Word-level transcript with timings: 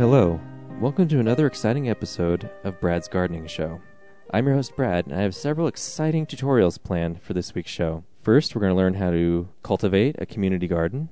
Hello. 0.00 0.40
Welcome 0.80 1.08
to 1.08 1.20
another 1.20 1.46
exciting 1.46 1.90
episode 1.90 2.48
of 2.64 2.80
Brad's 2.80 3.06
Gardening 3.06 3.46
Show. 3.46 3.82
I'm 4.30 4.46
your 4.46 4.54
host, 4.54 4.74
Brad, 4.74 5.04
and 5.04 5.14
I 5.14 5.20
have 5.20 5.34
several 5.34 5.66
exciting 5.66 6.24
tutorials 6.24 6.82
planned 6.82 7.20
for 7.20 7.34
this 7.34 7.54
week's 7.54 7.70
show. 7.70 8.04
First, 8.22 8.54
we're 8.54 8.62
going 8.62 8.72
to 8.72 8.78
learn 8.78 8.94
how 8.94 9.10
to 9.10 9.50
cultivate 9.62 10.16
a 10.18 10.24
community 10.24 10.66
garden, 10.66 11.10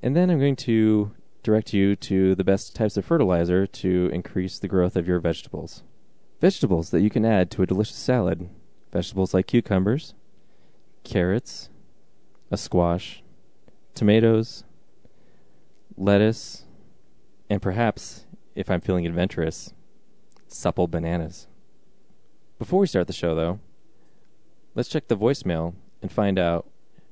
and 0.00 0.16
then 0.16 0.30
I'm 0.30 0.38
going 0.38 0.56
to 0.56 1.12
direct 1.42 1.74
you 1.74 1.94
to 1.94 2.34
the 2.34 2.42
best 2.42 2.74
types 2.74 2.96
of 2.96 3.04
fertilizer 3.04 3.66
to 3.66 4.08
increase 4.14 4.58
the 4.58 4.66
growth 4.66 4.96
of 4.96 5.06
your 5.06 5.20
vegetables. 5.20 5.82
Vegetables 6.40 6.88
that 6.88 7.02
you 7.02 7.10
can 7.10 7.26
add 7.26 7.50
to 7.50 7.62
a 7.62 7.66
delicious 7.66 7.96
salad. 7.96 8.48
Vegetables 8.90 9.34
like 9.34 9.46
cucumbers, 9.46 10.14
carrots, 11.04 11.68
a 12.50 12.56
squash, 12.56 13.22
tomatoes, 13.94 14.64
lettuce, 15.98 16.64
and 17.52 17.60
perhaps, 17.60 18.24
if 18.54 18.70
I'm 18.70 18.80
feeling 18.80 19.06
adventurous, 19.06 19.74
supple 20.46 20.88
bananas. 20.88 21.48
Before 22.58 22.80
we 22.80 22.86
start 22.86 23.08
the 23.08 23.12
show, 23.12 23.34
though, 23.34 23.60
let's 24.74 24.88
check 24.88 25.08
the 25.08 25.18
voicemail 25.18 25.74
and 26.00 26.10
find 26.10 26.38
out 26.38 26.66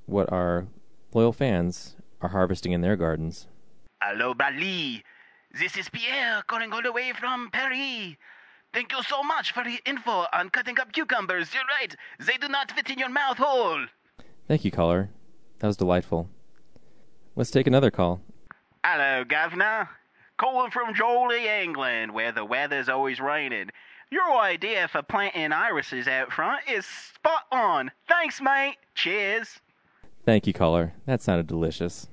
what 0.07 0.33
our 0.33 0.67
loyal 1.13 1.35
fans 1.35 1.97
are 2.23 2.31
harvesting 2.31 2.73
in 2.73 2.81
their 2.81 2.97
gardens. 2.97 3.49
Hello, 4.03 4.33
Bradley. 4.33 5.05
This 5.53 5.77
is 5.77 5.91
Pierre 5.91 6.43
calling 6.47 6.73
all 6.73 6.81
the 6.81 6.91
way 6.91 7.13
from 7.13 7.51
Paris. 7.53 8.17
Thank 8.73 8.93
you 8.93 9.03
so 9.03 9.23
much 9.23 9.53
for 9.53 9.63
the 9.63 9.79
info 9.85 10.25
on 10.33 10.49
cutting 10.49 10.81
up 10.81 10.95
cucumbers. 10.95 11.53
You're 11.53 11.65
right, 11.79 11.95
they 12.19 12.39
do 12.39 12.49
not 12.49 12.73
fit 12.73 12.89
in 12.89 12.99
your 12.99 13.11
mouth 13.11 13.37
hole. 13.37 13.85
Thank 14.49 14.65
you, 14.65 14.71
caller. 14.71 15.11
That 15.59 15.67
was 15.67 15.77
delightful. 15.77 16.31
Let's 17.37 17.51
take 17.51 17.67
another 17.67 17.91
call. 17.91 18.23
Hello, 18.83 19.23
Governor. 19.25 19.91
Calling 20.41 20.71
from 20.71 20.95
Jolie, 20.95 21.47
England, 21.47 22.15
where 22.15 22.33
the 22.33 22.47
weather's 22.47 22.89
always 22.89 23.21
raining. 23.21 23.69
Your 24.11 24.39
idea 24.39 24.89
for 24.89 25.03
planting 25.03 25.53
irises 25.53 26.09
out 26.09 26.33
front 26.33 26.63
is 26.67 26.87
spot 26.87 27.43
on. 27.53 27.91
Thanks, 28.09 28.41
mate. 28.41 28.77
Cheers. 28.95 29.61
Thank 30.25 30.47
you, 30.47 30.55
caller. 30.55 30.95
That 31.05 31.21
sounded 31.21 31.47
delicious. 31.47 32.09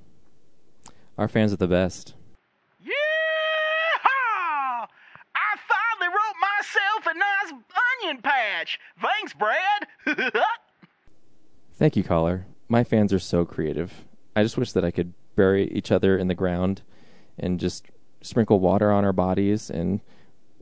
Our 1.18 1.30
fans 1.30 1.54
are 1.54 1.56
the 1.56 1.70
best. 1.70 2.16
Yeehaw! 2.84 2.92
I 5.34 5.56
finally 5.70 6.14
wrote 6.14 6.36
myself 6.42 7.06
a 7.06 7.14
nice 7.18 7.64
onion 8.04 8.22
patch. 8.22 8.78
Thanks, 9.02 9.34
Brad. 9.34 9.88
Thank 11.76 11.96
you, 11.96 12.04
caller. 12.04 12.46
My 12.68 12.84
fans 12.84 13.14
are 13.14 13.20
so 13.20 13.46
creative. 13.46 14.04
I 14.36 14.44
just 14.44 14.58
wish 14.58 14.74
that 14.74 14.84
I 14.84 14.92
could 14.92 15.14
bury 15.38 15.72
each 15.72 15.94
other 15.94 16.18
in 16.18 16.28
the 16.28 16.36
ground 16.36 16.82
and 17.40 17.58
just 17.58 17.86
sprinkle 18.28 18.60
water 18.60 18.92
on 18.92 19.04
our 19.06 19.14
bodies 19.14 19.70
and 19.70 20.02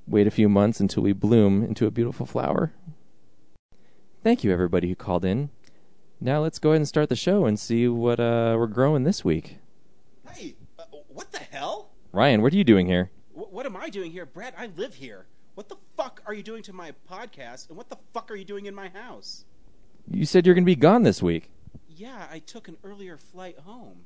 wait 0.07 0.27
a 0.27 0.31
few 0.31 0.47
months 0.47 0.79
until 0.79 1.03
we 1.03 1.13
bloom 1.13 1.63
into 1.63 1.85
a 1.85 1.91
beautiful 1.91 2.25
flower. 2.25 2.73
Thank 4.23 4.43
you, 4.43 4.51
everybody 4.51 4.87
who 4.87 4.95
called 4.95 5.25
in. 5.25 5.49
Now 6.21 6.41
let's 6.41 6.59
go 6.59 6.69
ahead 6.69 6.77
and 6.81 6.87
start 6.87 7.09
the 7.09 7.15
show 7.15 7.45
and 7.45 7.59
see 7.59 7.87
what 7.87 8.19
uh, 8.19 8.55
we're 8.57 8.67
growing 8.67 9.03
this 9.03 9.25
week. 9.25 9.57
Hey, 10.31 10.55
uh, 10.79 10.83
what 11.09 11.31
the 11.31 11.39
hell? 11.39 11.89
Ryan, 12.11 12.41
what 12.41 12.53
are 12.53 12.55
you 12.57 12.63
doing 12.63 12.87
here? 12.87 13.11
Wh- 13.33 13.51
what 13.51 13.65
am 13.65 13.75
I 13.75 13.89
doing 13.89 14.11
here? 14.11 14.25
Brad, 14.25 14.53
I 14.57 14.67
live 14.77 14.95
here. 14.95 15.25
What 15.55 15.69
the 15.69 15.75
fuck 15.97 16.21
are 16.25 16.33
you 16.33 16.43
doing 16.43 16.63
to 16.63 16.73
my 16.73 16.93
podcast? 17.09 17.69
And 17.69 17.77
what 17.77 17.89
the 17.89 17.97
fuck 18.13 18.31
are 18.31 18.35
you 18.35 18.45
doing 18.45 18.65
in 18.65 18.73
my 18.75 18.89
house? 18.89 19.45
You 20.09 20.25
said 20.25 20.45
you're 20.45 20.55
going 20.55 20.63
to 20.65 20.71
be 20.71 20.75
gone 20.75 21.03
this 21.03 21.21
week. 21.21 21.51
Yeah, 21.87 22.27
I 22.31 22.39
took 22.39 22.67
an 22.67 22.77
earlier 22.83 23.17
flight 23.17 23.59
home. 23.59 24.05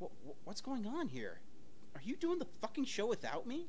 Wh- 0.00 0.46
what's 0.46 0.60
going 0.60 0.86
on 0.86 1.08
here? 1.08 1.40
Are 2.08 2.10
you 2.10 2.16
doing 2.16 2.38
the 2.38 2.46
fucking 2.62 2.86
show 2.86 3.06
without 3.06 3.46
me? 3.46 3.66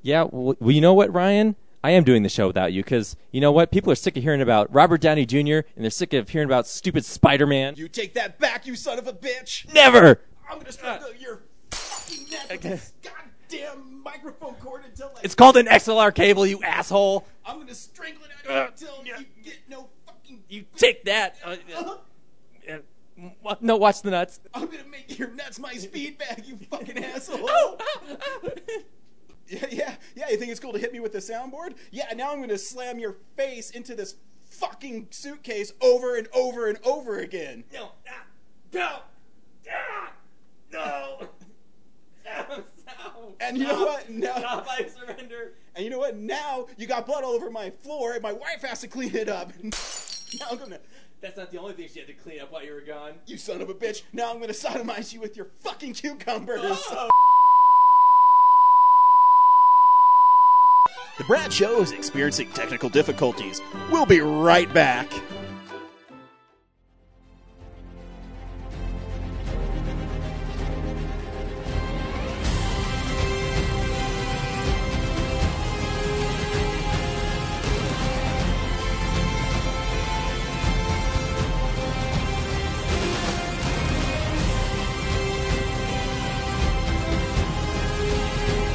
Yeah, 0.00 0.22
well, 0.30 0.56
well, 0.58 0.70
you 0.70 0.80
know 0.80 0.94
what, 0.94 1.12
Ryan? 1.12 1.54
I 1.82 1.90
am 1.90 2.02
doing 2.02 2.22
the 2.22 2.30
show 2.30 2.46
without 2.46 2.72
you 2.72 2.82
because 2.82 3.14
you 3.30 3.42
know 3.42 3.52
what? 3.52 3.70
People 3.70 3.92
are 3.92 3.94
sick 3.94 4.16
of 4.16 4.22
hearing 4.22 4.40
about 4.40 4.72
Robert 4.72 5.02
Downey 5.02 5.26
Jr. 5.26 5.36
and 5.76 5.84
they're 5.84 5.90
sick 5.90 6.14
of 6.14 6.30
hearing 6.30 6.46
about 6.46 6.66
stupid 6.66 7.04
Spider 7.04 7.46
Man. 7.46 7.74
You 7.76 7.88
take 7.88 8.14
that 8.14 8.38
back, 8.38 8.66
you 8.66 8.74
son 8.74 8.98
of 8.98 9.06
a 9.06 9.12
bitch! 9.12 9.70
Never! 9.74 10.22
I'm 10.50 10.60
gonna 10.60 10.72
strangle 10.72 11.14
your 11.16 11.42
fucking 11.72 12.30
neck 12.30 12.50
with 12.52 12.62
this 12.62 12.92
goddamn 13.50 14.02
microphone 14.02 14.54
cord 14.54 14.86
until 14.86 15.12
I. 15.14 15.20
It's 15.22 15.34
called 15.34 15.58
an 15.58 15.66
XLR 15.66 16.14
cable, 16.14 16.46
you 16.46 16.62
asshole! 16.62 17.26
I'm 17.44 17.58
gonna 17.58 17.74
strangle 17.74 18.22
it 18.24 18.50
out 18.50 18.72
of 18.72 18.80
you 18.80 18.88
until 18.88 19.18
you 19.18 19.26
get 19.44 19.58
no 19.68 19.90
fucking. 20.06 20.42
You 20.48 20.64
take 20.74 21.04
that! 21.04 21.36
Uh, 21.44 21.48
uh, 21.48 21.52
uh, 21.52 21.82
wa- 21.84 21.98
no, 23.60 23.76
watch 23.76 24.02
the 24.02 24.10
nuts. 24.10 24.40
I'm 24.52 24.66
gonna 24.66 24.84
make 24.90 25.18
your 25.18 25.30
nuts 25.30 25.58
my 25.58 25.74
speed 25.74 26.18
bag, 26.18 26.44
you 26.46 26.56
fucking 26.70 27.02
asshole! 27.02 27.48
Oh, 27.48 27.76
oh. 28.44 28.50
Yeah, 29.46 29.66
yeah, 29.70 29.94
yeah. 30.16 30.30
You 30.30 30.38
think 30.38 30.50
it's 30.50 30.60
cool 30.60 30.72
to 30.72 30.78
hit 30.78 30.92
me 30.92 31.00
with 31.00 31.12
the 31.12 31.18
soundboard? 31.18 31.74
Yeah. 31.90 32.06
Now 32.16 32.32
I'm 32.32 32.40
gonna 32.40 32.56
slam 32.56 32.98
your 32.98 33.16
face 33.36 33.70
into 33.70 33.94
this 33.94 34.16
fucking 34.48 35.08
suitcase 35.10 35.72
over 35.82 36.16
and 36.16 36.28
over 36.32 36.68
and 36.68 36.78
over 36.84 37.18
again. 37.18 37.64
No, 37.72 37.90
no, 38.72 39.00
no, 40.72 41.28
no. 42.24 42.64
And 43.40 43.58
you 43.58 43.64
know 43.66 43.84
what? 43.84 44.08
Now, 44.10 44.64
I 44.68 44.86
surrender. 44.88 45.52
and 45.74 45.84
you 45.84 45.90
know 45.90 45.98
what? 45.98 46.16
Now 46.16 46.66
you 46.76 46.86
got 46.86 47.06
blood 47.06 47.24
all 47.24 47.32
over 47.32 47.50
my 47.50 47.70
floor, 47.70 48.14
and 48.14 48.22
my 48.22 48.32
wife 48.32 48.62
has 48.62 48.80
to 48.80 48.88
clean 48.88 49.14
it 49.14 49.28
up. 49.28 49.52
now 49.62 50.46
I'm 50.50 50.58
gonna, 50.58 50.78
That's 51.24 51.38
not 51.38 51.50
the 51.50 51.58
only 51.58 51.72
thing 51.72 51.88
she 51.90 52.00
had 52.00 52.08
to 52.08 52.12
clean 52.12 52.38
up 52.38 52.52
while 52.52 52.62
you 52.62 52.74
were 52.74 52.82
gone. 52.82 53.12
you 53.24 53.38
son 53.38 53.62
of 53.62 53.70
a 53.70 53.74
bitch. 53.74 54.02
Now 54.12 54.30
I'm 54.30 54.40
gonna 54.40 54.52
sodomize 54.52 55.14
you 55.14 55.22
with 55.22 55.38
your 55.38 55.46
fucking 55.60 55.94
cucumbers. 55.94 56.60
Oh. 56.62 57.08
The 61.16 61.24
Brad 61.24 61.50
Show 61.50 61.80
is 61.80 61.92
experiencing 61.92 62.50
technical 62.50 62.90
difficulties. 62.90 63.62
We'll 63.90 64.04
be 64.04 64.20
right 64.20 64.70
back. 64.74 65.10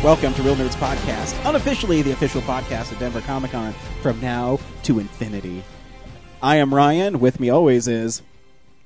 Welcome 0.10 0.34
to 0.34 0.42
Real 0.42 0.56
Nerds 0.56 0.76
Podcast, 0.76 1.40
unofficially 1.48 2.02
the 2.02 2.14
official 2.14 2.42
podcast 2.42 2.92
of 2.92 2.98
Denver 2.98 3.22
Comic 3.22 3.52
Con 3.52 3.74
from 4.02 4.20
now 4.20 4.58
to 4.82 4.98
infinity. 4.98 5.64
I 6.42 6.56
am 6.56 6.74
Ryan. 6.74 7.20
With 7.20 7.40
me 7.40 7.52
always 7.52 7.88
is, 7.88 8.24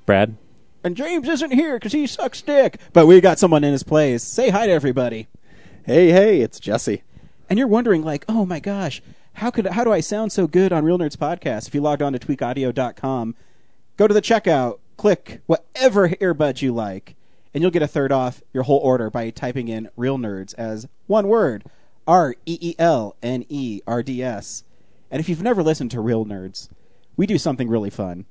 Brad? 0.04 0.36
and 0.84 0.94
James 0.94 1.26
isn't 1.26 1.50
here 1.50 1.76
because 1.76 1.92
he 1.92 2.06
sucks 2.06 2.42
dick. 2.42 2.78
But 2.92 3.06
we 3.06 3.22
got 3.22 3.38
someone 3.38 3.64
in 3.64 3.72
his 3.72 3.82
place. 3.82 4.22
Say 4.22 4.50
hi 4.50 4.66
to 4.66 4.72
everybody. 4.72 5.28
Hey, 5.86 6.10
hey, 6.10 6.42
it's 6.42 6.60
Jesse. 6.60 7.04
And 7.48 7.58
you're 7.58 7.68
wondering, 7.68 8.02
like, 8.02 8.26
oh 8.28 8.44
my 8.44 8.60
gosh, 8.60 9.00
how 9.32 9.50
could 9.50 9.68
how 9.68 9.82
do 9.82 9.92
I 9.92 10.00
sound 10.00 10.30
so 10.30 10.46
good 10.46 10.74
on 10.74 10.84
Real 10.84 10.98
Nerds 10.98 11.16
Podcast? 11.16 11.66
If 11.66 11.74
you 11.74 11.80
logged 11.80 12.02
on 12.02 12.12
to 12.12 12.18
tweakaudio.com, 12.18 13.34
go 13.96 14.06
to 14.06 14.12
the 14.12 14.20
checkout, 14.20 14.78
click 14.98 15.40
whatever 15.46 16.10
earbuds 16.10 16.60
you 16.60 16.74
like, 16.74 17.13
and 17.54 17.62
you'll 17.62 17.70
get 17.70 17.82
a 17.82 17.88
third 17.88 18.10
off 18.10 18.42
your 18.52 18.64
whole 18.64 18.78
order 18.78 19.08
by 19.08 19.30
typing 19.30 19.68
in 19.68 19.88
Real 19.96 20.18
Nerds 20.18 20.54
as 20.58 20.88
one 21.06 21.28
word, 21.28 21.64
R 22.06 22.34
E 22.44 22.58
E 22.60 22.74
L 22.78 23.16
N 23.22 23.46
E 23.48 23.80
R 23.86 24.02
D 24.02 24.22
S. 24.22 24.64
And 25.10 25.20
if 25.20 25.28
you've 25.28 25.42
never 25.42 25.62
listened 25.62 25.92
to 25.92 26.00
Real 26.00 26.26
Nerds, 26.26 26.68
we 27.16 27.26
do 27.26 27.38
something 27.38 27.68
really 27.68 27.90
fun. 27.90 28.26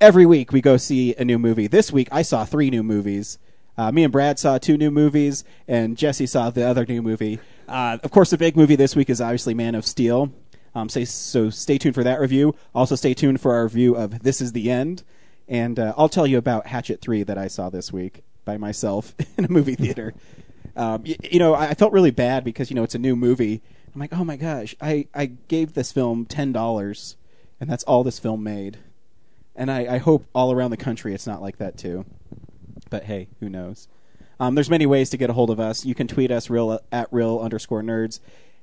Every 0.00 0.24
week 0.24 0.52
we 0.52 0.60
go 0.60 0.76
see 0.76 1.14
a 1.16 1.24
new 1.24 1.38
movie. 1.38 1.66
This 1.66 1.92
week 1.92 2.08
I 2.12 2.22
saw 2.22 2.44
three 2.44 2.70
new 2.70 2.84
movies. 2.84 3.38
Uh, 3.76 3.90
me 3.90 4.04
and 4.04 4.12
Brad 4.12 4.38
saw 4.38 4.58
two 4.58 4.76
new 4.76 4.90
movies, 4.90 5.44
and 5.66 5.96
Jesse 5.96 6.26
saw 6.26 6.50
the 6.50 6.64
other 6.64 6.84
new 6.86 7.02
movie. 7.02 7.40
Uh, 7.66 7.98
of 8.02 8.10
course, 8.10 8.30
the 8.30 8.36
big 8.36 8.56
movie 8.56 8.76
this 8.76 8.94
week 8.94 9.08
is 9.08 9.20
obviously 9.20 9.54
Man 9.54 9.74
of 9.74 9.86
Steel. 9.86 10.32
Um, 10.74 10.88
say, 10.88 11.04
so 11.04 11.50
stay 11.50 11.78
tuned 11.78 11.94
for 11.94 12.04
that 12.04 12.20
review. 12.20 12.54
Also, 12.74 12.94
stay 12.94 13.14
tuned 13.14 13.40
for 13.40 13.54
our 13.54 13.64
review 13.64 13.94
of 13.94 14.22
This 14.22 14.40
Is 14.40 14.52
the 14.52 14.70
End. 14.70 15.02
And 15.48 15.78
uh, 15.78 15.94
I'll 15.96 16.08
tell 16.08 16.26
you 16.26 16.38
about 16.38 16.66
Hatchet 16.66 17.00
3 17.00 17.22
that 17.24 17.38
I 17.38 17.48
saw 17.48 17.70
this 17.70 17.92
week 17.92 18.24
by 18.44 18.56
myself 18.56 19.14
in 19.36 19.44
a 19.44 19.48
movie 19.48 19.74
theater. 19.74 20.14
Um, 20.76 21.04
you, 21.04 21.16
you 21.22 21.38
know, 21.38 21.54
I 21.54 21.74
felt 21.74 21.92
really 21.92 22.10
bad 22.10 22.44
because, 22.44 22.70
you 22.70 22.76
know, 22.76 22.82
it's 22.82 22.94
a 22.94 22.98
new 22.98 23.16
movie. 23.16 23.62
I'm 23.94 24.00
like, 24.00 24.12
oh 24.12 24.24
my 24.24 24.36
gosh, 24.36 24.74
I, 24.80 25.06
I 25.14 25.26
gave 25.26 25.74
this 25.74 25.92
film 25.92 26.24
$10, 26.24 27.16
and 27.60 27.70
that's 27.70 27.84
all 27.84 28.02
this 28.02 28.18
film 28.18 28.42
made. 28.42 28.78
And 29.54 29.70
I, 29.70 29.94
I 29.94 29.98
hope 29.98 30.26
all 30.34 30.50
around 30.50 30.70
the 30.70 30.78
country 30.78 31.14
it's 31.14 31.26
not 31.26 31.42
like 31.42 31.58
that 31.58 31.76
too. 31.76 32.06
But 32.88 33.04
hey, 33.04 33.28
who 33.40 33.50
knows? 33.50 33.88
Um, 34.40 34.54
there's 34.54 34.70
many 34.70 34.86
ways 34.86 35.10
to 35.10 35.16
get 35.16 35.30
a 35.30 35.34
hold 35.34 35.50
of 35.50 35.60
us. 35.60 35.84
You 35.84 35.94
can 35.94 36.08
tweet 36.08 36.30
us 36.30 36.50
real 36.50 36.80
at 36.90 37.08
real 37.12 37.38
underscore 37.38 37.82
nerds. 37.82 38.18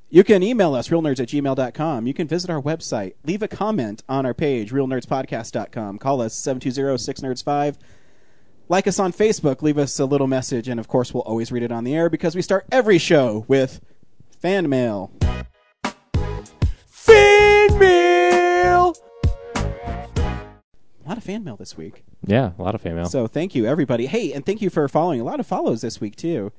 You 0.09 0.23
can 0.23 0.41
email 0.41 0.73
us, 0.73 0.89
realnerds 0.89 1.19
at 1.19 1.29
gmail.com. 1.29 2.07
You 2.07 2.13
can 2.15 2.27
visit 2.27 2.49
our 2.49 2.61
website. 2.61 3.13
Leave 3.23 3.43
a 3.43 3.47
comment 3.47 4.01
on 4.09 4.25
our 4.25 4.33
page, 4.33 4.71
realnerdspodcast.com. 4.71 5.99
Call 5.99 6.21
us 6.21 6.35
720-6nerds5. 6.35 7.75
Like 8.71 8.85
us 8.87 8.99
on 8.99 9.11
Facebook, 9.11 9.63
leave 9.63 9.79
us 9.79 9.99
a 9.99 10.05
little 10.05 10.27
message, 10.27 10.67
and 10.67 10.79
of 10.79 10.87
course, 10.87 11.11
we'll 11.11 11.23
always 11.23 11.51
read 11.51 11.63
it 11.63 11.71
on 11.71 11.83
the 11.83 11.95
air 11.95 12.07
because 12.09 12.35
we 12.35 12.43
start 12.43 12.65
every 12.71 12.99
show 12.99 13.43
with 13.47 13.81
fan 14.39 14.69
mail. 14.69 15.11
Fan 16.85 17.79
mail. 17.79 18.95
A 19.55 21.07
lot 21.07 21.17
of 21.17 21.23
fan 21.23 21.43
mail 21.43 21.55
this 21.57 21.75
week. 21.75 22.03
Yeah, 22.27 22.51
a 22.59 22.61
lot 22.61 22.75
of 22.75 22.81
fan 22.81 22.95
mail. 22.95 23.05
So 23.05 23.25
thank 23.25 23.55
you, 23.55 23.65
everybody. 23.65 24.05
Hey, 24.05 24.33
and 24.33 24.45
thank 24.45 24.61
you 24.61 24.69
for 24.69 24.87
following. 24.87 25.19
A 25.19 25.23
lot 25.23 25.39
of 25.39 25.47
follows 25.47 25.81
this 25.81 25.99
week 25.99 26.15
too. 26.15 26.51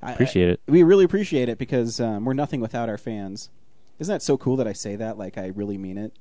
I- 0.00 0.12
Appreciate 0.14 0.48
it. 0.48 0.60
I- 0.66 0.72
we 0.72 0.82
really 0.82 1.04
appreciate 1.04 1.50
it 1.50 1.58
because 1.58 2.00
um, 2.00 2.24
we're 2.24 2.32
nothing 2.32 2.60
without 2.62 2.88
our 2.88 2.96
fans. 2.96 3.50
Isn't 3.98 4.14
that 4.14 4.22
so 4.22 4.38
cool 4.38 4.56
that 4.56 4.66
I 4.66 4.72
say 4.72 4.96
that? 4.96 5.18
Like 5.18 5.36
I 5.36 5.48
really 5.48 5.76
mean 5.76 5.98
it. 5.98 6.14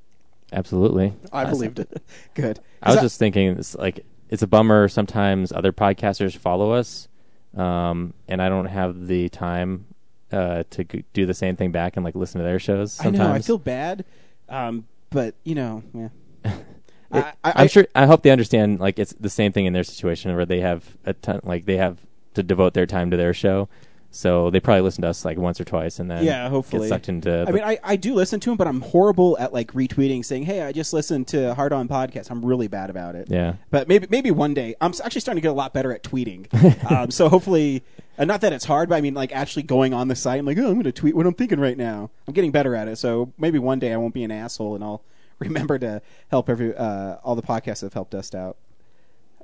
Absolutely. 0.51 1.13
I 1.31 1.45
believed 1.45 1.79
it. 1.79 2.01
Good. 2.33 2.59
I 2.81 2.89
was 2.89 2.95
'Cause 2.97 3.05
just 3.05 3.19
thinking, 3.19 3.47
it's 3.57 3.75
like 3.75 4.03
it's 4.29 4.41
a 4.41 4.47
bummer. 4.47 4.87
Sometimes 4.87 5.51
other 5.51 5.71
podcasters 5.71 6.35
follow 6.35 6.71
us, 6.71 7.07
um, 7.55 8.13
and 8.27 8.41
I 8.41 8.49
don't 8.49 8.65
have 8.65 9.07
the 9.07 9.29
time 9.29 9.85
uh, 10.31 10.63
to 10.71 10.83
g- 10.83 11.05
do 11.13 11.25
the 11.25 11.33
same 11.33 11.55
thing 11.55 11.71
back 11.71 11.95
and 11.97 12.03
like 12.03 12.15
listen 12.15 12.39
to 12.39 12.45
their 12.45 12.59
shows. 12.59 13.03
I 13.03 13.09
know 13.09 13.31
I 13.31 13.39
feel 13.39 13.57
bad, 13.57 14.05
um, 14.49 14.87
but 15.09 15.35
you 15.43 15.55
know, 15.55 15.83
yeah. 15.93 16.09
I, 17.11 17.33
I, 17.43 17.53
I'm 17.55 17.67
sure. 17.69 17.87
I 17.95 18.05
hope 18.05 18.23
they 18.23 18.31
understand. 18.31 18.79
Like 18.79 18.99
it's 18.99 19.13
the 19.13 19.29
same 19.29 19.51
thing 19.51 19.65
in 19.65 19.73
their 19.73 19.83
situation 19.83 20.35
where 20.35 20.45
they 20.45 20.59
have 20.59 20.97
a 21.05 21.13
ton. 21.13 21.39
Like 21.43 21.65
they 21.65 21.77
have 21.77 21.99
to 22.33 22.43
devote 22.43 22.73
their 22.73 22.85
time 22.85 23.11
to 23.11 23.17
their 23.17 23.33
show, 23.33 23.69
so 24.09 24.49
they 24.49 24.59
probably 24.59 24.81
listen 24.81 25.01
to 25.03 25.09
us 25.09 25.25
like 25.25 25.37
once 25.37 25.59
or 25.59 25.63
twice, 25.65 25.99
and 25.99 26.09
then 26.09 26.23
Yeah, 26.23 26.49
hopefully. 26.49 26.83
get 26.83 26.89
sucked 26.89 27.09
into. 27.09 27.45
I 27.47 27.51
mean, 27.51 27.63
I, 27.63 27.77
I 27.83 27.95
do 27.97 28.13
listen 28.13 28.39
to 28.39 28.49
them, 28.49 28.57
but 28.57 28.67
I'm 28.67 28.81
horrible 28.81 29.37
at 29.39 29.53
like 29.53 29.73
retweeting, 29.73 30.23
saying, 30.25 30.43
"Hey, 30.43 30.61
I 30.63 30.71
just 30.71 30.93
listened 30.93 31.27
to 31.29 31.53
Hard 31.55 31.73
On 31.73 31.87
podcast." 31.87 32.31
I'm 32.31 32.43
really 32.43 32.67
bad 32.67 32.89
about 32.89 33.15
it. 33.15 33.27
yeah, 33.29 33.55
But 33.69 33.87
maybe 33.87 34.07
maybe 34.09 34.31
one 34.31 34.53
day 34.53 34.75
I'm 34.81 34.93
actually 35.03 35.21
starting 35.21 35.41
to 35.41 35.45
get 35.45 35.51
a 35.51 35.53
lot 35.53 35.73
better 35.73 35.91
at 35.91 36.03
tweeting. 36.03 36.47
um, 36.91 37.11
so 37.11 37.29
hopefully, 37.29 37.83
uh, 38.17 38.25
not 38.25 38.41
that 38.41 38.53
it's 38.53 38.65
hard, 38.65 38.89
but 38.89 38.95
I 38.95 39.01
mean 39.01 39.13
like 39.13 39.31
actually 39.33 39.63
going 39.63 39.93
on 39.93 40.07
the 40.07 40.15
site. 40.15 40.39
I'm 40.39 40.45
like, 40.45 40.57
oh, 40.57 40.67
I'm 40.67 40.73
going 40.73 40.83
to 40.85 40.91
tweet 40.91 41.15
what 41.15 41.25
I'm 41.27 41.33
thinking 41.33 41.59
right 41.59 41.77
now. 41.77 42.09
I'm 42.27 42.33
getting 42.33 42.51
better 42.51 42.75
at 42.75 42.87
it. 42.87 42.97
So 42.97 43.33
maybe 43.37 43.59
one 43.59 43.79
day 43.79 43.93
I 43.93 43.97
won't 43.97 44.13
be 44.13 44.23
an 44.23 44.31
asshole 44.31 44.75
and 44.75 44.83
I'll 44.83 45.03
remember 45.39 45.77
to 45.79 46.01
help 46.29 46.49
every 46.49 46.75
uh, 46.75 47.17
all 47.23 47.35
the 47.35 47.43
podcasts 47.43 47.81
that 47.81 47.87
have 47.87 47.93
helped 47.93 48.15
us 48.15 48.33
out. 48.33 48.57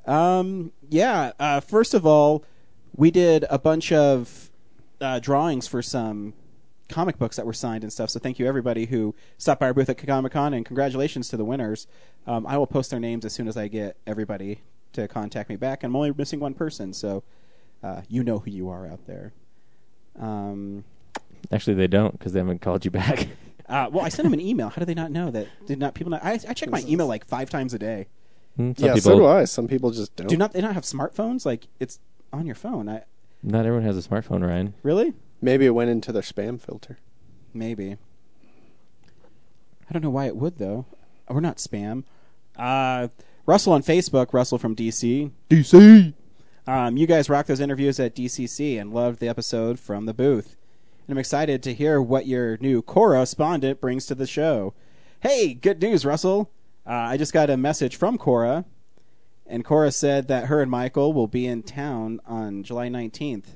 Um, 0.05 0.71
yeah. 0.89 1.33
Uh, 1.39 1.59
first 1.59 1.93
of 1.93 2.05
all, 2.05 2.43
we 2.95 3.11
did 3.11 3.45
a 3.49 3.59
bunch 3.59 3.91
of 3.91 4.49
uh, 5.03 5.19
drawings 5.19 5.67
for 5.67 5.81
some 5.81 6.33
comic 6.89 7.17
books 7.17 7.35
that 7.35 7.45
were 7.45 7.53
signed 7.53 7.83
and 7.83 7.91
stuff. 7.91 8.09
So 8.09 8.19
thank 8.19 8.39
you 8.39 8.47
everybody 8.47 8.85
who 8.85 9.15
stopped 9.37 9.59
by 9.59 9.67
our 9.67 9.73
booth 9.73 9.89
at 9.89 9.97
Comic 9.97 10.31
Con, 10.31 10.53
and 10.53 10.65
congratulations 10.65 11.27
to 11.29 11.37
the 11.37 11.45
winners. 11.45 11.87
Um, 12.25 12.45
I 12.47 12.57
will 12.57 12.67
post 12.67 12.91
their 12.91 12.99
names 12.99 13.25
as 13.25 13.33
soon 13.33 13.47
as 13.47 13.57
I 13.57 13.67
get 13.67 13.97
everybody 14.07 14.61
to 14.93 15.07
contact 15.07 15.49
me 15.49 15.55
back. 15.55 15.83
I'm 15.83 15.95
only 15.95 16.13
missing 16.15 16.39
one 16.39 16.53
person, 16.53 16.93
so 16.93 17.23
uh, 17.83 18.01
you 18.07 18.23
know 18.23 18.39
who 18.39 18.51
you 18.51 18.69
are 18.69 18.87
out 18.87 19.05
there. 19.07 19.33
Um, 20.19 20.83
actually 21.51 21.73
they 21.73 21.87
don't 21.87 22.11
because 22.17 22.33
they 22.33 22.39
haven't 22.39 22.61
called 22.61 22.85
you 22.85 22.91
back. 22.91 23.27
uh, 23.67 23.89
well, 23.91 24.05
I 24.05 24.09
sent 24.09 24.25
them 24.25 24.33
an 24.33 24.41
email. 24.41 24.69
How 24.69 24.79
do 24.79 24.85
they 24.85 24.93
not 24.93 25.11
know 25.11 25.31
that? 25.31 25.47
Did 25.65 25.79
not 25.79 25.95
people? 25.95 26.11
Not, 26.11 26.23
I, 26.23 26.33
I 26.47 26.53
check 26.53 26.69
my 26.69 26.83
email 26.87 27.07
like 27.07 27.25
five 27.25 27.49
times 27.49 27.73
a 27.73 27.79
day. 27.79 28.07
Hmm, 28.55 28.73
Some 28.77 28.87
yeah, 28.87 28.93
people, 28.93 29.11
so 29.11 29.17
do 29.17 29.25
I. 29.25 29.45
Some 29.45 29.67
people 29.67 29.91
just 29.91 30.15
don't. 30.15 30.27
Do 30.27 30.37
not 30.37 30.53
they 30.53 30.61
not 30.61 30.75
have 30.75 30.83
smartphones? 30.83 31.45
Like 31.45 31.67
it's 31.79 31.99
on 32.31 32.45
your 32.45 32.55
phone. 32.55 32.87
I 32.87 33.03
Not 33.43 33.65
everyone 33.65 33.83
has 33.83 33.97
a 33.97 34.07
smartphone, 34.07 34.45
Ryan. 34.47 34.73
really 34.83 35.13
Maybe 35.41 35.65
it 35.65 35.71
went 35.71 35.89
into 35.89 36.11
their 36.13 36.21
spam 36.21 36.59
filter. 36.59 36.97
maybe. 37.53 37.97
I 39.89 39.93
don't 39.93 40.01
know 40.01 40.09
why 40.09 40.25
it 40.27 40.37
would 40.37 40.57
though. 40.57 40.85
We're 41.29 41.41
not 41.41 41.57
spam. 41.57 42.03
Uh, 42.57 43.09
Russell 43.45 43.73
on 43.73 43.83
Facebook. 43.83 44.33
Russell 44.33 44.57
from 44.57 44.75
DC. 44.75 45.31
DC. 45.49 46.13
Um, 46.65 46.95
you 46.95 47.05
guys 47.05 47.29
rocked 47.29 47.49
those 47.49 47.59
interviews 47.59 47.99
at 47.99 48.15
DCC 48.15 48.79
and 48.79 48.93
loved 48.93 49.19
the 49.19 49.27
episode 49.27 49.79
from 49.79 50.05
the 50.05 50.13
booth. 50.13 50.55
And 51.07 51.13
I'm 51.13 51.17
excited 51.19 51.61
to 51.63 51.73
hear 51.73 52.01
what 52.01 52.25
your 52.27 52.57
new 52.57 52.81
Cora 52.81 53.17
correspondent 53.17 53.81
brings 53.81 54.05
to 54.05 54.15
the 54.15 54.25
show. 54.27 54.73
Hey, 55.19 55.53
good 55.53 55.81
news, 55.81 56.05
Russell. 56.05 56.49
Uh, 56.87 56.91
I 56.91 57.17
just 57.17 57.33
got 57.33 57.49
a 57.49 57.57
message 57.57 57.97
from 57.97 58.17
Cora, 58.17 58.63
and 59.45 59.63
Cora 59.65 59.91
said 59.91 60.27
that 60.27 60.45
her 60.45 60.61
and 60.61 60.71
Michael 60.71 61.13
will 61.13 61.27
be 61.27 61.45
in 61.45 61.63
town 61.63 62.19
on 62.25 62.63
July 62.63 62.87
19th, 62.87 63.55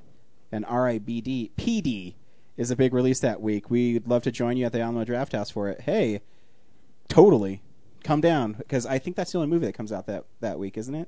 and 0.52 0.66
RIBD 0.66 1.52
PD 1.58 2.16
is 2.58 2.72
a 2.72 2.76
big 2.76 2.94
release 2.94 3.20
that 3.20 3.42
week. 3.42 3.70
We'd 3.70 4.08
love 4.08 4.24
to 4.24 4.32
join 4.32 4.58
you 4.58 4.66
at 4.66 4.74
the 4.74 4.82
Alamo 4.82 5.04
Draft 5.06 5.34
House 5.34 5.50
for 5.50 5.70
it. 5.70 5.82
Hey, 5.82 6.22
totally, 7.08 7.62
come 8.04 8.22
down 8.22 8.54
because 8.54 8.86
I 8.86 9.00
think 9.00 9.16
that's 9.16 9.32
the 9.32 9.38
only 9.38 9.50
movie 9.50 9.66
that 9.66 9.74
comes 9.74 9.92
out 9.92 10.08
that 10.08 10.26
that 10.40 10.60
week, 10.60 10.78
isn't 10.78 10.96
it? 10.96 11.08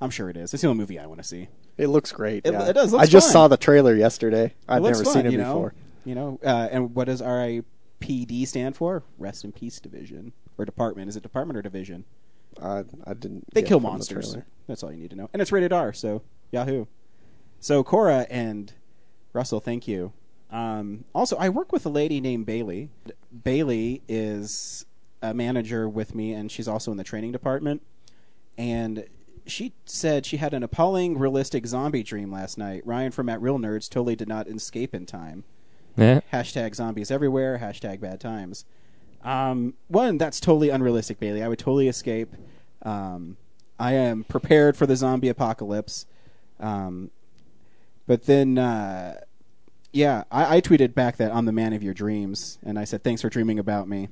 I'm 0.00 0.10
sure 0.10 0.28
it 0.28 0.36
is. 0.36 0.52
It's 0.52 0.62
the 0.62 0.68
only 0.68 0.80
movie 0.80 0.98
I 0.98 1.06
want 1.06 1.20
to 1.20 1.26
see. 1.26 1.48
It 1.78 1.86
looks 1.86 2.10
great. 2.12 2.44
It- 2.44 2.52
yeah. 2.52 2.68
it 2.68 2.72
does, 2.72 2.92
I 2.92 2.98
looks 2.98 3.08
just 3.08 3.26
fun. 3.28 3.32
saw 3.32 3.48
the 3.48 3.56
trailer 3.56 3.94
yesterday. 3.94 4.54
I've 4.68 4.82
never 4.82 5.04
fun, 5.04 5.12
seen 5.14 5.26
it 5.26 5.32
you 5.32 5.38
know? 5.38 5.54
before. 5.54 5.74
You 6.04 6.14
know, 6.16 6.40
uh, 6.44 6.68
and 6.72 6.94
what 6.94 7.04
does 7.06 7.22
RIPD 7.22 8.46
stand 8.48 8.74
for? 8.74 9.04
Rest 9.18 9.44
in 9.44 9.52
Peace 9.52 9.78
Division 9.78 10.32
or 10.58 10.64
Department? 10.64 11.08
Is 11.08 11.16
it 11.16 11.22
Department 11.22 11.56
or 11.56 11.62
Division? 11.62 12.04
I, 12.60 12.84
I 13.06 13.14
didn't. 13.14 13.44
They 13.52 13.62
get 13.62 13.68
kill 13.68 13.78
from 13.78 13.84
the 13.84 13.90
monsters. 13.90 14.36
That's 14.66 14.82
all 14.82 14.92
you 14.92 14.98
need 14.98 15.10
to 15.10 15.16
know. 15.16 15.30
And 15.32 15.40
it's 15.40 15.52
rated 15.52 15.72
R, 15.72 15.92
so 15.92 16.22
Yahoo. 16.50 16.86
So 17.60 17.84
Cora 17.84 18.26
and 18.28 18.72
Russell, 19.32 19.60
thank 19.60 19.86
you. 19.86 20.12
Um, 20.50 21.04
also, 21.14 21.36
I 21.36 21.48
work 21.48 21.72
with 21.72 21.86
a 21.86 21.88
lady 21.88 22.20
named 22.20 22.44
Bailey. 22.44 22.90
Bailey 23.44 24.02
is 24.08 24.84
a 25.22 25.32
manager 25.32 25.88
with 25.88 26.14
me, 26.14 26.32
and 26.32 26.50
she's 26.50 26.68
also 26.68 26.90
in 26.90 26.98
the 26.98 27.04
training 27.04 27.32
department. 27.32 27.82
And 28.58 29.06
she 29.46 29.72
said 29.86 30.26
she 30.26 30.36
had 30.36 30.52
an 30.52 30.62
appalling, 30.62 31.18
realistic 31.18 31.66
zombie 31.66 32.02
dream 32.02 32.30
last 32.30 32.58
night. 32.58 32.82
Ryan 32.84 33.12
from 33.12 33.28
At 33.28 33.40
Real 33.40 33.58
Nerds 33.58 33.88
totally 33.88 34.16
did 34.16 34.28
not 34.28 34.46
escape 34.46 34.94
in 34.94 35.06
time. 35.06 35.44
Eh? 35.96 36.20
Hashtag 36.32 36.74
zombies 36.74 37.10
everywhere. 37.10 37.58
Hashtag 37.58 38.00
bad 38.00 38.20
times. 38.20 38.64
Um, 39.24 39.74
one, 39.88 40.18
that's 40.18 40.40
totally 40.40 40.70
unrealistic, 40.70 41.20
Bailey. 41.20 41.42
I 41.42 41.48
would 41.48 41.58
totally 41.58 41.88
escape. 41.88 42.34
Um, 42.82 43.36
I 43.78 43.92
am 43.94 44.24
prepared 44.24 44.76
for 44.76 44.86
the 44.86 44.96
zombie 44.96 45.28
apocalypse. 45.28 46.06
Um, 46.60 47.10
but 48.06 48.24
then, 48.24 48.58
uh, 48.58 49.20
yeah, 49.92 50.24
I, 50.30 50.56
I 50.56 50.60
tweeted 50.60 50.94
back 50.94 51.16
that 51.18 51.34
I'm 51.34 51.46
the 51.46 51.52
man 51.52 51.72
of 51.72 51.82
your 51.82 51.94
dreams, 51.94 52.58
and 52.64 52.78
I 52.78 52.84
said 52.84 53.04
thanks 53.04 53.22
for 53.22 53.28
dreaming 53.28 53.58
about 53.58 53.88
me. 53.88 54.08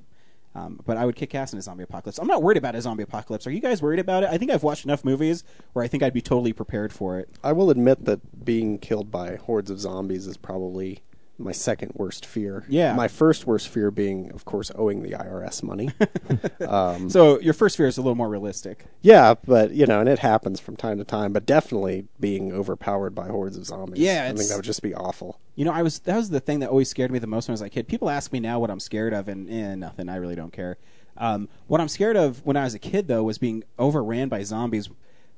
Um, 0.54 0.80
but 0.84 0.96
I 0.96 1.06
would 1.06 1.14
kick 1.14 1.34
ass 1.34 1.52
in 1.52 1.58
a 1.60 1.62
zombie 1.62 1.84
apocalypse. 1.84 2.18
I'm 2.18 2.26
not 2.26 2.42
worried 2.42 2.56
about 2.56 2.74
a 2.74 2.80
zombie 2.80 3.04
apocalypse. 3.04 3.46
Are 3.46 3.52
you 3.52 3.60
guys 3.60 3.80
worried 3.80 4.00
about 4.00 4.24
it? 4.24 4.30
I 4.30 4.38
think 4.38 4.50
I've 4.50 4.64
watched 4.64 4.84
enough 4.84 5.04
movies 5.04 5.44
where 5.72 5.84
I 5.84 5.88
think 5.88 6.02
I'd 6.02 6.12
be 6.12 6.20
totally 6.20 6.52
prepared 6.52 6.92
for 6.92 7.20
it. 7.20 7.28
I 7.44 7.52
will 7.52 7.70
admit 7.70 8.04
that 8.06 8.44
being 8.44 8.78
killed 8.78 9.12
by 9.12 9.36
hordes 9.36 9.70
of 9.70 9.78
zombies 9.78 10.26
is 10.26 10.36
probably 10.36 11.02
my 11.40 11.52
second 11.52 11.92
worst 11.94 12.24
fear. 12.26 12.64
Yeah. 12.68 12.94
My 12.94 13.08
first 13.08 13.46
worst 13.46 13.68
fear 13.68 13.90
being, 13.90 14.30
of 14.32 14.44
course, 14.44 14.70
owing 14.74 15.02
the 15.02 15.10
IRS 15.12 15.62
money. 15.62 15.90
um, 16.68 17.08
So 17.10 17.40
your 17.40 17.54
first 17.54 17.76
fear 17.76 17.86
is 17.86 17.98
a 17.98 18.02
little 18.02 18.14
more 18.14 18.28
realistic. 18.28 18.86
yeah, 19.02 19.34
but 19.46 19.72
you 19.72 19.86
know, 19.86 20.00
and 20.00 20.08
it 20.08 20.18
happens 20.20 20.60
from 20.60 20.76
time 20.76 20.98
to 20.98 21.04
time. 21.04 21.32
But 21.32 21.46
definitely 21.46 22.06
being 22.18 22.52
overpowered 22.52 23.14
by 23.14 23.28
hordes 23.28 23.56
of 23.56 23.64
zombies. 23.66 23.98
Yeah, 24.00 24.28
I 24.30 24.36
think 24.36 24.48
that 24.48 24.56
would 24.56 24.64
just 24.64 24.82
be 24.82 24.94
awful. 24.94 25.40
You 25.56 25.64
know, 25.64 25.72
I 25.72 25.82
was 25.82 25.98
that 26.00 26.16
was 26.16 26.30
the 26.30 26.40
thing 26.40 26.60
that 26.60 26.70
always 26.70 26.88
scared 26.88 27.10
me 27.10 27.18
the 27.18 27.26
most 27.26 27.48
when 27.48 27.52
I 27.52 27.54
was 27.54 27.62
a 27.62 27.70
kid. 27.70 27.88
People 27.88 28.08
ask 28.10 28.32
me 28.32 28.40
now 28.40 28.58
what 28.60 28.70
I'm 28.70 28.80
scared 28.80 29.12
of, 29.12 29.28
and 29.28 29.50
eh, 29.50 29.74
nothing. 29.74 30.08
I 30.08 30.16
really 30.16 30.36
don't 30.36 30.52
care. 30.52 30.78
Um, 31.16 31.48
what 31.66 31.80
I'm 31.80 31.88
scared 31.88 32.16
of 32.16 32.44
when 32.46 32.56
I 32.56 32.64
was 32.64 32.72
a 32.74 32.78
kid, 32.78 33.08
though, 33.08 33.22
was 33.24 33.36
being 33.38 33.64
overran 33.78 34.28
by 34.28 34.42
zombies. 34.42 34.88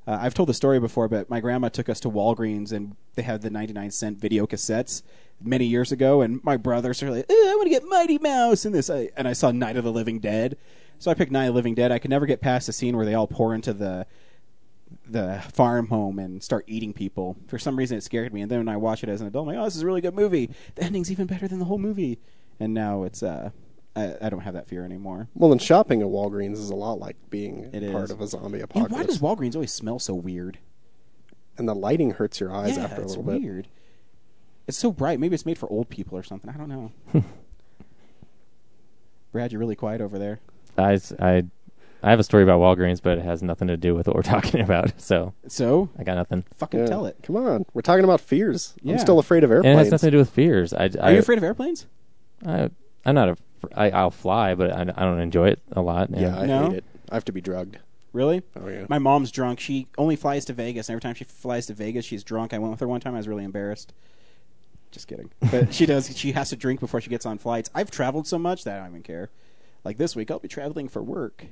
Uh, 0.06 0.18
I've 0.20 0.34
told 0.34 0.48
the 0.48 0.54
story 0.54 0.80
before, 0.80 1.08
but 1.08 1.30
my 1.30 1.40
grandma 1.40 1.68
took 1.68 1.88
us 1.88 2.00
to 2.00 2.10
Walgreens, 2.10 2.72
and 2.72 2.96
they 3.14 3.22
had 3.22 3.42
the 3.42 3.50
99 3.50 3.90
cent 3.90 4.18
video 4.18 4.46
cassettes 4.46 5.02
many 5.40 5.64
years 5.64 5.92
ago. 5.92 6.22
And 6.22 6.42
my 6.42 6.56
brothers 6.56 7.02
are 7.02 7.10
like, 7.10 7.26
"Eh, 7.30 7.34
"I 7.34 7.54
want 7.56 7.66
to 7.66 7.70
get 7.70 7.84
Mighty 7.84 8.18
Mouse 8.18 8.64
and 8.64 8.74
this," 8.74 8.90
and 8.90 9.28
I 9.28 9.32
saw 9.32 9.52
Night 9.52 9.76
of 9.76 9.84
the 9.84 9.92
Living 9.92 10.18
Dead. 10.18 10.56
So 10.98 11.10
I 11.10 11.14
picked 11.14 11.32
Night 11.32 11.46
of 11.46 11.54
the 11.54 11.56
Living 11.56 11.74
Dead. 11.74 11.92
I 11.92 11.98
could 11.98 12.10
never 12.10 12.26
get 12.26 12.40
past 12.40 12.66
the 12.66 12.72
scene 12.72 12.96
where 12.96 13.06
they 13.06 13.14
all 13.14 13.26
pour 13.26 13.54
into 13.54 13.72
the 13.72 14.06
the 15.08 15.42
farm 15.52 15.88
home 15.88 16.18
and 16.18 16.42
start 16.42 16.64
eating 16.66 16.92
people. 16.92 17.36
For 17.46 17.58
some 17.58 17.76
reason, 17.76 17.98
it 17.98 18.02
scared 18.02 18.32
me. 18.32 18.42
And 18.42 18.50
then 18.50 18.58
when 18.60 18.68
I 18.68 18.76
watch 18.76 19.02
it 19.02 19.08
as 19.08 19.20
an 19.20 19.26
adult, 19.26 19.48
I'm 19.48 19.54
like, 19.54 19.62
oh, 19.62 19.64
this 19.64 19.76
is 19.76 19.82
a 19.82 19.86
really 19.86 20.00
good 20.00 20.14
movie. 20.14 20.50
The 20.74 20.84
ending's 20.84 21.10
even 21.10 21.26
better 21.26 21.48
than 21.48 21.58
the 21.58 21.64
whole 21.64 21.78
movie. 21.78 22.18
And 22.60 22.74
now 22.74 23.02
it's, 23.04 23.22
uh, 23.22 23.50
I, 23.94 24.14
I 24.22 24.28
don't 24.30 24.40
have 24.40 24.54
that 24.54 24.68
fear 24.68 24.84
anymore. 24.84 25.28
Well, 25.34 25.52
and 25.52 25.60
shopping 25.60 26.00
at 26.00 26.08
Walgreens 26.08 26.54
is 26.54 26.70
a 26.70 26.74
lot 26.74 26.98
like 26.98 27.16
being 27.28 27.70
It 27.74 27.92
part 27.92 28.04
is. 28.04 28.10
of 28.10 28.20
a 28.22 28.26
zombie 28.26 28.54
And 28.60 28.64
apocalypse. 28.64 28.92
why 28.92 29.02
does 29.04 29.18
Walgreens 29.20 29.54
always 29.54 29.72
smell 29.72 29.98
so 29.98 30.14
weird? 30.14 30.58
and 31.58 31.68
the 31.68 31.74
lighting 31.74 32.12
hurts 32.12 32.40
your 32.40 32.50
eyes 32.50 32.78
yeah, 32.78 32.84
after 32.84 33.02
a 33.02 33.04
it's 33.04 33.16
little 33.16 33.30
bit. 33.30 33.42
weird. 33.42 33.68
It's 34.66 34.78
so 34.78 34.90
bright. 34.90 35.20
Maybe 35.20 35.34
it's 35.34 35.44
made 35.44 35.58
for 35.58 35.68
old 35.70 35.90
people 35.90 36.16
or 36.16 36.22
something. 36.22 36.48
I 36.48 36.56
don't 36.56 36.68
know. 36.70 36.92
Brad, 39.32 39.52
you're 39.52 39.58
really 39.58 39.76
quiet 39.76 40.00
over 40.00 40.18
there. 40.18 40.40
I, 40.78 40.98
I, 41.18 41.44
I 42.02 42.10
have 42.10 42.20
a 42.20 42.24
story 42.24 42.42
about 42.42 42.60
Walgreens, 42.60 43.02
but 43.02 43.18
it 43.18 43.24
has 43.24 43.42
nothing 43.42 43.68
to 43.68 43.76
do 43.76 43.94
with 43.94 44.06
what 44.06 44.16
we're 44.16 44.22
talking 44.36 44.60
about. 44.60 44.98
So 45.00 45.34
So, 45.46 45.88
I 45.98 46.04
got 46.04 46.14
nothing. 46.14 46.44
fucking 46.56 46.80
Yeah. 46.80 46.86
tell 46.86 47.06
it. 47.06 47.18
Come 47.22 47.36
on, 47.36 47.64
we're 47.74 47.82
talking 47.82 48.04
about 48.04 48.20
fears. 48.20 48.74
Yeah. 48.82 48.94
I'm 48.94 48.98
still 48.98 49.18
afraid 49.18 49.44
of 49.44 49.50
And 49.50 49.58
it 49.64 49.68
airplanes. 49.68 49.86
has 49.86 49.92
nothing 49.92 50.06
to 50.08 50.10
do 50.12 50.18
with 50.18 50.30
fears. 50.30 50.72
I, 50.72 50.90
Are 51.00 51.12
you 51.12 51.18
afraid 51.18 51.38
of 51.38 51.44
airplanes? 51.44 51.86
I, 52.46 52.70
I'm 53.04 53.14
not 53.14 53.28
a. 53.30 53.36
I, 53.74 53.90
I'll 53.90 54.10
fly, 54.10 54.54
but 54.54 54.70
I, 54.72 54.80
I 54.82 55.04
don't 55.04 55.20
enjoy 55.20 55.48
it 55.48 55.60
a 55.72 55.80
lot. 55.82 56.10
Yeah, 56.10 56.38
I 56.38 56.46
No? 56.46 56.68
hate 56.70 56.78
it. 56.78 56.84
I 57.10 57.14
have 57.14 57.24
to 57.26 57.32
be 57.32 57.40
drugged. 57.40 57.78
Really? 58.12 58.42
Oh 58.56 58.68
yeah. 58.68 58.84
My 58.88 58.98
mom's 58.98 59.30
drunk. 59.30 59.58
She 59.60 59.86
only 59.96 60.16
flies 60.16 60.44
to 60.46 60.52
Vegas, 60.52 60.88
and 60.88 60.94
every 60.94 61.00
time 61.00 61.14
she 61.14 61.24
flies 61.24 61.66
to 61.66 61.74
Vegas, 61.74 62.04
she's 62.04 62.22
drunk. 62.24 62.52
I 62.52 62.58
went 62.58 62.70
with 62.72 62.80
her 62.80 62.88
one 62.88 63.00
time. 63.00 63.14
I 63.14 63.18
was 63.18 63.28
really 63.28 63.44
embarrassed. 63.44 63.92
Just 64.90 65.08
kidding. 65.08 65.30
But 65.50 65.72
she 65.72 65.86
does. 65.86 66.14
She 66.16 66.32
has 66.32 66.50
to 66.50 66.56
drink 66.56 66.80
before 66.80 67.00
she 67.00 67.08
gets 67.08 67.24
on 67.24 67.38
flights. 67.38 67.70
I've 67.74 67.90
traveled 67.90 68.26
so 68.26 68.38
much 68.38 68.64
that 68.64 68.76
I 68.76 68.80
don't 68.80 68.90
even 68.90 69.02
care. 69.02 69.30
Like 69.84 69.96
this 69.96 70.14
week, 70.14 70.30
I'll 70.30 70.38
be 70.38 70.48
traveling 70.48 70.88
for 70.88 71.02
work 71.02 71.46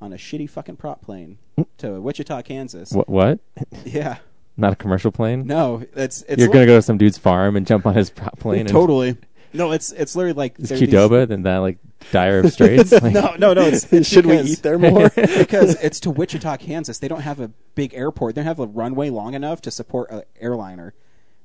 on 0.00 0.12
a 0.12 0.16
shitty 0.16 0.48
fucking 0.48 0.76
prop 0.76 1.02
plane 1.02 1.36
to 1.78 2.00
Wichita, 2.00 2.40
Kansas. 2.42 2.92
What? 2.92 3.08
What? 3.08 3.40
Yeah. 3.84 4.18
Not 4.56 4.72
a 4.72 4.76
commercial 4.76 5.12
plane? 5.12 5.46
No, 5.46 5.84
it's 5.94 6.22
it's 6.22 6.40
You're 6.40 6.48
li- 6.48 6.52
gonna 6.54 6.66
go 6.66 6.76
to 6.78 6.82
some 6.82 6.96
dude's 6.98 7.18
farm 7.18 7.54
and 7.54 7.66
jump 7.66 7.86
on 7.86 7.94
his 7.94 8.08
prop 8.10 8.38
plane. 8.40 8.60
And 8.60 8.68
totally. 8.68 9.16
No, 9.52 9.72
it's 9.72 9.92
it's 9.92 10.14
literally 10.14 10.34
like 10.34 10.58
Is 10.58 10.68
there 10.68 10.76
are 10.76 10.80
these- 10.80 10.88
Qdoba 10.90 11.28
then 11.28 11.42
that 11.42 11.58
like 11.58 11.78
Dire 12.12 12.40
of 12.40 12.52
Straits? 12.52 12.92
Like, 13.02 13.12
No, 13.14 13.34
no, 13.38 13.54
no. 13.54 13.62
It's, 13.62 13.90
it's 13.92 14.08
Should 14.12 14.26
we 14.26 14.38
eat 14.40 14.62
there 14.62 14.78
more? 14.78 15.08
because 15.14 15.74
it's 15.82 16.00
to 16.00 16.10
Wichita, 16.10 16.56
Kansas. 16.58 16.98
They 16.98 17.08
don't 17.08 17.22
have 17.22 17.40
a 17.40 17.48
big 17.74 17.94
airport. 17.94 18.34
They 18.34 18.40
don't 18.42 18.46
have 18.46 18.58
a 18.60 18.66
runway 18.66 19.10
long 19.10 19.34
enough 19.34 19.60
to 19.62 19.70
support 19.70 20.10
an 20.10 20.22
airliner. 20.40 20.94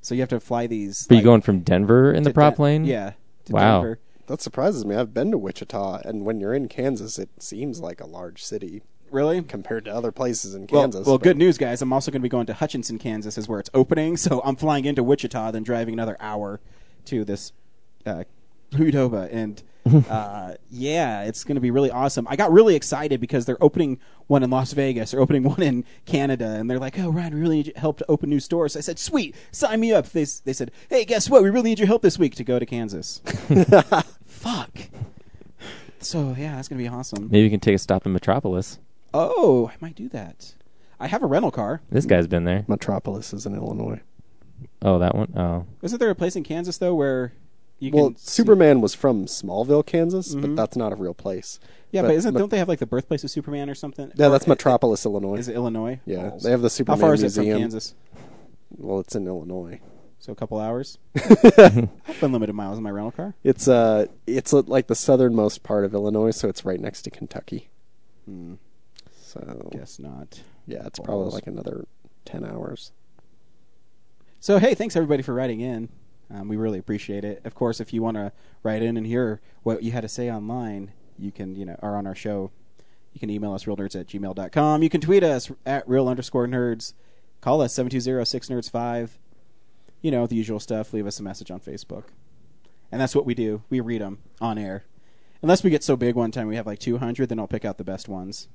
So 0.02 0.14
you 0.16 0.22
have 0.22 0.30
to 0.30 0.40
fly 0.40 0.68
these. 0.68 1.08
But 1.08 1.16
you 1.16 1.20
like, 1.20 1.24
going 1.26 1.42
from 1.42 1.60
Denver 1.62 2.12
in 2.12 2.24
the 2.24 2.34
prop 2.34 2.54
Den- 2.54 2.58
plane? 2.58 2.86
Yeah. 2.86 3.14
to 3.46 3.54
Wow. 3.54 3.80
Denver. 3.82 4.00
That 4.28 4.42
surprises 4.42 4.86
me. 4.86 4.96
I've 4.96 5.14
been 5.14 5.32
to 5.32 5.38
Wichita, 5.38 6.02
and 6.06 6.24
when 6.26 6.40
you're 6.40 6.54
in 6.54 6.68
Kansas, 6.70 7.18
it 7.20 7.30
seems 7.40 7.80
like 7.82 8.00
a 8.00 8.06
large 8.06 8.42
city 8.44 8.82
Really? 9.12 9.42
compared 9.44 9.84
to 9.86 9.94
other 9.94 10.12
places 10.14 10.56
in 10.56 10.66
Well, 10.72 10.84
Kansas. 10.84 11.06
well, 11.06 11.18
but- 11.18 11.24
good 11.24 11.38
news, 11.38 11.58
guys. 11.58 11.82
I'm 11.82 11.92
also 11.92 12.10
going 12.12 12.22
to 12.22 12.24
be 12.24 12.30
going 12.30 12.46
to 12.48 12.54
Hutchinson, 12.54 13.00
Kansas, 13.00 13.38
is 13.38 13.48
where 13.50 13.60
it's 13.60 13.70
opening. 13.74 14.16
So 14.18 14.42
I'm 14.46 14.56
flying 14.56 14.86
into 14.86 15.04
Wichita, 15.04 15.52
then 15.52 15.64
driving 15.64 15.94
another 15.94 16.16
hour 16.20 16.60
to 17.06 17.26
this 17.26 17.52
uh, 18.06 18.24
Qdoba, 18.72 19.30
and 19.32 19.62
uh, 20.10 20.56
yeah, 20.70 21.24
it's 21.24 21.44
going 21.44 21.56
to 21.56 21.62
be 21.62 21.72
really 21.72 21.92
awesome. 21.92 22.28
I 22.30 22.36
got 22.36 22.52
really 22.52 22.76
excited 22.76 23.20
because 23.20 23.46
they're 23.46 23.62
opening 23.62 24.00
one 24.28 24.44
in 24.44 24.50
Las 24.50 24.74
Vegas, 24.74 25.12
they're 25.12 25.20
opening 25.20 25.44
one 25.50 25.62
in 25.62 25.86
Canada, 26.06 26.56
and 26.56 26.70
they're 26.70 26.80
like, 26.80 26.98
"Oh, 27.00 27.10
Ryan, 27.10 27.36
we 27.36 27.42
really 27.42 27.58
need 27.58 27.68
your 27.68 27.80
help 27.80 27.98
to 28.00 28.06
open 28.10 28.30
new 28.30 28.40
stores." 28.40 28.76
I 28.78 28.82
said, 28.82 29.00
"Sweet, 29.00 29.36
sign 29.52 29.80
me 29.80 29.92
up." 29.92 30.08
They 30.10 30.26
they 30.46 30.54
said, 30.54 30.72
"Hey, 30.90 31.06
guess 31.06 31.30
what? 31.30 31.44
We 31.44 31.50
really 31.50 31.70
need 31.70 31.80
your 31.80 31.88
help 31.88 32.02
this 32.02 32.18
week 32.18 32.36
to 32.36 32.44
go 32.44 32.60
to 32.60 32.66
Kansas." 32.66 33.22
Fuck. 34.26 34.80
So 36.00 36.36
yeah, 36.38 36.56
that's 36.56 36.68
going 36.68 36.82
to 36.82 36.90
be 36.90 36.94
awesome. 36.94 37.30
Maybe 37.30 37.44
you 37.44 37.50
can 37.50 37.60
take 37.60 37.76
a 37.76 37.80
stop 37.80 38.06
in 38.06 38.14
Metropolis. 38.14 38.80
Oh, 39.14 39.72
I 39.74 39.76
might 39.80 39.96
do 39.96 40.10
that. 40.10 40.56
I 41.00 41.08
have 41.08 41.24
a 41.24 41.28
rental 41.28 41.52
car. 41.52 41.82
This 41.90 42.06
guy's 42.06 42.28
been 42.28 42.46
there. 42.46 42.66
Metropolis 42.68 43.34
is 43.34 43.46
in 43.46 43.56
Illinois. 43.56 44.02
Oh, 44.82 45.00
that 45.00 45.16
one? 45.16 45.34
Oh. 45.36 45.66
Isn't 45.82 46.00
there 46.00 46.10
a 46.10 46.16
place 46.16 46.36
in 46.36 46.44
Kansas 46.44 46.78
though 46.78 46.96
where 46.96 47.34
you 47.84 47.92
Well, 47.94 48.14
Superman 48.18 48.82
was 48.82 48.94
from 48.94 49.26
Smallville, 49.26 49.86
Kansas, 49.86 50.34
Mhm. 50.36 50.42
but 50.42 50.56
that's 50.56 50.76
not 50.78 50.92
a 50.94 50.96
real 50.96 51.14
place. 51.14 51.60
Yeah, 51.92 52.02
but, 52.02 52.08
but- 52.10 52.16
isn't 52.16 52.34
but- 52.34 52.40
don't 52.40 52.50
they 52.52 52.58
have 52.58 52.68
like 52.70 52.80
the 52.80 52.86
birthplace 52.88 53.24
of 53.24 53.32
Superman 53.32 53.70
or 53.70 53.76
something? 53.76 54.12
Yeah, 54.16 54.28
Or 54.28 54.30
that's 54.32 54.48
i- 54.48 54.50
Metropolis, 54.50 55.06
Illinois. 55.06 55.36
Is 55.38 55.48
it 55.48 55.56
Illinois? 55.56 56.00
Yeah, 56.06 56.30
Balls. 56.30 56.44
they 56.44 56.52
have 56.52 56.62
the 56.62 56.70
Superman 56.70 57.00
How 57.00 57.06
far 57.08 57.14
is 57.14 57.24
it 57.24 57.32
from 57.34 57.46
Kansas? 57.46 57.94
Well, 58.78 59.00
it's 59.00 59.16
in 59.16 59.28
Illinois. 59.28 59.80
So 60.20 60.32
a 60.32 60.36
couple 60.36 60.58
hours. 60.60 60.98
Unlimited 62.22 62.56
miles 62.56 62.78
in 62.78 62.84
my 62.84 62.90
rental 62.92 63.12
car. 63.12 63.36
It's 63.44 63.68
uh, 63.68 64.06
it's 64.26 64.54
uh, 64.54 64.62
like 64.68 64.88
the 64.88 64.96
southernmost 64.96 65.64
part 65.64 65.84
of 65.84 65.94
Illinois, 65.94 66.32
so 66.32 66.48
it's 66.48 66.64
right 66.64 66.80
next 66.80 67.02
to 67.04 67.10
Kentucky. 67.12 67.70
Hmm, 68.26 68.54
So 69.22 69.68
guess 69.72 70.00
not. 70.00 70.42
yeah, 70.66 70.86
it's 70.88 70.98
probably 71.00 71.32
like 71.34 71.48
another 71.48 71.86
ten 72.24 72.46
hours. 72.46 72.92
So 74.40 74.60
hey, 74.60 74.74
thanks 74.76 74.96
everybody 74.96 75.24
for 75.24 75.34
writing 75.34 75.60
in. 75.60 75.90
Um, 76.34 76.48
we 76.48 76.56
really 76.58 76.80
appreciate 76.80 77.24
it. 77.24 77.42
Of 77.46 77.54
course, 77.54 77.80
if 77.80 77.94
you 77.94 78.02
want 78.02 78.18
to 78.18 78.32
write 78.64 78.82
in 78.82 78.98
and 78.98 79.06
hear 79.06 79.40
what 79.62 79.84
you 79.84 79.92
had 79.92 80.02
to 80.02 80.08
say 80.10 80.32
online, 80.32 80.92
you 81.20 81.32
can, 81.32 81.56
you 81.56 81.64
know, 81.66 81.78
or 81.82 81.96
on 81.96 82.08
our 82.08 82.16
show, 82.16 82.52
you 83.14 83.20
can 83.20 83.30
email 83.30 83.54
us 83.54 83.66
realnerds 83.66 84.00
at 84.00 84.08
gmail.com. 84.08 84.82
You 84.82 84.90
can 84.90 85.00
tweet 85.02 85.24
us 85.24 85.52
at 85.66 85.88
real 85.88 86.08
underscore 86.08 86.48
nerds. 86.48 86.94
Call 87.42 87.62
us 87.62 87.78
720-6nerds5. 87.78 89.10
You 90.02 90.12
know, 90.12 90.26
the 90.28 90.36
usual 90.36 90.60
stuff. 90.60 90.92
Leave 90.94 91.06
us 91.08 91.20
a 91.20 91.24
message 91.24 91.52
on 91.52 91.60
Facebook. 91.60 92.06
And 92.92 93.00
that's 93.00 93.16
what 93.16 93.26
we 93.26 93.34
do. 93.36 93.62
We 93.70 93.80
read 93.80 94.02
them 94.02 94.20
on 94.42 94.58
air. 94.58 94.84
Unless 95.42 95.64
we 95.64 95.70
get 95.70 95.84
so 95.84 95.96
big 95.96 96.16
one 96.16 96.32
time 96.32 96.48
we 96.48 96.56
have 96.56 96.66
like 96.66 96.80
200, 96.80 97.30
then 97.30 97.40
I'll 97.40 97.48
pick 97.48 97.66
out 97.66 97.78
the 97.78 97.84
best 97.84 98.08
ones. 98.08 98.48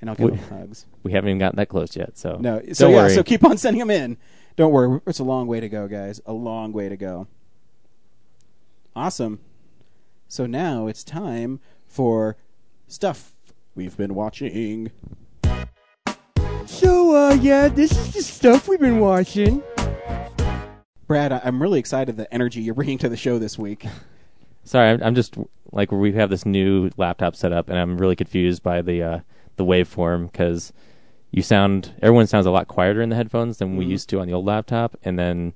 And 0.00 0.08
I'll 0.08 0.16
give 0.16 0.30
We- 0.30 0.36
them 0.36 0.48
hugs. 0.60 0.86
We 1.02 1.12
haven't 1.12 1.30
even 1.30 1.38
gotten 1.38 1.56
that 1.56 1.68
close 1.68 1.94
yet, 1.96 2.16
so 2.16 2.36
No, 2.40 2.60
so 2.72 2.84
don't 2.86 2.92
yeah, 2.92 3.02
worry. 3.04 3.14
so 3.14 3.22
keep 3.22 3.44
on 3.44 3.58
sending 3.58 3.80
them 3.80 3.90
in. 3.90 4.16
Don't 4.60 4.72
worry, 4.72 5.00
it's 5.06 5.20
a 5.20 5.24
long 5.24 5.46
way 5.46 5.58
to 5.58 5.70
go, 5.70 5.88
guys. 5.88 6.20
A 6.26 6.34
long 6.34 6.74
way 6.74 6.90
to 6.90 6.96
go. 6.98 7.28
Awesome. 8.94 9.40
So 10.28 10.44
now 10.44 10.86
it's 10.86 11.02
time 11.02 11.60
for 11.86 12.36
stuff 12.86 13.32
we've 13.74 13.96
been 13.96 14.14
watching. 14.14 14.90
So, 16.66 17.16
uh, 17.16 17.38
yeah, 17.40 17.68
this 17.68 17.92
is 17.92 18.12
the 18.12 18.20
stuff 18.20 18.68
we've 18.68 18.78
been 18.78 19.00
watching. 19.00 19.62
Brad, 21.06 21.32
I- 21.32 21.40
I'm 21.42 21.62
really 21.62 21.78
excited 21.78 22.18
the 22.18 22.30
energy 22.30 22.60
you're 22.60 22.74
bringing 22.74 22.98
to 22.98 23.08
the 23.08 23.16
show 23.16 23.38
this 23.38 23.58
week. 23.58 23.86
Sorry, 24.64 24.90
I'm, 24.90 25.02
I'm 25.02 25.14
just 25.14 25.38
like 25.72 25.90
we 25.90 26.12
have 26.12 26.28
this 26.28 26.44
new 26.44 26.90
laptop 26.98 27.34
set 27.34 27.54
up, 27.54 27.70
and 27.70 27.78
I'm 27.78 27.96
really 27.96 28.14
confused 28.14 28.62
by 28.62 28.82
the 28.82 29.02
uh, 29.02 29.20
the 29.56 29.64
waveform 29.64 30.30
because 30.30 30.74
you 31.30 31.42
sound 31.42 31.94
everyone 32.02 32.26
sounds 32.26 32.46
a 32.46 32.50
lot 32.50 32.68
quieter 32.68 33.00
in 33.00 33.08
the 33.08 33.16
headphones 33.16 33.58
than 33.58 33.76
we 33.76 33.84
Mhm. 33.86 33.90
used 33.90 34.08
to 34.10 34.20
on 34.20 34.26
the 34.26 34.32
old 34.32 34.46
laptop, 34.46 34.96
and 35.04 35.18
then 35.18 35.52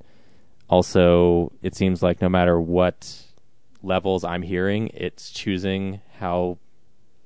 also 0.69 1.53
it 1.63 1.75
seems 1.75 2.03
like 2.03 2.21
no 2.23 2.29
matter 2.29 2.61
what 2.61 3.23
levels 3.83 4.25
I'm 4.25 4.43
hearing, 4.43 4.89
it's 4.95 5.31
choosing 5.31 6.01
how 6.19 6.59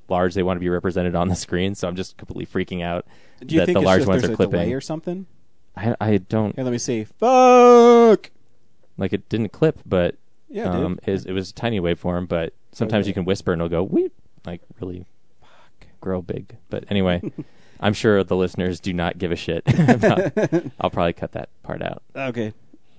large 0.08 0.34
they 0.34 0.42
want 0.42 0.56
to 0.56 0.60
be 0.60 0.68
represented 0.68 1.14
on 1.14 1.28
the 1.28 1.36
screen. 1.36 1.74
So 1.74 1.86
I'm 1.86 1.94
just 1.96 2.16
completely 2.16 2.46
freaking 2.46 2.82
out 2.82 3.06
Do 3.44 3.54
you 3.54 3.60
that 3.60 3.66
think 3.66 3.78
the 3.78 3.84
large 3.84 4.06
ones 4.06 4.22
are 4.24 4.32
a 4.32 4.36
delay 4.36 4.48
clipping. 4.48 4.74
or 4.74 4.80
something? 4.80 5.26
I, 5.76 5.94
I 6.00 6.16
don't 6.18 6.56
Here, 6.56 6.64
let 6.64 6.70
me 6.72 6.78
see. 6.78 7.04
Fuck. 7.04 8.30
like 8.96 9.12
it 9.12 9.28
didn't 9.28 9.50
clip, 9.52 9.78
but 9.86 10.16
Yeah, 10.48 10.70
um, 10.70 10.98
is 11.06 11.26
it 11.26 11.32
was 11.32 11.50
a 11.50 11.54
tiny 11.54 11.78
waveform, 11.78 12.26
but 12.26 12.54
sometimes 12.72 13.02
Okay. 13.04 13.08
you 13.10 13.14
can 13.14 13.24
whisper 13.24 13.52
and 13.52 13.60
it'll 13.60 13.68
go 13.68 13.82
weep, 13.84 14.12
like 14.46 14.62
really 14.80 15.04
grow 16.00 16.20
big. 16.22 16.56
But 16.70 16.84
anyway, 16.90 17.22
I'm 17.80 17.92
sure 17.92 18.22
the 18.24 18.36
listeners 18.36 18.80
do 18.80 18.92
not 18.92 19.18
give 19.18 19.32
a 19.32 19.36
shit. 19.36 19.62
about, 19.88 20.32
I'll 20.80 20.90
probably 20.90 21.12
cut 21.12 21.32
that 21.32 21.50
part 21.62 21.82
out. 21.82 22.02
Okay. 22.14 22.52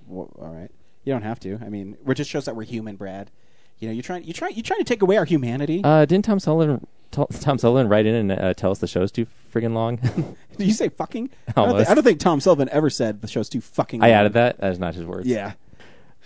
Well, 0.06 0.30
all 0.38 0.48
right. 0.48 0.70
You 1.04 1.12
don't 1.12 1.22
have 1.22 1.40
to. 1.40 1.58
I 1.64 1.68
mean, 1.68 1.96
it 2.06 2.14
just 2.14 2.30
shows 2.30 2.44
that 2.44 2.56
we're 2.56 2.64
human, 2.64 2.96
Brad. 2.96 3.30
You 3.78 3.88
know, 3.88 3.94
you 3.94 4.02
trying 4.02 4.24
you 4.24 4.34
try 4.34 4.48
you 4.48 4.62
trying 4.62 4.80
to 4.80 4.84
take 4.84 5.00
away 5.00 5.16
our 5.16 5.24
humanity. 5.24 5.80
Uh, 5.82 6.04
didn't 6.04 6.26
Tom 6.26 6.38
Sullivan 6.38 6.86
t- 7.10 7.24
Tom 7.40 7.58
Sullivan 7.58 7.88
write 7.88 8.06
in 8.06 8.14
and 8.14 8.32
uh, 8.32 8.54
tell 8.54 8.70
us 8.70 8.78
the 8.78 8.86
show's 8.86 9.10
too 9.10 9.26
friggin' 9.52 9.72
long? 9.72 9.96
Did 10.56 10.66
you 10.66 10.72
say 10.72 10.88
fucking? 10.88 11.30
I 11.48 11.52
don't, 11.52 11.76
think, 11.76 11.88
I 11.88 11.94
don't 11.94 12.04
think 12.04 12.20
Tom 12.20 12.40
Sullivan 12.40 12.68
ever 12.70 12.90
said 12.90 13.22
the 13.22 13.28
show's 13.28 13.48
too 13.48 13.60
fucking. 13.60 14.02
I 14.02 14.08
long. 14.08 14.16
added 14.16 14.32
that. 14.34 14.60
That 14.60 14.72
is 14.72 14.78
not 14.78 14.94
his 14.94 15.04
words. 15.04 15.26
Yeah. 15.26 15.52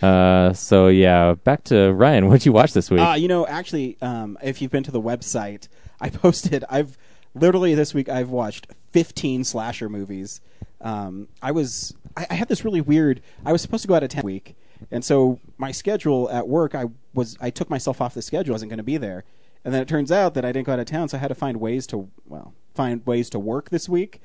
Uh, 0.03 0.53
so 0.53 0.89
yeah, 0.89 1.35
back 1.35 1.65
to 1.65 1.93
Ryan. 1.93 2.27
What'd 2.27 2.45
you 2.45 2.53
watch 2.53 2.73
this 2.73 2.91
week? 2.91 3.01
Uh, 3.01 3.15
you 3.15 3.29
know, 3.29 3.47
actually, 3.47 3.97
um, 4.03 4.37
if 4.43 4.61
you've 4.61 4.73
been 4.73 4.83
to 4.83 4.91
the 4.91 5.01
website, 5.01 5.69
I 6.01 6.11
posted. 6.11 6.65
I've 6.69 6.99
literally 7.35 7.75
this 7.75 7.95
week 7.95 8.09
I've 8.09 8.31
watched 8.31 8.67
15 8.93 9.45
slasher 9.45 9.89
movies. 9.89 10.41
Um, 10.81 11.29
I 11.43 11.51
was 11.51 11.95
I, 12.17 12.27
I 12.31 12.35
had 12.35 12.49
this 12.49 12.65
really 12.65 12.81
weird. 12.81 13.21
I 13.45 13.53
was 13.53 13.63
supposed 13.63 13.83
to 13.83 13.89
go 13.89 13.95
out 13.95 14.03
of 14.03 14.11
town 14.11 14.25
week, 14.25 14.57
and 14.91 15.05
so 15.05 15.41
my 15.59 15.73
schedule 15.73 16.31
at 16.31 16.47
work, 16.47 16.75
I 16.75 16.87
was 17.15 17.37
I 17.41 17.51
took 17.51 17.71
myself 17.71 18.01
off 18.01 18.15
the 18.15 18.23
schedule. 18.23 18.53
I 18.53 18.57
wasn't 18.57 18.71
going 18.71 18.79
to 18.79 18.85
be 18.85 18.97
there, 18.97 19.25
and 19.65 19.73
then 19.73 19.83
it 19.83 19.89
turns 19.89 20.13
out 20.13 20.35
that 20.35 20.45
I 20.45 20.53
didn't 20.53 20.67
go 20.67 20.73
out 20.73 20.79
of 20.79 20.87
town, 20.87 21.09
so 21.09 21.17
I 21.17 21.21
had 21.21 21.29
to 21.29 21.35
find 21.35 21.59
ways 21.59 21.87
to 21.89 22.09
well 22.27 22.55
find 22.75 23.05
ways 23.07 23.31
to 23.31 23.39
work 23.39 23.71
this 23.71 23.89
week, 23.89 24.21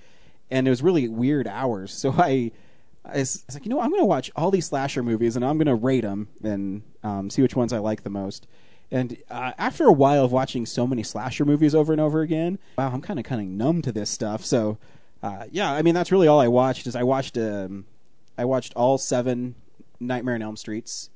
and 0.52 0.68
it 0.68 0.70
was 0.70 0.84
really 0.84 1.08
weird 1.08 1.48
hours. 1.48 1.94
So 1.94 2.14
I. 2.18 2.52
I 3.06 3.20
was, 3.20 3.46
like, 3.54 3.66
you 3.66 3.70
know, 3.70 3.80
I'm 3.80 3.90
going 3.90 4.02
to 4.02 4.06
watch 4.06 4.30
all 4.36 4.52
these 4.52 4.66
slasher 4.66 5.02
movies 5.02 5.38
and 5.38 5.44
I'm 5.44 5.58
going 5.58 5.68
to 5.68 5.74
rate 5.74 6.02
them 6.02 6.28
and 6.44 6.84
um, 7.02 7.30
see 7.30 7.42
which 7.42 7.56
ones 7.56 7.72
I 7.72 7.80
like 7.80 8.04
the 8.04 8.10
most. 8.10 8.46
And 8.92 9.18
uh, 9.30 9.52
after 9.58 9.86
a 9.86 9.92
while 9.92 10.26
of 10.26 10.32
watching 10.32 10.66
so 10.66 10.88
many 10.88 11.04
slasher 11.04 11.46
movies 11.46 11.76
over 11.76 11.92
and 11.94 12.02
over 12.02 12.22
again, 12.22 12.58
wow, 12.78 12.92
I'm 12.92 13.02
kind 13.02 13.20
of 13.20 13.26
kind 13.26 13.42
of 13.42 13.48
numb 13.48 13.82
to 13.84 13.92
this 13.92 14.10
stuff. 14.10 14.44
So, 14.44 14.78
uh, 15.22 15.46
yeah, 15.52 15.72
I 15.72 15.82
mean, 15.84 15.94
that's 15.94 16.12
really 16.12 16.28
all 16.28 16.40
I 16.40 16.48
watched. 16.48 16.88
Is 16.88 16.96
I 16.96 17.04
watched 17.04 17.38
um, 17.38 17.86
I 18.38 18.46
watched 18.46 18.74
all 18.76 18.98
seven 18.98 19.56
Nightmare 20.00 20.36
on 20.36 20.42
Elm 20.42 20.58
Streets. 20.58 21.10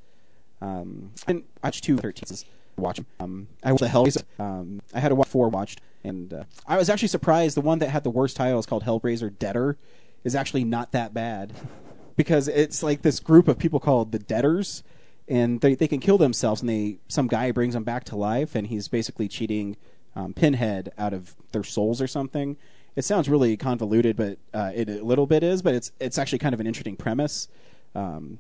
Um, 0.61 1.11
and 1.27 1.43
watched 1.63 1.83
two 1.83 1.97
13s. 1.97 2.45
Watch 2.77 2.99
'em. 2.99 3.05
Um, 3.19 3.47
I 3.63 3.71
watched 3.71 3.83
the 3.83 3.89
Hellraiser. 3.89 4.23
Um, 4.39 4.81
I 4.93 4.99
had 4.99 5.09
to 5.09 5.15
watch 5.15 5.27
four 5.27 5.49
watched, 5.49 5.81
and 6.03 6.33
uh, 6.33 6.43
I 6.65 6.77
was 6.77 6.89
actually 6.89 7.09
surprised. 7.09 7.55
The 7.57 7.61
one 7.61 7.79
that 7.79 7.89
had 7.89 8.03
the 8.03 8.09
worst 8.09 8.35
title 8.35 8.59
is 8.59 8.65
called 8.65 8.83
Hellraiser 8.83 9.37
Deader, 9.37 9.77
is 10.23 10.35
actually 10.35 10.63
not 10.63 10.91
that 10.93 11.13
bad, 11.13 11.53
because 12.15 12.47
it's 12.47 12.81
like 12.81 13.01
this 13.01 13.19
group 13.19 13.47
of 13.47 13.59
people 13.59 13.79
called 13.79 14.11
the 14.11 14.19
Deaders, 14.19 14.83
and 15.27 15.61
they 15.61 15.75
they 15.75 15.87
can 15.87 15.99
kill 15.99 16.17
themselves, 16.17 16.61
and 16.61 16.69
they 16.69 16.97
some 17.07 17.27
guy 17.27 17.51
brings 17.51 17.73
them 17.73 17.83
back 17.83 18.03
to 18.05 18.15
life, 18.15 18.55
and 18.55 18.67
he's 18.67 18.87
basically 18.87 19.27
cheating 19.27 19.77
um, 20.15 20.33
Pinhead 20.33 20.91
out 20.97 21.13
of 21.13 21.35
their 21.51 21.63
souls 21.63 22.01
or 22.01 22.07
something. 22.07 22.57
It 22.95 23.03
sounds 23.03 23.27
really 23.27 23.57
convoluted, 23.57 24.15
but 24.15 24.37
uh, 24.53 24.71
it 24.75 24.89
a 24.89 25.03
little 25.03 25.25
bit 25.25 25.43
is. 25.43 25.61
But 25.61 25.75
it's 25.75 25.91
it's 25.99 26.17
actually 26.17 26.39
kind 26.39 26.53
of 26.53 26.59
an 26.59 26.67
interesting 26.67 26.95
premise. 26.95 27.47
Um, 27.95 28.39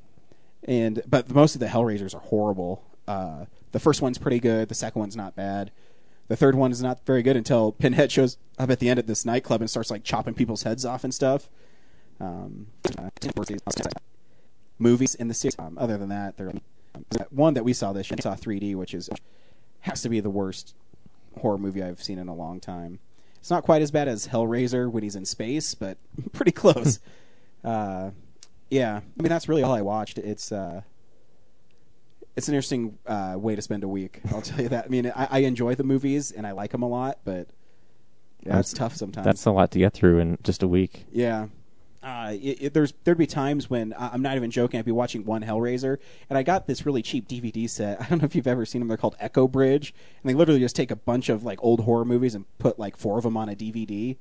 and 0.65 1.01
but 1.07 1.29
most 1.29 1.55
of 1.55 1.59
the 1.59 1.67
Hellraisers 1.67 2.15
are 2.15 2.19
horrible. 2.19 2.83
Uh, 3.07 3.45
the 3.71 3.79
first 3.79 4.01
one's 4.01 4.17
pretty 4.17 4.39
good. 4.39 4.69
The 4.69 4.75
second 4.75 4.99
one's 4.99 5.15
not 5.15 5.35
bad. 5.35 5.71
The 6.27 6.37
third 6.37 6.55
one 6.55 6.71
is 6.71 6.81
not 6.81 7.05
very 7.05 7.21
good 7.21 7.35
until 7.35 7.73
Pinhead 7.73 8.11
shows 8.11 8.37
up 8.57 8.69
at 8.69 8.79
the 8.79 8.89
end 8.89 8.97
at 8.97 9.07
this 9.07 9.25
nightclub 9.25 9.61
and 9.61 9.69
starts 9.69 9.91
like 9.91 10.03
chopping 10.03 10.33
people's 10.33 10.63
heads 10.63 10.85
off 10.85 11.03
and 11.03 11.13
stuff. 11.13 11.49
Um, 12.19 12.67
uh, 12.97 13.09
movies 14.79 15.15
in 15.15 15.27
the 15.27 15.33
series. 15.33 15.55
Um, 15.59 15.77
other 15.77 15.97
than 15.97 16.09
that, 16.09 16.37
there 16.37 16.51
one 17.29 17.53
that 17.55 17.63
we 17.63 17.73
saw 17.73 17.93
this 17.93 18.09
year. 18.09 18.15
We 18.17 18.21
saw 18.21 18.35
3D, 18.35 18.75
which 18.75 18.93
is 18.93 19.09
has 19.81 20.01
to 20.01 20.09
be 20.09 20.19
the 20.19 20.29
worst 20.29 20.75
horror 21.39 21.57
movie 21.57 21.83
I've 21.83 22.01
seen 22.01 22.19
in 22.19 22.27
a 22.27 22.35
long 22.35 22.59
time. 22.59 22.99
It's 23.39 23.49
not 23.49 23.63
quite 23.63 23.81
as 23.81 23.91
bad 23.91 24.07
as 24.07 24.27
Hellraiser 24.27 24.89
when 24.89 25.03
he's 25.03 25.15
in 25.15 25.25
space, 25.25 25.75
but 25.75 25.97
pretty 26.31 26.51
close. 26.51 26.99
uh, 27.63 28.11
yeah, 28.69 28.97
I 28.97 29.21
mean 29.21 29.29
that's 29.29 29.49
really 29.49 29.63
all 29.63 29.73
I 29.73 29.81
watched. 29.81 30.17
It's 30.17 30.51
uh, 30.51 30.81
it's 32.35 32.47
an 32.47 32.55
interesting 32.55 32.97
uh, 33.05 33.35
way 33.37 33.55
to 33.55 33.61
spend 33.61 33.83
a 33.83 33.87
week. 33.87 34.21
I'll 34.31 34.41
tell 34.41 34.61
you 34.61 34.69
that. 34.69 34.85
I 34.85 34.87
mean, 34.87 35.11
I, 35.15 35.27
I 35.29 35.39
enjoy 35.39 35.75
the 35.75 35.83
movies 35.83 36.31
and 36.31 36.47
I 36.47 36.51
like 36.51 36.71
them 36.71 36.81
a 36.81 36.87
lot, 36.87 37.19
but 37.23 37.47
yeah, 38.45 38.59
it's 38.59 38.73
tough 38.73 38.95
sometimes. 38.95 39.25
That's 39.25 39.45
a 39.45 39.51
lot 39.51 39.71
to 39.71 39.79
get 39.79 39.93
through 39.93 40.19
in 40.19 40.37
just 40.43 40.63
a 40.63 40.67
week. 40.67 41.05
Yeah. 41.11 41.47
Uh, 42.03 42.33
it, 42.33 42.57
it, 42.61 42.73
there's 42.73 42.93
there'd 43.05 43.17
be 43.17 43.25
times 43.25 43.69
when 43.69 43.93
I'm 43.97 44.21
not 44.21 44.35
even 44.35 44.51
joking. 44.51 44.77
I'd 44.77 44.85
be 44.85 44.91
watching 44.91 45.23
one 45.23 45.41
Hellraiser, 45.41 45.99
and 46.29 46.37
I 46.37 46.43
got 46.43 46.67
this 46.67 46.85
really 46.85 47.01
cheap 47.01 47.29
DVD 47.29 47.69
set. 47.69 48.01
I 48.01 48.05
don't 48.09 48.21
know 48.21 48.25
if 48.25 48.35
you've 48.35 48.47
ever 48.47 48.65
seen 48.65 48.81
them. 48.81 48.89
They're 48.89 48.97
called 48.97 49.15
Echo 49.19 49.47
Bridge, 49.47 49.93
and 50.21 50.29
they 50.29 50.33
literally 50.33 50.59
just 50.59 50.75
take 50.75 50.91
a 50.91 50.97
bunch 50.97 51.29
of 51.29 51.45
like 51.45 51.63
old 51.63 51.81
horror 51.81 52.03
movies 52.03 52.35
and 52.35 52.45
put 52.59 52.77
like 52.77 52.97
four 52.97 53.17
of 53.17 53.23
them 53.23 53.37
on 53.37 53.47
a 53.47 53.55
DVD. 53.55 54.17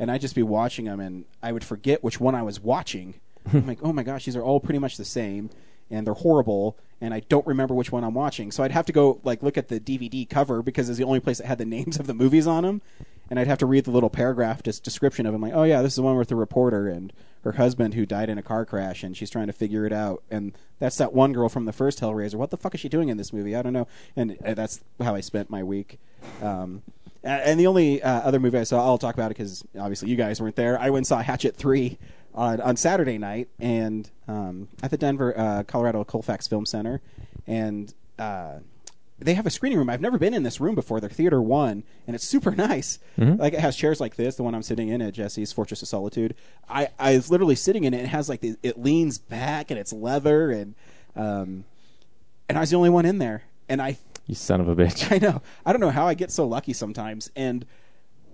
And 0.00 0.10
I'd 0.10 0.22
just 0.22 0.34
be 0.34 0.42
watching 0.42 0.86
them, 0.86 0.98
and 0.98 1.24
I 1.42 1.52
would 1.52 1.62
forget 1.62 2.02
which 2.02 2.18
one 2.18 2.34
I 2.34 2.42
was 2.42 2.58
watching. 2.58 3.14
I'm 3.52 3.66
like, 3.66 3.78
oh 3.82 3.92
my 3.92 4.02
gosh, 4.02 4.24
these 4.24 4.36
are 4.36 4.42
all 4.42 4.58
pretty 4.58 4.78
much 4.80 4.96
the 4.96 5.04
same, 5.04 5.50
and 5.88 6.06
they're 6.06 6.14
horrible, 6.14 6.76
and 7.00 7.14
I 7.14 7.20
don't 7.20 7.46
remember 7.46 7.74
which 7.74 7.92
one 7.92 8.02
I'm 8.02 8.14
watching. 8.14 8.50
So 8.50 8.64
I'd 8.64 8.72
have 8.72 8.86
to 8.86 8.92
go 8.92 9.20
like 9.22 9.42
look 9.42 9.56
at 9.56 9.68
the 9.68 9.78
DVD 9.78 10.28
cover 10.28 10.62
because 10.62 10.88
it's 10.88 10.98
the 10.98 11.04
only 11.04 11.20
place 11.20 11.38
that 11.38 11.46
had 11.46 11.58
the 11.58 11.64
names 11.76 12.00
of 12.00 12.08
the 12.08 12.14
movies 12.14 12.48
on 12.48 12.64
them, 12.64 12.82
and 13.30 13.38
I'd 13.38 13.46
have 13.46 13.58
to 13.58 13.66
read 13.66 13.84
the 13.84 13.92
little 13.92 14.10
paragraph 14.10 14.62
just 14.62 14.82
description 14.82 15.24
of 15.24 15.34
him. 15.34 15.40
Like, 15.40 15.54
oh 15.54 15.62
yeah, 15.62 15.82
this 15.82 15.92
is 15.92 15.96
the 15.96 16.02
one 16.02 16.16
with 16.16 16.28
the 16.28 16.36
reporter 16.36 16.88
and 16.88 17.12
her 17.44 17.52
husband 17.52 17.94
who 17.94 18.04
died 18.04 18.28
in 18.28 18.36
a 18.36 18.42
car 18.42 18.66
crash, 18.66 19.02
and 19.02 19.16
she's 19.16 19.30
trying 19.30 19.46
to 19.46 19.52
figure 19.52 19.86
it 19.86 19.92
out. 19.92 20.22
And 20.30 20.52
that's 20.78 20.96
that 20.96 21.12
one 21.12 21.32
girl 21.32 21.48
from 21.48 21.64
the 21.64 21.72
first 21.72 22.00
Hellraiser. 22.00 22.34
What 22.34 22.50
the 22.50 22.56
fuck 22.56 22.74
is 22.74 22.80
she 22.80 22.88
doing 22.88 23.08
in 23.08 23.16
this 23.16 23.32
movie? 23.32 23.56
I 23.56 23.62
don't 23.62 23.72
know. 23.72 23.88
And 24.16 24.36
uh, 24.44 24.54
that's 24.54 24.80
how 25.00 25.14
I 25.14 25.20
spent 25.20 25.48
my 25.48 25.62
week. 25.62 25.98
Um, 26.42 26.82
and 27.22 27.60
the 27.60 27.66
only 27.66 28.02
uh, 28.02 28.20
other 28.20 28.40
movie 28.40 28.58
I 28.58 28.64
saw, 28.64 28.84
I'll 28.84 28.98
talk 28.98 29.14
about 29.14 29.30
it 29.30 29.36
because 29.36 29.64
obviously 29.78 30.08
you 30.08 30.16
guys 30.16 30.40
weren't 30.40 30.56
there. 30.56 30.78
I 30.78 30.90
went 30.90 30.98
and 30.98 31.06
saw 31.06 31.22
Hatchet 31.22 31.54
Three 31.54 31.98
on 32.34 32.60
on 32.60 32.76
Saturday 32.76 33.18
night, 33.18 33.48
and 33.58 34.10
um, 34.26 34.68
at 34.82 34.90
the 34.90 34.96
Denver, 34.96 35.38
uh, 35.38 35.62
Colorado 35.64 36.02
Colfax 36.04 36.48
Film 36.48 36.66
Center, 36.66 37.00
and. 37.46 37.94
They 39.20 39.34
have 39.34 39.46
a 39.46 39.50
screening 39.50 39.78
room. 39.78 39.90
I've 39.90 40.00
never 40.00 40.18
been 40.18 40.32
in 40.32 40.42
this 40.42 40.60
room 40.60 40.74
before. 40.74 40.98
They're 41.00 41.10
theater 41.10 41.42
one, 41.42 41.84
and 42.06 42.16
it's 42.16 42.26
super 42.26 42.50
nice. 42.56 42.98
Like 43.36 43.52
it 43.52 43.60
has 43.60 43.76
chairs 43.76 44.00
like 44.00 44.16
this, 44.16 44.36
the 44.36 44.42
one 44.42 44.54
I'm 44.54 44.62
sitting 44.62 44.88
in 44.88 45.02
at 45.02 45.12
Jesse's 45.14 45.52
Fortress 45.52 45.82
of 45.82 45.88
Solitude. 45.88 46.34
I 46.68 46.88
I 46.98 47.16
was 47.16 47.30
literally 47.30 47.54
sitting 47.54 47.84
in 47.84 47.92
it. 47.94 47.98
and 47.98 48.06
It 48.06 48.10
has 48.10 48.28
like 48.28 48.40
the, 48.40 48.56
it 48.62 48.78
leans 48.80 49.18
back 49.18 49.70
and 49.70 49.78
it's 49.78 49.92
leather 49.92 50.50
and 50.50 50.74
um, 51.16 51.64
and 52.48 52.56
I 52.56 52.62
was 52.62 52.70
the 52.70 52.76
only 52.76 52.90
one 52.90 53.04
in 53.04 53.18
there. 53.18 53.44
And 53.68 53.80
I 53.82 53.98
You 54.26 54.34
son 54.34 54.60
of 54.60 54.68
a 54.68 54.74
bitch. 54.74 55.12
I 55.12 55.18
know 55.18 55.42
I 55.66 55.72
don't 55.72 55.80
know 55.80 55.90
how 55.90 56.06
I 56.08 56.14
get 56.14 56.30
so 56.30 56.46
lucky 56.46 56.72
sometimes. 56.72 57.30
And 57.36 57.66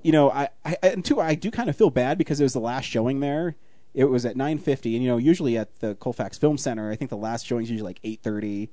you 0.03 0.13
know 0.13 0.31
I, 0.31 0.49
I 0.65 0.77
and 0.83 1.05
two 1.05 1.21
I 1.21 1.35
do 1.35 1.51
kind 1.51 1.69
of 1.69 1.77
feel 1.77 1.91
bad 1.91 2.17
because 2.17 2.41
it 2.41 2.45
was 2.45 2.53
the 2.53 2.61
last 2.61 2.85
showing 2.85 3.21
there. 3.21 3.57
It 3.93 4.05
was 4.05 4.27
at 4.27 4.37
9:50, 4.37 4.95
and 4.95 5.03
you 5.03 5.09
know 5.09 5.17
usually 5.17 5.57
at 5.57 5.81
the 5.81 5.95
Colfax 5.97 6.39
Film 6.39 6.59
Center, 6.59 6.91
I 6.91 6.97
think 6.97 7.11
the 7.11 7.17
last 7.17 7.47
showing 7.47 7.65
is 7.65 7.71
usually 7.71 7.89
like 7.89 8.03
8:30 8.03 8.69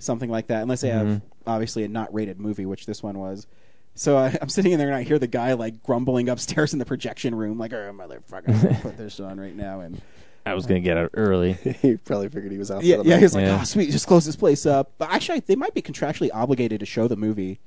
something 0.00 0.28
like 0.30 0.48
that, 0.48 0.62
unless 0.62 0.80
they 0.80 0.88
have 0.90 1.22
obviously 1.46 1.84
a 1.84 1.88
not 1.88 2.12
rated 2.12 2.40
movie, 2.40 2.66
which 2.66 2.86
this 2.86 3.02
one 3.02 3.18
was. 3.18 3.46
So 3.94 4.16
I, 4.16 4.36
I'm 4.40 4.48
sitting 4.48 4.72
in 4.72 4.78
there 4.78 4.88
and 4.88 4.96
I 4.96 5.02
hear 5.02 5.18
the 5.18 5.26
guy 5.26 5.52
like 5.54 5.82
grumbling 5.82 6.28
upstairs 6.28 6.72
in 6.72 6.78
the 6.78 6.84
projection 6.84 7.34
room, 7.34 7.58
like, 7.58 7.72
"Oh 7.72 7.92
motherfucker, 7.92 8.48
I'm 8.48 8.62
gonna 8.62 8.78
put 8.80 8.96
this 8.96 9.20
on 9.20 9.38
right 9.38 9.54
now." 9.54 9.80
And 9.80 10.00
I 10.46 10.54
was 10.54 10.64
going 10.66 10.80
to 10.82 10.84
get 10.84 10.96
out 10.96 11.10
early. 11.14 11.52
he 11.82 11.96
probably 11.98 12.28
figured 12.30 12.50
he 12.50 12.56
was 12.58 12.70
out. 12.70 12.82
yeah, 12.82 12.96
for 12.96 13.02
the 13.02 13.08
yeah, 13.10 13.14
night. 13.16 13.22
he's 13.22 13.34
like, 13.34 13.44
Yeah. 13.46 13.58
"Oh, 13.60 13.64
sweet, 13.64 13.90
just 13.90 14.06
close 14.06 14.24
this 14.24 14.36
place 14.36 14.64
up." 14.66 14.92
But 14.98 15.10
actually, 15.10 15.40
they 15.40 15.56
might 15.56 15.74
be 15.74 15.82
contractually 15.82 16.30
obligated 16.32 16.80
to 16.80 16.86
show 16.86 17.08
the 17.08 17.16
movie. 17.16 17.60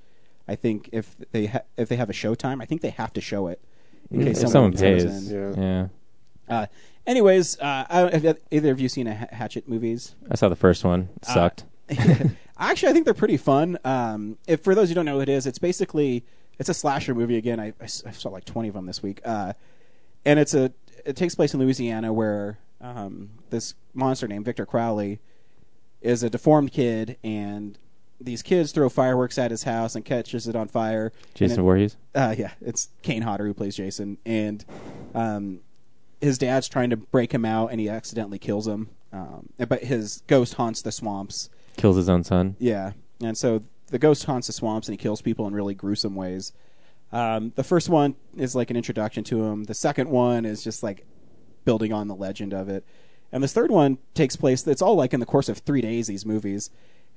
I 0.48 0.56
think 0.56 0.90
if 0.92 1.16
they 1.32 1.46
ha- 1.48 1.62
if 1.78 1.88
they 1.90 1.96
have 1.98 2.10
a 2.10 2.14
showtime, 2.14 2.62
I 2.62 2.66
think 2.66 2.82
they 2.82 2.90
have 2.92 3.14
to 3.14 3.22
show 3.22 3.48
it 3.48 3.62
in 4.10 4.24
case 4.24 4.42
if 4.42 4.50
someone, 4.50 4.76
someone 4.76 4.94
comes 4.98 5.04
pays. 5.04 5.32
in. 5.32 5.56
Yeah. 5.56 5.88
Yeah. 6.50 6.56
Uh, 6.58 6.66
anyways, 7.06 7.60
uh, 7.60 7.86
I, 7.90 8.18
have 8.18 8.38
either 8.52 8.72
of 8.72 8.80
you 8.80 8.90
seen 8.90 9.08
a 9.08 9.12
H- 9.24 9.30
Hatchet 9.32 9.70
movies? 9.70 10.16
I 10.32 10.36
saw 10.36 10.50
the 10.50 10.56
first 10.56 10.84
one. 10.84 11.10
It 11.22 11.30
Uh, 11.30 11.34
sucked. 11.34 11.64
Actually, 12.58 12.90
I 12.90 12.94
think 12.94 13.06
they're 13.06 13.14
pretty 13.14 13.38
fun. 13.38 13.78
Um, 13.84 14.38
if 14.48 14.62
for 14.62 14.76
those 14.76 14.90
who 14.90 14.96
don't 14.96 15.06
know 15.06 15.18
what 15.18 15.30
it 15.30 15.32
is, 15.32 15.48
it's 15.48 15.60
basically 15.60 16.24
it's 16.60 16.70
a 16.70 16.74
slasher 16.74 17.16
movie. 17.16 17.38
Again, 17.38 17.60
I 17.60 17.86
saw 17.86 18.30
like 18.30 18.46
twenty 18.46 18.70
of 18.70 18.76
them 18.76 18.86
this 18.86 19.02
week, 19.02 19.22
uh, 19.26 19.54
and 20.26 20.40
it's 20.40 20.54
a 20.54 20.72
it 21.06 21.16
takes 21.16 21.36
place 21.36 21.54
in 21.54 21.60
Louisiana 21.60 22.14
where 22.14 22.60
um, 22.80 23.32
this 23.50 23.74
monster 23.94 24.28
named 24.28 24.46
Victor 24.46 24.66
Crowley 24.66 25.20
is 26.02 26.24
a 26.24 26.30
deformed 26.30 26.72
kid, 26.72 27.18
and 27.24 27.78
these 28.22 28.42
kids 28.42 28.72
throw 28.72 28.88
fireworks 28.88 29.38
at 29.38 29.52
his 29.52 29.64
house 29.64 29.96
and 29.96 30.06
catches 30.06 30.48
it 30.48 30.56
on 30.56 30.68
fire. 30.68 31.12
Jason 31.34 31.60
it- 31.60 31.64
Voorhees. 31.64 31.98
uh, 32.16 32.36
yeah, 32.38 32.52
it's 32.62 32.90
Kane 33.02 33.24
Hodder 33.24 33.46
who 33.46 33.54
plays 33.54 33.76
Jason, 33.76 34.18
and 34.26 34.64
um, 35.16 35.60
his 36.22 36.38
dad's 36.38 36.70
trying 36.70 36.90
to 36.92 36.98
break 36.98 37.34
him 37.34 37.46
out, 37.46 37.72
and 37.72 37.80
he 37.80 37.90
accidentally 37.90 38.40
kills 38.40 38.68
him. 38.68 38.90
Um, 39.12 39.50
but 39.68 39.84
his 39.84 40.24
ghost 40.28 40.56
haunts 40.56 40.82
the 40.82 40.92
swamps. 40.92 41.50
Kills 41.78 41.98
his 41.98 42.10
own 42.10 42.24
son. 42.24 42.56
Yeah, 42.60 42.92
and 43.22 43.38
so 43.38 43.64
the 43.88 44.00
ghost 44.00 44.26
haunts 44.26 44.48
the 44.48 44.54
swamps, 44.54 44.88
and 44.88 44.94
he 44.94 45.02
kills 45.02 45.22
people 45.22 45.48
in 45.48 45.54
really 45.54 45.74
gruesome 45.74 46.16
ways. 46.16 46.54
Um, 47.12 47.54
the 47.56 47.64
first 47.64 47.90
one 47.90 48.16
is 48.36 48.56
like 48.56 48.72
an 48.72 48.76
introduction 48.76 49.24
to 49.26 49.44
him. 49.44 49.66
The 49.66 49.74
second 49.74 50.10
one 50.10 50.46
is 50.46 50.64
just 50.64 50.82
like 50.82 51.06
building 51.64 51.94
on 51.94 52.08
the 52.08 52.16
legend 52.16 52.54
of 52.54 52.70
it, 52.70 52.84
and 53.32 53.44
this 53.44 53.54
third 53.54 53.72
one 53.72 53.98
takes 54.14 54.36
place. 54.36 54.66
It's 54.68 54.82
all 54.82 54.96
like 54.96 55.14
in 55.14 55.20
the 55.20 55.26
course 55.26 55.50
of 55.50 55.60
three 55.60 55.82
days. 55.82 56.08
These 56.08 56.26
movies, 56.26 56.70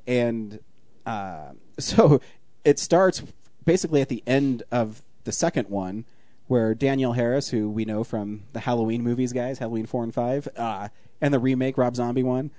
and 0.06 0.60
uh, 1.04 1.52
so 1.78 2.20
it 2.64 2.78
starts 2.78 3.22
basically 3.64 4.00
at 4.00 4.08
the 4.08 4.22
end 4.26 4.62
of 4.70 5.02
the 5.24 5.32
second 5.32 5.68
one, 5.68 6.04
where 6.46 6.74
Danielle 6.74 7.12
Harris, 7.12 7.48
who 7.48 7.68
we 7.68 7.84
know 7.84 8.04
from 8.04 8.44
the 8.52 8.60
Halloween 8.60 9.02
movies, 9.02 9.32
guys, 9.32 9.58
Halloween 9.58 9.86
four 9.86 10.04
and 10.04 10.14
five, 10.14 10.48
uh, 10.56 10.88
and 11.20 11.32
the 11.32 11.38
remake 11.38 11.78
Rob 11.78 11.96
Zombie 11.96 12.22
one, 12.22 12.50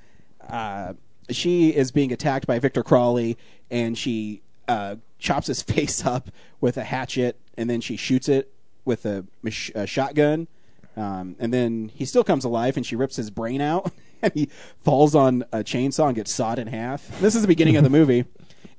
uh, 0.49 0.93
she 1.29 1.75
is 1.75 1.91
being 1.91 2.11
attacked 2.11 2.47
by 2.47 2.59
Victor 2.59 2.83
Crowley, 2.83 3.37
and 3.69 3.97
she 3.97 4.41
uh, 4.67 4.95
chops 5.19 5.47
his 5.47 5.61
face 5.63 6.05
up 6.05 6.29
with 6.61 6.77
a 6.77 6.83
hatchet, 6.83 7.37
and 7.57 7.69
then 7.69 7.81
she 7.81 7.95
shoots 7.95 8.29
it 8.29 8.51
with 8.85 9.05
a, 9.05 9.25
mach- 9.41 9.75
a 9.75 9.85
shotgun. 9.85 10.47
Um, 10.95 11.35
and 11.39 11.53
then 11.53 11.91
he 11.93 12.05
still 12.05 12.23
comes 12.23 12.43
alive, 12.43 12.75
and 12.77 12.85
she 12.85 12.95
rips 12.95 13.15
his 13.15 13.29
brain 13.29 13.61
out, 13.61 13.91
and 14.21 14.33
he 14.33 14.49
falls 14.83 15.13
on 15.13 15.43
a 15.51 15.59
chainsaw 15.59 16.07
and 16.07 16.15
gets 16.15 16.33
sawed 16.33 16.59
in 16.59 16.67
half. 16.67 17.19
This 17.19 17.35
is 17.35 17.41
the 17.43 17.47
beginning 17.47 17.75
of 17.77 17.83
the 17.83 17.89
movie, 17.91 18.25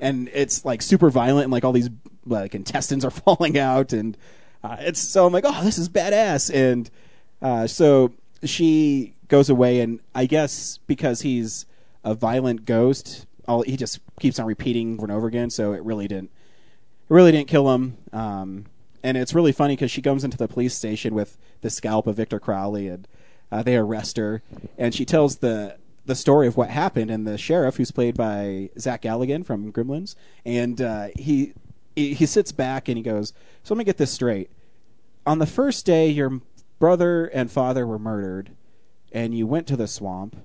and 0.00 0.28
it's 0.32 0.64
like 0.64 0.82
super 0.82 1.10
violent, 1.10 1.44
and 1.44 1.52
like 1.52 1.64
all 1.64 1.72
these 1.72 1.90
like 2.26 2.54
intestines 2.54 3.04
are 3.04 3.10
falling 3.10 3.58
out, 3.58 3.92
and 3.92 4.16
uh, 4.64 4.76
it's 4.80 5.00
so 5.00 5.26
I'm 5.26 5.32
like, 5.32 5.44
oh, 5.46 5.62
this 5.64 5.78
is 5.78 5.88
badass, 5.88 6.52
and 6.52 6.90
uh, 7.40 7.66
so 7.68 8.12
she 8.42 9.14
goes 9.28 9.48
away, 9.48 9.80
and 9.80 10.00
I 10.14 10.26
guess 10.26 10.78
because 10.86 11.20
he's 11.20 11.66
a 12.08 12.14
violent 12.14 12.64
ghost, 12.64 13.26
all 13.46 13.62
he 13.62 13.76
just 13.76 14.00
keeps 14.18 14.38
on 14.38 14.46
repeating 14.46 14.94
over 14.94 15.04
and 15.04 15.12
over 15.12 15.26
again. 15.26 15.50
So 15.50 15.72
it 15.72 15.82
really 15.82 16.08
didn't, 16.08 16.30
it 16.30 17.12
really 17.12 17.32
didn't 17.32 17.48
kill 17.48 17.72
him. 17.74 17.98
Um, 18.12 18.66
and 19.02 19.16
it's 19.16 19.34
really 19.34 19.52
funny 19.52 19.76
because 19.76 19.90
she 19.90 20.02
comes 20.02 20.24
into 20.24 20.38
the 20.38 20.48
police 20.48 20.74
station 20.74 21.14
with 21.14 21.36
the 21.60 21.70
scalp 21.70 22.06
of 22.06 22.16
Victor 22.16 22.40
Crowley, 22.40 22.88
and 22.88 23.06
uh, 23.52 23.62
they 23.62 23.76
arrest 23.76 24.16
her, 24.16 24.42
and 24.76 24.94
she 24.94 25.04
tells 25.04 25.36
the 25.36 25.76
the 26.04 26.14
story 26.14 26.46
of 26.46 26.56
what 26.56 26.70
happened. 26.70 27.10
And 27.10 27.26
the 27.26 27.38
sheriff, 27.38 27.76
who's 27.76 27.90
played 27.90 28.16
by 28.16 28.70
Zach 28.78 29.02
Galligan 29.02 29.44
from 29.44 29.72
Gremlins, 29.72 30.14
and 30.44 30.80
uh, 30.80 31.08
he, 31.16 31.52
he 31.94 32.14
he 32.14 32.26
sits 32.26 32.50
back 32.50 32.88
and 32.88 32.96
he 32.96 33.02
goes, 33.04 33.32
"So 33.62 33.74
let 33.74 33.78
me 33.78 33.84
get 33.84 33.98
this 33.98 34.12
straight. 34.12 34.50
On 35.26 35.38
the 35.38 35.46
first 35.46 35.86
day, 35.86 36.08
your 36.08 36.40
brother 36.78 37.26
and 37.26 37.50
father 37.50 37.86
were 37.86 37.98
murdered, 37.98 38.50
and 39.12 39.36
you 39.36 39.46
went 39.46 39.66
to 39.68 39.76
the 39.76 39.86
swamp." 39.86 40.36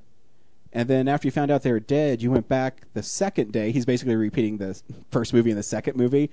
And 0.73 0.89
then 0.89 1.07
after 1.07 1.27
you 1.27 1.31
found 1.31 1.51
out 1.51 1.61
they 1.61 1.71
were 1.71 1.79
dead, 1.79 2.21
you 2.21 2.31
went 2.31 2.49
back 2.49 2.81
the 2.93 3.03
second 3.03 3.53
day. 3.53 3.71
He's 3.71 3.85
basically 3.85 4.15
repeating 4.15 4.57
the 4.57 4.81
first 5.11 5.33
movie 5.33 5.51
and 5.51 5.59
the 5.59 5.63
second 5.63 5.95
movie. 5.95 6.31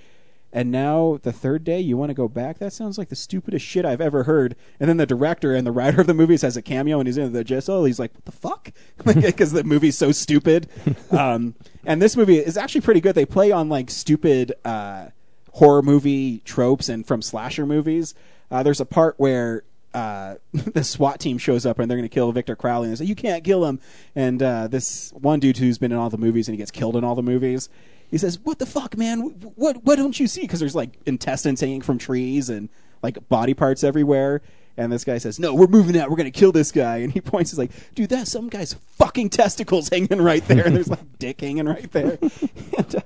And 0.52 0.72
now 0.72 1.20
the 1.22 1.30
third 1.30 1.62
day, 1.62 1.78
you 1.78 1.96
want 1.96 2.10
to 2.10 2.14
go 2.14 2.26
back? 2.26 2.58
That 2.58 2.72
sounds 2.72 2.98
like 2.98 3.08
the 3.08 3.14
stupidest 3.14 3.64
shit 3.64 3.84
I've 3.84 4.00
ever 4.00 4.24
heard. 4.24 4.56
And 4.80 4.88
then 4.88 4.96
the 4.96 5.06
director 5.06 5.54
and 5.54 5.64
the 5.66 5.70
writer 5.70 6.00
of 6.00 6.08
the 6.08 6.14
movies 6.14 6.42
has 6.42 6.56
a 6.56 6.62
cameo, 6.62 6.98
and 6.98 7.06
he's 7.06 7.18
in 7.18 7.32
the 7.32 7.44
Jessel. 7.44 7.84
He's 7.84 8.00
like, 8.00 8.12
"What 8.14 8.24
the 8.24 8.32
fuck?" 8.32 8.72
Because 9.04 9.52
the 9.52 9.62
movie's 9.62 9.96
so 9.96 10.10
stupid. 10.10 10.68
um, 11.12 11.54
and 11.84 12.02
this 12.02 12.16
movie 12.16 12.38
is 12.38 12.56
actually 12.56 12.80
pretty 12.80 13.00
good. 13.00 13.14
They 13.14 13.26
play 13.26 13.52
on 13.52 13.68
like 13.68 13.90
stupid 13.90 14.54
uh, 14.64 15.08
horror 15.52 15.82
movie 15.82 16.38
tropes 16.38 16.88
and 16.88 17.06
from 17.06 17.22
slasher 17.22 17.64
movies. 17.66 18.14
Uh, 18.50 18.64
there's 18.64 18.80
a 18.80 18.86
part 18.86 19.14
where 19.18 19.62
uh, 19.94 20.36
the 20.52 20.84
SWAT 20.84 21.20
team 21.20 21.38
shows 21.38 21.66
up 21.66 21.78
and 21.78 21.90
they're 21.90 21.98
going 21.98 22.08
to 22.08 22.14
kill 22.14 22.32
Victor 22.32 22.56
Crowley, 22.56 22.88
and 22.88 22.96
they 22.96 23.04
say 23.04 23.08
you 23.08 23.14
can't 23.14 23.44
kill 23.44 23.64
him. 23.64 23.80
And 24.14 24.42
uh, 24.42 24.68
this 24.68 25.12
one 25.12 25.40
dude 25.40 25.56
who's 25.56 25.78
been 25.78 25.92
in 25.92 25.98
all 25.98 26.10
the 26.10 26.18
movies 26.18 26.48
and 26.48 26.54
he 26.54 26.58
gets 26.58 26.70
killed 26.70 26.96
in 26.96 27.04
all 27.04 27.14
the 27.14 27.22
movies. 27.22 27.68
He 28.10 28.18
says, 28.18 28.40
"What 28.40 28.58
the 28.58 28.66
fuck, 28.66 28.96
man? 28.96 29.20
What 29.54 29.84
what 29.84 29.96
don't 29.96 30.18
you 30.18 30.26
see? 30.26 30.40
Because 30.42 30.60
there's 30.60 30.74
like 30.74 30.98
intestines 31.06 31.60
hanging 31.60 31.80
from 31.80 31.98
trees 31.98 32.50
and 32.50 32.68
like 33.02 33.28
body 33.28 33.54
parts 33.54 33.84
everywhere." 33.84 34.42
And 34.76 34.90
this 34.90 35.04
guy 35.04 35.18
says, 35.18 35.38
"No, 35.38 35.54
we're 35.54 35.68
moving 35.68 35.96
out. 35.96 36.10
We're 36.10 36.16
gonna 36.16 36.32
kill 36.32 36.50
this 36.50 36.72
guy." 36.72 36.98
And 36.98 37.12
he 37.12 37.20
points, 37.20 37.52
he's 37.52 37.58
like, 37.58 37.70
"Dude, 37.94 38.10
that's 38.10 38.30
some 38.30 38.48
guy's 38.48 38.74
fucking 38.98 39.30
testicles 39.30 39.88
hanging 39.88 40.20
right 40.20 40.44
there. 40.48 40.66
And 40.66 40.74
there's 40.74 40.88
like 40.88 41.18
dick 41.18 41.40
hanging 41.40 41.66
right 41.66 41.90
there." 41.92 42.18
and, 42.78 42.96
uh, 42.96 43.00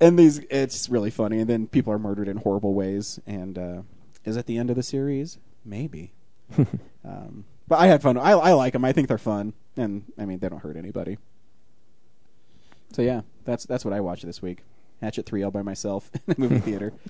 and 0.00 0.18
these, 0.18 0.38
it's 0.50 0.88
really 0.88 1.10
funny. 1.10 1.40
And 1.40 1.48
then 1.48 1.66
people 1.66 1.92
are 1.92 1.98
murdered 1.98 2.28
in 2.28 2.36
horrible 2.36 2.74
ways. 2.74 3.20
And 3.26 3.58
uh, 3.58 3.82
is 4.24 4.36
it 4.36 4.46
the 4.46 4.58
end 4.58 4.70
of 4.70 4.76
the 4.76 4.82
series? 4.82 5.38
Maybe. 5.64 6.12
um, 7.04 7.44
but 7.68 7.78
I 7.78 7.86
had 7.86 8.02
fun. 8.02 8.16
I, 8.18 8.32
I 8.32 8.52
like 8.52 8.72
them. 8.72 8.84
I 8.84 8.92
think 8.92 9.08
they're 9.08 9.18
fun, 9.18 9.52
and 9.76 10.04
I 10.18 10.24
mean 10.26 10.38
they 10.38 10.48
don't 10.48 10.62
hurt 10.62 10.76
anybody. 10.76 11.18
So 12.92 13.02
yeah, 13.02 13.22
that's 13.44 13.64
that's 13.64 13.84
what 13.84 13.94
I 13.94 14.00
watched 14.00 14.26
this 14.26 14.42
week. 14.42 14.58
Hatchet 15.00 15.26
three 15.26 15.42
all 15.42 15.50
by 15.50 15.62
myself 15.62 16.10
in 16.26 16.34
a 16.34 16.38
movie 16.40 16.58
theater. 16.60 16.92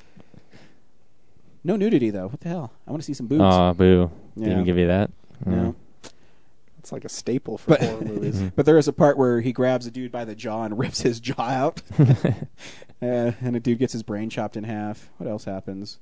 No 1.65 1.77
nudity 1.77 2.11
though. 2.11 2.27
What 2.27 2.41
the 2.41 2.49
hell? 2.49 2.73
I 2.89 2.91
want 2.91 3.03
to 3.03 3.07
see 3.07 3.15
some 3.15 3.29
boobs. 3.29 3.41
Aw, 3.43 3.73
boo. 3.75 4.11
Yeah. 4.35 4.49
Didn't 4.49 4.65
give 4.65 4.79
you 4.79 4.89
that? 4.89 5.13
No. 5.47 5.77
It's 6.81 6.91
like 6.91 7.05
a 7.05 7.09
staple 7.09 7.57
for 7.57 7.71
But- 7.71 7.83
horror 7.83 8.01
movies. 8.05 8.43
But 8.57 8.67
there 8.67 8.79
is 8.79 8.89
a 8.89 8.93
part 8.93 9.17
where 9.17 9.41
he 9.41 9.53
grabs 9.53 9.87
a 9.87 9.93
dude 9.93 10.11
by 10.11 10.25
the 10.25 10.35
jaw 10.35 10.65
and 10.65 10.77
rips 10.77 11.03
his 11.03 11.21
jaw 11.21 11.41
out, 11.41 11.81
uh, 12.01 12.33
and 13.01 13.55
a 13.55 13.61
dude 13.61 13.79
gets 13.79 13.93
his 13.93 14.03
brain 14.03 14.29
chopped 14.29 14.57
in 14.57 14.65
half. 14.65 15.09
What 15.19 15.31
else 15.31 15.45
happens? 15.45 16.01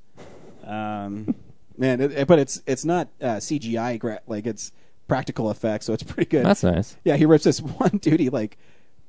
Um, 0.64 1.34
man, 1.80 2.00
it, 2.00 2.12
it- 2.12 2.28
but 2.28 2.38
it's 2.38 2.62
it's 2.66 2.84
not 2.84 3.08
uh, 3.20 3.36
CGI, 3.36 3.98
gra- 3.98 4.20
like 4.28 4.46
it's 4.46 4.70
practical 5.08 5.50
effects, 5.50 5.86
so 5.86 5.92
it's 5.92 6.02
pretty 6.04 6.28
good. 6.30 6.44
That's 6.46 6.62
nice. 6.62 6.96
Yeah, 7.04 7.16
he 7.16 7.26
rips 7.26 7.44
this 7.44 7.60
one 7.62 7.98
dude. 7.98 8.20
He 8.20 8.30
like 8.30 8.56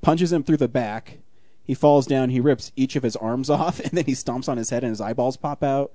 punches 0.01 0.31
him 0.34 0.43
through 0.43 0.57
the 0.57 0.67
back. 0.67 1.19
He 1.63 1.75
falls 1.75 2.07
down. 2.07 2.29
He 2.31 2.39
rips 2.39 2.71
each 2.75 2.95
of 2.95 3.03
his 3.03 3.15
arms 3.15 3.49
off, 3.60 3.79
and 3.79 3.91
then 3.91 4.05
he 4.05 4.13
stomps 4.13 4.49
on 4.49 4.57
his 4.57 4.71
head, 4.71 4.84
and 4.84 4.89
his 4.89 5.01
eyeballs 5.01 5.38
pop 5.38 5.62
out. 5.63 5.91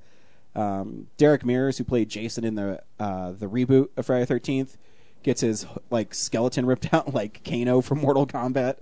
Um, 0.55 1.09
Derek 1.19 1.45
Mears, 1.45 1.77
who 1.79 1.85
played 1.85 2.09
Jason 2.09 2.45
in 2.45 2.55
the 2.55 2.83
uh, 3.01 3.33
the 3.33 3.47
reboot 3.47 3.89
of 3.97 4.07
Friday 4.07 4.25
Thirteenth, 4.27 4.77
gets 5.23 5.41
his 5.41 5.67
like 5.91 6.15
skeleton 6.15 6.65
ripped 6.67 6.95
out 6.95 7.12
like 7.12 7.43
Kano 7.45 7.81
from 7.81 7.99
Mortal 8.01 8.27
Kombat. 8.27 8.77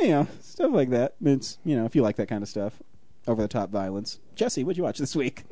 you 0.00 0.08
know, 0.08 0.28
stuff 0.40 0.70
like 0.72 0.90
that. 0.90 1.14
It's 1.24 1.58
you 1.64 1.74
know, 1.76 1.84
if 1.84 1.96
you 1.96 2.02
like 2.02 2.16
that 2.16 2.28
kind 2.28 2.42
of 2.42 2.48
stuff, 2.48 2.80
over 3.26 3.40
the 3.42 3.48
top 3.48 3.70
violence. 3.70 4.20
Jesse, 4.36 4.62
what'd 4.62 4.76
you 4.78 4.84
watch 4.84 4.98
this 4.98 5.16
week? 5.16 5.42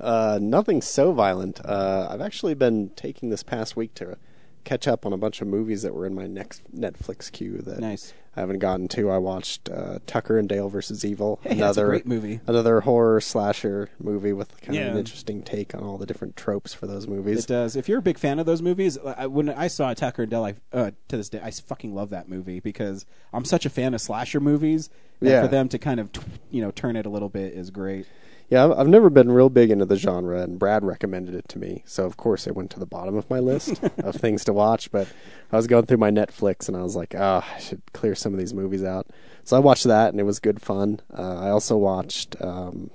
Uh, 0.00 0.38
nothing 0.40 0.80
so 0.82 1.12
violent. 1.12 1.60
Uh, 1.64 2.08
I've 2.10 2.20
actually 2.20 2.54
been 2.54 2.90
taking 2.96 3.30
this 3.30 3.42
past 3.42 3.76
week 3.76 3.94
to 3.94 4.16
catch 4.64 4.86
up 4.86 5.06
on 5.06 5.12
a 5.12 5.16
bunch 5.16 5.40
of 5.40 5.48
movies 5.48 5.82
that 5.82 5.94
were 5.94 6.06
in 6.06 6.14
my 6.14 6.26
next 6.26 6.62
Netflix 6.74 7.30
queue 7.32 7.58
that 7.62 7.78
Nice. 7.80 8.12
I 8.36 8.40
haven't 8.40 8.58
gotten 8.60 8.86
to. 8.88 9.10
I 9.10 9.18
watched 9.18 9.68
uh, 9.70 9.98
Tucker 10.06 10.38
and 10.38 10.48
Dale 10.48 10.68
versus 10.68 11.04
Evil. 11.04 11.40
Hey, 11.42 11.48
that's 11.50 11.60
a 11.60 11.64
another 11.64 11.86
great 11.88 12.06
movie. 12.06 12.40
Another 12.46 12.80
horror 12.82 13.20
slasher 13.20 13.88
movie 13.98 14.32
with 14.32 14.60
kind 14.60 14.78
of 14.78 14.86
an 14.92 14.98
interesting 14.98 15.42
take 15.42 15.74
on 15.74 15.82
all 15.82 15.98
the 15.98 16.06
different 16.06 16.36
tropes 16.36 16.72
for 16.72 16.86
those 16.86 17.08
movies. 17.08 17.40
It 17.44 17.48
does. 17.48 17.74
If 17.74 17.88
you're 17.88 17.98
a 17.98 18.02
big 18.02 18.18
fan 18.18 18.38
of 18.38 18.46
those 18.46 18.62
movies, 18.62 18.98
I, 18.98 19.26
when 19.26 19.48
I 19.48 19.66
saw 19.66 19.92
Tucker 19.94 20.22
and 20.22 20.30
Dale, 20.30 20.44
I, 20.44 20.54
uh, 20.72 20.90
to 21.08 21.16
this 21.16 21.28
day, 21.28 21.40
I 21.42 21.50
fucking 21.50 21.92
love 21.94 22.10
that 22.10 22.28
movie 22.28 22.60
because 22.60 23.04
I'm 23.32 23.44
such 23.44 23.66
a 23.66 23.70
fan 23.70 23.94
of 23.94 24.00
slasher 24.00 24.40
movies. 24.40 24.90
And 25.20 25.28
Yeah. 25.30 25.42
for 25.42 25.48
them 25.48 25.68
to 25.70 25.78
kind 25.78 25.98
of, 25.98 26.10
you 26.50 26.62
know, 26.62 26.70
turn 26.70 26.96
it 26.96 27.06
a 27.06 27.10
little 27.10 27.28
bit 27.30 27.52
is 27.54 27.70
great. 27.70 28.06
Yeah, 28.50 28.72
I've- 28.72 28.90
never 28.90 29.08
been 29.10 29.30
real 29.30 29.48
big 29.48 29.70
into 29.70 29.86
the 29.86 29.96
genre, 29.96 30.42
and 30.42 30.58
Brad 30.58 30.84
recommended 30.84 31.34
it 31.36 31.48
to 31.50 31.58
me, 31.60 31.84
so 31.86 32.04
of 32.04 32.16
course 32.16 32.46
it 32.48 32.54
went 32.56 32.70
to 32.72 32.80
the 32.80 32.86
bottom 32.86 33.16
of 33.16 33.30
my 33.30 33.38
list 33.38 33.80
of 33.98 34.16
things 34.16 34.44
to 34.44 34.52
watch. 34.52 34.90
But 34.90 35.06
I 35.52 35.56
was 35.56 35.66
going 35.68 35.86
through 35.86 35.98
my 35.98 36.10
Netflix, 36.10 36.66
and 36.68 36.76
I 36.76 36.82
was 36.82 36.96
like, 36.96 37.14
"Ah, 37.16 37.46
I 37.54 37.58
should 37.60 37.80
clear 37.92 38.14
some 38.16 38.32
of 38.34 38.40
these 38.40 38.52
movies 38.52 38.82
out." 38.82 39.06
So 39.44 39.56
I 39.56 39.60
watched 39.60 39.84
that, 39.84 40.10
and 40.10 40.18
it 40.20 40.24
was 40.24 40.40
good 40.40 40.60
fun. 40.60 41.00
Uh, 41.16 41.38
I 41.38 41.50
also 41.50 41.76
watched 41.76 42.34
um, 42.42 42.90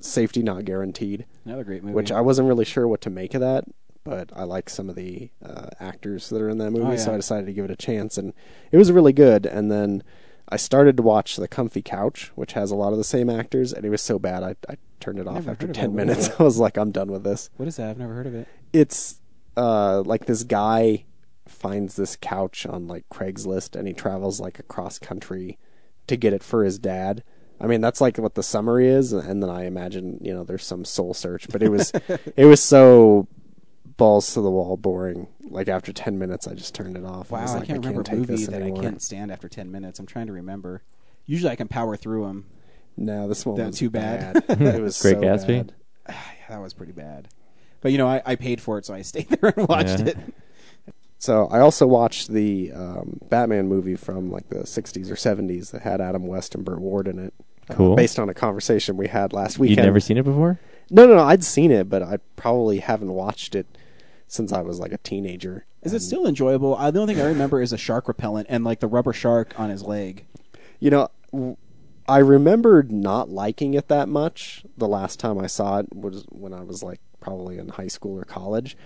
Safety 0.00 0.42
Not 0.42 0.64
Guaranteed, 0.66 1.24
Another 1.46 1.64
great 1.64 1.82
movie. 1.82 1.94
which 1.94 2.12
I 2.12 2.20
wasn't 2.20 2.46
really 2.48 2.64
sure 2.66 2.86
what 2.86 3.00
to 3.00 3.10
make 3.10 3.32
of 3.34 3.40
that, 3.40 3.64
but 4.04 4.30
I 4.36 4.44
like 4.44 4.68
some 4.68 4.88
of 4.90 4.94
the 4.94 5.30
uh, 5.44 5.68
actors 5.80 6.28
that 6.28 6.40
are 6.42 6.48
in 6.50 6.58
that 6.58 6.70
movie, 6.70 6.84
Oh, 6.86 6.90
yeah. 6.90 6.96
so 6.98 7.14
I 7.14 7.16
decided 7.16 7.46
to 7.46 7.52
give 7.52 7.64
it 7.64 7.70
a 7.70 7.76
chance, 7.76 8.18
and 8.18 8.34
it 8.70 8.76
was 8.76 8.92
really 8.92 9.14
good. 9.14 9.46
And 9.46 9.70
then 9.72 10.02
I 10.48 10.56
started 10.56 10.96
to 10.96 11.02
watch 11.02 11.36
The 11.36 11.48
Comfy 11.48 11.82
Couch, 11.82 12.30
which 12.34 12.52
has 12.52 12.70
a 12.70 12.76
lot 12.76 12.92
of 12.92 12.98
the 12.98 13.04
same 13.04 13.28
actors, 13.28 13.72
and 13.72 13.84
it 13.84 13.90
was 13.90 14.02
so 14.02 14.18
bad 14.18 14.42
I, 14.42 14.54
I 14.68 14.76
turned 15.00 15.18
it 15.18 15.26
off 15.26 15.34
Never 15.34 15.50
after 15.52 15.66
heard 15.66 15.76
of 15.76 15.76
ten 15.76 15.90
it. 15.90 15.92
What 15.92 16.08
is 16.08 16.16
minutes. 16.16 16.30
I 16.40 16.42
was 16.42 16.58
like, 16.58 16.76
I'm 16.76 16.92
done 16.92 17.10
with 17.10 17.24
this. 17.24 17.50
What 17.56 17.68
is 17.68 17.76
that? 17.76 17.90
I've 17.90 17.98
never 17.98 18.14
heard 18.14 18.26
of 18.26 18.34
it. 18.34 18.48
It's 18.72 19.20
uh, 19.56 20.02
like 20.02 20.26
this 20.26 20.44
guy 20.44 21.04
finds 21.48 21.96
this 21.96 22.16
couch 22.16 22.66
on 22.66 22.86
like 22.86 23.08
Craigslist, 23.12 23.74
and 23.74 23.88
he 23.88 23.94
travels 23.94 24.40
like 24.40 24.58
across 24.58 24.98
country 24.98 25.58
to 26.06 26.16
get 26.16 26.32
it 26.32 26.42
for 26.42 26.64
his 26.64 26.78
dad. 26.78 27.24
I 27.60 27.66
mean, 27.66 27.80
that's 27.80 28.00
like 28.00 28.18
what 28.18 28.34
the 28.34 28.42
summary 28.42 28.88
is, 28.88 29.12
and 29.12 29.42
then 29.42 29.50
I 29.50 29.64
imagine 29.64 30.18
you 30.22 30.32
know 30.32 30.44
there's 30.44 30.64
some 30.64 30.84
soul 30.84 31.14
search, 31.14 31.48
but 31.48 31.62
it 31.62 31.70
was 31.70 31.92
it 32.36 32.44
was 32.44 32.62
so 32.62 33.26
balls 33.96 34.32
to 34.34 34.40
the 34.40 34.50
wall 34.50 34.76
boring. 34.76 35.28
Like 35.48 35.68
after 35.68 35.92
ten 35.92 36.18
minutes, 36.18 36.46
I 36.46 36.54
just 36.54 36.74
turned 36.74 36.96
it 36.96 37.04
off. 37.04 37.30
Wow, 37.30 37.38
I, 37.38 37.42
was 37.42 37.50
I 37.52 37.58
like, 37.58 37.66
can't 37.68 37.78
remember 37.80 38.02
take 38.02 38.14
a 38.14 38.18
movie 38.18 38.44
that 38.46 38.54
anymore. 38.60 38.78
I 38.78 38.82
can't 38.82 39.02
stand 39.02 39.30
after 39.32 39.48
10 39.48 39.70
minutes. 39.70 39.98
I'm 39.98 40.06
trying 40.06 40.26
to 40.26 40.32
remember. 40.32 40.82
Usually 41.24 41.50
I 41.52 41.56
can 41.56 41.68
power 41.68 41.96
through 41.96 42.24
them. 42.26 42.46
No, 42.96 43.28
this 43.28 43.44
one 43.46 43.56
That 43.56 43.66
was 43.68 43.78
too 43.78 43.90
bad? 43.90 44.36
it 44.48 44.80
was 44.82 44.98
Great 45.02 45.14
so 45.16 45.20
Gatsby? 45.22 45.66
bad. 46.06 46.16
that 46.48 46.60
was 46.60 46.72
pretty 46.74 46.92
bad. 46.92 47.28
But, 47.80 47.92
you 47.92 47.98
know, 47.98 48.08
I, 48.08 48.22
I 48.24 48.34
paid 48.36 48.60
for 48.60 48.78
it, 48.78 48.86
so 48.86 48.94
I 48.94 49.02
stayed 49.02 49.28
there 49.28 49.52
and 49.56 49.68
watched 49.68 50.00
Yeah. 50.00 50.06
it. 50.08 50.16
So 51.18 51.46
I 51.48 51.60
also 51.60 51.86
watched 51.86 52.28
the 52.28 52.72
um, 52.72 53.18
Batman 53.28 53.68
movie 53.68 53.96
from 53.96 54.30
like 54.30 54.48
the 54.50 54.60
'60s 54.60 55.10
or 55.10 55.14
'70s 55.14 55.70
that 55.70 55.80
had 55.82 56.00
Adam 56.00 56.26
West 56.26 56.54
and 56.54 56.64
Burt 56.64 56.78
Ward 56.80 57.08
in 57.08 57.18
it. 57.18 57.34
uh, 57.70 57.74
Cool. 57.74 57.96
based 57.96 58.18
on 58.18 58.28
a 58.28 58.34
conversation 58.34 58.96
we 58.98 59.08
had 59.08 59.32
last 59.32 59.58
weekend. 59.58 59.78
You'd 59.78 59.84
never 59.84 59.98
seen 60.00 60.18
it 60.18 60.24
before? 60.24 60.60
No, 60.90 61.06
no, 61.06 61.14
no. 61.16 61.22
I'd 61.24 61.42
seen 61.42 61.70
it, 61.70 61.88
but 61.88 62.02
I 62.02 62.18
probably 62.36 62.78
haven't 62.80 63.12
watched 63.12 63.54
it 63.54 63.66
since 64.28 64.52
I 64.52 64.60
was 64.62 64.78
like 64.78 64.92
a 64.92 64.98
teenager. 64.98 65.66
Is 65.82 65.92
it 65.94 66.00
still 66.00 66.26
enjoyable? 66.26 66.76
Uh, 66.76 66.90
the 66.90 67.00
only 67.00 67.14
thing 67.14 67.22
I 67.22 67.28
remember 67.28 67.62
is 67.62 67.72
a 67.72 67.78
shark 67.78 68.08
repellent 68.08 68.46
and, 68.50 68.64
like, 68.64 68.80
the 68.80 68.88
rubber 68.88 69.12
shark 69.12 69.58
on 69.58 69.70
his 69.70 69.82
leg. 69.84 70.26
You 70.80 70.90
know, 70.90 71.08
w- 71.32 71.56
I 72.08 72.18
remembered 72.18 72.90
not 72.90 73.30
liking 73.30 73.74
it 73.74 73.88
that 73.88 74.08
much. 74.08 74.64
The 74.76 74.88
last 74.88 75.20
time 75.20 75.38
I 75.38 75.46
saw 75.46 75.78
it 75.78 75.94
was 75.94 76.24
when 76.30 76.52
I 76.52 76.62
was 76.62 76.82
like 76.82 77.00
probably 77.20 77.58
in 77.58 77.68
high 77.68 77.86
school 77.88 78.18
or 78.18 78.24
college. 78.24 78.76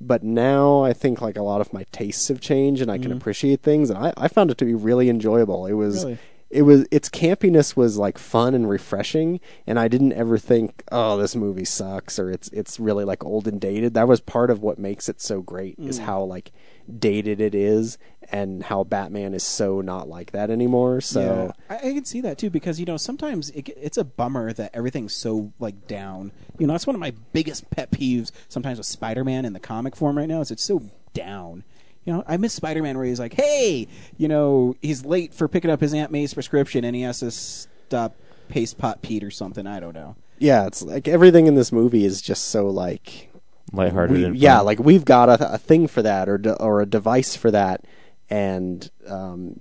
But 0.00 0.22
now 0.22 0.82
I 0.82 0.94
think 0.94 1.20
like 1.20 1.36
a 1.36 1.42
lot 1.42 1.60
of 1.60 1.72
my 1.74 1.84
tastes 1.92 2.28
have 2.28 2.40
changed 2.40 2.80
and 2.80 2.90
I 2.90 2.96
can 2.96 3.12
appreciate 3.12 3.60
things 3.60 3.90
and 3.90 3.98
I, 3.98 4.14
I 4.16 4.28
found 4.28 4.50
it 4.50 4.56
to 4.58 4.64
be 4.64 4.72
really 4.72 5.10
enjoyable. 5.10 5.66
It 5.66 5.74
was 5.74 6.04
Really? 6.04 6.18
It 6.50 6.62
was 6.62 6.84
its 6.90 7.08
campiness 7.08 7.76
was 7.76 7.96
like 7.96 8.18
fun 8.18 8.54
and 8.54 8.68
refreshing 8.68 9.38
and 9.66 9.78
I 9.78 9.86
didn't 9.86 10.12
ever 10.12 10.36
think, 10.36 10.82
Oh, 10.90 11.16
this 11.16 11.36
movie 11.36 11.64
sucks 11.64 12.18
or 12.18 12.30
it's 12.30 12.48
it's 12.48 12.80
really 12.80 13.04
like 13.04 13.24
old 13.24 13.46
and 13.46 13.60
dated. 13.60 13.94
That 13.94 14.08
was 14.08 14.20
part 14.20 14.50
of 14.50 14.60
what 14.60 14.78
makes 14.78 15.08
it 15.08 15.20
so 15.20 15.40
great 15.40 15.78
is 15.78 16.00
mm. 16.00 16.04
how 16.04 16.22
like 16.24 16.50
dated 16.98 17.40
it 17.40 17.54
is 17.54 17.98
and 18.32 18.64
how 18.64 18.82
Batman 18.82 19.32
is 19.32 19.44
so 19.44 19.80
not 19.80 20.08
like 20.08 20.32
that 20.32 20.50
anymore. 20.50 21.00
So 21.00 21.54
Yeah. 21.70 21.76
I, 21.76 21.88
I 21.88 21.94
can 21.94 22.04
see 22.04 22.20
that 22.22 22.36
too 22.36 22.50
because 22.50 22.80
you 22.80 22.86
know 22.86 22.96
sometimes 22.96 23.50
it, 23.50 23.68
it's 23.76 23.96
a 23.96 24.04
bummer 24.04 24.52
that 24.52 24.72
everything's 24.74 25.14
so 25.14 25.52
like 25.60 25.86
down. 25.86 26.32
You 26.58 26.66
know, 26.66 26.74
that's 26.74 26.86
one 26.86 26.96
of 26.96 27.00
my 27.00 27.12
biggest 27.32 27.70
pet 27.70 27.92
peeves. 27.92 28.32
Sometimes 28.48 28.78
with 28.78 28.86
Spider-Man 28.86 29.44
in 29.44 29.52
the 29.52 29.60
comic 29.60 29.94
form 29.94 30.18
right 30.18 30.28
now 30.28 30.40
is 30.40 30.50
it's 30.50 30.64
so 30.64 30.82
down. 31.14 31.64
You 32.04 32.14
know, 32.14 32.24
I 32.26 32.36
miss 32.38 32.54
Spider-Man 32.54 32.96
where 32.96 33.06
he's 33.06 33.20
like, 33.20 33.34
"Hey, 33.34 33.86
you 34.16 34.26
know, 34.28 34.74
he's 34.80 35.04
late 35.04 35.34
for 35.34 35.48
picking 35.48 35.70
up 35.70 35.80
his 35.80 35.92
Aunt 35.94 36.10
May's 36.10 36.32
prescription 36.34 36.84
and 36.84 36.96
he 36.96 37.02
has 37.02 37.20
to 37.20 37.30
stop 37.30 38.14
Paste 38.48 38.78
Pot 38.78 39.02
Pete 39.02 39.22
or 39.22 39.30
something. 39.30 39.66
I 39.66 39.80
don't 39.80 39.94
know. 39.94 40.16
yeah, 40.38 40.66
it's 40.66 40.82
like 40.82 41.06
everything 41.08 41.46
in 41.46 41.54
this 41.54 41.70
movie 41.72 42.04
is 42.04 42.22
just 42.22 42.44
so 42.46 42.68
like 42.68 43.30
Lighthearted 43.72 44.16
we- 44.16 44.24
and 44.24 44.36
yeah, 44.36 44.60
like 44.60 44.78
we've 44.80 45.04
got 45.04 45.28
a, 45.28 45.54
a 45.54 45.58
thing 45.58 45.86
for 45.86 46.02
that 46.02 46.28
or 46.28 46.38
de- 46.38 46.60
or 46.60 46.80
a 46.80 46.86
device 46.86 47.36
for 47.36 47.50
that, 47.50 47.84
and 48.30 48.90
um, 49.06 49.60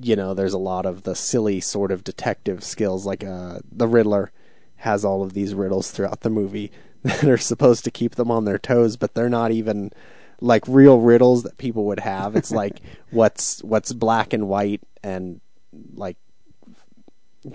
you 0.00 0.14
know, 0.16 0.34
there's 0.34 0.54
a 0.54 0.58
lot 0.58 0.86
of 0.86 1.02
the 1.02 1.14
silly 1.16 1.60
sort 1.60 1.90
of 1.90 2.04
detective 2.04 2.62
skills, 2.62 3.04
like 3.06 3.24
uh, 3.24 3.58
the 3.70 3.88
Riddler 3.88 4.30
has 4.76 5.04
all 5.04 5.22
of 5.22 5.32
these 5.32 5.54
riddles 5.54 5.90
throughout 5.90 6.20
the 6.20 6.30
movie 6.30 6.70
that 7.02 7.24
are 7.24 7.38
supposed 7.38 7.82
to 7.84 7.90
keep 7.90 8.14
them 8.14 8.30
on 8.30 8.44
their 8.44 8.58
toes, 8.58 8.96
but 8.96 9.14
they're 9.14 9.28
not 9.28 9.50
even 9.50 9.90
like 10.40 10.64
real 10.66 11.00
riddles 11.00 11.42
that 11.44 11.58
people 11.58 11.84
would 11.86 12.00
have. 12.00 12.36
It's 12.36 12.50
like 12.50 12.80
what's 13.10 13.62
what's 13.62 13.92
black 13.92 14.32
and 14.32 14.48
white 14.48 14.82
and 15.02 15.40
like 15.94 16.16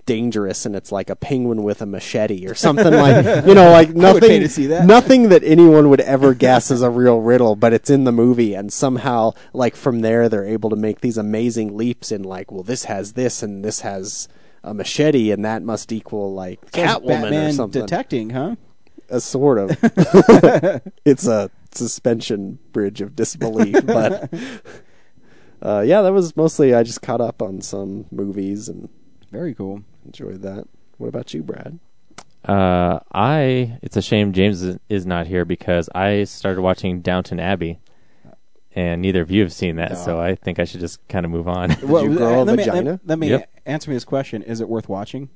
dangerous 0.05 0.65
and 0.65 0.73
it's 0.73 0.89
like 0.89 1.09
a 1.09 1.15
penguin 1.17 1.63
with 1.63 1.81
a 1.81 1.85
machete 1.85 2.47
or 2.47 2.55
something 2.55 2.93
like 2.93 3.25
you 3.45 3.53
know 3.53 3.71
like 3.71 3.89
nothing 3.89 4.39
to 4.39 4.47
see 4.47 4.67
that. 4.67 4.85
nothing 4.85 5.27
that 5.27 5.43
anyone 5.43 5.89
would 5.89 5.99
ever 5.99 6.33
guess 6.33 6.71
is 6.71 6.81
a 6.81 6.89
real 6.89 7.19
riddle 7.19 7.57
but 7.57 7.73
it's 7.73 7.89
in 7.89 8.05
the 8.05 8.11
movie 8.13 8.53
and 8.53 8.71
somehow 8.71 9.33
like 9.51 9.75
from 9.75 9.99
there 9.99 10.29
they're 10.29 10.45
able 10.47 10.69
to 10.69 10.77
make 10.77 11.01
these 11.01 11.17
amazing 11.17 11.75
leaps 11.75 12.09
in 12.09 12.23
like 12.23 12.49
well 12.53 12.63
this 12.63 12.85
has 12.85 13.13
this 13.13 13.43
and 13.43 13.65
this 13.65 13.81
has 13.81 14.29
a 14.63 14.73
machete 14.73 15.29
and 15.29 15.43
that 15.43 15.61
must 15.61 15.91
equal 15.91 16.33
like 16.33 16.71
Catwoman 16.71 17.07
Batman 17.07 17.49
or 17.49 17.51
something 17.51 17.81
detecting, 17.81 18.29
huh? 18.29 18.55
a 19.11 19.19
sort 19.19 19.59
of. 19.59 19.69
it's 21.05 21.27
a 21.27 21.51
suspension 21.73 22.59
bridge 22.71 23.01
of 23.01 23.15
disbelief, 23.15 23.81
but 23.85 24.31
uh, 25.61 25.83
yeah, 25.85 26.01
that 26.01 26.13
was 26.13 26.35
mostly 26.35 26.73
I 26.73 26.83
just 26.83 27.01
caught 27.01 27.21
up 27.21 27.41
on 27.41 27.61
some 27.61 28.05
movies 28.11 28.67
and 28.69 28.89
Very 29.31 29.53
cool. 29.53 29.83
enjoyed 30.05 30.41
that. 30.41 30.65
What 30.97 31.07
about 31.07 31.33
you, 31.33 31.43
Brad? 31.43 31.79
Uh, 32.45 32.99
I. 33.13 33.77
It's 33.83 33.97
a 33.97 34.01
shame 34.01 34.33
James 34.33 34.61
is- 34.63 34.79
is 34.89 35.05
not 35.05 35.27
here 35.27 35.45
because 35.45 35.89
I 35.93 36.23
started 36.23 36.61
watching 36.61 37.01
Downton 37.01 37.39
Abbey, 37.39 37.79
and 38.75 39.01
neither 39.01 39.21
of 39.21 39.29
you 39.29 39.41
have 39.43 39.53
seen 39.53 39.75
that, 39.75 39.91
No. 39.91 39.97
so 39.97 40.19
I 40.19 40.33
think 40.35 40.57
I 40.59 40.63
should 40.65 40.79
just 40.79 41.05
kind 41.07 41.25
of 41.25 41.31
move 41.31 41.47
on. 41.47 41.69
Well, 41.83 42.03
you 42.03 42.17
grow 42.17 42.41
a 42.41 42.43
let 42.43 42.55
me, 42.57 42.63
vagina? 42.63 42.91
Let, 42.91 43.07
let 43.07 43.19
me 43.19 43.29
Yep. 43.29 43.49
answer 43.67 43.91
me 43.91 43.95
this 43.95 44.05
question: 44.05 44.41
Is 44.41 44.59
it 44.59 44.67
worth 44.69 44.89
watching? 44.89 45.29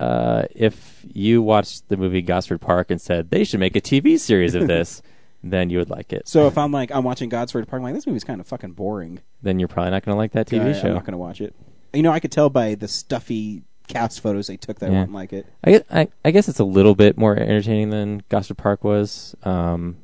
uh, 0.00 0.42
if 0.50 1.04
you 1.12 1.40
watched 1.40 1.88
the 1.88 1.96
movie 1.96 2.20
Gosford 2.22 2.60
Park 2.60 2.90
and 2.90 3.00
said 3.00 3.30
they 3.30 3.44
should 3.44 3.60
make 3.60 3.76
a 3.76 3.80
TV 3.80 4.18
series 4.18 4.56
of 4.56 4.66
this, 4.66 5.00
then 5.42 5.70
you 5.70 5.78
would 5.78 5.90
like 5.90 6.12
it. 6.12 6.28
So 6.28 6.46
if 6.46 6.58
I'm 6.58 6.72
like 6.72 6.90
I'm 6.92 7.04
watching 7.04 7.28
Gosford 7.28 7.68
Park, 7.68 7.80
I'm 7.80 7.84
like 7.84 7.94
this 7.94 8.06
movie's 8.06 8.24
kind 8.24 8.40
of 8.40 8.46
fucking 8.46 8.72
boring. 8.72 9.20
Then 9.42 9.58
you're 9.58 9.68
probably 9.68 9.90
not 9.90 10.04
going 10.04 10.14
to 10.14 10.18
like 10.18 10.32
that 10.32 10.46
TV 10.48 10.70
I, 10.70 10.72
show. 10.72 10.88
I'm 10.88 10.94
not 10.94 11.04
going 11.04 11.12
to 11.12 11.18
watch 11.18 11.40
it. 11.40 11.54
You 11.92 12.02
know, 12.02 12.12
I 12.12 12.20
could 12.20 12.32
tell 12.32 12.50
by 12.50 12.74
the 12.74 12.88
stuffy 12.88 13.62
cast 13.86 14.20
photos 14.20 14.46
they 14.48 14.56
took 14.56 14.78
that 14.80 14.90
I 14.90 14.92
Yeah. 14.92 14.98
wouldn't 15.00 15.14
like 15.14 15.32
it. 15.32 15.46
I 15.64 15.70
guess, 15.70 15.82
I, 15.90 16.08
I 16.24 16.30
guess 16.30 16.48
it's 16.48 16.58
a 16.58 16.64
little 16.64 16.94
bit 16.94 17.16
more 17.16 17.34
entertaining 17.36 17.90
than 17.90 18.22
Gosford 18.28 18.58
Park 18.58 18.84
was, 18.84 19.34
um, 19.44 19.96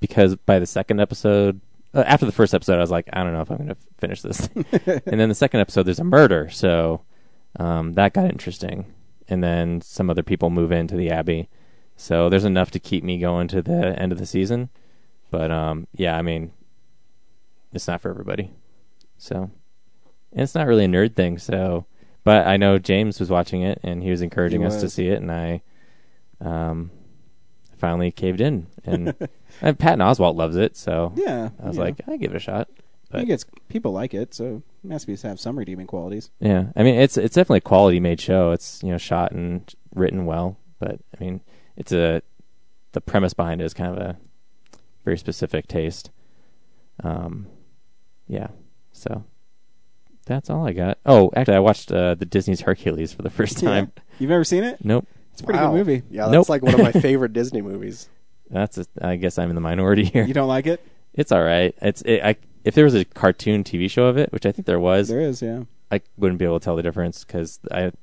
because 0.00 0.36
by 0.36 0.58
the 0.58 0.66
second 0.66 1.00
episode, 1.00 1.60
uh, 1.92 2.04
after 2.06 2.26
the 2.26 2.32
first 2.32 2.54
episode, 2.54 2.76
I 2.76 2.80
was 2.80 2.90
like, 2.90 3.08
I 3.12 3.24
don't 3.24 3.32
know 3.32 3.40
if 3.40 3.50
I'm 3.50 3.56
going 3.56 3.68
to 3.70 3.76
finish 3.98 4.22
this. 4.22 4.48
and 5.06 5.18
then 5.20 5.28
the 5.28 5.34
second 5.34 5.60
episode, 5.60 5.84
there's 5.84 5.98
a 5.98 6.04
murder, 6.04 6.48
so 6.50 7.02
um, 7.58 7.94
that 7.94 8.12
got 8.12 8.26
interesting. 8.26 8.92
And 9.28 9.42
then 9.42 9.80
some 9.80 10.08
other 10.08 10.22
people 10.22 10.50
move 10.50 10.70
into 10.70 10.94
the 10.94 11.10
Abbey, 11.10 11.48
so 11.96 12.28
there's 12.28 12.44
enough 12.44 12.70
to 12.72 12.78
keep 12.78 13.02
me 13.04 13.18
going 13.18 13.48
to 13.48 13.62
the 13.62 13.98
end 13.98 14.12
of 14.12 14.18
the 14.18 14.26
season. 14.26 14.68
But 15.30 15.50
um, 15.50 15.86
yeah, 15.94 16.16
I 16.16 16.22
mean, 16.22 16.52
it's 17.72 17.88
not 17.88 18.00
for 18.00 18.10
everybody. 18.10 18.50
So, 19.18 19.50
and 20.32 20.42
it's 20.42 20.54
not 20.54 20.66
really 20.66 20.84
a 20.84 20.88
nerd 20.88 21.14
thing. 21.14 21.38
So, 21.38 21.86
but 22.24 22.46
I 22.46 22.56
know 22.56 22.78
James 22.78 23.18
was 23.18 23.30
watching 23.30 23.62
it 23.62 23.80
and 23.82 24.02
he 24.02 24.10
was 24.10 24.22
encouraging 24.22 24.60
He 24.60 24.66
us 24.66 24.80
to 24.80 24.90
see 24.90 25.08
it, 25.08 25.20
and 25.20 25.32
I 25.32 25.62
um, 26.40 26.90
finally 27.76 28.10
caved 28.10 28.40
in. 28.40 28.66
And, 28.84 29.14
and 29.62 29.78
Patton 29.78 30.00
Oswalt 30.00 30.36
loves 30.36 30.56
it, 30.56 30.76
so 30.76 31.12
Yeah, 31.16 31.50
I 31.62 31.66
was 31.68 31.76
yeah. 31.76 31.82
like, 31.82 32.00
I 32.06 32.16
give 32.16 32.32
it 32.32 32.36
a 32.36 32.40
shot. 32.40 32.68
I 32.70 32.78
But 33.10 33.18
think 33.18 33.30
it's 33.30 33.44
people 33.68 33.92
like 33.92 34.14
it, 34.14 34.34
so 34.34 34.62
it 34.84 34.88
must 34.88 35.06
be 35.06 35.16
have 35.16 35.40
some 35.40 35.58
redeeming 35.58 35.86
qualities. 35.86 36.30
yeah, 36.40 36.66
I 36.76 36.82
mean, 36.82 36.96
it's 36.96 37.16
it's 37.16 37.36
definitely 37.36 37.58
a 37.58 37.60
quality 37.62 38.00
made 38.00 38.20
show. 38.20 38.50
It's 38.50 38.82
you 38.82 38.90
know 38.90 38.98
shot 38.98 39.30
and 39.30 39.72
written 39.94 40.26
well, 40.26 40.56
but 40.80 40.98
I 41.18 41.24
mean, 41.24 41.40
it's 41.76 41.92
a 41.92 42.22
the 42.92 43.00
premise 43.00 43.34
behind 43.34 43.60
it 43.60 43.64
is 43.64 43.74
kind 43.74 43.92
of 43.92 43.98
a 43.98 44.16
very 45.04 45.18
specific 45.18 45.66
taste. 45.68 46.10
Um, 47.04 47.46
yeah, 48.26 48.48
so 48.92 49.24
that's 50.24 50.50
all 50.50 50.66
I 50.66 50.72
got. 50.72 50.98
Oh, 51.06 51.30
actually, 51.36 51.56
I 51.56 51.60
watched 51.60 51.92
uh, 51.92 52.14
the 52.14 52.24
Disney's 52.24 52.62
Hercules 52.62 53.12
for 53.12 53.22
the 53.22 53.30
first 53.30 53.58
time. 53.60 53.92
You've 54.18 54.30
never 54.30 54.44
seen 54.44 54.64
it? 54.64 54.84
Nope, 54.84 55.06
It's 55.32 55.42
a 55.42 55.44
pretty 55.44 55.58
Wow. 55.60 55.72
good 55.72 55.76
movie. 55.86 56.02
Yeah, 56.10 56.22
that's 56.24 56.32
Nope. 56.32 56.48
like 56.48 56.62
one 56.62 56.74
of 56.74 56.80
my 56.80 56.92
favorite 57.00 57.32
Disney 57.32 57.60
movies. 57.62 58.08
that's 58.50 58.78
a, 58.78 58.86
I 59.02 59.16
guess 59.16 59.38
I'm 59.38 59.50
in 59.50 59.54
the 59.54 59.60
minority 59.60 60.04
here. 60.12 60.24
You 60.24 60.34
don't 60.34 60.48
like 60.48 60.66
it? 60.66 60.80
It's 61.14 61.32
all 61.32 61.42
right. 61.42 61.74
It's 61.82 62.02
it, 62.02 62.22
I 62.24 62.36
if 62.64 62.74
there 62.74 62.84
was 62.84 62.94
a 62.94 63.04
cartoon 63.04 63.62
TV 63.62 63.88
show 63.90 64.06
of 64.06 64.16
it, 64.16 64.32
which 64.32 64.44
I 64.46 64.50
think 64.52 64.66
there 64.66 64.80
was, 64.80 65.08
There 65.08 65.20
is, 65.20 65.40
yeah. 65.42 65.62
I 65.90 66.00
wouldn't 66.16 66.38
be 66.40 66.44
able 66.44 66.58
to 66.58 66.64
tell 66.64 66.74
the 66.76 66.82
difference 66.82 67.22
because 67.24 67.60
I 67.70 67.82
it 67.82 67.94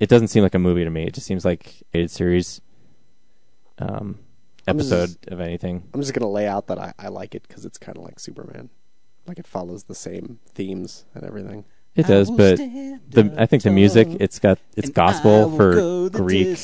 it 0.00 0.08
doesn't 0.08 0.28
seem 0.28 0.42
like 0.42 0.54
a 0.54 0.58
movie 0.58 0.82
to 0.84 0.90
me. 0.90 1.04
It 1.04 1.14
just 1.14 1.26
seems 1.26 1.44
like 1.44 1.82
a 1.94 2.06
series 2.08 2.60
um 3.78 4.18
episode 4.66 5.06
just- 5.06 5.26
of 5.28 5.40
anything. 5.40 5.84
I'm 5.94 6.00
just 6.00 6.14
gonna 6.14 6.30
lay 6.30 6.48
out 6.48 6.66
that 6.68 6.78
I, 6.78 6.92
I 6.98 7.08
like 7.08 7.34
it 7.34 7.46
because 7.46 7.64
it's 7.64 7.78
kind 7.78 7.96
of 7.96 8.02
like 8.04 8.18
Superman, 8.18 8.70
like 9.26 9.38
it 9.38 9.46
follows 9.46 9.84
the 9.84 9.94
same 9.94 10.40
themes 10.54 11.04
and 11.14 11.22
everything. 11.24 11.64
It 11.94 12.06
does, 12.06 12.30
but 12.30 12.56
the 12.56 13.34
I 13.36 13.46
think 13.46 13.62
the 13.62 13.70
music 13.70 14.08
it's 14.20 14.38
got 14.38 14.58
it's 14.76 14.90
gospel 14.90 15.54
for 15.56 16.08
Greek 16.10 16.58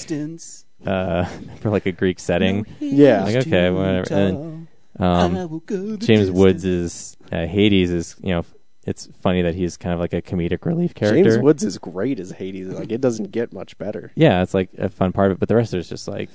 uh 0.87 1.25
for 1.61 1.71
like 1.71 1.87
a 1.87 1.93
Greek 1.93 2.19
setting. 2.19 2.67
Yeah. 2.81 3.25
Like 3.25 3.37
okay, 3.37 3.71
whatever. 3.71 4.15
And, 4.15 4.69
um, 4.99 5.63
James 5.99 6.31
Woods 6.31 6.65
is 6.65 7.17
uh, 7.31 7.45
Hades 7.45 7.91
is 7.91 8.17
you 8.23 8.31
know 8.31 8.45
it's 8.87 9.09
funny 9.21 9.43
that 9.43 9.57
he's 9.57 9.77
kind 9.77 9.93
of 9.93 9.99
like 9.99 10.13
a 10.13 10.23
comedic 10.23 10.65
relief 10.65 10.95
character. 10.95 11.25
James 11.25 11.39
Woods 11.39 11.65
is 11.65 11.77
great 11.77 12.21
as 12.21 12.31
Hades. 12.31 12.69
Like 12.69 12.93
it 12.93 13.01
doesn't 13.01 13.33
get 13.33 13.53
much 13.53 13.77
better. 13.79 14.13
yeah, 14.15 14.43
it's 14.43 14.55
like 14.55 14.71
a 14.79 14.89
fun 14.89 15.13
part 15.13 15.33
of 15.33 15.37
it, 15.37 15.41
but 15.41 15.49
the 15.49 15.57
rest 15.57 15.75
is 15.75 15.89
just 15.89 16.07
like, 16.07 16.31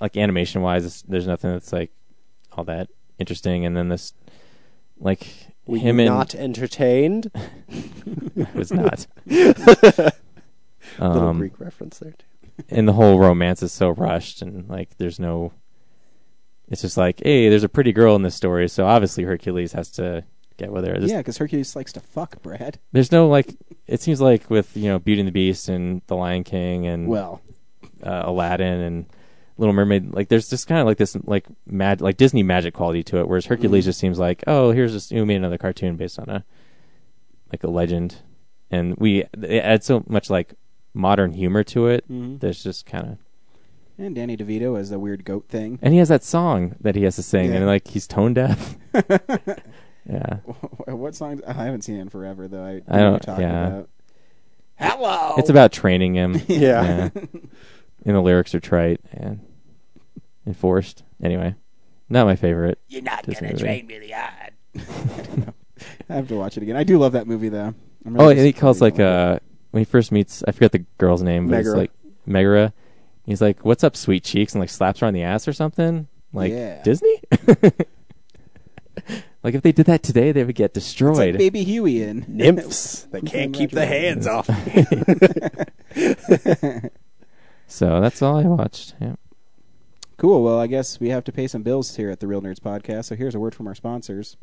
like 0.00 0.16
animation 0.16 0.62
wise, 0.62 1.02
there's 1.02 1.26
nothing 1.26 1.50
that's 1.50 1.72
like 1.72 1.90
all 2.52 2.62
that 2.64 2.88
interesting. 3.18 3.66
And 3.66 3.76
then 3.76 3.88
this, 3.88 4.12
like 5.00 5.26
Were 5.66 5.78
him 5.78 5.98
you 5.98 6.06
and 6.06 6.14
not 6.14 6.34
entertained? 6.36 7.32
was 8.54 8.72
not. 8.72 9.08
um, 10.98 11.12
Little 11.12 11.34
Greek 11.34 11.58
reference 11.58 11.98
there 11.98 12.12
too. 12.12 12.64
and 12.68 12.86
the 12.86 12.92
whole 12.92 13.18
romance 13.18 13.60
is 13.62 13.72
so 13.72 13.90
rushed, 13.90 14.40
and 14.40 14.68
like 14.68 14.96
there's 14.98 15.18
no. 15.18 15.52
It's 16.68 16.82
just 16.82 16.96
like, 16.96 17.20
hey, 17.24 17.48
there's 17.48 17.64
a 17.64 17.68
pretty 17.68 17.90
girl 17.90 18.14
in 18.14 18.22
this 18.22 18.36
story, 18.36 18.68
so 18.68 18.86
obviously 18.86 19.24
Hercules 19.24 19.72
has 19.72 19.90
to 19.92 20.22
get 20.60 20.72
with 20.72 20.84
her. 20.86 20.98
There's, 20.98 21.10
Yeah, 21.10 21.18
because 21.18 21.38
Hercules 21.38 21.74
likes 21.74 21.92
to 21.94 22.00
fuck, 22.00 22.40
Brad. 22.42 22.78
there's 22.92 23.10
no 23.12 23.28
like. 23.28 23.54
It 23.86 24.00
seems 24.00 24.20
like 24.20 24.48
with 24.50 24.76
you 24.76 24.84
know 24.88 24.98
Beauty 24.98 25.20
and 25.20 25.26
the 25.28 25.32
Beast 25.32 25.68
and 25.68 26.02
The 26.06 26.14
Lion 26.16 26.44
King 26.44 26.86
and 26.86 27.08
Well, 27.08 27.40
uh, 28.02 28.22
Aladdin 28.26 28.80
and 28.80 29.06
Little 29.58 29.72
Mermaid. 29.74 30.12
Like 30.14 30.28
there's 30.28 30.48
just 30.48 30.66
kind 30.68 30.80
of 30.80 30.86
like 30.86 30.96
this 30.98 31.16
like 31.24 31.46
mag- 31.66 32.00
like 32.00 32.16
Disney 32.16 32.42
magic 32.42 32.72
quality 32.74 33.02
to 33.04 33.18
it, 33.18 33.28
whereas 33.28 33.46
Hercules 33.46 33.84
just 33.86 33.98
seems 33.98 34.18
like 34.18 34.44
oh 34.46 34.70
here's 34.70 34.92
just 34.92 35.10
we 35.12 35.24
made 35.24 35.36
another 35.36 35.58
cartoon 35.58 35.96
based 35.96 36.18
on 36.18 36.28
a 36.28 36.44
like 37.52 37.64
a 37.64 37.68
legend, 37.70 38.16
and 38.70 38.96
we 38.96 39.24
it 39.42 39.64
adds 39.64 39.86
so 39.86 40.04
much 40.06 40.30
like 40.30 40.54
modern 40.94 41.32
humor 41.32 41.64
to 41.64 41.88
it. 41.88 42.08
Mhm. 42.10 42.38
There's 42.40 42.62
just 42.62 42.86
kind 42.86 43.06
of 43.08 43.18
and 43.98 44.14
Danny 44.14 44.34
DeVito 44.36 44.78
as 44.80 44.88
the 44.90 44.98
weird 44.98 45.24
goat 45.26 45.46
thing. 45.48 45.78
and 45.82 45.92
he 45.92 45.98
has 45.98 46.08
that 46.08 46.22
song 46.24 46.74
that 46.80 46.94
he 46.94 47.02
has 47.02 47.16
to 47.16 47.22
sing, 47.22 47.50
Yeah. 47.50 47.56
and 47.56 47.66
like 47.66 47.88
he's 47.88 48.06
tone 48.06 48.32
deaf. 48.34 48.76
yeah, 50.08 50.36
what 50.86 51.14
song? 51.14 51.40
I 51.46 51.52
haven't 51.52 51.82
seen 51.82 51.96
it 51.96 52.00
in 52.02 52.08
forever, 52.08 52.48
though. 52.48 52.64
I, 52.64 52.82
I 52.88 52.98
don't- 52.98 53.22
talking 53.22 53.42
yeah. 53.44 53.66
about. 53.66 53.88
Hello. 54.76 55.34
it's 55.36 55.50
about 55.50 55.72
training 55.72 56.14
him. 56.14 56.40
Yeah. 56.48 57.10
and 57.14 58.16
the 58.16 58.20
lyrics 58.20 58.54
are 58.54 58.60
trite 58.60 59.00
and 59.12 59.40
enforced. 60.46 61.02
Anyway, 61.22 61.54
not 62.08 62.24
my 62.26 62.34
favorite. 62.36 62.78
You're 62.88 63.02
not 63.02 63.24
Disney 63.24 63.48
gonna 63.48 63.52
movie. 63.52 63.62
train 63.64 63.86
really 63.88 64.10
hard. 64.10 64.52
I 66.08 66.14
have 66.14 66.28
to 66.28 66.34
watch 66.36 66.56
it 66.56 66.62
again. 66.62 66.76
I 66.76 66.84
do 66.84 66.98
love 66.98 67.12
that 67.12 67.26
movie, 67.26 67.50
though. 67.50 67.74
I'm 68.06 68.18
Oh, 68.18 68.30
and 68.30 68.38
he 68.38 68.52
calls 68.54 68.80
like 68.80 68.98
uh 68.98 69.38
when 69.72 69.82
he 69.82 69.84
first 69.84 70.12
meets 70.12 70.42
I 70.48 70.52
forget 70.52 70.72
the 70.72 70.84
girl's 70.98 71.22
name, 71.22 71.48
but 71.48 71.60
it's 71.60 71.68
like 71.68 71.90
Megara. 72.24 72.72
He's 73.26 73.42
like, 73.42 73.64
"What's 73.64 73.84
up, 73.84 73.96
sweet 73.96 74.24
cheeks?" 74.24 74.54
and 74.54 74.60
like 74.60 74.70
slaps 74.70 75.00
her 75.00 75.06
on 75.06 75.12
the 75.14 75.22
ass 75.22 75.46
or 75.46 75.52
something. 75.52 76.08
Like 76.32 76.52
Yeah. 76.52 76.82
Disney. 76.82 77.20
Like 79.42 79.54
if 79.54 79.62
they 79.62 79.72
did 79.72 79.86
that 79.86 80.02
today, 80.02 80.32
they 80.32 80.44
would 80.44 80.54
get 80.54 80.76
It's 80.76 81.00
like 81.00 81.14
destroyed. 81.14 81.38
Baby 81.38 81.64
Huey 81.64 82.02
in 82.02 82.26
Nymphs. 82.28 83.06
They 83.10 83.22
can't 83.22 83.54
keep 83.54 83.70
the 83.70 83.86
hands 83.86 84.26
off. 84.26 84.46
so 87.66 88.00
that's 88.00 88.22
all 88.22 88.38
I 88.38 88.44
watched. 88.44 88.94
Yeah. 89.00 89.14
Cool. 90.16 90.42
Well, 90.44 90.60
I 90.60 90.66
guess 90.66 91.00
we 91.00 91.08
have 91.10 91.24
to 91.24 91.32
pay 91.32 91.46
some 91.46 91.62
bills 91.62 91.96
here 91.96 92.10
at 92.10 92.20
the 92.20 92.26
Real 92.26 92.42
Nerds 92.42 92.60
Podcast. 92.60 93.06
So 93.06 93.14
here's 93.14 93.34
a 93.34 93.40
word 93.40 93.54
from 93.54 93.66
our 93.66 93.74
sponsors. 93.74 94.36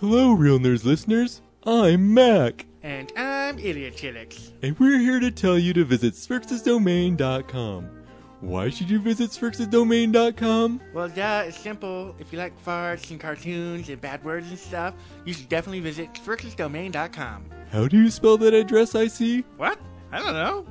Hello, 0.00 0.32
Real 0.32 0.58
Nerds 0.58 0.84
listeners. 0.84 1.40
I'm 1.66 2.12
Mac, 2.12 2.66
And 2.82 3.10
I'm 3.16 3.58
Idiot 3.58 3.96
Chillix. 3.96 4.50
and 4.62 4.78
we're 4.78 4.98
here 4.98 5.18
to 5.20 5.30
tell 5.30 5.58
you 5.58 5.72
to 5.72 5.84
visit 5.84 6.14
SphrixesDomain.com. 6.14 8.03
Why 8.44 8.68
should 8.68 8.90
you 8.90 8.98
visit 8.98 9.30
SphrixesDomain.com? 9.30 10.80
Well, 10.92 11.08
duh, 11.08 11.44
it's 11.46 11.58
simple. 11.58 12.14
If 12.18 12.30
you 12.30 12.38
like 12.38 12.52
farts 12.62 13.10
and 13.10 13.18
cartoons 13.18 13.88
and 13.88 13.98
bad 14.00 14.22
words 14.22 14.48
and 14.50 14.58
stuff, 14.58 14.94
you 15.24 15.32
should 15.32 15.48
definitely 15.48 15.80
visit 15.80 16.12
SphrixesDomain.com. 16.12 17.46
How 17.70 17.88
do 17.88 17.96
you 17.96 18.10
spell 18.10 18.36
that 18.36 18.52
address 18.52 18.94
I 18.94 19.06
see? 19.06 19.44
What? 19.56 19.78
I 20.12 20.18
don't 20.18 20.34
know. 20.34 20.66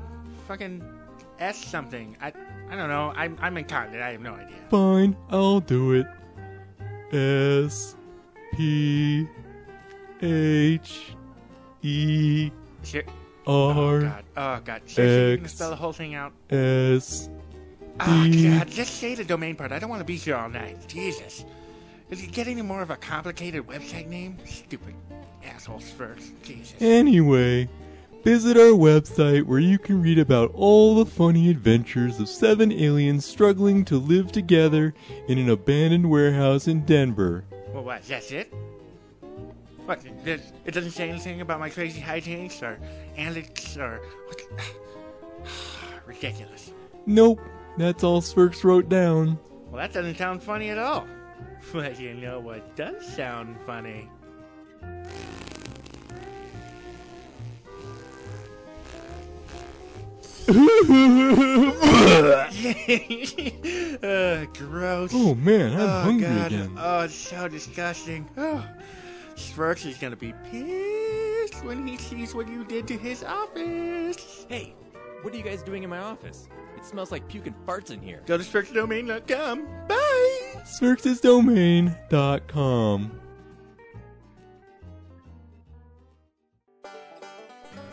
Fucking 0.48 0.84
S 1.40 1.66
something. 1.66 2.16
I 2.22 2.32
I 2.70 2.76
don't 2.76 2.90
know. 2.90 3.12
I'm 3.16 3.38
I'm 3.42 3.58
incontinent. 3.58 4.04
I 4.04 4.12
have 4.12 4.22
no 4.22 4.36
idea. 4.36 4.56
Fine, 4.70 5.18
I'll 5.30 5.60
do 5.60 5.94
it. 5.94 6.08
S 7.12 7.96
P 8.54 9.28
H 10.22 11.16
E 11.82 12.52
Sure. 12.84 13.04
Oh 13.48 14.02
god. 14.02 14.24
Oh 14.38 14.60
god. 14.64 14.82
Seriously, 14.86 15.32
you 15.32 15.38
gonna 15.38 15.50
spell 15.50 15.70
the 15.72 15.76
whole 15.76 15.92
thing 15.92 16.14
out? 16.14 16.34
S 16.52 17.30
Oh 18.00 18.06
god. 18.06 18.30
Mm. 18.30 18.70
Just 18.70 18.96
say 18.96 19.16
the 19.16 19.24
domain 19.24 19.56
part. 19.56 19.72
I 19.72 19.80
don't 19.80 19.90
want 19.90 20.02
to 20.02 20.06
be 20.06 20.16
here 20.16 20.36
all 20.36 20.50
night. 20.50 20.78
Jesus. 20.88 21.46
Does 22.10 22.24
it 22.24 22.32
get 22.32 22.48
any 22.48 22.62
more 22.62 22.82
of 22.82 22.90
a 22.90 22.96
complicated 22.96 23.66
website 23.68 24.08
name? 24.08 24.38
Stupid 24.46 24.94
assholes 25.46 25.90
first. 25.92 26.32
Jesus. 26.44 26.76
Anyway, 26.82 27.68
Visit 28.24 28.56
our 28.56 28.72
website 28.72 29.44
where 29.44 29.60
you 29.60 29.78
can 29.78 30.02
read 30.02 30.18
about 30.18 30.50
all 30.54 30.96
the 30.96 31.06
funny 31.06 31.50
adventures 31.50 32.22
of 32.22 32.30
seven 32.30 32.72
aliens 32.72 33.26
struggling 33.26 33.84
to 33.84 33.98
live 33.98 34.32
together 34.32 34.94
in 35.28 35.38
an 35.38 35.50
abandoned 35.50 36.10
warehouse 36.10 36.70
in 36.70 36.86
Denver. 36.86 37.44
Well, 37.74 37.84
what? 37.84 38.02
That's 38.08 38.32
it? 38.32 38.54
What? 39.84 40.06
It, 40.06 40.24
does- 40.24 40.54
it 40.64 40.74
doesn't 40.74 40.92
say 40.92 41.10
anything 41.10 41.42
about 41.42 41.60
my 41.60 41.70
crazy 41.70 42.00
hijinks 42.00 42.62
or 42.64 42.80
antics 43.18 43.76
or. 43.76 44.00
What? 44.28 44.42
Ridiculous. 46.06 46.72
Nope, 47.06 47.42
that's 47.78 48.04
all 48.04 48.22
Spurks 48.22 48.64
wrote 48.64 48.90
down. 48.90 49.40
Well, 49.70 49.82
that 49.82 49.94
doesn't 49.94 50.18
sound 50.18 50.44
funny 50.44 50.70
at 50.70 50.78
all. 50.78 51.08
But 51.72 51.98
you 51.98 52.14
know 52.14 52.42
what 52.42 52.76
does 52.76 53.08
sound 53.08 53.56
funny? 53.66 54.10
uh, 64.04 64.46
gross. 64.54 65.12
Oh 65.14 65.36
man, 65.36 65.74
I'm 65.74 65.80
oh, 65.80 66.02
hungry 66.02 66.28
God. 66.28 66.52
again. 66.52 66.76
Oh, 66.78 67.02
it's 67.02 67.16
so 67.16 67.48
disgusting. 67.48 68.28
Oh, 68.38 68.66
Sparks 69.36 69.86
is 69.86 69.98
gonna 69.98 70.18
be 70.18 70.34
pissed 70.52 71.64
when 71.64 71.88
he 71.88 71.98
sees 71.98 72.36
what 72.36 72.50
you 72.50 72.66
did 72.66 72.88
to 72.90 72.98
his 72.98 73.24
office. 73.24 74.46
Hey, 74.50 74.76
what 75.22 75.34
are 75.34 75.38
you 75.38 75.44
guys 75.44 75.64
doing 75.64 75.84
in 75.84 75.90
my 75.90 76.00
office? 76.00 76.50
It 76.84 76.88
smells 76.88 77.12
like 77.14 77.26
puke 77.30 77.48
and 77.48 77.56
farts 77.66 77.92
in 77.92 78.02
here. 78.02 78.22
Go 78.26 78.38
to 78.38 78.44
SparksDomain.com. 78.44 79.66
Bye. 79.88 80.40
Spurks'sDomain.com. 80.66 83.20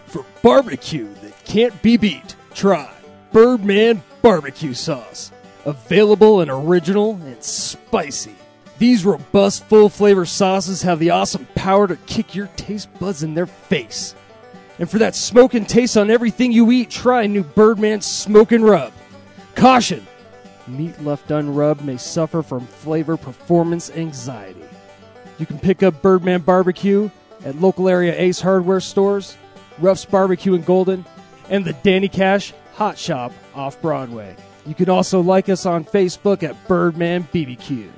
For 0.06 0.26
barbecue 0.42 1.06
that 1.22 1.44
can't 1.44 1.80
be 1.82 1.98
beat, 1.98 2.34
try 2.52 2.92
Birdman 3.30 4.02
Barbecue 4.22 4.74
Sauce. 4.74 5.30
Available 5.66 6.40
and 6.40 6.50
original 6.50 7.12
and 7.12 7.44
spicy. 7.44 8.34
These 8.78 9.04
robust, 9.04 9.66
full 9.66 9.88
flavor 9.88 10.26
sauces 10.26 10.82
have 10.82 10.98
the 10.98 11.10
awesome 11.10 11.46
power 11.54 11.86
to 11.86 11.94
kick 11.94 12.34
your 12.34 12.48
taste 12.56 12.88
buds 12.98 13.22
in 13.22 13.34
their 13.34 13.46
face. 13.46 14.16
And 14.80 14.90
for 14.90 14.98
that 14.98 15.14
smoking 15.14 15.66
taste 15.66 15.98
on 15.98 16.10
everything 16.10 16.52
you 16.52 16.70
eat, 16.72 16.88
try 16.88 17.26
new 17.26 17.44
Birdman 17.44 18.00
Smoke 18.00 18.50
and 18.52 18.64
Rub. 18.64 18.94
Caution! 19.54 20.06
Meat 20.66 20.98
left 21.02 21.30
unrubbed 21.30 21.84
may 21.84 21.98
suffer 21.98 22.42
from 22.42 22.66
flavor 22.66 23.18
performance 23.18 23.90
anxiety. 23.90 24.64
You 25.38 25.44
can 25.44 25.58
pick 25.58 25.82
up 25.82 26.00
Birdman 26.00 26.40
Barbecue 26.40 27.10
at 27.44 27.60
local 27.60 27.90
area 27.90 28.18
Ace 28.18 28.40
Hardware 28.40 28.80
stores, 28.80 29.36
Ruff's 29.78 30.06
Barbecue 30.06 30.54
in 30.54 30.62
Golden, 30.62 31.04
and 31.50 31.62
the 31.62 31.74
Danny 31.74 32.08
Cash 32.08 32.54
Hot 32.76 32.96
Shop 32.96 33.32
off 33.54 33.82
Broadway. 33.82 34.34
You 34.66 34.74
can 34.74 34.88
also 34.88 35.20
like 35.20 35.50
us 35.50 35.66
on 35.66 35.84
Facebook 35.84 36.42
at 36.42 36.56
Birdman 36.66 37.28
BBQ. 37.34 37.90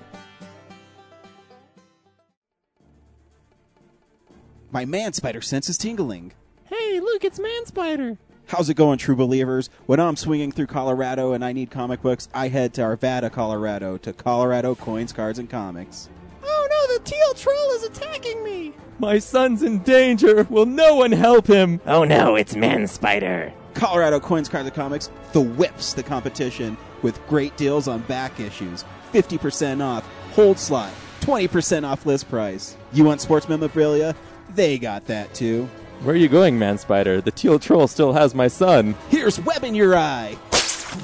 My 4.73 4.85
man 4.85 5.13
spider 5.13 5.43
sense 5.43 5.69
is 5.69 5.79
tingling. 5.79 6.33
Hey, 6.73 7.01
look, 7.01 7.23
it's 7.23 7.39
Man 7.39 7.67
Spider. 7.67 8.17
How's 8.47 8.71
it 8.71 8.75
going, 8.75 8.97
true 8.97 9.15
believers? 9.15 9.69
When 9.85 10.01
I'm 10.01 10.17
swinging 10.17 10.53
through 10.53 10.69
Colorado 10.69 11.35
and 11.35 11.45
I 11.45 11.53
need 11.53 11.71
comic 11.71 12.01
books, 12.01 12.31
I 12.33 12.49
head 12.49 12.73
to 12.75 12.81
Arvada, 12.81 13.31
Colorado, 13.31 13.99
to 13.99 14.15
Colorado 14.15 14.75
Coins, 14.75 15.13
Cards, 15.13 15.39
and 15.39 15.51
Comics. 15.51 16.09
Oh 16.43 16.69
no, 16.71 16.97
the 16.97 17.05
teal 17.05 17.35
troll 17.35 17.73
is 17.73 17.83
attacking 17.83 18.43
me. 18.43 18.73
My 18.99 19.19
son's 19.19 19.63
in 19.63 19.81
danger. 19.81 20.47
Will 20.49 20.65
no 20.65 20.97
one 20.97 21.13
help 21.13 21.47
him? 21.47 21.79
Oh 21.85 22.05
no, 22.05 22.37
it's 22.37 22.57
Man 22.57 22.87
Spider. 22.87 23.53
Colorado 23.75 24.19
Coins, 24.19 24.49
Cards, 24.49 24.67
and 24.67 24.75
Comics, 24.75 25.11
the 25.35 25.43
whips 25.43 25.93
the 25.93 26.03
competition 26.03 26.79
with 27.03 27.21
great 27.27 27.55
deals 27.59 27.87
on 27.87 28.01
back 28.03 28.41
issues, 28.41 28.87
50% 29.13 29.83
off, 29.85 30.07
hold 30.33 30.59
slot, 30.59 30.91
20% 31.21 31.85
off 31.87 32.07
list 32.07 32.31
price. 32.31 32.79
You 32.95 33.05
want 33.05 33.21
sports 33.21 33.47
memorabilia? 33.47 34.17
They 34.55 34.79
got 34.79 35.05
that 35.05 35.35
too. 35.35 35.69
Where 36.03 36.17
are 36.17 36.19
you 36.19 36.29
going, 36.29 36.59
Man 36.59 36.79
Spider? 36.79 37.21
The 37.21 37.31
teal 37.31 37.61
troll 37.61 37.87
still 37.87 38.13
has 38.13 38.35
my 38.35 38.49
son. 38.49 38.97
Here's 39.09 39.39
web 39.43 39.63
in 39.63 39.73
your 39.73 39.97
eye. 39.97 40.37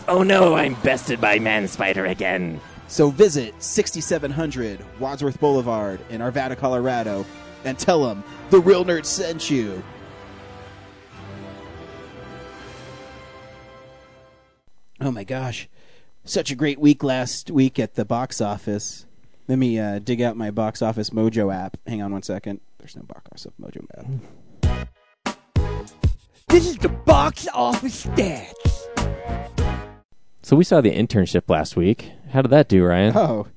Oh 0.08 0.24
no, 0.24 0.56
I'm 0.56 0.74
bested 0.82 1.20
by 1.20 1.38
Man 1.38 1.68
Spider 1.68 2.06
again. 2.06 2.60
So 2.88 3.10
visit 3.10 3.54
6700 3.62 4.84
Wadsworth 4.98 5.38
Boulevard 5.38 6.00
in 6.10 6.20
Arvada, 6.20 6.58
Colorado, 6.58 7.24
and 7.64 7.78
tell 7.78 8.02
them 8.02 8.24
the 8.50 8.58
real 8.58 8.84
nerd 8.84 9.04
sent 9.04 9.48
you. 9.48 9.84
Oh 15.00 15.12
my 15.12 15.22
gosh. 15.22 15.68
Such 16.24 16.50
a 16.50 16.56
great 16.56 16.80
week 16.80 17.04
last 17.04 17.52
week 17.52 17.78
at 17.78 17.94
the 17.94 18.04
box 18.04 18.40
office. 18.40 19.06
Let 19.46 19.60
me 19.60 19.78
uh, 19.78 20.00
dig 20.00 20.20
out 20.20 20.36
my 20.36 20.50
box 20.50 20.82
office 20.82 21.10
mojo 21.10 21.54
app. 21.54 21.76
Hang 21.86 22.02
on 22.02 22.12
one 22.12 22.24
second. 22.24 22.60
There's 22.80 22.96
no 22.96 23.02
box 23.02 23.46
office 23.46 23.52
mojo 23.60 23.86
app. 23.96 24.06
This 26.48 26.66
is 26.66 26.78
the 26.78 26.88
box 26.88 27.46
office 27.52 28.06
stats. 28.06 28.54
So 30.42 30.56
we 30.56 30.64
saw 30.64 30.80
the 30.80 30.90
internship 30.90 31.42
last 31.48 31.76
week. 31.76 32.10
How 32.30 32.40
did 32.42 32.48
that 32.50 32.68
do, 32.68 32.84
Ryan? 32.84 33.16
Oh, 33.16 33.48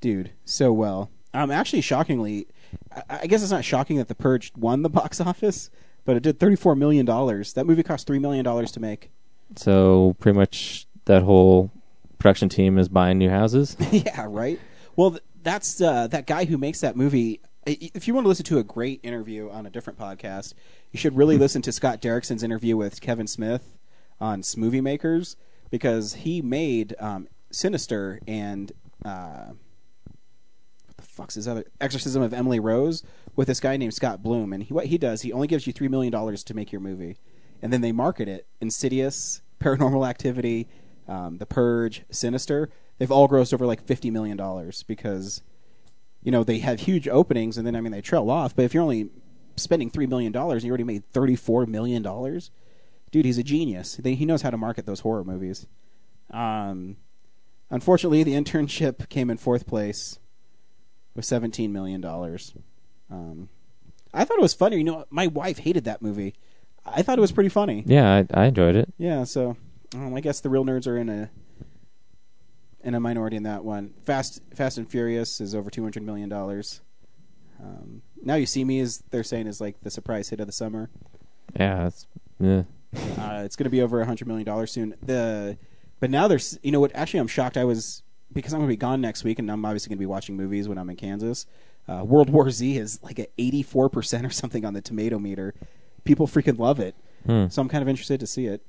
dude, 0.00 0.32
so 0.44 0.72
well. 0.72 1.10
Um, 1.32 1.50
actually, 1.50 1.80
shockingly, 1.80 2.46
I, 2.94 3.20
I 3.22 3.26
guess 3.26 3.42
it's 3.42 3.50
not 3.50 3.64
shocking 3.64 3.96
that 3.96 4.08
The 4.08 4.14
Purge 4.14 4.52
won 4.56 4.82
the 4.82 4.90
box 4.90 5.20
office, 5.20 5.70
but 6.04 6.16
it 6.16 6.22
did 6.22 6.38
thirty-four 6.38 6.74
million 6.74 7.06
dollars. 7.06 7.54
That 7.54 7.66
movie 7.66 7.82
cost 7.82 8.06
three 8.06 8.18
million 8.18 8.44
dollars 8.44 8.70
to 8.72 8.80
make. 8.80 9.10
So 9.56 10.14
pretty 10.20 10.38
much 10.38 10.86
that 11.06 11.22
whole 11.22 11.70
production 12.18 12.48
team 12.50 12.78
is 12.78 12.88
buying 12.88 13.16
new 13.18 13.30
houses. 13.30 13.76
yeah, 13.90 14.26
right. 14.28 14.60
Well, 14.96 15.12
th- 15.12 15.22
that's 15.42 15.80
uh, 15.80 16.08
that 16.08 16.26
guy 16.26 16.44
who 16.44 16.58
makes 16.58 16.80
that 16.80 16.94
movie. 16.96 17.40
If 17.68 18.08
you 18.08 18.14
want 18.14 18.24
to 18.24 18.28
listen 18.28 18.46
to 18.46 18.58
a 18.58 18.64
great 18.64 19.00
interview 19.02 19.50
on 19.50 19.66
a 19.66 19.70
different 19.70 19.98
podcast, 19.98 20.54
you 20.90 20.98
should 20.98 21.14
really 21.14 21.36
listen 21.36 21.60
to 21.62 21.72
Scott 21.72 22.00
Derrickson's 22.00 22.42
interview 22.42 22.78
with 22.78 23.02
Kevin 23.02 23.26
Smith 23.26 23.76
on 24.18 24.40
Smoothie 24.40 24.82
Makers 24.82 25.36
because 25.70 26.14
he 26.14 26.40
made 26.40 26.94
um, 26.98 27.28
Sinister 27.50 28.20
and 28.26 28.72
uh, 29.04 29.48
what 30.86 30.96
the 30.96 31.02
fuck's 31.02 31.34
his 31.34 31.46
other 31.46 31.66
Exorcism 31.78 32.22
of 32.22 32.32
Emily 32.32 32.58
Rose 32.58 33.02
with 33.36 33.48
this 33.48 33.60
guy 33.60 33.76
named 33.76 33.92
Scott 33.92 34.22
Bloom, 34.22 34.54
and 34.54 34.62
he, 34.62 34.72
what 34.72 34.86
he 34.86 34.96
does, 34.96 35.20
he 35.20 35.32
only 35.32 35.46
gives 35.46 35.66
you 35.66 35.74
three 35.74 35.88
million 35.88 36.10
dollars 36.10 36.42
to 36.44 36.54
make 36.54 36.72
your 36.72 36.80
movie, 36.80 37.18
and 37.60 37.70
then 37.70 37.82
they 37.82 37.92
market 37.92 38.28
it. 38.28 38.46
Insidious, 38.62 39.42
Paranormal 39.60 40.08
Activity, 40.08 40.68
um, 41.06 41.36
The 41.36 41.46
Purge, 41.46 42.04
Sinister. 42.10 42.70
They've 42.96 43.12
all 43.12 43.28
grossed 43.28 43.52
over 43.52 43.66
like 43.66 43.84
fifty 43.84 44.10
million 44.10 44.38
dollars 44.38 44.84
because 44.84 45.42
you 46.28 46.32
know 46.32 46.44
they 46.44 46.58
have 46.58 46.80
huge 46.80 47.08
openings, 47.08 47.56
and 47.56 47.66
then 47.66 47.74
I 47.74 47.80
mean 47.80 47.90
they 47.90 48.02
trail 48.02 48.30
off. 48.30 48.54
But 48.54 48.66
if 48.66 48.74
you're 48.74 48.82
only 48.82 49.08
spending 49.56 49.88
three 49.88 50.06
million 50.06 50.30
dollars, 50.30 50.62
and 50.62 50.64
you 50.64 50.70
already 50.70 50.84
made 50.84 51.10
thirty-four 51.10 51.64
million 51.64 52.02
dollars. 52.02 52.50
Dude, 53.10 53.24
he's 53.24 53.38
a 53.38 53.42
genius. 53.42 53.96
They, 53.96 54.14
he 54.14 54.26
knows 54.26 54.42
how 54.42 54.50
to 54.50 54.58
market 54.58 54.84
those 54.84 55.00
horror 55.00 55.24
movies. 55.24 55.66
Um, 56.30 56.98
unfortunately, 57.70 58.24
the 58.24 58.34
internship 58.34 59.08
came 59.08 59.30
in 59.30 59.38
fourth 59.38 59.66
place 59.66 60.18
with 61.14 61.24
seventeen 61.24 61.72
million 61.72 62.02
dollars. 62.02 62.52
Um, 63.10 63.48
I 64.12 64.26
thought 64.26 64.36
it 64.36 64.42
was 64.42 64.52
funny. 64.52 64.76
You 64.76 64.84
know, 64.84 65.06
my 65.08 65.28
wife 65.28 65.60
hated 65.60 65.84
that 65.84 66.02
movie. 66.02 66.34
I 66.84 67.00
thought 67.00 67.16
it 67.16 67.22
was 67.22 67.32
pretty 67.32 67.48
funny. 67.48 67.84
Yeah, 67.86 68.06
I, 68.34 68.42
I 68.42 68.44
enjoyed 68.48 68.76
it. 68.76 68.92
Yeah, 68.98 69.24
so 69.24 69.56
um, 69.94 70.12
I 70.12 70.20
guess 70.20 70.40
the 70.40 70.50
real 70.50 70.66
nerds 70.66 70.86
are 70.86 70.98
in 70.98 71.08
a 71.08 71.30
in 72.82 72.94
a 72.94 73.00
minority 73.00 73.36
in 73.36 73.42
that 73.44 73.64
one. 73.64 73.94
Fast 74.04 74.40
Fast 74.54 74.78
and 74.78 74.88
Furious 74.88 75.40
is 75.40 75.54
over 75.54 75.70
two 75.70 75.82
hundred 75.82 76.04
million 76.04 76.28
dollars. 76.28 76.80
Um, 77.62 78.02
now 78.22 78.36
you 78.36 78.46
see 78.46 78.64
me 78.64 78.80
is 78.80 79.02
they're 79.10 79.24
saying 79.24 79.46
is 79.46 79.60
like 79.60 79.80
the 79.82 79.90
surprise 79.90 80.28
hit 80.28 80.40
of 80.40 80.46
the 80.46 80.52
summer. 80.52 80.90
Yeah, 81.58 81.86
it's, 81.86 82.06
yeah. 82.38 82.62
Uh, 83.18 83.42
it's 83.44 83.54
going 83.54 83.64
to 83.64 83.70
be 83.70 83.82
over 83.82 84.00
a 84.00 84.06
hundred 84.06 84.26
million 84.26 84.46
dollars 84.46 84.72
soon. 84.72 84.94
The 85.02 85.58
but 86.00 86.08
now 86.10 86.26
there's 86.26 86.58
you 86.62 86.72
know 86.72 86.80
what? 86.80 86.90
Actually, 86.94 87.20
I'm 87.20 87.26
shocked. 87.26 87.58
I 87.58 87.64
was 87.64 88.02
because 88.32 88.54
I'm 88.54 88.60
going 88.60 88.68
to 88.68 88.72
be 88.72 88.78
gone 88.78 89.02
next 89.02 89.24
week, 89.24 89.38
and 89.38 89.50
I'm 89.50 89.62
obviously 89.64 89.90
going 89.90 89.98
to 89.98 90.00
be 90.00 90.06
watching 90.06 90.36
movies 90.36 90.68
when 90.68 90.78
I'm 90.78 90.88
in 90.88 90.96
Kansas. 90.96 91.44
Uh, 91.86 92.02
World 92.04 92.30
War 92.30 92.50
Z 92.50 92.78
is 92.78 92.98
like 93.02 93.18
at 93.18 93.30
84 93.36 93.90
percent 93.90 94.24
or 94.24 94.30
something 94.30 94.64
on 94.64 94.72
the 94.72 94.80
tomato 94.80 95.18
meter. 95.18 95.54
People 96.04 96.26
freaking 96.26 96.58
love 96.58 96.80
it. 96.80 96.94
Hmm. 97.26 97.48
So 97.48 97.60
I'm 97.60 97.68
kind 97.68 97.82
of 97.82 97.88
interested 97.88 98.20
to 98.20 98.26
see 98.26 98.46
it. 98.46 98.62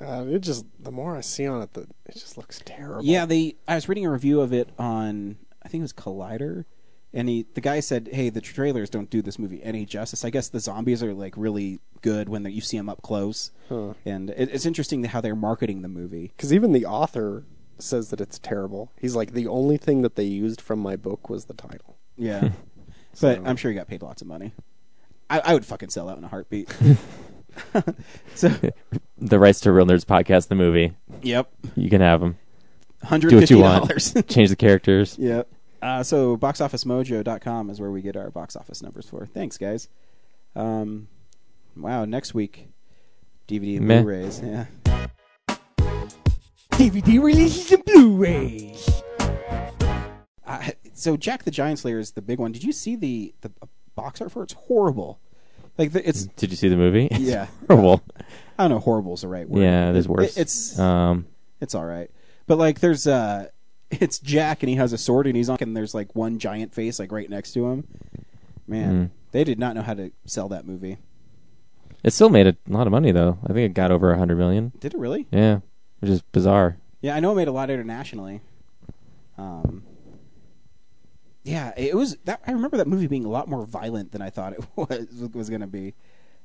Uh, 0.00 0.24
it 0.28 0.40
just 0.40 0.64
the 0.78 0.90
more 0.92 1.16
I 1.16 1.20
see 1.20 1.46
on 1.46 1.62
it, 1.62 1.72
the 1.74 1.82
it 2.06 2.14
just 2.14 2.36
looks 2.36 2.60
terrible. 2.64 3.04
Yeah, 3.04 3.26
the 3.26 3.56
I 3.66 3.74
was 3.74 3.88
reading 3.88 4.06
a 4.06 4.10
review 4.10 4.40
of 4.40 4.52
it 4.52 4.70
on 4.78 5.36
I 5.62 5.68
think 5.68 5.80
it 5.80 5.82
was 5.82 5.92
Collider, 5.92 6.64
and 7.12 7.28
he 7.28 7.46
the 7.54 7.60
guy 7.60 7.80
said, 7.80 8.08
"Hey, 8.12 8.30
the 8.30 8.40
trailers 8.40 8.88
don't 8.88 9.10
do 9.10 9.20
this 9.20 9.38
movie 9.38 9.62
any 9.62 9.84
justice. 9.84 10.24
I 10.24 10.30
guess 10.30 10.48
the 10.48 10.60
zombies 10.60 11.02
are 11.02 11.12
like 11.12 11.34
really 11.36 11.80
good 12.02 12.28
when 12.28 12.44
you 12.46 12.60
see 12.62 12.76
them 12.78 12.88
up 12.88 13.02
close, 13.02 13.50
Huh. 13.68 13.92
and 14.06 14.30
it, 14.30 14.48
it's 14.52 14.64
interesting 14.64 15.04
how 15.04 15.20
they're 15.20 15.36
marketing 15.36 15.82
the 15.82 15.88
movie. 15.88 16.32
Because 16.36 16.52
even 16.52 16.72
the 16.72 16.86
author 16.86 17.44
says 17.78 18.10
that 18.10 18.20
it's 18.20 18.38
terrible. 18.38 18.92
He's 18.98 19.16
like 19.16 19.32
the 19.32 19.46
only 19.48 19.76
thing 19.76 20.02
that 20.02 20.14
they 20.16 20.24
used 20.24 20.60
from 20.60 20.78
my 20.78 20.96
book 20.96 21.28
was 21.28 21.44
the 21.46 21.54
title. 21.54 21.96
Yeah, 22.16 22.50
but 23.20 23.40
I'm 23.44 23.56
sure 23.56 23.70
he 23.70 23.76
got 23.76 23.88
paid 23.88 24.02
lots 24.02 24.22
of 24.22 24.28
money. 24.28 24.52
I, 25.28 25.40
I 25.40 25.54
would 25.54 25.66
fucking 25.66 25.90
sell 25.90 26.08
out 26.08 26.16
in 26.16 26.24
a 26.24 26.28
heartbeat. 26.28 26.74
So, 28.34 28.50
The 29.18 29.38
rights 29.38 29.60
to 29.60 29.72
Real 29.72 29.86
Nerds 29.86 30.04
podcast, 30.04 30.48
the 30.48 30.54
movie. 30.54 30.92
yep, 31.22 31.50
You 31.76 31.90
can 31.90 32.00
have 32.00 32.20
them. 32.20 32.38
hundred 33.02 33.30
Do 33.30 33.36
what 33.36 33.50
you 33.50 33.58
want. 33.58 33.88
dollars. 33.88 34.14
Change 34.28 34.48
the 34.50 34.56
characters. 34.56 35.16
Yep. 35.18 35.48
Uh, 35.82 36.02
so 36.02 36.36
boxofficemojo.com 36.36 37.70
is 37.70 37.80
where 37.80 37.90
we 37.90 38.02
get 38.02 38.16
our 38.16 38.30
box 38.30 38.54
office 38.56 38.82
numbers 38.82 39.08
for. 39.08 39.24
Thanks, 39.26 39.56
guys. 39.58 39.88
Um, 40.54 41.08
wow, 41.76 42.04
next 42.04 42.34
week 42.34 42.68
DVD 43.48 43.78
and 43.78 43.86
Meh. 43.88 44.02
Blu-rays. 44.02 44.40
Yeah. 44.42 44.66
DVD 46.72 47.22
releases 47.22 47.72
and 47.72 47.84
Blu-rays. 47.84 49.02
Uh, 50.46 50.70
so 50.94 51.16
Jack 51.16 51.44
the 51.44 51.50
Giant 51.50 51.78
Slayer 51.78 51.98
is 51.98 52.12
the 52.12 52.22
big 52.22 52.38
one. 52.38 52.52
Did 52.52 52.64
you 52.64 52.72
see 52.72 52.96
the 52.96 53.34
the 53.42 53.50
box 53.94 54.20
art 54.20 54.32
for 54.32 54.40
it? 54.40 54.44
It's 54.44 54.52
horrible. 54.54 55.20
Like 55.78 55.92
the, 55.92 56.06
it's 56.08 56.24
Did 56.26 56.50
you 56.50 56.56
see 56.56 56.68
the 56.68 56.76
movie? 56.76 57.08
Yeah. 57.18 57.46
horrible. 57.68 58.02
I 58.58 58.64
don't 58.64 58.70
know. 58.70 58.78
Horrible 58.80 59.14
is 59.14 59.22
the 59.22 59.28
right 59.28 59.48
word. 59.48 59.62
Yeah, 59.62 59.92
there's 59.92 60.06
It- 60.06 60.10
worse. 60.10 60.36
it's 60.36 60.78
um, 60.78 61.26
it's 61.60 61.74
all 61.74 61.84
right. 61.84 62.10
But 62.46 62.58
like, 62.58 62.80
there's 62.80 63.06
uh, 63.06 63.48
it's 63.90 64.18
Jack 64.18 64.62
and 64.62 64.68
he 64.70 64.76
has 64.76 64.92
a 64.92 64.98
sword 64.98 65.26
and 65.26 65.36
he's 65.36 65.48
on, 65.48 65.58
and 65.60 65.76
there's 65.76 65.94
like 65.94 66.14
one 66.14 66.38
giant 66.38 66.74
face 66.74 66.98
like 66.98 67.10
right 67.12 67.28
next 67.30 67.52
to 67.54 67.66
him. 67.68 67.86
Man, 68.66 68.92
Mm. 69.06 69.10
they 69.32 69.44
did 69.44 69.58
not 69.58 69.74
know 69.74 69.82
how 69.82 69.94
to 69.94 70.10
sell 70.26 70.48
that 70.50 70.66
movie. 70.66 70.98
it 72.04 72.12
still 72.12 72.28
made 72.30 72.46
a 72.46 72.56
lot 72.68 72.86
of 72.86 72.90
money 72.92 73.10
though. 73.12 73.38
I 73.44 73.48
think 73.52 73.70
it 73.70 73.74
got 73.74 73.90
over 73.90 74.12
a 74.12 74.18
hundred 74.18 74.36
million. 74.38 74.72
Did 74.80 74.94
it 74.94 74.98
really? 75.00 75.26
Yeah, 75.32 75.60
which 76.00 76.10
is 76.10 76.22
bizarre. 76.22 76.76
Yeah, 77.00 77.16
I 77.16 77.20
know 77.20 77.32
it 77.32 77.36
made 77.36 77.48
a 77.48 77.52
lot 77.52 77.70
internationally. 77.70 78.42
Um, 79.38 79.82
yeah, 81.42 81.72
it 81.76 81.94
was 81.94 82.16
that. 82.24 82.40
I 82.46 82.52
remember 82.52 82.76
that 82.76 82.86
movie 82.86 83.06
being 83.06 83.24
a 83.24 83.30
lot 83.30 83.48
more 83.48 83.64
violent 83.64 84.12
than 84.12 84.22
I 84.22 84.30
thought 84.30 84.52
it 84.52 84.64
was 84.76 85.28
was 85.32 85.48
going 85.48 85.62
to 85.62 85.66
be. 85.66 85.94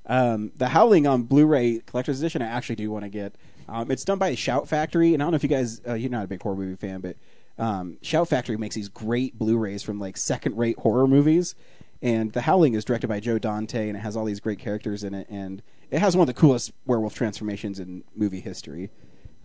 Um, 0.07 0.51
the 0.55 0.67
Howling 0.67 1.07
on 1.07 1.23
Blu-ray 1.23 1.79
collector's 1.85 2.19
edition, 2.19 2.41
I 2.41 2.45
actually 2.45 2.75
do 2.75 2.91
want 2.91 3.03
to 3.03 3.09
get. 3.09 3.35
Um, 3.67 3.89
it's 3.89 4.05
done 4.05 4.19
by 4.19 4.35
Shout 4.35 4.67
Factory, 4.67 5.13
and 5.13 5.23
I 5.23 5.25
don't 5.25 5.31
know 5.31 5.37
if 5.37 5.43
you 5.43 5.49
guys, 5.49 5.81
uh, 5.87 5.95
you're 5.95 6.11
not 6.11 6.25
a 6.25 6.27
big 6.27 6.41
horror 6.41 6.55
movie 6.55 6.75
fan, 6.75 7.01
but 7.01 7.17
um, 7.57 7.97
Shout 8.03 8.27
Factory 8.29 8.57
makes 8.57 8.75
these 8.75 8.89
great 8.89 9.37
Blu-rays 9.39 9.81
from 9.81 9.99
like 9.99 10.17
second-rate 10.17 10.77
horror 10.77 11.07
movies. 11.07 11.55
And 12.01 12.31
The 12.33 12.41
Howling 12.41 12.75
is 12.75 12.85
directed 12.85 13.07
by 13.07 13.19
Joe 13.19 13.39
Dante, 13.39 13.87
and 13.87 13.97
it 13.97 14.01
has 14.01 14.15
all 14.15 14.25
these 14.25 14.39
great 14.39 14.59
characters 14.59 15.03
in 15.03 15.15
it, 15.15 15.27
and 15.29 15.63
it 15.89 15.99
has 15.99 16.15
one 16.15 16.27
of 16.29 16.35
the 16.35 16.39
coolest 16.39 16.71
werewolf 16.85 17.15
transformations 17.15 17.79
in 17.79 18.03
movie 18.15 18.41
history. 18.41 18.91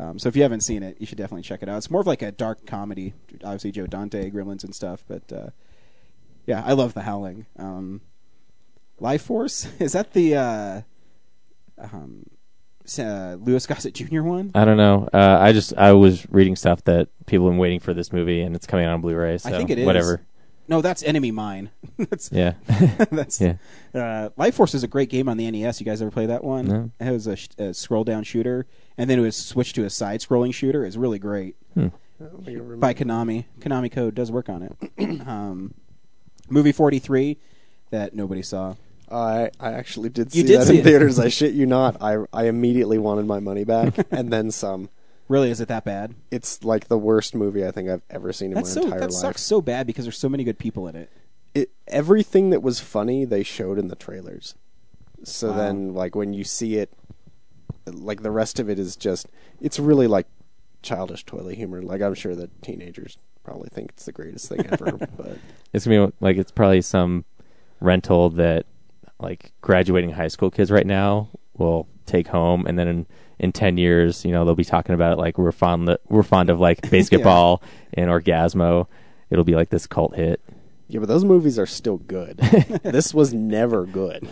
Um, 0.00 0.18
so 0.18 0.28
if 0.28 0.36
you 0.36 0.42
haven't 0.42 0.60
seen 0.62 0.82
it, 0.82 0.96
you 0.98 1.06
should 1.06 1.18
definitely 1.18 1.42
check 1.42 1.62
it 1.62 1.68
out. 1.68 1.76
It's 1.76 1.90
more 1.90 2.00
of 2.00 2.06
like 2.06 2.22
a 2.22 2.32
dark 2.32 2.64
comedy. 2.64 3.12
Obviously, 3.44 3.70
Joe 3.70 3.86
Dante, 3.86 4.30
Gremlins, 4.30 4.64
and 4.64 4.74
stuff. 4.74 5.04
But 5.06 5.30
uh, 5.30 5.50
yeah, 6.46 6.62
I 6.64 6.72
love 6.72 6.94
The 6.94 7.02
Howling. 7.02 7.44
Um, 7.58 8.00
Life 8.98 9.22
Force 9.22 9.68
is 9.78 9.92
that 9.92 10.14
the 10.14 10.36
uh, 10.36 10.80
um, 11.78 12.24
uh, 12.98 13.36
Louis 13.38 13.66
Gossett 13.66 13.94
Jr. 13.94 14.22
one? 14.22 14.52
I 14.54 14.64
don't 14.64 14.78
know. 14.78 15.06
Uh, 15.12 15.38
I 15.38 15.52
just 15.52 15.74
I 15.76 15.92
was 15.92 16.26
reading 16.30 16.56
stuff 16.56 16.82
that 16.84 17.08
people 17.26 17.46
have 17.46 17.52
been 17.52 17.58
waiting 17.58 17.80
for 17.80 17.92
this 17.92 18.10
movie, 18.10 18.40
and 18.40 18.56
it's 18.56 18.66
coming 18.66 18.86
out 18.86 18.94
on 18.94 19.02
Blu-ray. 19.02 19.36
So 19.38 19.50
I 19.50 19.52
think 19.52 19.68
it 19.68 19.80
is. 19.80 19.86
whatever. 19.86 20.22
No, 20.70 20.80
that's 20.80 21.02
Enemy 21.02 21.32
Mine. 21.32 21.70
that's 21.98 22.30
Yeah, 22.32 22.54
that's 23.10 23.40
yeah. 23.40 23.56
Uh, 23.92 24.30
Life 24.36 24.54
Force 24.54 24.72
is 24.72 24.84
a 24.84 24.88
great 24.88 25.10
game 25.10 25.28
on 25.28 25.36
the 25.36 25.50
NES. 25.50 25.80
You 25.80 25.84
guys 25.84 26.00
ever 26.00 26.12
play 26.12 26.26
that 26.26 26.44
one? 26.44 26.64
No. 26.66 26.90
It 27.00 27.10
was 27.10 27.26
a, 27.26 27.34
sh- 27.34 27.48
a 27.58 27.74
scroll 27.74 28.04
down 28.04 28.22
shooter, 28.22 28.66
and 28.96 29.10
then 29.10 29.18
it 29.18 29.22
was 29.22 29.36
switched 29.36 29.74
to 29.74 29.84
a 29.84 29.90
side 29.90 30.20
scrolling 30.20 30.54
shooter. 30.54 30.84
It's 30.84 30.96
really 30.96 31.18
great. 31.18 31.56
By 31.76 32.94
Konami. 32.94 33.46
Konami 33.60 33.90
Code 33.90 34.14
does 34.14 34.30
work 34.30 34.48
on 34.48 34.62
it. 34.62 35.20
um, 35.26 35.74
movie 36.48 36.72
43 36.72 37.36
that 37.90 38.14
nobody 38.14 38.42
saw. 38.42 38.76
I 39.10 39.50
I 39.58 39.72
actually 39.72 40.08
did 40.10 40.30
see 40.30 40.38
You 40.42 40.46
did 40.46 40.60
that 40.60 40.66
see 40.68 40.74
in 40.74 40.80
it. 40.80 40.84
theaters. 40.84 41.18
I 41.18 41.28
shit 41.30 41.52
you 41.54 41.66
not. 41.66 41.96
I 42.00 42.18
I 42.32 42.44
immediately 42.44 42.98
wanted 42.98 43.26
my 43.26 43.40
money 43.40 43.64
back 43.64 44.06
and 44.12 44.32
then 44.32 44.52
some. 44.52 44.88
Really, 45.30 45.50
is 45.50 45.60
it 45.60 45.68
that 45.68 45.84
bad? 45.84 46.16
It's 46.32 46.64
like 46.64 46.88
the 46.88 46.98
worst 46.98 47.36
movie 47.36 47.64
I 47.64 47.70
think 47.70 47.88
I've 47.88 48.02
ever 48.10 48.32
seen 48.32 48.50
in 48.50 48.54
That's 48.54 48.74
my 48.74 48.82
so 48.82 48.86
entire 48.86 49.00
that 49.02 49.12
life. 49.12 49.20
sucks 49.20 49.42
so 49.42 49.62
bad 49.62 49.86
because 49.86 50.04
there's 50.04 50.18
so 50.18 50.28
many 50.28 50.42
good 50.42 50.58
people 50.58 50.88
in 50.88 50.96
it. 50.96 51.08
It, 51.54 51.70
everything 51.86 52.50
that 52.50 52.64
was 52.64 52.80
funny 52.80 53.24
they 53.24 53.44
showed 53.44 53.78
in 53.78 53.86
the 53.86 53.94
trailers. 53.94 54.56
So 55.22 55.50
Wow. 55.50 55.56
then, 55.56 55.94
like 55.94 56.16
when 56.16 56.32
you 56.32 56.42
see 56.42 56.78
it, 56.78 56.92
like 57.86 58.22
the 58.24 58.32
rest 58.32 58.58
of 58.58 58.68
it 58.68 58.80
is 58.80 58.96
just 58.96 59.28
it's 59.60 59.78
really 59.78 60.08
like 60.08 60.26
childish 60.82 61.24
toilet 61.24 61.54
humor. 61.54 61.80
Like 61.80 62.02
I'm 62.02 62.14
sure 62.14 62.34
that 62.34 62.60
teenagers 62.60 63.16
probably 63.44 63.68
think 63.72 63.90
it's 63.90 64.06
the 64.06 64.12
greatest 64.12 64.48
thing 64.48 64.66
ever, 64.66 64.98
but 65.16 65.38
It's 65.72 65.86
gonna 65.86 66.08
be 66.08 66.12
like 66.18 66.38
it's 66.38 66.50
probably 66.50 66.82
some 66.82 67.24
rental 67.80 68.30
that 68.30 68.66
like 69.20 69.52
graduating 69.60 70.10
high 70.10 70.26
school 70.28 70.50
kids 70.50 70.72
right 70.72 70.86
now 70.86 71.28
will 71.56 71.86
take 72.04 72.26
home, 72.26 72.66
and 72.66 72.76
then 72.76 73.06
in, 73.40 73.46
in 73.46 73.52
ten 73.52 73.76
years, 73.78 74.24
you 74.24 74.32
know, 74.32 74.44
they'll 74.44 74.54
be 74.54 74.64
talking 74.64 74.94
about 74.94 75.12
it 75.12 75.18
like 75.18 75.38
we're 75.38 75.52
fond 75.52 75.96
we're 76.08 76.22
fond 76.22 76.50
of 76.50 76.60
like 76.60 76.80
basketball 76.90 77.62
and 77.94 78.08
Orgazmo. 78.10 78.86
It'll 79.30 79.44
be 79.44 79.54
like 79.54 79.70
this 79.70 79.86
cult 79.86 80.14
hit. 80.16 80.40
yeah, 80.88 81.00
but 81.00 81.08
those 81.08 81.24
movies 81.24 81.58
are 81.58 81.66
still 81.66 81.98
good. 81.98 82.36
this 82.82 83.14
was 83.14 83.32
never 83.32 83.86
good. 83.86 84.28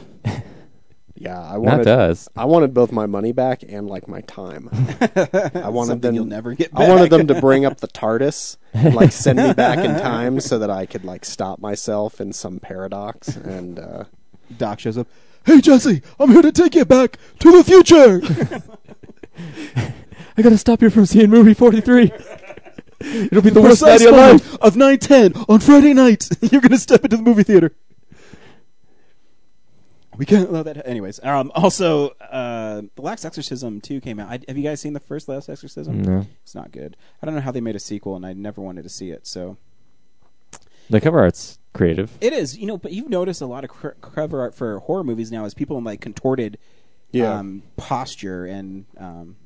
Yeah, 1.21 1.41
I 1.41 1.55
Not 1.55 1.61
wanted 1.61 1.85
does. 1.85 2.29
I 2.37 2.45
wanted 2.45 2.73
both 2.75 2.93
my 2.93 3.07
money 3.07 3.33
back 3.33 3.65
and 3.69 3.89
like 3.89 4.07
my 4.07 4.21
time. 4.23 4.69
I 5.01 5.69
wanted 5.69 5.89
Something 5.89 5.99
them. 6.01 6.15
you'll 6.15 6.25
never 6.27 6.55
get 6.55 6.71
I 6.73 6.89
wanted 6.89 7.11
them 7.11 7.27
to 7.27 7.41
bring 7.41 7.65
up 7.65 7.79
the 7.79 7.89
TARDIS, 7.89 8.57
and, 8.73 8.95
like 8.95 9.11
send 9.11 9.39
me 9.41 9.53
back 9.53 9.79
in 9.79 10.01
time, 10.01 10.39
so 10.39 10.61
that 10.61 10.71
I 10.71 10.87
could 10.87 11.05
like 11.05 11.25
stop 11.25 11.59
myself 11.59 12.21
in 12.21 12.33
some 12.33 12.61
paradox. 12.61 13.35
And 13.37 13.81
uh, 13.81 14.05
Doc 14.57 14.79
shows 14.79 14.97
up. 14.97 15.09
Hey 15.45 15.61
Jesse, 15.61 16.03
I'm 16.21 16.31
here 16.31 16.43
to 16.43 16.53
take 16.53 16.77
you 16.77 16.85
back 16.85 17.17
to 17.41 17.51
the 17.51 17.65
future. 17.65 18.21
I 20.37 20.43
gotta 20.43 20.59
stop 20.59 20.83
you 20.83 20.91
from 20.91 21.07
seeing 21.07 21.31
movie 21.31 21.55
forty 21.55 21.81
three. 21.81 22.11
It'll 23.01 23.43
be 23.43 23.51
the 23.51 23.61
worst 23.63 23.83
night 23.83 23.97
of 23.97 24.01
your 24.03 24.11
moment 24.13 24.43
life. 24.45 24.61
of 24.61 24.75
9:10 24.75 25.45
on 25.49 25.61
Friday 25.61 25.95
night. 25.95 26.29
You're 26.53 26.61
gonna 26.61 26.79
step 26.79 27.05
into 27.05 27.17
the 27.17 27.23
movie 27.23 27.45
theater. 27.45 27.73
We 30.17 30.27
can't 30.27 30.49
allow 30.49 30.65
that. 30.65 30.85
Anyways, 30.85 31.21
um, 31.23 31.53
also, 31.55 32.09
uh, 32.33 32.83
The 32.97 33.03
Last 33.03 33.25
Exorcism 33.25 33.81
2 33.81 34.01
came 34.01 34.19
out. 34.19 34.29
I, 34.29 34.41
have 34.49 34.57
you 34.59 34.65
guys 34.65 34.81
seen 34.81 34.93
the 34.93 34.99
first 35.01 35.29
Last 35.29 35.49
Exorcism? 35.49 36.03
No, 36.03 36.27
It's 36.43 36.57
not 36.57 36.73
good. 36.73 36.97
I 37.23 37.27
don't 37.27 37.37
know 37.37 37.41
how 37.41 37.53
they 37.53 37.61
made 37.61 37.77
a 37.77 37.81
sequel, 37.81 38.17
and 38.17 38.27
I 38.27 38.33
never 38.33 38.61
wanted 38.61 38.83
to 38.83 38.89
see 38.89 39.11
it. 39.11 39.29
So 39.29 39.59
the 40.91 41.01
cover 41.01 41.21
art's 41.21 41.61
creative. 41.73 42.19
it 42.21 42.33
is, 42.33 42.59
you 42.59 42.67
know. 42.67 42.77
But 42.77 42.91
you've 42.93 43.09
noticed 43.09 43.41
a 43.41 43.47
lot 43.47 43.63
of 43.63 43.71
cr- 43.71 43.91
cover 44.01 44.41
art 44.41 44.57
for 44.57 44.81
horror 44.81 45.05
movies 45.05 45.31
now 45.31 45.45
is 45.45 45.55
people 45.55 45.79
in 45.79 45.85
like 45.85 46.01
contorted 46.01 46.59
Yeah. 47.11 47.39
um, 47.39 47.63
posture, 47.77 48.45
and 48.45 48.85
um, 48.99 49.37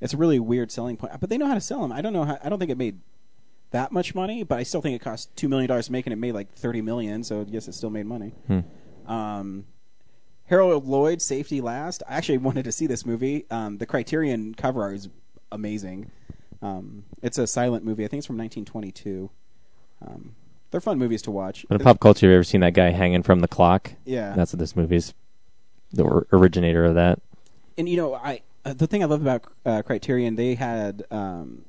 it's 0.00 0.12
a 0.14 0.16
really 0.16 0.38
weird 0.38 0.70
selling 0.70 0.96
point. 0.96 1.12
But 1.20 1.30
they 1.30 1.38
know 1.38 1.46
how 1.46 1.54
to 1.54 1.60
sell 1.60 1.80
them. 1.82 1.92
I 1.92 2.00
don't 2.00 2.12
know. 2.12 2.24
How, 2.24 2.38
I 2.42 2.48
don't 2.48 2.58
think 2.58 2.70
it 2.70 2.78
made 2.78 3.00
that 3.70 3.92
much 3.92 4.14
money, 4.14 4.42
but 4.42 4.58
I 4.58 4.64
still 4.64 4.80
think 4.80 4.96
it 4.96 5.04
cost 5.04 5.34
two 5.36 5.48
million 5.48 5.68
dollars 5.68 5.86
to 5.86 5.92
make, 5.92 6.06
and 6.06 6.12
it 6.12 6.16
made 6.16 6.32
like 6.32 6.52
thirty 6.52 6.82
million. 6.82 7.24
So 7.24 7.40
I 7.40 7.44
guess 7.44 7.68
it 7.68 7.74
still 7.74 7.90
made 7.90 8.06
money. 8.06 8.32
Hmm. 8.46 8.60
Um, 9.10 9.66
Harold 10.46 10.86
Lloyd, 10.86 11.22
Safety 11.22 11.60
Last. 11.60 12.02
I 12.08 12.16
actually 12.16 12.38
wanted 12.48 12.64
to 12.64 12.72
see 12.72 12.86
this 12.86 13.06
movie. 13.06 13.46
Um, 13.50 13.78
the 13.78 13.86
Criterion 13.86 14.54
cover 14.54 14.82
art 14.82 14.96
is 14.96 15.08
amazing. 15.52 16.10
Um, 16.62 17.04
it's 17.22 17.38
a 17.38 17.46
silent 17.46 17.84
movie. 17.84 18.04
I 18.04 18.08
think 18.08 18.18
it's 18.18 18.26
from 18.26 18.36
1922. 18.36 19.30
Um, 20.06 20.34
they're 20.70 20.80
fun 20.80 20.98
movies 20.98 21.22
to 21.22 21.30
watch. 21.30 21.64
But 21.68 21.80
in 21.80 21.84
pop 21.84 22.00
culture, 22.00 22.26
have 22.26 22.30
you 22.30 22.36
ever 22.36 22.44
seen 22.44 22.60
that 22.60 22.74
guy 22.74 22.90
hanging 22.90 23.22
from 23.22 23.40
the 23.40 23.48
clock? 23.48 23.92
Yeah. 24.04 24.34
That's 24.34 24.52
what 24.52 24.58
this 24.58 24.76
movie's 24.76 25.14
the 25.92 26.24
originator 26.32 26.84
of 26.84 26.94
that. 26.94 27.20
and 27.78 27.88
you 27.88 27.96
know, 27.96 28.14
I 28.14 28.42
uh, 28.64 28.72
the 28.74 28.86
thing 28.86 29.02
I 29.02 29.06
love 29.06 29.22
about 29.22 29.44
uh, 29.64 29.82
Criterion, 29.82 30.36
they 30.36 30.54
had 30.54 31.04
um, 31.10 31.64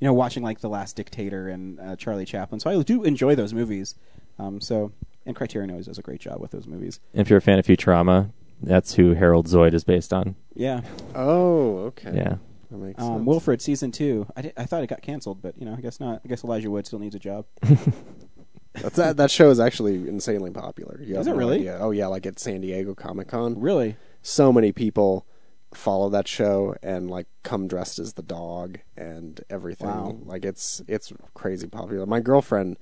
you 0.00 0.06
know 0.06 0.12
watching 0.14 0.42
like 0.42 0.60
The 0.60 0.68
Last 0.68 0.96
Dictator 0.96 1.48
and 1.48 1.78
uh, 1.80 1.96
Charlie 1.96 2.24
Chaplin. 2.24 2.60
So 2.60 2.70
I 2.70 2.82
do 2.82 3.02
enjoy 3.04 3.34
those 3.34 3.54
movies. 3.54 3.94
Um, 4.38 4.60
so 4.60 4.92
and 5.24 5.36
Criterion 5.36 5.70
always 5.70 5.86
does 5.86 5.98
a 5.98 6.02
great 6.02 6.20
job 6.20 6.40
with 6.40 6.50
those 6.50 6.66
movies. 6.66 6.98
If 7.14 7.30
you're 7.30 7.38
a 7.38 7.42
fan 7.42 7.58
of 7.60 7.66
Futurama, 7.66 8.30
that's 8.60 8.94
who 8.94 9.14
Harold 9.14 9.46
Zoid 9.46 9.72
is 9.74 9.84
based 9.84 10.12
on. 10.12 10.34
Yeah. 10.54 10.80
oh, 11.14 11.78
okay, 11.86 12.12
Yeah. 12.14 12.36
that 12.70 12.76
makes 12.78 13.00
Um, 13.00 13.18
sense. 13.18 13.26
Wilfred 13.26 13.62
season 13.62 13.92
two. 13.92 14.26
I, 14.36 14.42
di- 14.42 14.52
I 14.56 14.64
thought 14.64 14.82
it 14.82 14.88
got 14.88 15.00
canceled, 15.02 15.40
but 15.42 15.56
you 15.58 15.64
know 15.64 15.74
I 15.78 15.80
guess 15.80 16.00
not. 16.00 16.20
I 16.24 16.28
guess 16.28 16.42
Elijah 16.42 16.70
Wood 16.70 16.86
still 16.86 16.98
needs 16.98 17.14
a 17.14 17.20
job. 17.20 17.44
That's, 18.74 18.96
that 18.96 19.16
that 19.18 19.30
show 19.30 19.50
is 19.50 19.60
actually 19.60 20.08
insanely 20.08 20.50
popular. 20.50 20.98
You 21.02 21.18
Is 21.18 21.26
it 21.26 21.30
no 21.30 21.36
really? 21.36 21.56
idea. 21.56 21.78
Oh 21.80 21.90
yeah, 21.90 22.06
like 22.06 22.24
at 22.26 22.38
San 22.38 22.60
Diego 22.62 22.94
Comic 22.94 23.28
Con. 23.28 23.60
Really? 23.60 23.96
so 24.24 24.52
many 24.52 24.70
people 24.72 25.26
follow 25.74 26.08
that 26.10 26.28
show 26.28 26.76
and 26.82 27.10
like 27.10 27.26
come 27.42 27.66
dressed 27.66 27.98
as 27.98 28.12
the 28.12 28.22
dog 28.22 28.78
and 28.96 29.40
everything. 29.50 29.88
Wow. 29.88 30.16
Like 30.24 30.44
it's 30.44 30.80
it's 30.86 31.12
crazy 31.34 31.66
popular. 31.66 32.06
My 32.06 32.20
girlfriend 32.20 32.78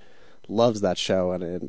loves 0.48 0.80
that 0.80 0.98
show 0.98 1.30
and 1.32 1.42
it, 1.42 1.62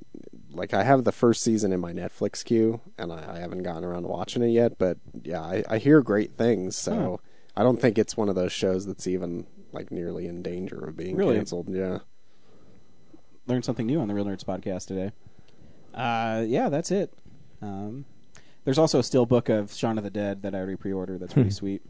like 0.51 0.73
I 0.73 0.83
have 0.83 1.03
the 1.03 1.11
first 1.11 1.41
season 1.43 1.71
in 1.71 1.79
my 1.79 1.93
Netflix 1.93 2.43
queue 2.43 2.81
and 2.97 3.13
I, 3.13 3.35
I 3.35 3.39
haven't 3.39 3.63
gotten 3.63 3.83
around 3.83 4.01
to 4.03 4.07
watching 4.09 4.41
it 4.43 4.49
yet. 4.49 4.77
But 4.77 4.97
yeah, 5.23 5.41
I, 5.41 5.63
I 5.69 5.77
hear 5.77 6.01
great 6.01 6.33
things. 6.33 6.75
So 6.75 7.21
I 7.55 7.63
don't 7.63 7.79
think 7.79 7.97
it's 7.97 8.17
one 8.17 8.27
of 8.29 8.35
those 8.35 8.51
shows 8.51 8.85
that's 8.85 9.07
even 9.07 9.45
like 9.71 9.89
nearly 9.91 10.27
in 10.27 10.41
danger 10.41 10.79
of 10.79 10.97
being 10.97 11.15
Really? 11.15 11.35
canceled. 11.35 11.69
Yeah. 11.69 11.99
Learned 13.51 13.65
something 13.65 13.85
new 13.85 13.99
on 13.99 14.07
the 14.07 14.13
Real 14.13 14.23
Nerds 14.23 14.45
podcast 14.45 14.87
today. 14.87 15.11
Uh, 15.93 16.45
yeah, 16.47 16.69
that's 16.69 16.89
it. 16.89 17.11
Um, 17.61 18.05
There's 18.63 18.77
also 18.77 18.99
a 18.99 19.03
steel 19.03 19.25
book 19.25 19.49
of 19.49 19.73
Shaun 19.73 19.97
of 19.97 20.05
the 20.05 20.09
Dead 20.09 20.41
that 20.43 20.55
I 20.55 20.59
already 20.59 20.77
pre-ordered. 20.77 21.19
That's 21.19 21.33
pretty 21.33 21.49
sweet. 21.61 21.81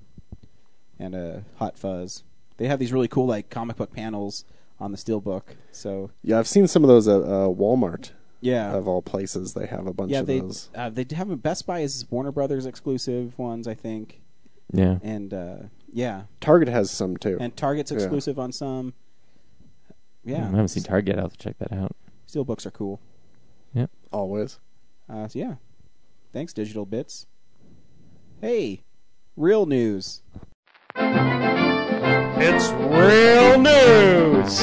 And 0.97 1.13
uh, 1.13 1.39
Hot 1.57 1.77
Fuzz. 1.77 2.23
They 2.57 2.65
have 2.65 2.79
these 2.79 2.91
really 2.91 3.07
cool 3.07 3.27
like 3.27 3.51
comic 3.51 3.75
book 3.77 3.93
panels 3.93 4.43
on 4.79 4.91
the 4.91 4.97
steel 4.97 5.21
book. 5.21 5.55
So 5.71 6.09
Yeah, 6.23 6.39
I've 6.39 6.47
seen 6.47 6.65
some 6.67 6.83
of 6.83 6.87
those 6.87 7.07
at 7.07 7.21
uh, 7.21 7.47
Walmart. 7.49 8.09
yeah, 8.39 8.73
Of 8.73 8.87
all 8.87 9.03
places, 9.03 9.53
they 9.53 9.67
have 9.67 9.85
a 9.85 9.93
bunch 9.93 10.09
yeah. 10.11 10.21
of 10.21 10.25
They 10.25 10.39
those. 10.39 10.71
uh, 10.73 10.89
they 10.89 11.05
have 11.15 11.29
a 11.29 11.35
Best 11.35 11.67
Buy 11.67 11.81
is 11.81 12.07
Warner 12.09 12.31
Brothers 12.31 12.65
exclusive 12.65 13.37
ones, 13.37 13.67
I 13.67 13.75
think. 13.75 14.19
Yeah. 14.73 14.97
And 15.03 15.31
uh, 15.31 15.55
yeah, 15.93 16.23
Target 16.39 16.69
has 16.69 16.89
some 16.89 17.17
too. 17.17 17.37
and 17.39 17.55
Target's 17.55 17.91
Yeah. 17.91 17.97
exclusive 17.99 18.39
on 18.39 18.51
some. 18.51 18.95
Yeah, 20.23 20.37
I 20.37 20.45
haven't 20.45 20.67
seen 20.69 20.83
Target. 20.83 21.17
I'll 21.17 21.23
have 21.23 21.33
to 21.33 21.37
check 21.37 21.57
that 21.59 21.73
out. 21.73 21.95
Steel 22.25 22.43
books 22.43 22.65
are 22.65 22.71
cool. 22.71 22.99
Yeah. 23.73 23.87
Always. 24.11 24.59
Uh, 25.09 25.27
so 25.27 25.39
yeah, 25.39 25.55
thanks, 26.31 26.53
Digital 26.53 26.85
Bits. 26.85 27.25
Hey, 28.39 28.83
real 29.35 29.65
news. 29.65 30.21
It's 30.95 32.71
real 32.71 33.59
news. 33.59 34.59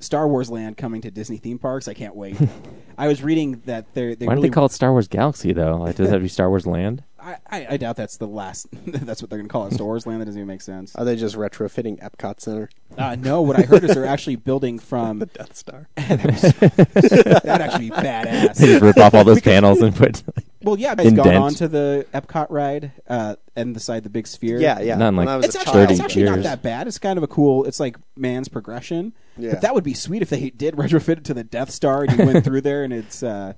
Star 0.00 0.26
Wars 0.26 0.50
Land 0.50 0.76
coming 0.76 1.02
to 1.02 1.10
Disney 1.10 1.36
theme 1.36 1.58
parks. 1.58 1.86
I 1.88 1.94
can't 1.94 2.14
wait. 2.16 2.36
I 2.98 3.08
was 3.08 3.22
reading 3.22 3.62
that 3.66 3.92
they're 3.94 4.14
they 4.14 4.26
Why 4.26 4.34
don't 4.34 4.42
they 4.42 4.48
call 4.48 4.66
it 4.66 4.72
Star 4.72 4.92
Wars 4.92 5.06
Galaxy 5.08 5.52
though? 5.52 5.76
Like, 5.76 5.96
does 5.96 6.08
that 6.08 6.14
have 6.14 6.20
to 6.20 6.24
be 6.24 6.28
Star 6.28 6.48
Wars 6.48 6.66
Land? 6.66 7.04
I, 7.28 7.36
I, 7.50 7.66
I 7.70 7.76
doubt 7.76 7.96
that's 7.96 8.16
the 8.16 8.26
last. 8.26 8.66
that's 8.86 9.20
what 9.20 9.30
they're 9.30 9.38
going 9.38 9.48
to 9.48 9.52
call 9.52 9.66
it. 9.66 9.74
Star 9.74 9.86
Wars 9.86 10.06
Land. 10.06 10.20
That 10.20 10.26
doesn't 10.26 10.38
even 10.38 10.48
make 10.48 10.62
sense. 10.62 10.94
Are 10.96 11.04
they 11.04 11.16
just 11.16 11.36
retrofitting 11.36 12.00
Epcot 12.02 12.40
Center? 12.40 12.70
Uh, 12.96 13.16
no, 13.16 13.42
what 13.42 13.58
I 13.58 13.62
heard 13.62 13.84
is 13.84 13.94
they're 13.94 14.06
actually 14.06 14.36
building 14.48 14.78
from. 14.78 15.18
The 15.18 15.26
Death 15.26 15.54
Star. 15.56 15.88
That'd 15.96 17.46
actually 17.46 17.90
be 17.90 17.96
badass. 17.96 18.56
They 18.56 18.66
badass. 18.66 18.66
just 18.66 18.82
rip 18.82 18.96
off 18.98 19.14
all 19.14 19.24
those 19.24 19.40
panels 19.40 19.82
and 19.82 19.94
put. 19.94 20.22
Well, 20.62 20.78
yeah, 20.78 20.92
I've 20.92 20.96
gone 20.96 21.06
Indent. 21.06 21.36
on 21.36 21.54
to 21.54 21.68
the 21.68 22.06
Epcot 22.12 22.46
ride 22.50 22.92
uh, 23.06 23.36
and 23.54 23.74
beside 23.74 24.02
the 24.02 24.10
big 24.10 24.26
sphere. 24.26 24.60
Yeah, 24.60 24.80
yeah. 24.80 24.96
Not 24.96 25.08
in, 25.08 25.16
When 25.16 25.26
like, 25.26 25.34
I 25.34 25.36
was 25.36 25.46
It's 25.46 25.54
a 25.56 25.60
actually, 25.60 25.82
it's 25.84 26.00
actually 26.00 26.24
not 26.24 26.42
that 26.42 26.62
bad. 26.62 26.88
It's 26.88 26.98
kind 26.98 27.16
of 27.16 27.22
a 27.22 27.28
cool. 27.28 27.64
It's 27.64 27.78
like 27.78 27.96
man's 28.16 28.48
progression. 28.48 29.12
Yeah. 29.36 29.52
But 29.52 29.60
that 29.60 29.74
would 29.74 29.84
be 29.84 29.94
sweet 29.94 30.22
if 30.22 30.30
they 30.30 30.50
did 30.50 30.74
retrofit 30.74 31.18
it 31.18 31.24
to 31.26 31.34
the 31.34 31.44
Death 31.44 31.70
Star 31.70 32.02
and 32.02 32.18
you 32.18 32.26
went 32.26 32.44
through 32.44 32.62
there 32.62 32.82
and 32.82 32.92
it's, 32.92 33.22
uh, 33.22 33.52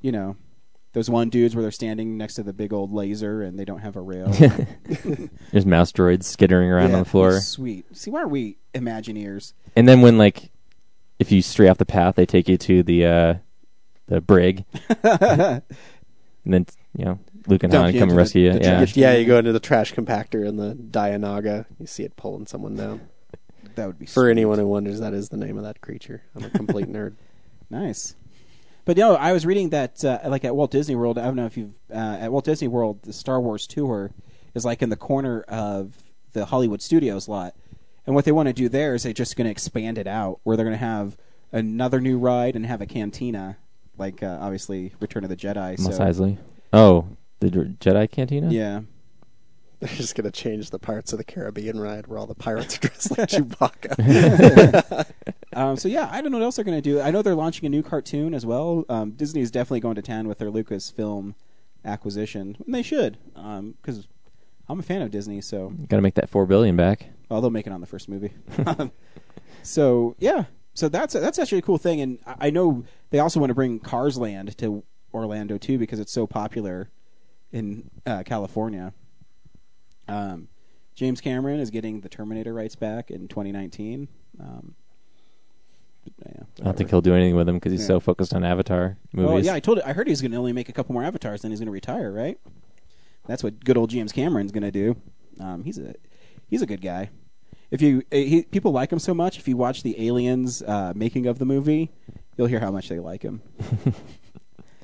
you 0.00 0.12
know, 0.12 0.36
those 0.96 1.10
one 1.10 1.28
dudes 1.28 1.54
where 1.54 1.60
they're 1.60 1.70
standing 1.70 2.16
next 2.16 2.36
to 2.36 2.42
the 2.42 2.54
big 2.54 2.72
old 2.72 2.90
laser 2.90 3.42
and 3.42 3.58
they 3.58 3.66
don't 3.66 3.80
have 3.80 3.96
a 3.96 4.00
rail. 4.00 4.28
There's 5.52 5.66
mouse 5.66 5.92
droids 5.92 6.22
skittering 6.24 6.70
around 6.70 6.88
Yeah, 6.88 6.96
on 6.96 7.02
the 7.02 7.08
floor. 7.10 7.38
Sweet. 7.40 7.84
See, 7.94 8.10
why 8.10 8.22
are 8.22 8.28
we 8.28 8.56
Imagineers? 8.74 9.52
And 9.76 9.86
then 9.86 10.00
when 10.00 10.16
like, 10.16 10.50
if 11.18 11.30
you 11.30 11.42
stray 11.42 11.68
off 11.68 11.76
the 11.76 11.84
path, 11.84 12.14
they 12.14 12.24
take 12.24 12.48
you 12.48 12.56
to 12.56 12.82
the 12.82 13.04
uh, 13.04 13.34
the 14.06 14.22
brig, 14.22 14.64
and 15.02 15.62
then 16.46 16.64
you 16.96 17.04
know 17.04 17.18
Luke 17.46 17.62
and 17.62 17.70
Dump 17.72 17.84
Han 17.86 17.94
you 17.94 18.00
come 18.00 18.02
into 18.02 18.02
and 18.02 18.10
the- 18.12 18.16
rescue 18.16 18.42
you. 18.44 18.52
the 18.54 18.60
Yeah, 18.60 18.76
trash 18.78 18.96
Yeah, 18.96 19.12
you 19.16 19.26
go 19.26 19.38
into 19.38 19.52
the 19.52 19.60
trash 19.60 19.92
compactor 19.94 20.46
in 20.48 20.56
the 20.56 20.74
dianoga. 20.74 21.66
You 21.78 21.86
see 21.86 22.04
it 22.04 22.16
pulling 22.16 22.46
someone 22.46 22.74
down. 22.74 23.02
That 23.74 23.86
would 23.86 23.98
be 23.98 24.06
For 24.06 24.22
sweet. 24.24 24.30
anyone 24.30 24.58
who 24.58 24.66
wonders, 24.66 25.00
that 25.00 25.12
is 25.12 25.28
the 25.28 25.36
name 25.36 25.58
of 25.58 25.64
that 25.64 25.82
creature. 25.82 26.22
I'm 26.34 26.44
a 26.44 26.48
complete 26.50 26.86
nerd. 26.90 27.16
Nice. 27.68 28.14
But 28.86 28.96
you 28.96 29.02
know, 29.02 29.16
I 29.16 29.32
was 29.32 29.44
reading 29.44 29.70
that 29.70 30.02
uh, 30.04 30.20
like 30.26 30.44
at 30.44 30.56
Walt 30.56 30.70
Disney 30.70 30.94
World. 30.94 31.18
I 31.18 31.24
don't 31.24 31.36
know 31.36 31.44
if 31.44 31.56
you've 31.56 31.74
uh, 31.92 32.18
at 32.20 32.32
Walt 32.32 32.44
Disney 32.46 32.68
World, 32.68 33.02
the 33.02 33.12
Star 33.12 33.40
Wars 33.40 33.66
tour 33.66 34.12
is 34.54 34.64
like 34.64 34.80
in 34.80 34.88
the 34.88 34.96
corner 34.96 35.42
of 35.48 35.92
the 36.32 36.46
Hollywood 36.46 36.80
Studios 36.80 37.28
lot, 37.28 37.54
and 38.06 38.14
what 38.14 38.24
they 38.24 38.32
want 38.32 38.46
to 38.46 38.52
do 38.52 38.68
there 38.68 38.94
is 38.94 39.02
they're 39.02 39.12
just 39.12 39.36
going 39.36 39.46
to 39.46 39.50
expand 39.50 39.98
it 39.98 40.06
out, 40.06 40.40
where 40.44 40.56
they're 40.56 40.64
going 40.64 40.78
to 40.78 40.84
have 40.84 41.16
another 41.52 42.00
new 42.00 42.16
ride 42.16 42.54
and 42.54 42.64
have 42.64 42.80
a 42.80 42.86
cantina, 42.86 43.56
like 43.98 44.22
uh, 44.22 44.38
obviously 44.40 44.92
Return 45.00 45.24
of 45.24 45.30
the 45.30 45.36
Jedi. 45.36 45.78
Mos 45.80 45.96
So 45.96 46.02
Eisley. 46.04 46.38
Oh, 46.72 47.08
the 47.40 47.50
Jedi 47.50 48.10
Cantina. 48.10 48.50
yeah, 48.50 48.82
They're 49.80 49.88
just 49.90 50.14
gonna 50.14 50.30
change 50.30 50.70
the 50.70 50.78
Pirates 50.78 51.12
of 51.12 51.18
the 51.18 51.24
Caribbean 51.24 51.78
ride 51.78 52.06
where 52.06 52.18
all 52.18 52.26
the 52.26 52.34
pirates 52.34 52.76
are 52.76 52.80
dressed 52.80 53.18
like 53.18 53.28
Chewbacca. 53.30 55.06
Um, 55.56 55.76
so 55.76 55.88
yeah, 55.88 56.08
I 56.12 56.20
don't 56.20 56.30
know 56.32 56.38
what 56.38 56.44
else 56.44 56.56
they're 56.56 56.64
going 56.66 56.76
to 56.76 56.82
do. 56.82 57.00
I 57.00 57.10
know 57.10 57.22
they're 57.22 57.34
launching 57.34 57.64
a 57.64 57.70
new 57.70 57.82
cartoon 57.82 58.34
as 58.34 58.44
well. 58.44 58.84
Um, 58.90 59.12
Disney 59.12 59.40
is 59.40 59.50
definitely 59.50 59.80
going 59.80 59.94
to 59.94 60.02
town 60.02 60.28
with 60.28 60.38
their 60.38 60.50
Lucasfilm 60.50 61.34
acquisition, 61.84 62.58
and 62.64 62.74
they 62.74 62.82
should, 62.82 63.16
because 63.34 64.06
I'm 64.68 64.78
a 64.80 64.82
fan 64.82 65.00
of 65.00 65.10
Disney. 65.10 65.40
So, 65.40 65.70
Got 65.88 65.96
to 65.96 66.02
make 66.02 66.14
that 66.14 66.28
four 66.28 66.44
billion 66.44 66.76
back. 66.76 67.06
well, 67.30 67.40
they'll 67.40 67.50
make 67.50 67.66
it 67.66 67.72
on 67.72 67.80
the 67.80 67.86
first 67.86 68.06
movie. 68.06 68.32
so 69.62 70.14
yeah, 70.18 70.44
so 70.74 70.90
that's 70.90 71.14
that's 71.14 71.38
actually 71.38 71.58
a 71.58 71.62
cool 71.62 71.78
thing, 71.78 72.02
and 72.02 72.18
I 72.26 72.48
I 72.48 72.50
know 72.50 72.84
they 73.10 73.18
also 73.18 73.40
want 73.40 73.48
to 73.50 73.54
bring 73.54 73.78
Cars 73.78 74.18
Land 74.18 74.58
to 74.58 74.82
Orlando 75.14 75.56
too 75.56 75.78
because 75.78 76.00
it's 76.00 76.12
so 76.12 76.26
popular 76.26 76.90
in 77.50 77.90
uh, 78.04 78.24
California. 78.24 78.92
Um, 80.06 80.48
James 80.94 81.20
Cameron 81.22 81.60
is 81.60 81.70
getting 81.70 82.00
the 82.00 82.08
Terminator 82.10 82.52
rights 82.52 82.74
back 82.76 83.10
in 83.10 83.28
2019. 83.28 84.08
Um, 84.38 84.74
yeah, 86.24 86.42
I 86.60 86.64
don't 86.64 86.76
think 86.76 86.90
he'll 86.90 87.00
do 87.00 87.14
anything 87.14 87.36
with 87.36 87.48
him 87.48 87.56
because 87.56 87.72
he's 87.72 87.80
Yeah. 87.82 87.86
so 87.86 88.00
focused 88.00 88.34
on 88.34 88.44
Avatar 88.44 88.96
movies. 89.12 89.28
Well, 89.30 89.44
yeah, 89.44 89.54
I 89.54 89.60
told. 89.60 89.80
I 89.80 89.92
heard 89.92 90.08
he's 90.08 90.20
going 90.20 90.32
to 90.32 90.36
only 90.38 90.52
make 90.52 90.68
a 90.68 90.72
couple 90.72 90.92
more 90.92 91.04
avatars, 91.04 91.42
then 91.42 91.50
he's 91.50 91.60
going 91.60 91.66
to 91.66 91.72
retire. 91.72 92.12
Right? 92.12 92.38
That's 93.26 93.42
what 93.42 93.64
good 93.64 93.76
old 93.76 93.90
James 93.90 94.12
Cameron's 94.12 94.52
going 94.52 94.62
to 94.62 94.70
do. 94.70 94.96
Um, 95.40 95.64
he's 95.64 95.78
a 95.78 95.94
he's 96.48 96.62
a 96.62 96.66
good 96.66 96.80
guy. 96.80 97.10
If 97.70 97.82
you 97.82 98.02
eh, 98.12 98.22
he, 98.24 98.42
people 98.44 98.72
like 98.72 98.92
him 98.92 98.98
so 99.00 99.12
much, 99.14 99.38
if 99.38 99.48
you 99.48 99.56
watch 99.56 99.82
the 99.82 100.06
Aliens 100.06 100.62
uh, 100.62 100.92
making 100.94 101.26
of 101.26 101.38
the 101.38 101.44
movie, 101.44 101.90
you'll 102.36 102.46
hear 102.46 102.60
how 102.60 102.70
much 102.70 102.88
they 102.88 103.00
like 103.00 103.22
him. 103.22 103.42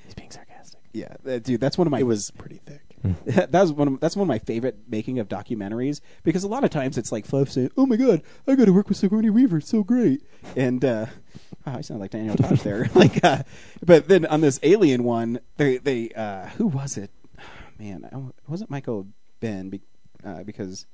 he's 0.04 0.14
being 0.14 0.30
sarcastic. 0.30 0.80
Yeah, 0.92 1.14
that- 1.24 1.44
dude, 1.44 1.60
that's 1.60 1.78
one 1.78 1.86
of 1.86 1.90
my. 1.92 2.00
it 2.00 2.06
was 2.06 2.30
pretty 2.32 2.60
thick. 2.66 2.81
that 3.26 3.52
was 3.52 3.72
one. 3.72 3.88
Of, 3.88 4.00
that's 4.00 4.16
one 4.16 4.24
of 4.24 4.28
my 4.28 4.38
favorite 4.38 4.78
making 4.88 5.18
of 5.18 5.28
documentaries 5.28 6.00
because 6.22 6.44
a 6.44 6.48
lot 6.48 6.64
of 6.64 6.70
times 6.70 6.96
it's 6.96 7.10
like 7.10 7.26
Fluff 7.26 7.50
saying, 7.50 7.70
"Oh 7.76 7.86
my 7.86 7.96
god, 7.96 8.22
I 8.46 8.54
got 8.54 8.66
to 8.66 8.72
work 8.72 8.88
with 8.88 8.98
Sigourney 8.98 9.30
Weaver, 9.30 9.58
it's 9.58 9.68
so 9.68 9.82
great," 9.82 10.22
and 10.56 10.84
uh, 10.84 11.06
wow, 11.66 11.76
I 11.76 11.80
sound 11.80 12.00
like 12.00 12.12
Daniel 12.12 12.36
Tosh 12.36 12.62
there. 12.62 12.88
like, 12.94 13.24
uh, 13.24 13.42
but 13.84 14.08
then 14.08 14.26
on 14.26 14.40
this 14.40 14.60
Alien 14.62 15.04
one, 15.04 15.40
they 15.56 15.78
they 15.78 16.10
uh, 16.10 16.46
who 16.50 16.66
was 16.68 16.96
it? 16.96 17.10
Man, 17.78 18.04
it 18.04 18.50
wasn't 18.50 18.70
Michael 18.70 19.08
Ben 19.40 19.70
be, 19.70 19.80
uh, 20.24 20.42
because. 20.44 20.86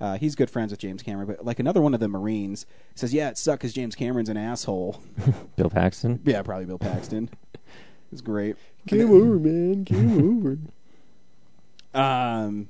Uh, 0.00 0.16
he's 0.16 0.36
good 0.36 0.48
friends 0.48 0.70
with 0.70 0.78
James 0.78 1.02
Cameron, 1.02 1.26
but 1.26 1.44
like 1.44 1.58
another 1.58 1.80
one 1.80 1.92
of 1.92 1.98
the 1.98 2.06
Marines 2.06 2.66
says, 2.94 3.12
"Yeah, 3.12 3.30
it 3.30 3.36
sucked 3.36 3.62
because 3.62 3.72
James 3.72 3.96
Cameron's 3.96 4.28
an 4.28 4.36
asshole." 4.36 5.02
Bill 5.56 5.68
Paxton. 5.68 6.20
yeah, 6.24 6.40
probably 6.42 6.66
Bill 6.66 6.78
Paxton. 6.78 7.28
It's 8.12 8.20
great. 8.20 8.54
Game 8.86 9.10
over, 9.10 9.40
man. 9.40 9.82
Game 9.82 10.38
over. 10.38 10.58
Um, 11.94 12.68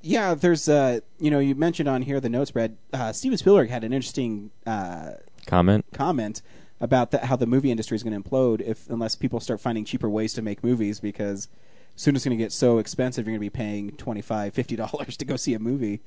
yeah, 0.00 0.34
there's 0.34 0.68
uh, 0.68 1.00
you 1.18 1.30
know, 1.30 1.38
you 1.38 1.54
mentioned 1.54 1.88
on 1.88 2.02
here 2.02 2.20
the 2.20 2.28
notes, 2.28 2.50
Brad. 2.50 2.76
Uh, 2.92 3.12
Steven 3.12 3.38
Spielberg 3.38 3.70
had 3.70 3.84
an 3.84 3.92
interesting 3.92 4.50
uh, 4.66 5.12
Comment. 5.46 5.84
comment 5.92 6.42
about 6.80 7.12
the, 7.12 7.18
how 7.26 7.36
the 7.36 7.46
movie 7.46 7.70
industry 7.70 7.94
is 7.94 8.02
going 8.02 8.20
to 8.20 8.28
implode 8.28 8.60
if 8.60 8.88
unless 8.90 9.14
people 9.14 9.38
start 9.38 9.60
finding 9.60 9.84
cheaper 9.84 10.08
ways 10.10 10.32
to 10.34 10.42
make 10.42 10.64
movies 10.64 10.98
because 10.98 11.46
soon 11.94 12.16
it's 12.16 12.24
going 12.24 12.36
to 12.36 12.42
get 12.42 12.50
so 12.52 12.78
expensive 12.78 13.24
you're 13.26 13.32
going 13.32 13.38
to 13.38 13.44
be 13.44 13.50
paying 13.50 13.92
25 13.92 14.52
50 14.52 14.76
dollars 14.76 15.16
to 15.16 15.24
go 15.24 15.36
see 15.36 15.54
a 15.54 15.58
movie 15.60 16.00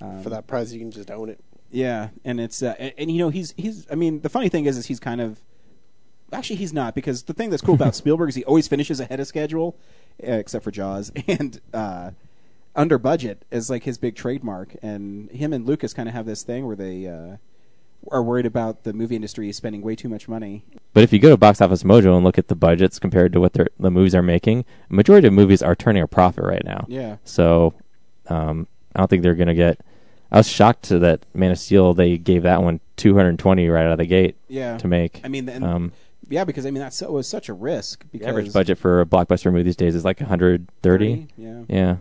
um, 0.00 0.22
For 0.22 0.30
that 0.30 0.46
price, 0.46 0.72
you 0.72 0.78
can 0.78 0.90
just 0.92 1.10
own 1.10 1.28
it. 1.30 1.40
yeah 1.72 2.10
and 2.24 2.38
it's 2.40 2.62
uh, 2.62 2.74
and, 2.78 2.92
and, 2.98 3.10
you 3.10 3.18
know 3.18 3.28
he's 3.30 3.54
he's 3.56 3.86
i 3.90 3.96
mean 3.96 4.20
the 4.20 4.28
funny 4.28 4.48
thing 4.48 4.66
is 4.66 4.76
is 4.76 4.86
he's 4.86 5.00
kind 5.00 5.20
of 5.20 5.40
actually 6.34 6.56
he's 6.56 6.72
not 6.72 6.94
because 6.94 7.22
the 7.24 7.32
thing 7.32 7.50
that's 7.50 7.62
cool 7.62 7.74
about 7.74 7.94
spielberg 8.00 8.28
is 8.28 8.34
he 8.34 8.44
always 8.44 8.68
finishes 8.68 9.00
ahead 9.00 9.20
of 9.20 9.26
schedule 9.26 9.76
uh, 10.26 10.32
except 10.32 10.64
for 10.64 10.70
jaws 10.70 11.10
and 11.28 11.60
uh 11.72 12.10
under 12.76 12.98
budget 12.98 13.44
is 13.50 13.70
like 13.70 13.84
his 13.84 13.96
big 13.98 14.14
trademark 14.16 14.74
and 14.82 15.30
him 15.30 15.52
and 15.52 15.64
lucas 15.66 15.94
kind 15.94 16.08
of 16.08 16.14
have 16.14 16.26
this 16.26 16.42
thing 16.42 16.66
where 16.66 16.76
they 16.76 17.06
uh 17.06 17.36
are 18.12 18.22
worried 18.22 18.44
about 18.44 18.82
the 18.84 18.92
movie 18.92 19.16
industry 19.16 19.50
spending 19.52 19.80
way 19.80 19.94
too 19.96 20.10
much 20.10 20.28
money 20.28 20.62
But 20.92 21.04
if 21.04 21.12
you 21.12 21.18
go 21.18 21.30
to 21.30 21.38
Box 21.38 21.62
Office 21.62 21.84
Mojo 21.84 22.14
and 22.14 22.22
look 22.22 22.36
at 22.36 22.48
the 22.48 22.54
budgets 22.54 22.98
compared 22.98 23.32
to 23.32 23.40
what 23.40 23.54
the 23.54 23.66
movies 23.78 24.14
are 24.14 24.22
making, 24.22 24.66
majority 24.90 25.26
of 25.28 25.32
movies 25.32 25.62
are 25.62 25.74
turning 25.74 26.02
a 26.02 26.06
profit 26.06 26.44
right 26.44 26.62
now. 26.66 26.84
yeah 26.86 27.16
So 27.24 27.72
um, 28.28 28.66
I 28.94 28.98
don't 28.98 29.08
think 29.08 29.22
they're 29.22 29.34
going 29.34 29.48
to 29.48 29.54
get. 29.54 29.80
I 30.30 30.36
was 30.36 30.46
shocked 30.48 30.82
to 30.84 30.98
that 30.98 31.24
Man 31.32 31.50
of 31.50 31.58
Steel. 31.58 31.94
They 31.94 32.18
gave 32.18 32.42
that 32.42 32.62
one 32.62 32.80
220 32.96 33.68
right 33.70 33.86
out 33.86 33.92
of 33.92 33.98
the 33.98 34.04
gate 34.06 34.36
yeah 34.48 34.76
to 34.76 34.86
make. 34.86 35.22
i 35.24 35.28
mean 35.28 35.48
and, 35.48 35.64
um, 35.64 35.92
yeah 36.28 36.44
because 36.44 36.64
i 36.66 36.70
mean 36.70 36.80
that's 36.82 36.96
so, 36.96 37.10
was 37.10 37.28
such 37.28 37.48
a 37.48 37.52
risk 37.52 38.04
because 38.12 38.24
the 38.24 38.30
average 38.30 38.52
budget 38.52 38.78
for 38.78 39.00
a 39.00 39.06
blockbuster 39.06 39.50
movie 39.52 39.62
these 39.64 39.76
days 39.76 39.94
is 39.94 40.04
like 40.04 40.20
130. 40.20 41.28
yeah. 41.36 41.62
Yeah, 41.68 41.96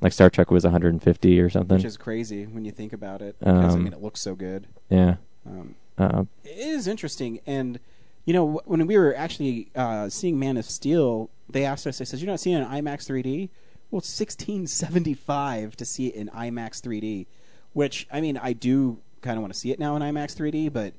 like 0.00 0.12
Star 0.12 0.28
Trek 0.30 0.50
was 0.50 0.64
150 0.64 1.40
or 1.40 1.48
something. 1.50 1.76
which 1.76 1.84
is 1.84 1.96
crazy 1.96 2.44
when 2.46 2.64
you 2.64 2.70
think 2.72 2.92
about 2.92 3.22
it. 3.22 3.36
Because 3.38 3.74
i 3.74 3.76
Um, 3.78 3.84
mean 3.84 3.92
it 3.92 4.02
looks 4.02 4.20
so 4.20 4.34
good. 4.34 4.66
yeah. 4.90 5.16
um, 5.46 5.74
Uh, 5.98 6.24
it 6.44 6.56
is 6.58 6.86
interesting. 6.88 7.40
And 7.46 7.78
you 8.24 8.32
know 8.32 8.60
when 8.66 8.86
we 8.86 8.96
were 8.96 9.14
actually 9.16 9.68
uh, 9.74 10.08
seeing 10.08 10.38
man 10.38 10.56
of 10.56 10.64
steel 10.64 11.28
they 11.48 11.64
asked 11.64 11.86
us 11.86 11.98
they 11.98 12.04
says 12.04 12.22
you're 12.22 12.30
not 12.30 12.38
seeing 12.40 12.56
it 12.56 12.60
in 12.62 12.68
imax 12.68 13.04
3d 13.10 13.48
well 13.90 13.98
it's 13.98 14.18
1675 14.18 15.76
to 15.76 15.84
see 15.84 16.06
it 16.08 16.14
in 16.14 16.28
imax 16.28 16.80
3d 16.80 17.26
which 17.72 18.06
i 18.12 18.20
mean 18.20 18.36
i 18.38 18.52
do 18.52 18.98
kind 19.20 19.36
of 19.36 19.42
want 19.42 19.52
to 19.52 19.58
see 19.58 19.70
it 19.70 19.78
now 19.78 19.96
in 19.96 20.02
imax 20.02 20.36
3d 20.36 20.72
but 20.72 20.94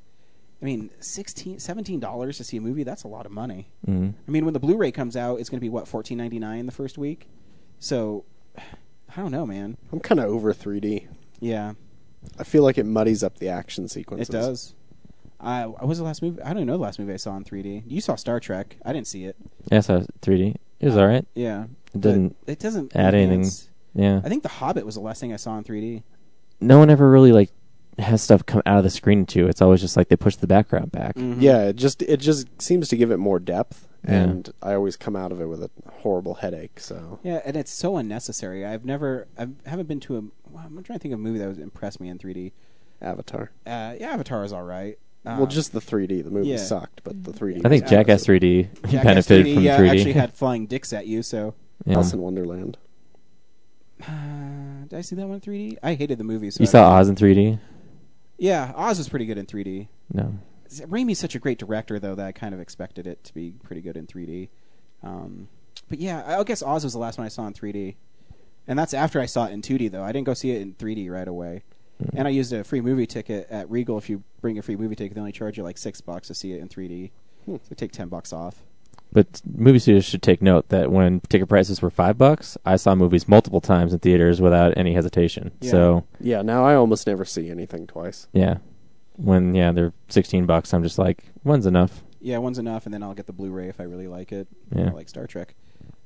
I 0.63 0.65
mean, 0.65 0.89
16 1.01 1.59
dollars 1.99 2.37
to 2.37 2.43
see 2.45 2.55
a 2.55 2.61
movie. 2.61 2.83
That's 2.83 3.03
a 3.03 3.09
lot 3.09 3.25
of 3.25 3.33
money. 3.33 3.67
Mm. 3.85 4.13
I 4.25 4.31
mean, 4.31 4.45
when 4.45 4.53
the 4.53 4.61
Blu-ray 4.61 4.93
comes 4.93 5.17
out, 5.17 5.41
it's 5.41 5.49
going 5.49 5.57
to 5.57 5.61
be 5.61 5.67
what 5.67 5.89
fourteen 5.89 6.17
ninety 6.17 6.39
nine 6.39 6.65
the 6.67 6.71
first 6.71 6.97
week. 6.97 7.27
So, 7.79 8.23
I 8.57 9.17
don't 9.17 9.31
know, 9.31 9.45
man. 9.45 9.75
I'm 9.91 9.99
kind 9.99 10.21
of 10.21 10.27
over 10.27 10.53
3D. 10.53 11.07
Yeah, 11.41 11.73
I 12.39 12.45
feel 12.45 12.63
like 12.63 12.77
it 12.77 12.85
muddies 12.85 13.23
up 13.23 13.39
the 13.39 13.49
action 13.49 13.89
sequences. 13.89 14.29
it 14.29 14.31
does. 14.31 14.73
I 15.41 15.65
what 15.65 15.85
was 15.85 15.97
the 15.97 16.05
last 16.05 16.21
movie? 16.21 16.41
I 16.41 16.47
don't 16.47 16.59
even 16.59 16.67
know 16.67 16.77
the 16.77 16.83
last 16.83 16.97
movie 16.97 17.11
I 17.11 17.17
saw 17.17 17.35
in 17.35 17.43
3D. 17.43 17.83
You 17.85 17.99
saw 17.99 18.15
Star 18.15 18.39
Trek. 18.39 18.77
I 18.85 18.93
didn't 18.93 19.07
see 19.07 19.25
it. 19.25 19.35
Yeah, 19.69 19.81
so 19.81 20.05
3D. 20.21 20.55
It 20.79 20.85
was 20.85 20.95
all 20.95 21.05
right. 21.05 21.25
Yeah, 21.35 21.63
It 21.63 21.69
But 21.91 22.01
didn't 22.01 22.37
It 22.47 22.59
doesn't 22.59 22.95
add 22.95 23.13
anything. 23.13 23.49
Yeah. 23.93 24.21
I 24.23 24.29
think 24.29 24.43
The 24.43 24.49
Hobbit 24.49 24.85
was 24.85 24.95
the 24.95 25.01
last 25.01 25.19
thing 25.19 25.33
I 25.33 25.35
saw 25.35 25.57
in 25.57 25.65
3D. 25.65 26.03
No 26.61 26.79
one 26.79 26.89
ever 26.89 27.09
really 27.11 27.33
like 27.33 27.51
has 27.99 28.21
stuff 28.21 28.45
come 28.45 28.61
out 28.65 28.77
of 28.77 28.83
the 28.83 28.89
screen 28.89 29.25
too. 29.25 29.47
It's 29.47 29.61
always 29.61 29.81
just 29.81 29.95
like 29.97 30.07
they 30.09 30.15
push 30.15 30.35
the 30.35 30.47
background 30.47 30.91
back. 30.91 31.15
Mhm. 31.15 31.41
Yeah, 31.41 31.63
it 31.65 31.75
just 31.75 32.01
it 32.01 32.17
just 32.17 32.47
seems 32.61 32.87
to 32.89 32.97
give 32.97 33.11
it 33.11 33.17
more 33.17 33.39
depth, 33.39 33.87
Yeah. 34.05 34.13
and 34.23 34.49
I 34.61 34.73
always 34.73 34.95
come 34.97 35.15
out 35.15 35.31
of 35.31 35.39
it 35.41 35.45
with 35.45 35.61
a 35.63 35.69
horrible 36.01 36.35
headache. 36.35 36.79
So 36.79 37.19
Yeah, 37.23 37.41
and 37.45 37.55
it's 37.55 37.71
so 37.71 37.97
unnecessary. 37.97 38.65
I've 38.65 38.83
never, 38.85 39.27
I 39.37 39.47
haven't 39.65 39.87
been 39.87 39.99
to 40.01 40.17
a. 40.17 40.21
well, 40.51 40.63
I'm 40.65 40.81
trying 40.83 40.99
to 40.99 41.03
think 41.03 41.13
of 41.13 41.19
a 41.19 41.23
movie 41.23 41.39
that 41.39 41.47
was 41.47 41.59
impressed 41.59 41.99
me 41.99 42.09
in 42.09 42.17
3D. 42.17 42.51
Avatar. 43.01 43.51
Uh, 43.65 43.95
yeah, 43.99 44.11
Avatar 44.13 44.43
is 44.45 44.53
all 44.53 44.63
right. 44.63 44.97
well, 45.25 45.43
Um, 45.43 45.49
just 45.49 45.73
the 45.73 45.79
3D. 45.81 46.21
The 46.23 46.31
movie 46.31 46.49
yeah. 46.49 46.57
sucked, 46.57 47.01
but 47.03 47.23
the 47.23 47.31
3D. 47.33 47.61
I 47.65 47.69
think 47.69 47.85
Jackass 47.85 48.25
3D 48.25 48.69
Jackass 48.89 49.03
benefited 49.03 49.45
3D, 49.45 49.53
from 49.55 49.63
yeah, 49.63 49.77
3D. 49.77 49.89
actually 49.91 50.13
had 50.13 50.33
flying 50.33 50.65
dicks 50.67 50.93
at 50.93 51.05
you. 51.07 51.21
So, 51.21 51.53
Yeah. 51.85 51.95
Alice 51.95 52.13
in 52.13 52.19
Wonderland. 52.21 52.77
uh, 54.01 54.85
did 54.87 54.97
I 54.97 55.01
see 55.01 55.15
that 55.15 55.25
one 55.27 55.35
in 55.35 55.41
3D? 55.41 55.77
I 55.83 55.93
hated 55.95 56.17
the 56.17 56.23
movie. 56.23 56.49
So 56.51 56.61
You 56.63 56.67
I 56.67 56.71
saw 56.71 56.91
Oz 56.95 57.09
in 57.09 57.15
3D? 57.15 57.59
Yeah, 58.37 58.73
Oz 58.75 58.97
was 58.97 59.09
pretty 59.09 59.25
good 59.25 59.37
in 59.37 59.45
3D. 59.45 59.87
No. 60.11 60.37
Raimi's 60.69 61.19
such 61.19 61.35
a 61.35 61.39
great 61.39 61.59
director, 61.59 61.99
though, 61.99 62.15
that 62.15 62.25
I 62.25 62.31
kind 62.31 62.53
of 62.53 62.59
expected 62.59 63.05
it 63.05 63.23
to 63.25 63.33
be 63.33 63.53
pretty 63.63 63.81
good 63.81 63.95
in 63.95 64.07
3D. 64.07 64.49
Um, 65.03 65.47
but 65.89 65.99
yeah, 65.99 66.39
I 66.39 66.43
guess 66.43 66.63
Oz 66.63 66.83
was 66.83 66.93
the 66.93 66.99
last 66.99 67.17
one 67.17 67.25
I 67.25 67.29
saw 67.29 67.45
in 67.45 67.53
3D, 67.53 67.95
and 68.67 68.79
that's 68.79 68.93
after 68.93 69.19
I 69.19 69.25
saw 69.25 69.45
it 69.45 69.51
in 69.51 69.61
2D. 69.61 69.91
Though 69.91 70.03
I 70.03 70.11
didn't 70.11 70.25
go 70.25 70.33
see 70.33 70.51
it 70.51 70.61
in 70.61 70.73
3D 70.73 71.09
right 71.09 71.27
away, 71.27 71.63
and 72.15 72.27
I 72.27 72.31
used 72.31 72.53
a 72.53 72.63
free 72.63 72.81
movie 72.81 73.05
ticket 73.05 73.47
at 73.49 73.69
Regal. 73.69 73.97
If 73.97 74.09
you 74.09 74.23
bring 74.41 74.57
a 74.57 74.61
free 74.61 74.75
movie 74.75 74.95
ticket, 74.95 75.15
they 75.15 75.19
only 75.19 75.31
charge 75.31 75.57
you 75.57 75.63
like 75.63 75.77
six 75.77 76.01
bucks 76.01 76.27
to 76.29 76.33
see 76.33 76.53
it 76.53 76.61
in 76.61 76.69
3D. 76.69 77.11
Hmm. 77.45 77.57
So 77.67 77.75
take 77.75 77.91
ten 77.91 78.07
bucks 78.07 78.33
off. 78.33 78.63
But 79.11 79.41
movie 79.45 79.77
studios 79.77 80.05
should 80.05 80.23
take 80.23 80.41
note 80.41 80.69
that 80.69 80.91
when 80.91 81.19
ticket 81.29 81.47
prices 81.47 81.81
were 81.83 81.91
five 81.91 82.17
bucks, 82.17 82.57
I 82.65 82.77
saw 82.77 82.95
movies 82.95 83.27
multiple 83.27 83.61
times 83.61 83.93
in 83.93 83.99
theaters 83.99 84.41
without 84.41 84.75
any 84.75 84.93
hesitation. 84.95 85.51
Yeah. 85.61 85.71
So 85.71 86.05
Yeah, 86.19 86.41
now 86.41 86.65
I 86.65 86.73
almost 86.75 87.05
never 87.05 87.23
see 87.25 87.49
anything 87.51 87.85
twice. 87.85 88.27
yeah, 88.33 88.57
when 89.17 89.53
yeah 89.53 89.71
they're 89.71 89.93
sixteen 90.09 90.45
bucks, 90.47 90.73
I'm 90.73 90.81
just 90.81 90.97
like 90.97 91.23
one's 91.43 91.67
enough. 91.67 92.03
Yeah, 92.19 92.39
one's 92.39 92.57
enough, 92.57 92.85
and 92.85 92.93
then 92.93 93.03
I'll 93.03 93.13
get 93.13 93.27
the 93.27 93.33
Blu-ray 93.33 93.67
if 93.67 93.79
I 93.79 93.83
really 93.83 94.07
like 94.07 94.31
it. 94.31 94.47
Yeah. 94.75 94.87
I 94.89 94.91
like 94.91 95.09
Star 95.09 95.27
Trek. 95.27 95.53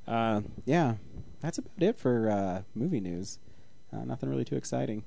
Uh, 0.07 0.41
yeah, 0.65 0.95
that's 1.41 1.59
about 1.59 1.71
it 1.79 1.97
for 1.97 2.29
uh, 2.29 2.61
movie 2.75 2.99
news. 2.99 3.37
Uh, 3.93 4.03
nothing 4.03 4.27
really 4.27 4.43
too 4.43 4.55
exciting. 4.55 5.03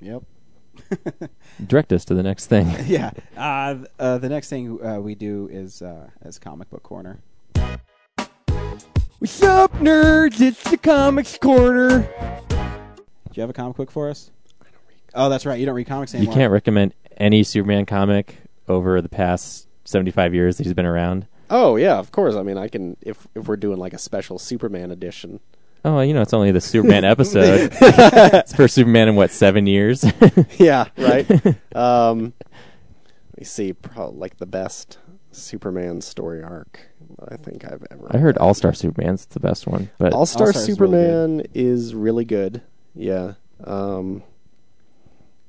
Yep. 0.00 0.22
Direct 1.66 1.92
us 1.92 2.04
to 2.06 2.14
the 2.14 2.22
next 2.22 2.46
thing. 2.46 2.74
yeah. 2.86 3.10
Uh, 3.36 3.74
th- 3.74 3.86
uh, 3.98 4.18
the 4.18 4.28
next 4.28 4.48
thing 4.48 4.84
uh, 4.84 5.00
we 5.00 5.14
do 5.14 5.48
is 5.50 5.82
uh, 5.82 6.08
is 6.24 6.38
comic 6.38 6.70
book 6.70 6.82
corner. 6.82 7.20
What's 9.18 9.42
up, 9.42 9.72
nerds? 9.74 10.40
It's 10.40 10.62
the 10.70 10.78
Comics 10.78 11.36
Corner. 11.36 12.08
Do 12.48 13.34
you 13.34 13.42
have 13.42 13.50
a 13.50 13.52
comic 13.52 13.76
book 13.76 13.90
for 13.90 14.08
us? 14.08 14.30
Oh, 15.14 15.28
that's 15.28 15.44
right. 15.44 15.60
You 15.60 15.66
don't 15.66 15.74
read 15.74 15.86
comics 15.86 16.14
anymore. 16.14 16.22
you 16.22 16.28
anymore. 16.30 16.42
can't 16.42 16.52
recommend 16.52 16.94
any 17.18 17.42
Superman 17.42 17.84
comic 17.84 18.36
over 18.68 19.02
the 19.02 19.08
past 19.08 19.66
seventy 19.84 20.10
five 20.10 20.34
years 20.34 20.56
that 20.56 20.64
he's 20.64 20.74
been 20.74 20.86
around. 20.86 21.26
Oh 21.50 21.76
yeah, 21.76 21.98
of 21.98 22.12
course. 22.12 22.34
I 22.34 22.42
mean, 22.42 22.56
I 22.56 22.68
can 22.68 22.96
if 23.02 23.26
if 23.34 23.46
we're 23.46 23.56
doing 23.56 23.78
like 23.78 23.92
a 23.92 23.98
special 23.98 24.38
Superman 24.38 24.90
edition. 24.90 25.40
Oh, 25.84 26.00
you 26.00 26.12
know, 26.12 26.20
it's 26.20 26.34
only 26.34 26.50
the 26.52 26.60
Superman 26.60 27.04
episode. 27.04 27.70
it's 27.80 28.54
for 28.54 28.68
Superman 28.68 29.08
in 29.08 29.16
what 29.16 29.30
seven 29.30 29.66
years? 29.66 30.04
yeah, 30.58 30.86
right. 30.98 31.30
um, 31.74 32.34
let 32.42 33.38
me 33.38 33.44
see, 33.44 33.72
pro- 33.72 34.10
like 34.10 34.36
the 34.36 34.46
best 34.46 34.98
Superman 35.32 36.00
story 36.00 36.42
arc 36.42 36.90
I 37.28 37.36
think 37.36 37.64
I've 37.64 37.84
ever. 37.90 38.08
I 38.10 38.18
heard. 38.18 38.38
All 38.38 38.54
Star 38.54 38.72
Superman's 38.72 39.26
the 39.26 39.40
best 39.40 39.66
one, 39.66 39.90
but 39.98 40.12
All 40.12 40.26
Star 40.26 40.48
All-Star's 40.48 40.66
really 40.68 40.74
Superman 40.74 41.46
is 41.54 41.94
really 41.94 42.24
good. 42.24 42.62
Yeah. 42.94 43.34
Um, 43.64 44.22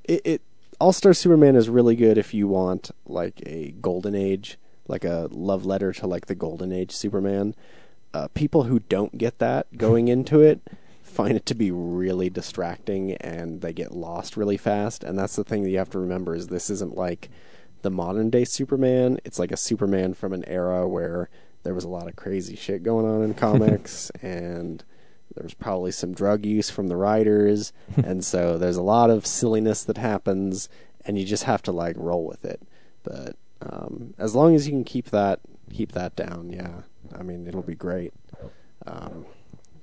it, 0.04 0.22
it 0.26 0.42
All 0.80 0.94
Star 0.94 1.14
Superman 1.14 1.56
is 1.56 1.70
really 1.70 1.96
good 1.96 2.18
if 2.18 2.34
you 2.34 2.48
want 2.48 2.92
like 3.06 3.42
a 3.46 3.72
golden 3.82 4.16
age, 4.16 4.58
like 4.88 5.04
a 5.04 5.28
love 5.32 5.66
letter 5.66 5.94
to 5.94 6.08
like 6.08 6.28
the 6.28 6.36
golden 6.36 6.72
age 6.72 6.92
Superman. 6.92 7.56
Uh, 8.14 8.28
people 8.34 8.64
who 8.64 8.80
don't 8.80 9.18
get 9.18 9.40
that 9.40 9.78
going 9.78 10.08
into 10.08 10.42
it 10.42 10.62
find 11.12 11.36
it 11.36 11.46
to 11.46 11.56
be 11.56 11.70
really 11.72 12.30
distracting 12.30 13.14
and 13.16 13.62
they 13.62 13.74
get 13.74 13.92
lost 13.92 14.38
really 14.38 14.58
fast. 14.58 15.04
And 15.04 15.20
that's 15.20 15.36
the 15.36 15.44
thing 15.44 15.64
that 15.64 15.70
you 15.70 15.78
have 15.78 15.90
to 15.92 16.00
remember 16.00 16.36
is 16.36 16.48
this 16.48 16.70
isn't 16.70 16.96
like 16.96 17.30
the 17.82 17.92
modern 17.92 18.30
day 18.30 18.46
Superman. 18.46 19.20
It's 19.26 19.38
like 19.38 19.52
a 19.52 19.58
Superman 19.58 20.14
from 20.14 20.34
an 20.34 20.48
era 20.48 20.88
where 20.88 21.30
there 21.64 21.74
was 21.74 21.84
a 21.84 21.90
lot 21.90 22.08
of 22.08 22.16
crazy 22.16 22.56
shit 22.56 22.84
going 22.84 23.06
on 23.06 23.24
in 23.24 23.34
comics 23.36 24.10
and 24.22 24.84
there 25.36 25.44
was 25.44 25.54
probably 25.54 25.92
some 25.92 26.14
drug 26.14 26.46
use 26.46 26.70
from 26.70 26.88
the 26.88 26.98
writers 26.98 27.72
and 28.04 28.24
so 28.24 28.58
there's 28.58 28.78
a 28.78 28.82
lot 28.82 29.10
of 29.10 29.26
silliness 29.26 29.84
that 29.84 29.98
happens 29.98 30.70
and 31.06 31.18
you 31.20 31.26
just 31.26 31.44
have 31.44 31.62
to 31.64 31.72
like 31.72 31.96
roll 31.98 32.26
with 32.26 32.46
it. 32.46 32.62
But 33.04 33.36
um, 33.62 34.14
as 34.18 34.34
long 34.34 34.56
as 34.56 34.66
you 34.66 34.72
can 34.72 34.84
keep 34.84 35.10
that 35.10 35.40
keep 35.72 35.92
that 35.92 36.16
down, 36.16 36.52
yeah. 36.52 36.82
I 37.18 37.24
mean, 37.24 37.48
it'll 37.48 37.62
be 37.62 37.76
great. 37.76 38.14
Um, 38.86 39.26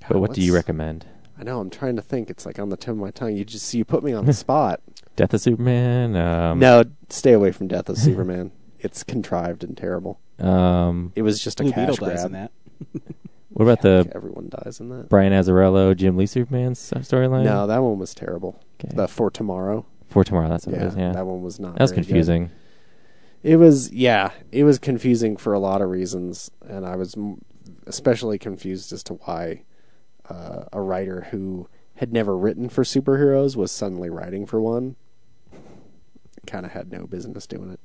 but 0.08 0.18
what 0.20 0.32
do 0.34 0.40
you 0.42 0.54
recommend? 0.54 1.06
I 1.38 1.44
know. 1.44 1.60
I'm 1.60 1.70
trying 1.70 1.96
to 1.96 2.02
think. 2.02 2.30
It's 2.30 2.44
like 2.46 2.58
on 2.58 2.68
the 2.68 2.76
tip 2.76 2.90
of 2.90 2.96
my 2.96 3.10
tongue. 3.10 3.36
You 3.36 3.44
just 3.44 3.72
you 3.74 3.84
put 3.84 4.02
me 4.02 4.12
on 4.12 4.26
the 4.26 4.32
spot. 4.44 4.80
Death 5.16 5.34
of 5.34 5.40
Superman. 5.40 6.16
Um, 6.16 6.58
no, 6.58 6.84
stay 7.08 7.32
away 7.32 7.52
from 7.52 7.68
Death 7.68 7.88
of 7.88 7.98
Superman. 7.98 8.52
It's 8.80 9.02
contrived 9.02 9.64
and 9.64 9.76
terrible. 9.76 10.20
Um, 10.38 11.12
It 11.16 11.22
was 11.22 11.42
just 11.42 11.58
a 11.58 11.64
Blue 11.64 11.72
cash 11.72 11.88
Beetle 11.90 12.06
dies 12.06 12.14
grab. 12.20 12.26
in 12.26 12.32
that. 12.34 12.52
what 13.48 13.64
about 13.64 13.82
the 13.82 14.08
Everyone 14.14 14.48
dies 14.50 14.78
in 14.78 14.88
that. 14.90 15.08
Brian 15.08 15.32
Azzarello, 15.32 15.96
Jim 15.96 16.16
Lee 16.16 16.26
Superman 16.26 16.74
storyline? 16.74 17.42
No, 17.42 17.66
that 17.66 17.78
one 17.82 17.98
was 17.98 18.14
terrible. 18.14 18.62
Okay. 18.78 18.94
The 18.94 19.08
For 19.08 19.32
Tomorrow. 19.32 19.84
For 20.10 20.22
tomorrow. 20.22 20.48
That's 20.48 20.64
what 20.64 20.76
Yeah, 20.76 20.84
it 20.84 20.86
is. 20.86 20.96
Yeah, 20.96 21.10
that 21.10 21.26
one 21.26 21.42
was 21.42 21.58
not. 21.58 21.74
that 21.74 21.82
was 21.82 21.90
very 21.90 22.04
good. 22.04 22.50
It 23.42 23.56
was 23.56 23.92
yeah, 23.92 24.32
it 24.50 24.64
was 24.64 24.78
confusing 24.78 25.36
for 25.36 25.52
a 25.52 25.58
lot 25.58 25.80
of 25.80 25.90
reasons, 25.90 26.50
and 26.66 26.84
I 26.84 26.96
was 26.96 27.14
especially 27.86 28.38
confused 28.38 28.92
as 28.92 29.02
to 29.04 29.14
why 29.14 29.62
uh, 30.28 30.64
a 30.72 30.80
writer 30.80 31.28
who 31.30 31.68
had 31.96 32.12
never 32.12 32.36
written 32.36 32.68
for 32.68 32.84
superheroes 32.84 33.56
was 33.56 33.72
suddenly 33.72 34.10
writing 34.10 34.46
for 34.46 34.60
one. 34.60 34.96
Kind 36.46 36.64
of 36.66 36.72
had 36.72 36.90
no 36.90 37.06
business 37.06 37.46
doing 37.46 37.70
it. 37.70 37.80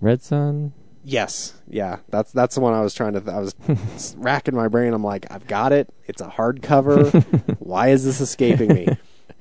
Red 0.00 0.22
Sun. 0.22 0.72
Yes, 1.04 1.54
yeah, 1.68 1.98
that's 2.08 2.32
that's 2.32 2.56
the 2.56 2.60
one 2.60 2.74
I 2.74 2.80
was 2.80 2.92
trying 2.92 3.12
to. 3.12 3.20
Th- 3.20 3.34
I 3.34 3.38
was 3.38 4.14
racking 4.18 4.56
my 4.56 4.66
brain. 4.66 4.92
I'm 4.92 5.04
like, 5.04 5.26
I've 5.30 5.46
got 5.46 5.72
it. 5.72 5.88
It's 6.06 6.20
a 6.20 6.26
hardcover. 6.26 7.56
Why 7.60 7.88
is 7.88 8.04
this 8.04 8.20
escaping 8.20 8.74
me? 8.74 8.88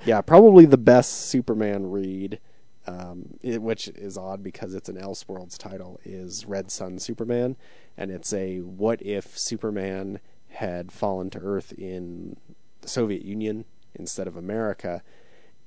Yeah, 0.05 0.21
probably 0.21 0.65
the 0.65 0.77
best 0.77 1.27
Superman 1.27 1.89
read, 1.89 2.39
um, 2.87 3.35
it, 3.41 3.61
which 3.61 3.87
is 3.89 4.17
odd 4.17 4.43
because 4.43 4.73
it's 4.73 4.89
an 4.89 4.97
Elseworlds 4.97 5.57
title, 5.57 5.99
is 6.03 6.45
Red 6.45 6.71
Sun 6.71 6.99
Superman, 6.99 7.55
and 7.97 8.11
it's 8.11 8.33
a 8.33 8.59
what 8.59 9.01
if 9.01 9.37
Superman 9.37 10.19
had 10.49 10.91
fallen 10.91 11.29
to 11.31 11.39
Earth 11.39 11.73
in 11.73 12.37
the 12.81 12.87
Soviet 12.87 13.23
Union 13.23 13.65
instead 13.95 14.27
of 14.27 14.35
America, 14.37 15.01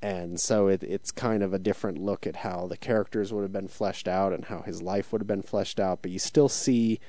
and 0.01 0.39
so 0.39 0.69
it, 0.69 0.83
it's 0.83 1.11
kind 1.11 1.43
of 1.43 1.53
a 1.53 1.59
different 1.59 1.99
look 1.99 2.27
at 2.27 2.37
how 2.37 2.67
the 2.67 2.77
characters 2.77 3.33
would 3.33 3.43
have 3.43 3.53
been 3.53 3.69
fleshed 3.69 4.07
out 4.07 4.33
and 4.33 4.45
how 4.45 4.63
his 4.63 4.81
life 4.81 5.13
would 5.13 5.21
have 5.21 5.27
been 5.27 5.43
fleshed 5.43 5.81
out, 5.81 6.03
but 6.03 6.11
you 6.11 6.19
still 6.19 6.49
see 6.49 7.01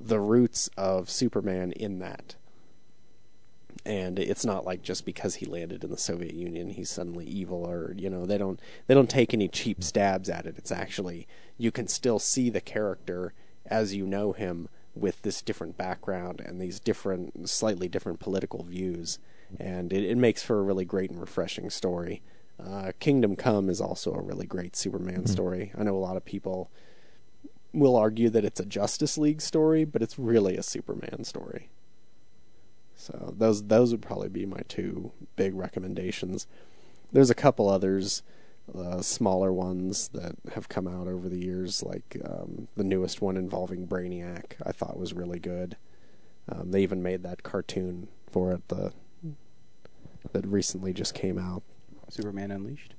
the 0.00 0.20
roots 0.20 0.68
of 0.76 1.10
Superman 1.10 1.72
in 1.72 1.98
that. 1.98 2.36
And 3.84 4.18
it's 4.18 4.44
not 4.44 4.64
like 4.64 4.82
just 4.82 5.04
because 5.04 5.36
he 5.36 5.46
landed 5.46 5.82
in 5.82 5.90
the 5.90 5.98
Soviet 5.98 6.34
Union 6.34 6.70
he's 6.70 6.90
suddenly 6.90 7.24
evil 7.24 7.66
or 7.66 7.94
you 7.96 8.08
know 8.08 8.26
they 8.26 8.38
don't 8.38 8.60
they 8.86 8.94
don't 8.94 9.10
take 9.10 9.34
any 9.34 9.48
cheap 9.48 9.82
stabs 9.82 10.28
at 10.28 10.46
it. 10.46 10.56
It's 10.56 10.70
actually 10.70 11.26
you 11.58 11.72
can 11.72 11.88
still 11.88 12.18
see 12.18 12.48
the 12.48 12.60
character 12.60 13.32
as 13.66 13.94
you 13.94 14.06
know 14.06 14.32
him 14.32 14.68
with 14.94 15.22
this 15.22 15.42
different 15.42 15.76
background 15.76 16.40
and 16.40 16.60
these 16.60 16.78
different 16.78 17.48
slightly 17.48 17.88
different 17.88 18.20
political 18.20 18.62
views 18.62 19.18
and 19.58 19.92
it, 19.92 20.04
it 20.04 20.16
makes 20.16 20.42
for 20.42 20.58
a 20.58 20.62
really 20.62 20.84
great 20.84 21.10
and 21.10 21.20
refreshing 21.20 21.70
story. 21.70 22.22
Uh, 22.62 22.92
Kingdom 23.00 23.36
Come 23.36 23.68
is 23.68 23.80
also 23.80 24.12
a 24.12 24.22
really 24.22 24.46
great 24.46 24.76
Superman 24.76 25.26
story. 25.26 25.72
I 25.76 25.82
know 25.82 25.96
a 25.96 25.98
lot 25.98 26.16
of 26.16 26.24
people 26.24 26.70
will 27.72 27.96
argue 27.96 28.28
that 28.30 28.44
it's 28.44 28.60
a 28.60 28.64
Justice 28.64 29.18
League 29.18 29.40
story, 29.40 29.84
but 29.84 30.02
it's 30.02 30.18
really 30.18 30.56
a 30.56 30.62
Superman 30.62 31.24
story. 31.24 31.70
So 33.02 33.34
those 33.36 33.64
those 33.64 33.90
would 33.90 34.00
probably 34.02 34.28
be 34.28 34.46
my 34.46 34.60
two 34.68 35.10
big 35.34 35.54
recommendations. 35.56 36.46
There's 37.10 37.30
a 37.30 37.34
couple 37.34 37.68
others 37.68 38.22
uh, 38.78 39.02
smaller 39.02 39.52
ones 39.52 40.08
that 40.08 40.36
have 40.54 40.68
come 40.68 40.86
out 40.86 41.08
over 41.08 41.28
the 41.28 41.38
years, 41.44 41.82
like 41.82 42.16
um, 42.24 42.68
the 42.76 42.84
newest 42.84 43.20
one 43.20 43.36
involving 43.36 43.88
Brainiac, 43.88 44.52
I 44.64 44.70
thought 44.70 44.96
was 44.96 45.12
really 45.14 45.40
good. 45.40 45.76
Um, 46.48 46.70
they 46.70 46.82
even 46.82 47.02
made 47.02 47.24
that 47.24 47.42
cartoon 47.42 48.06
for 48.30 48.52
it, 48.52 48.68
the 48.68 48.92
that 50.32 50.46
recently 50.46 50.92
just 50.92 51.12
came 51.12 51.38
out. 51.38 51.64
Superman 52.08 52.52
Unleashed. 52.52 52.94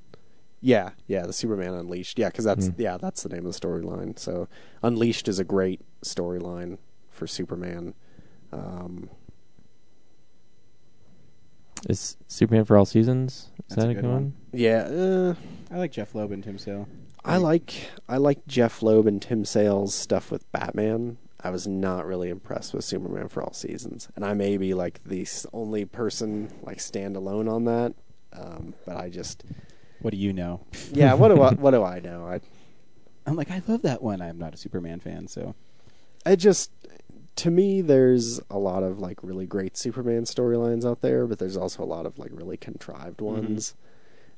Yeah, 0.59 0.91
yeah, 1.07 1.25
the 1.25 1.33
Superman 1.33 1.73
Unleashed. 1.73 2.19
Yeah, 2.19 2.27
because 2.27 2.43
that's 2.45 2.67
Hmm. 2.67 2.73
yeah, 2.81 2.97
that's 2.97 3.23
the 3.23 3.29
name 3.29 3.45
of 3.45 3.53
the 3.53 3.59
storyline. 3.59 4.19
So 4.19 4.49
Unleashed 4.81 5.29
is 5.29 5.39
a 5.39 5.45
great 5.45 5.79
storyline 6.03 6.77
for 7.09 7.25
Superman. 7.25 7.93
Um, 8.51 9.09
Is 11.89 12.17
Superman 12.27 12.65
for 12.65 12.77
all 12.77 12.85
seasons? 12.85 13.49
Is 13.69 13.75
That's 13.75 13.81
that 13.81 13.87
a 13.87 13.91
a 13.91 13.93
good 13.95 14.01
good 14.03 14.09
one. 14.09 14.13
one? 14.23 14.33
yeah, 14.53 14.77
uh, 14.83 15.35
I 15.71 15.77
like 15.77 15.91
Jeph 15.91 16.15
Loeb 16.15 16.31
and 16.31 16.43
Tim 16.43 16.57
Sale. 16.57 16.87
I 17.25 17.37
like 17.37 17.89
I 18.09 18.17
like 18.17 18.45
Jeph 18.47 18.81
Loeb 18.81 19.07
and 19.07 19.21
Tim 19.21 19.45
Sale's 19.45 19.93
stuff 19.95 20.31
with 20.31 20.49
Batman. 20.51 21.17
I 21.41 21.49
was 21.49 21.67
not 21.67 22.05
really 22.05 22.29
impressed 22.29 22.73
with 22.73 22.85
Superman 22.85 23.27
for 23.27 23.43
all 23.43 23.53
seasons, 23.53 24.07
and 24.15 24.23
I 24.23 24.33
may 24.33 24.55
be 24.57 24.73
like 24.73 25.01
the 25.05 25.27
only 25.51 25.83
person 25.85 26.49
like 26.61 26.79
stand 26.79 27.15
alone 27.17 27.47
on 27.47 27.65
that. 27.65 27.93
Um, 28.33 28.73
but 28.85 28.97
I 28.97 29.09
just 29.09 29.43
What 30.01 30.11
do 30.11 30.17
you 30.17 30.31
know? 30.33 30.61
yeah, 30.91 31.13
what 31.13 31.29
do 31.29 31.41
I 31.41 31.53
what 31.55 31.71
do 31.71 31.83
I 31.83 31.99
know? 31.99 32.25
I 32.25 32.39
I'm 33.25 33.35
like, 33.35 33.51
I 33.51 33.61
love 33.67 33.81
that 33.83 34.01
one. 34.01 34.21
I'm 34.21 34.37
not 34.37 34.53
a 34.53 34.57
Superman 34.57 34.99
fan, 34.99 35.27
so 35.27 35.55
I 36.25 36.35
just 36.35 36.71
to 37.35 37.49
me 37.51 37.81
there's 37.81 38.39
a 38.49 38.57
lot 38.59 38.83
of 38.83 38.99
like 38.99 39.23
really 39.23 39.45
great 39.45 39.75
Superman 39.77 40.23
storylines 40.23 40.85
out 40.85 41.01
there, 41.01 41.25
but 41.25 41.39
there's 41.39 41.57
also 41.57 41.83
a 41.83 41.85
lot 41.85 42.05
of 42.05 42.19
like 42.19 42.31
really 42.33 42.57
contrived 42.57 43.21
ones. 43.21 43.75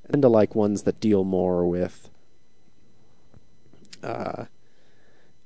And 0.10 0.22
to 0.22 0.30
like 0.30 0.56
ones 0.56 0.84
that 0.84 1.00
deal 1.00 1.24
more 1.24 1.66
with 1.68 2.10
uh 4.04 4.46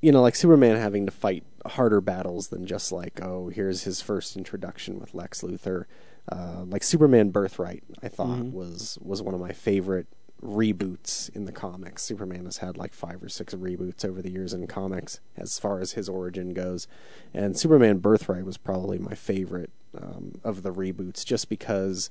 you 0.02 0.12
know, 0.14 0.22
like 0.22 0.36
Superman 0.36 0.78
having 0.78 1.06
to 1.06 1.12
fight 1.12 1.44
harder 1.66 2.00
battles 2.00 2.48
than 2.48 2.66
just 2.66 2.90
like, 2.90 3.20
oh, 3.22 3.50
here's 3.50 3.84
his 3.84 4.02
first 4.02 4.38
introduction 4.38 4.98
with 4.98 5.14
Lex 5.14 5.42
Luthor. 5.42 5.86
Uh, 6.32 6.64
like 6.66 6.84
Superman 6.84 7.32
Birthright, 7.32 7.84
I 8.02 8.08
thought 8.08 8.40
Mhm. 8.40 8.54
was 8.54 8.98
was 9.02 9.22
one 9.22 9.34
of 9.34 9.42
my 9.42 9.52
favorite 9.52 10.08
reboots 10.44 11.30
in 11.36 11.46
the 11.46 11.52
comics. 11.52 12.02
Superman 12.04 12.46
has 12.46 12.58
had 12.58 12.78
like 12.78 12.94
five 12.94 13.22
or 13.22 13.30
six 13.30 13.54
reboots 13.54 14.06
over 14.06 14.22
the 14.22 14.32
years 14.32 14.54
in 14.54 14.68
comics 14.68 15.20
as 15.38 15.60
far 15.60 15.80
as 15.82 15.94
his 15.94 16.08
origin 16.08 16.54
goes, 16.54 16.88
and 17.34 17.58
Superman 17.58 17.98
Birthright 17.98 18.46
was 18.46 18.58
probably 18.58 18.98
my 19.00 19.16
favorite 19.16 19.72
um, 19.98 20.34
of 20.44 20.64
the 20.64 20.72
reboots, 20.72 21.26
just 21.26 21.50
because 21.50 22.10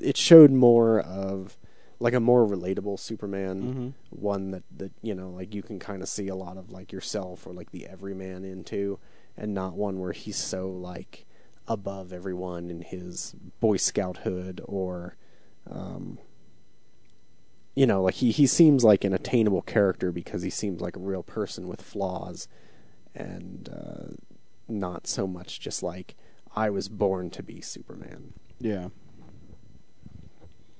it 0.00 0.16
showed 0.16 0.50
more 0.50 1.00
of 1.00 1.56
like 1.98 2.14
a 2.14 2.20
more 2.20 2.46
relatable 2.46 2.98
Superman, 2.98 3.94
Mhm. 4.10 4.18
one 4.20 4.50
that 4.50 4.62
that 4.76 4.92
you 5.02 5.14
know 5.14 5.30
like 5.30 5.54
you 5.54 5.62
can 5.62 5.78
kind 5.78 6.02
of 6.02 6.08
see 6.08 6.28
a 6.28 6.34
lot 6.34 6.56
of 6.56 6.70
like 6.70 6.92
yourself 6.92 7.46
or 7.46 7.52
like 7.52 7.70
the 7.70 7.86
everyman 7.86 8.44
into, 8.44 8.98
and 9.36 9.54
not 9.54 9.74
one 9.76 9.98
where 9.98 10.12
he's 10.12 10.36
so 10.38 10.68
like 10.68 11.26
above 11.68 12.12
everyone 12.12 12.68
in 12.70 12.82
his 12.82 13.34
Boy 13.60 13.76
Scouthood 13.78 14.60
or. 14.64 15.16
Um, 15.70 16.18
you 17.80 17.86
know, 17.86 18.02
like 18.02 18.16
he, 18.16 18.30
he 18.30 18.46
seems 18.46 18.84
like 18.84 19.04
an 19.04 19.14
attainable 19.14 19.62
character 19.62 20.12
because 20.12 20.42
he 20.42 20.50
seems 20.50 20.82
like 20.82 20.96
a 20.96 21.00
real 21.00 21.22
person 21.22 21.66
with 21.66 21.80
flaws, 21.80 22.46
and 23.14 23.70
uh, 23.72 24.12
not 24.68 25.06
so 25.06 25.26
much 25.26 25.60
just 25.60 25.82
like 25.82 26.14
I 26.54 26.68
was 26.68 26.90
born 26.90 27.30
to 27.30 27.42
be 27.42 27.62
Superman. 27.62 28.34
yeah, 28.58 28.88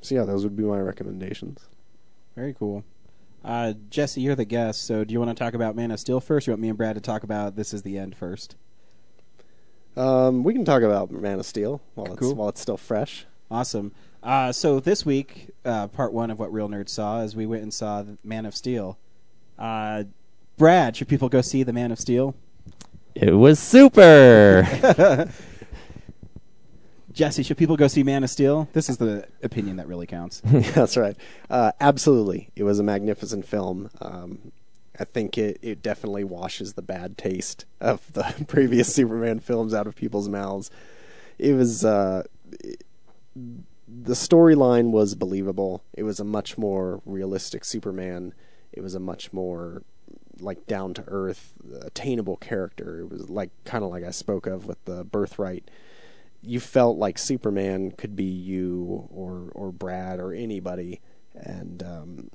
So 0.03 0.15
yeah, 0.15 0.25
those 0.25 0.45
would 0.45 0.57
be 0.57 0.63
my 0.63 0.79
recommendations. 0.79 1.61
very 2.37 2.53
cool. 2.53 2.85
Uh, 3.43 3.73
Jesse, 3.89 4.21
you're 4.21 4.35
the 4.35 4.45
guest, 4.45 4.87
so 4.87 5.03
do 5.03 5.15
you 5.15 5.21
want 5.21 5.35
to 5.35 5.43
talk 5.43 5.55
about 5.55 5.75
Man 5.75 5.91
of 5.93 6.01
Steel 6.01 6.21
first? 6.21 6.47
Or 6.47 6.51
you 6.51 6.53
want 6.53 6.61
me 6.61 6.69
and 6.69 6.77
Brad 6.77 6.97
to 6.97 7.01
talk 7.01 7.23
about 7.23 7.57
This 7.57 7.73
Is 7.73 7.81
the 7.81 7.97
End 7.97 8.15
first? 8.15 8.57
Um, 9.97 10.45
we 10.45 10.53
can 10.53 10.67
talk 10.67 10.83
about 10.83 11.11
Man 11.11 11.39
of 11.39 11.47
Steel 11.47 11.81
while 11.95 12.13
it's 12.13 12.27
while 12.27 12.51
it's 12.51 12.61
still 12.61 12.77
fresh. 12.77 13.25
Awesome. 13.51 13.93
Uh, 14.23 14.53
so 14.53 14.81
this 14.81 15.07
week, 15.07 15.51
uh, 15.65 15.87
part 15.89 16.13
one 16.13 16.31
of 16.31 16.39
what 16.39 16.53
Real 16.53 16.69
Nerds 16.69 16.91
saw 16.91 17.23
is 17.23 17.35
we 17.35 17.47
went 17.47 17.63
and 17.63 17.73
saw 17.73 18.03
the 18.03 18.19
Man 18.23 18.45
of 18.47 18.55
Steel. 18.55 18.99
Uh, 19.59 20.05
Brad, 20.59 20.97
should 20.97 21.09
people 21.09 21.29
go 21.29 21.41
see 21.41 21.63
the 21.63 21.73
Man 21.73 21.91
of 21.91 21.99
Steel? 21.99 22.35
It 23.15 23.33
was 23.33 23.59
super. 23.59 24.67
Jesse, 27.13 27.43
should 27.43 27.57
people 27.57 27.77
go 27.77 27.89
see 27.89 28.03
Man 28.03 28.23
of 28.23 28.31
Steel? 28.31 28.69
This 28.73 28.89
is 28.89 28.99
the 28.99 29.27
opinion 29.43 29.77
that 29.77 29.89
really 29.89 30.07
counts. 30.07 30.41
That's 30.45 30.97
right. 30.97 31.17
Uh, 31.49 31.73
absolutely, 31.81 32.51
it 32.55 32.63
was 32.63 32.79
a 32.79 32.83
magnificent 32.83 33.47
film. 33.47 33.91
Um, 34.01 34.53
I 34.99 35.05
think 35.05 35.37
it, 35.39 35.59
it 35.63 35.83
definitely 35.83 36.25
washes 36.25 36.75
the 36.75 36.83
bad 36.83 37.17
taste 37.19 37.65
of 37.81 38.13
the 38.13 38.35
previous 38.49 38.95
Superman 38.95 39.41
films 39.41 39.73
out 39.75 39.87
of 39.87 39.97
people's 39.97 40.29
mouths. 40.29 40.71
It 41.39 41.55
was 41.55 41.85
uh, 41.85 42.25
it- 42.61 42.85
the 43.91 44.15
storyline 44.15 44.91
was 44.91 45.15
believable. 45.15 45.83
It 45.95 46.05
was 46.05 46.21
a 46.21 46.25
much 46.25 46.57
more 46.57 47.03
realistic 47.05 47.65
Superman. 47.65 48.35
It 48.73 48.83
was 48.83 48.95
a 48.95 49.01
much 49.01 49.33
more 49.33 49.83
like 50.39 50.67
down 50.67 50.95
to 50.95 51.05
earth, 51.09 51.53
attainable 51.83 52.37
character. 52.37 53.01
It 53.01 53.11
was 53.11 53.29
like 53.29 53.51
kind 53.65 53.85
of 53.85 53.91
like 53.91 54.05
I 54.05 54.11
spoke 54.11 54.47
of 54.47 54.67
with 54.67 54.83
the 54.85 55.05
birthright 55.05 55.71
you 56.43 56.61
felt 56.61 56.99
like 56.99 57.19
Superman 57.19 57.93
could 57.93 58.17
be 58.17 58.25
you 58.25 59.09
or 59.11 59.51
or 59.55 59.73
Brad 59.73 60.21
or 60.21 60.33
anybody, 60.33 61.01
and 61.35 61.83
um, 61.83 62.31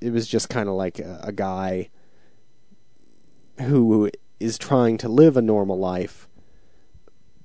it 0.00 0.10
was 0.12 0.26
just 0.28 0.48
kind 0.48 0.68
of 0.68 0.74
like 0.74 0.98
a, 0.98 1.20
a 1.22 1.32
guy 1.32 1.90
who 3.60 4.10
is 4.40 4.58
trying 4.58 4.98
to 4.98 5.08
live 5.08 5.36
a 5.36 5.42
normal 5.42 5.78
life, 5.78 6.28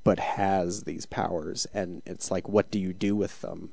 but 0.04 0.20
has 0.20 0.84
these 0.84 1.06
powers, 1.06 1.68
and 1.74 2.02
it's 2.06 2.32
like, 2.32 2.48
what 2.48 2.72
do 2.72 2.80
you 2.80 2.94
do 2.94 3.16
with 3.16 3.42
them? 3.42 3.72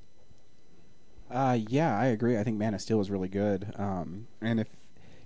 Uh, 1.30 1.58
yeah, 1.68 1.98
I 1.98 2.06
agree. 2.06 2.38
I 2.38 2.44
think 2.44 2.56
Man 2.56 2.74
of 2.74 2.80
Steel 2.80 2.98
was 2.98 3.10
really 3.10 3.28
good. 3.28 3.72
Um, 3.76 4.28
and 4.40 4.60
if 4.60 4.68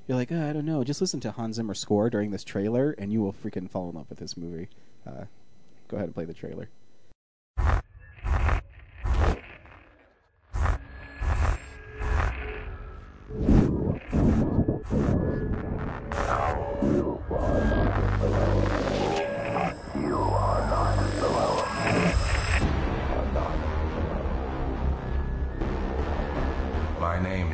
you're 0.06 0.16
like, 0.16 0.32
uh, 0.32 0.46
I 0.46 0.52
don't 0.52 0.64
know, 0.64 0.82
just 0.82 1.00
listen 1.00 1.20
to 1.20 1.30
Hans 1.30 1.56
Zimmer 1.56 1.74
score 1.74 2.10
during 2.10 2.30
this 2.30 2.44
trailer, 2.44 2.92
and 2.98 3.12
you 3.12 3.20
will 3.20 3.32
freaking 3.32 3.70
fall 3.70 3.90
in 3.90 3.96
love 3.96 4.08
with 4.08 4.18
this 4.18 4.36
movie. 4.36 4.68
Uh, 5.06 5.24
go 5.88 5.96
ahead 5.96 6.06
and 6.06 6.14
play 6.14 6.24
the 6.24 6.34
trailer. 6.34 6.68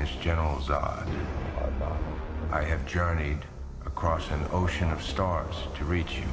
Is 0.06 0.16
General 0.22 0.56
Zod. 0.58 1.08
I 2.52 2.62
have 2.62 2.86
journeyed 2.86 3.40
across 3.84 4.30
an 4.30 4.46
ocean 4.52 4.90
of 4.92 5.02
stars 5.02 5.56
to 5.76 5.84
reach 5.84 6.18
you. 6.18 6.28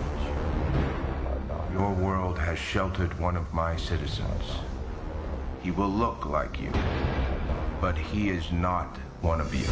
Your 1.71 1.91
world 1.93 2.38
has 2.38 2.59
sheltered 2.59 3.19
one 3.19 3.36
of 3.36 3.51
my 3.51 3.76
citizens. 3.76 4.43
He 5.63 5.71
will 5.71 5.89
look 5.89 6.28
like 6.28 6.61
you, 6.61 6.71
but 7.82 7.97
he 7.97 8.30
is 8.30 8.51
not 8.51 8.97
one 9.21 9.41
of 9.41 9.55
you. 9.55 9.65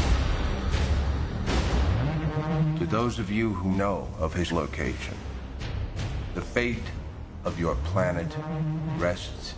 To 2.79 2.85
those 2.87 3.19
of 3.19 3.29
you 3.29 3.53
who 3.53 3.69
know 3.71 4.07
of 4.17 4.33
his 4.33 4.51
location, 4.51 5.17
the 6.33 6.41
fate 6.41 6.89
of 7.45 7.59
your 7.59 7.75
planet 7.75 8.35
rests 8.97 9.53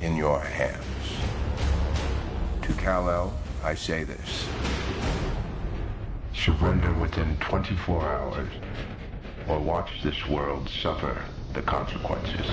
in 0.00 0.14
your 0.14 0.38
hands. 0.40 1.16
To 2.62 2.72
Kal-El, 2.74 3.34
I 3.64 3.74
say 3.74 4.04
this. 4.04 4.48
Surrender 6.32 6.92
within 6.94 7.36
24 7.40 8.02
hours, 8.02 8.48
or 9.48 9.58
watch 9.58 9.90
this 10.02 10.26
world 10.28 10.68
suffer 10.68 11.20
the 11.52 11.62
consequences. 11.62 12.46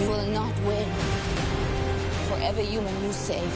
You 0.00 0.08
will 0.08 0.26
not 0.26 0.54
win. 0.60 0.88
For 2.28 2.38
every 2.40 2.64
human 2.64 3.02
you 3.02 3.12
save, 3.12 3.52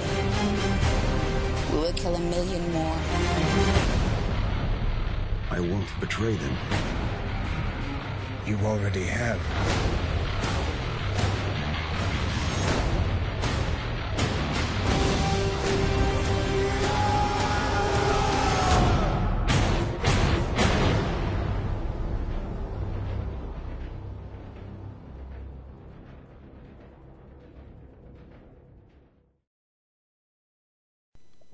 we 1.73 1.79
will 1.79 1.93
kill 1.93 2.17
a 2.17 2.21
million 2.21 2.73
more. 2.73 3.90
I 5.53 5.59
won't 5.59 5.89
betray 5.99 6.37
them. 6.37 6.57
You 8.47 8.57
already 8.59 9.03
have. 9.05 10.10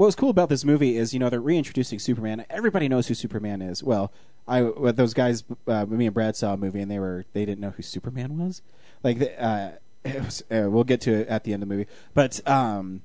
What 0.06 0.10
was 0.10 0.14
cool 0.14 0.30
about 0.30 0.48
this 0.48 0.64
movie 0.64 0.96
is 0.96 1.12
you 1.12 1.18
know 1.18 1.28
they're 1.28 1.40
reintroducing 1.40 1.98
Superman. 1.98 2.46
Everybody 2.48 2.86
knows 2.88 3.08
who 3.08 3.14
Superman 3.14 3.60
is. 3.60 3.82
Well, 3.82 4.12
I 4.46 4.62
well, 4.62 4.92
those 4.92 5.14
guys, 5.14 5.42
uh, 5.66 5.84
me 5.86 6.06
and 6.06 6.14
Brad 6.14 6.36
saw 6.36 6.52
a 6.52 6.56
movie 6.56 6.80
and 6.80 6.88
they 6.88 7.00
were 7.00 7.24
they 7.32 7.44
didn't 7.44 7.58
know 7.58 7.70
who 7.70 7.82
Superman 7.82 8.38
was. 8.38 8.62
Like 9.02 9.34
uh, 9.36 9.70
was, 10.04 10.44
uh, 10.48 10.70
we'll 10.70 10.84
get 10.84 11.00
to 11.02 11.12
it 11.12 11.26
at 11.26 11.42
the 11.42 11.52
end 11.52 11.64
of 11.64 11.68
the 11.68 11.74
movie, 11.74 11.90
but 12.14 12.40
um, 12.48 13.02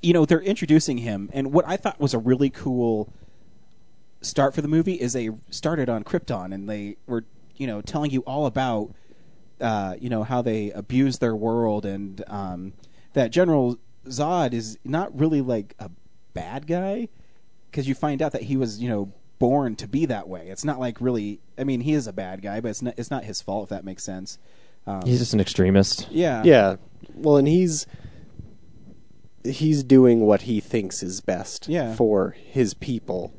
you 0.00 0.12
know 0.12 0.24
they're 0.24 0.40
introducing 0.40 0.98
him, 0.98 1.28
and 1.32 1.52
what 1.52 1.66
I 1.66 1.76
thought 1.76 1.98
was 1.98 2.14
a 2.14 2.20
really 2.20 2.50
cool 2.50 3.12
start 4.20 4.54
for 4.54 4.62
the 4.62 4.68
movie 4.68 4.94
is 4.94 5.12
they 5.12 5.30
started 5.50 5.88
on 5.88 6.04
Krypton 6.04 6.54
and 6.54 6.68
they 6.68 6.98
were 7.08 7.24
you 7.56 7.66
know 7.66 7.80
telling 7.80 8.12
you 8.12 8.20
all 8.20 8.46
about 8.46 8.94
uh, 9.60 9.96
you 9.98 10.08
know 10.08 10.22
how 10.22 10.40
they 10.40 10.70
abuse 10.70 11.18
their 11.18 11.34
world 11.34 11.84
and 11.84 12.22
um, 12.28 12.74
that 13.14 13.32
General 13.32 13.76
Zod 14.06 14.52
is 14.52 14.78
not 14.84 15.18
really 15.18 15.40
like 15.40 15.74
a 15.78 15.90
bad 16.34 16.66
guy 16.66 17.08
because 17.70 17.88
you 17.88 17.94
find 17.94 18.22
out 18.22 18.32
that 18.32 18.42
he 18.42 18.56
was 18.56 18.80
you 18.80 18.88
know 18.88 19.12
born 19.38 19.74
to 19.76 19.88
be 19.88 20.06
that 20.06 20.28
way. 20.28 20.48
It's 20.48 20.64
not 20.64 20.78
like 20.80 21.00
really. 21.00 21.40
I 21.58 21.64
mean, 21.64 21.80
he 21.80 21.92
is 21.94 22.06
a 22.06 22.12
bad 22.12 22.42
guy, 22.42 22.60
but 22.60 22.68
it's 22.68 22.82
not. 22.82 22.94
It's 22.96 23.10
not 23.10 23.24
his 23.24 23.40
fault 23.42 23.64
if 23.64 23.68
that 23.70 23.84
makes 23.84 24.02
sense. 24.04 24.38
Um, 24.86 25.02
He's 25.04 25.18
just 25.18 25.34
an 25.34 25.40
extremist. 25.40 26.08
yeah, 26.10 26.42
Yeah. 26.42 26.76
Well, 27.14 27.36
and 27.36 27.46
he's 27.46 27.86
he's 29.44 29.82
doing 29.82 30.20
what 30.20 30.42
he 30.42 30.60
thinks 30.60 31.02
is 31.02 31.20
best 31.20 31.68
Yeah. 31.68 31.94
for 31.94 32.30
his 32.30 32.74
people. 32.74 33.32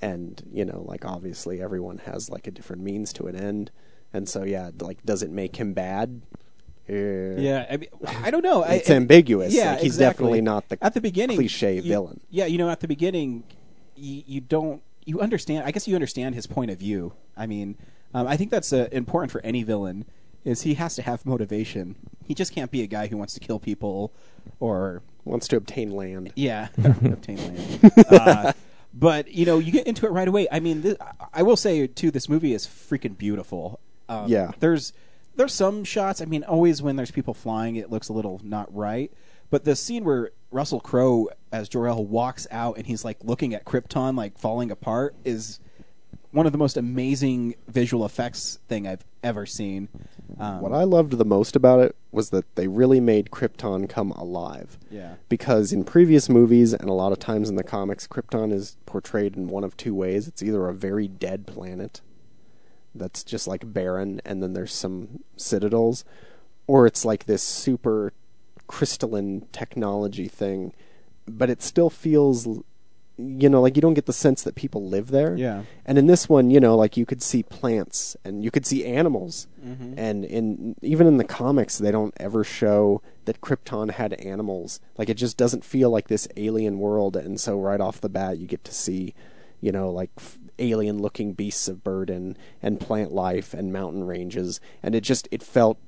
And, 0.00 0.42
you 0.52 0.64
know, 0.64 0.82
like 0.86 1.04
obviously 1.04 1.62
everyone 1.62 1.98
has 1.98 2.28
like 2.28 2.46
a 2.46 2.50
different 2.50 2.82
means 2.82 3.12
to 3.14 3.26
an 3.28 3.36
end. 3.36 3.70
And 4.12 4.28
so 4.28 4.42
yeah, 4.44 4.70
like 4.80 5.02
does 5.04 5.22
it 5.22 5.30
make 5.30 5.56
him 5.56 5.72
bad? 5.72 6.22
Yeah, 6.88 7.66
I, 7.70 7.76
mean, 7.76 7.88
I 8.06 8.30
don't 8.30 8.42
know. 8.42 8.62
It's 8.64 8.90
I- 8.90 8.94
ambiguous. 8.94 9.52
Yeah, 9.54 9.72
Like, 9.72 9.80
he's 9.80 9.94
exactly. 9.94 10.24
definitely 10.24 10.40
not 10.42 10.68
the 10.68 10.78
at 10.84 10.94
the 10.94 11.00
beginning 11.00 11.36
cliche 11.36 11.76
you- 11.76 11.82
villain. 11.82 12.20
Yeah, 12.30 12.46
you 12.46 12.58
know, 12.58 12.68
at 12.70 12.80
the 12.80 12.88
beginning, 12.88 13.44
you, 13.96 14.22
you 14.26 14.40
don't 14.40 14.82
you 15.04 15.20
understand. 15.20 15.64
I 15.64 15.70
guess 15.70 15.86
you 15.88 15.94
understand 15.94 16.34
his 16.34 16.46
point 16.46 16.70
of 16.70 16.78
view. 16.78 17.12
I 17.36 17.46
mean, 17.46 17.76
um, 18.14 18.26
I 18.26 18.36
think 18.36 18.50
that's 18.50 18.72
uh, 18.72 18.88
important 18.92 19.30
for 19.32 19.40
any 19.42 19.62
villain. 19.62 20.04
Is 20.44 20.62
he 20.62 20.74
has 20.74 20.96
to 20.96 21.02
have 21.02 21.24
motivation. 21.24 21.94
He 22.24 22.34
just 22.34 22.52
can't 22.52 22.70
be 22.70 22.82
a 22.82 22.86
guy 22.88 23.06
who 23.06 23.16
wants 23.16 23.34
to 23.34 23.40
kill 23.40 23.58
people 23.60 24.12
or 24.60 25.02
Wants 25.24 25.46
to 25.48 25.56
obtain 25.56 25.92
land. 25.92 26.32
yeah, 26.34 26.68
obtain 26.84 27.36
land. 27.38 27.92
Uh, 28.10 28.52
but 28.92 29.28
you 29.32 29.46
know, 29.46 29.60
you 29.60 29.70
get 29.70 29.86
into 29.86 30.04
it 30.04 30.10
right 30.10 30.26
away. 30.26 30.48
I 30.50 30.58
mean, 30.58 30.82
this, 30.82 30.96
I 31.32 31.42
will 31.44 31.56
say 31.56 31.86
too, 31.86 32.10
this 32.10 32.28
movie 32.28 32.52
is 32.54 32.66
freaking 32.66 33.16
beautiful. 33.16 33.78
Um, 34.08 34.28
Yeah. 34.28 34.50
there's 34.58 34.92
there's 35.36 35.54
some 35.54 35.84
shots. 35.84 36.20
I 36.20 36.24
mean, 36.24 36.44
always 36.44 36.82
when 36.82 36.96
there's 36.96 37.10
people 37.10 37.34
flying, 37.34 37.76
it 37.76 37.90
looks 37.90 38.08
a 38.08 38.12
little 38.12 38.40
not 38.44 38.74
right. 38.74 39.12
But 39.50 39.64
the 39.64 39.76
scene 39.76 40.04
where 40.04 40.30
Russell 40.50 40.80
Crowe 40.80 41.28
as 41.52 41.68
Jor 41.68 41.88
El 41.88 42.04
walks 42.04 42.46
out 42.50 42.78
and 42.78 42.86
he's 42.86 43.04
like 43.04 43.18
looking 43.22 43.54
at 43.54 43.64
Krypton 43.64 44.16
like 44.16 44.38
falling 44.38 44.70
apart 44.70 45.14
is 45.24 45.60
one 46.30 46.46
of 46.46 46.52
the 46.52 46.58
most 46.58 46.78
amazing 46.78 47.54
visual 47.68 48.06
effects 48.06 48.58
thing 48.66 48.86
I've 48.86 49.04
ever 49.22 49.44
seen. 49.44 49.88
Um, 50.38 50.62
What 50.62 50.72
I 50.72 50.84
loved 50.84 51.18
the 51.18 51.24
most 51.26 51.54
about 51.54 51.80
it 51.80 51.94
was 52.10 52.30
that 52.30 52.56
they 52.56 52.66
really 52.66 53.00
made 53.00 53.30
Krypton 53.30 53.88
come 53.88 54.12
alive. 54.12 54.78
Yeah. 54.90 55.16
Because 55.28 55.72
in 55.72 55.84
previous 55.84 56.30
movies 56.30 56.72
and 56.72 56.88
a 56.88 56.94
lot 56.94 57.12
of 57.12 57.18
times 57.18 57.50
in 57.50 57.56
the 57.56 57.62
comics, 57.62 58.06
Krypton 58.06 58.52
is 58.52 58.78
portrayed 58.86 59.36
in 59.36 59.48
one 59.48 59.64
of 59.64 59.76
two 59.76 59.94
ways. 59.94 60.26
It's 60.26 60.42
either 60.42 60.66
a 60.68 60.74
very 60.74 61.06
dead 61.06 61.46
planet 61.46 62.00
that's 62.94 63.24
just 63.24 63.46
like 63.46 63.72
barren 63.72 64.20
and 64.24 64.42
then 64.42 64.52
there's 64.52 64.74
some 64.74 65.20
citadels, 65.36 66.04
or 66.66 66.86
it's 66.86 67.04
like 67.04 67.26
this 67.26 67.42
super 67.42 68.12
crystalline 68.66 69.46
technology 69.52 70.28
thing, 70.28 70.72
but 71.26 71.50
it 71.50 71.62
still 71.62 71.90
feels 71.90 72.46
you 73.18 73.48
know, 73.48 73.60
like 73.60 73.76
you 73.76 73.82
don't 73.82 73.94
get 73.94 74.06
the 74.06 74.12
sense 74.12 74.42
that 74.42 74.54
people 74.54 74.88
live 74.88 75.08
there. 75.10 75.36
Yeah. 75.36 75.62
And 75.84 75.98
in 75.98 76.06
this 76.06 76.28
one, 76.28 76.50
you 76.50 76.60
know, 76.60 76.76
like 76.76 76.96
you 76.96 77.06
could 77.06 77.22
see 77.22 77.42
plants 77.42 78.16
and 78.24 78.42
you 78.42 78.50
could 78.50 78.66
see 78.66 78.84
animals. 78.84 79.46
mm-hmm. 79.64 79.94
And 79.96 80.24
in 80.24 80.76
even 80.82 81.06
in 81.06 81.18
the 81.18 81.24
comics, 81.24 81.78
they 81.78 81.90
don't 81.90 82.14
ever 82.18 82.42
show 82.42 83.02
that 83.24 83.40
Krypton 83.40 83.92
had 83.92 84.14
animals. 84.14 84.80
Like 84.96 85.08
it 85.08 85.14
just 85.14 85.36
doesn't 85.36 85.64
feel 85.64 85.90
like 85.90 86.08
this 86.08 86.26
alien 86.36 86.78
world. 86.78 87.16
And 87.16 87.38
so 87.38 87.58
right 87.58 87.80
off 87.80 88.00
the 88.00 88.08
bat, 88.08 88.38
you 88.38 88.46
get 88.46 88.64
to 88.64 88.74
see, 88.74 89.14
you 89.60 89.72
know, 89.72 89.90
like 89.90 90.10
f- 90.16 90.38
alien-looking 90.62 91.32
beasts 91.34 91.68
of 91.68 91.84
burden 91.84 92.36
and 92.62 92.80
plant 92.80 93.12
life 93.12 93.52
and 93.52 93.72
mountain 93.72 94.04
ranges. 94.04 94.60
And 94.82 94.94
it 94.94 95.02
just 95.02 95.28
it 95.30 95.42
felt, 95.42 95.78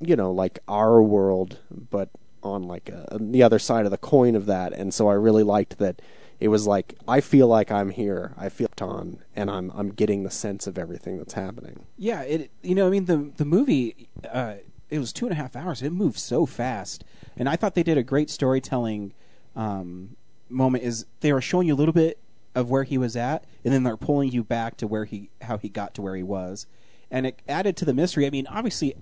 you 0.00 0.16
know, 0.16 0.32
like 0.32 0.58
our 0.66 1.02
world, 1.02 1.58
but 1.70 2.08
on 2.42 2.62
like 2.64 2.88
a, 2.88 3.12
on 3.14 3.32
the 3.32 3.42
other 3.42 3.58
side 3.58 3.84
of 3.84 3.90
the 3.90 3.98
coin 3.98 4.34
of 4.34 4.46
that. 4.46 4.72
And 4.72 4.92
so 4.92 5.08
I 5.08 5.14
really 5.14 5.42
liked 5.42 5.78
that 5.78 6.00
it 6.40 6.48
was 6.48 6.66
like 6.66 6.94
I 7.06 7.20
feel 7.20 7.46
like 7.46 7.70
I'm 7.70 7.90
here. 7.90 8.34
I 8.36 8.48
feel 8.48 8.68
on, 8.80 9.18
and 9.36 9.50
I'm 9.50 9.70
I'm 9.70 9.90
getting 9.90 10.24
the 10.24 10.30
sense 10.30 10.66
of 10.66 10.78
everything 10.78 11.18
that's 11.18 11.34
happening. 11.34 11.86
Yeah, 11.96 12.22
it. 12.22 12.50
You 12.62 12.74
know, 12.74 12.86
I 12.86 12.90
mean, 12.90 13.04
the 13.06 13.30
the 13.36 13.44
movie. 13.44 14.08
Uh, 14.30 14.56
it 14.90 14.98
was 14.98 15.12
two 15.12 15.26
and 15.26 15.32
a 15.32 15.36
half 15.36 15.56
hours. 15.56 15.82
It 15.82 15.90
moved 15.90 16.18
so 16.18 16.44
fast, 16.44 17.04
and 17.36 17.48
I 17.48 17.56
thought 17.56 17.74
they 17.74 17.82
did 17.82 17.98
a 17.98 18.02
great 18.02 18.30
storytelling 18.30 19.14
um, 19.56 20.16
moment. 20.48 20.84
Is 20.84 21.06
they 21.20 21.32
were 21.32 21.40
showing 21.40 21.68
you 21.68 21.74
a 21.74 21.76
little 21.76 21.94
bit 21.94 22.18
of 22.54 22.70
where 22.70 22.84
he 22.84 22.98
was 22.98 23.16
at, 23.16 23.44
and 23.64 23.72
then 23.74 23.82
they're 23.82 23.96
pulling 23.96 24.30
you 24.30 24.44
back 24.44 24.76
to 24.78 24.86
where 24.86 25.04
he 25.04 25.30
how 25.42 25.58
he 25.58 25.68
got 25.68 25.94
to 25.94 26.02
where 26.02 26.16
he 26.16 26.22
was, 26.22 26.66
and 27.10 27.26
it 27.26 27.40
added 27.48 27.76
to 27.78 27.84
the 27.84 27.94
mystery. 27.94 28.26
I 28.26 28.30
mean, 28.30 28.46
obviously, 28.46 28.94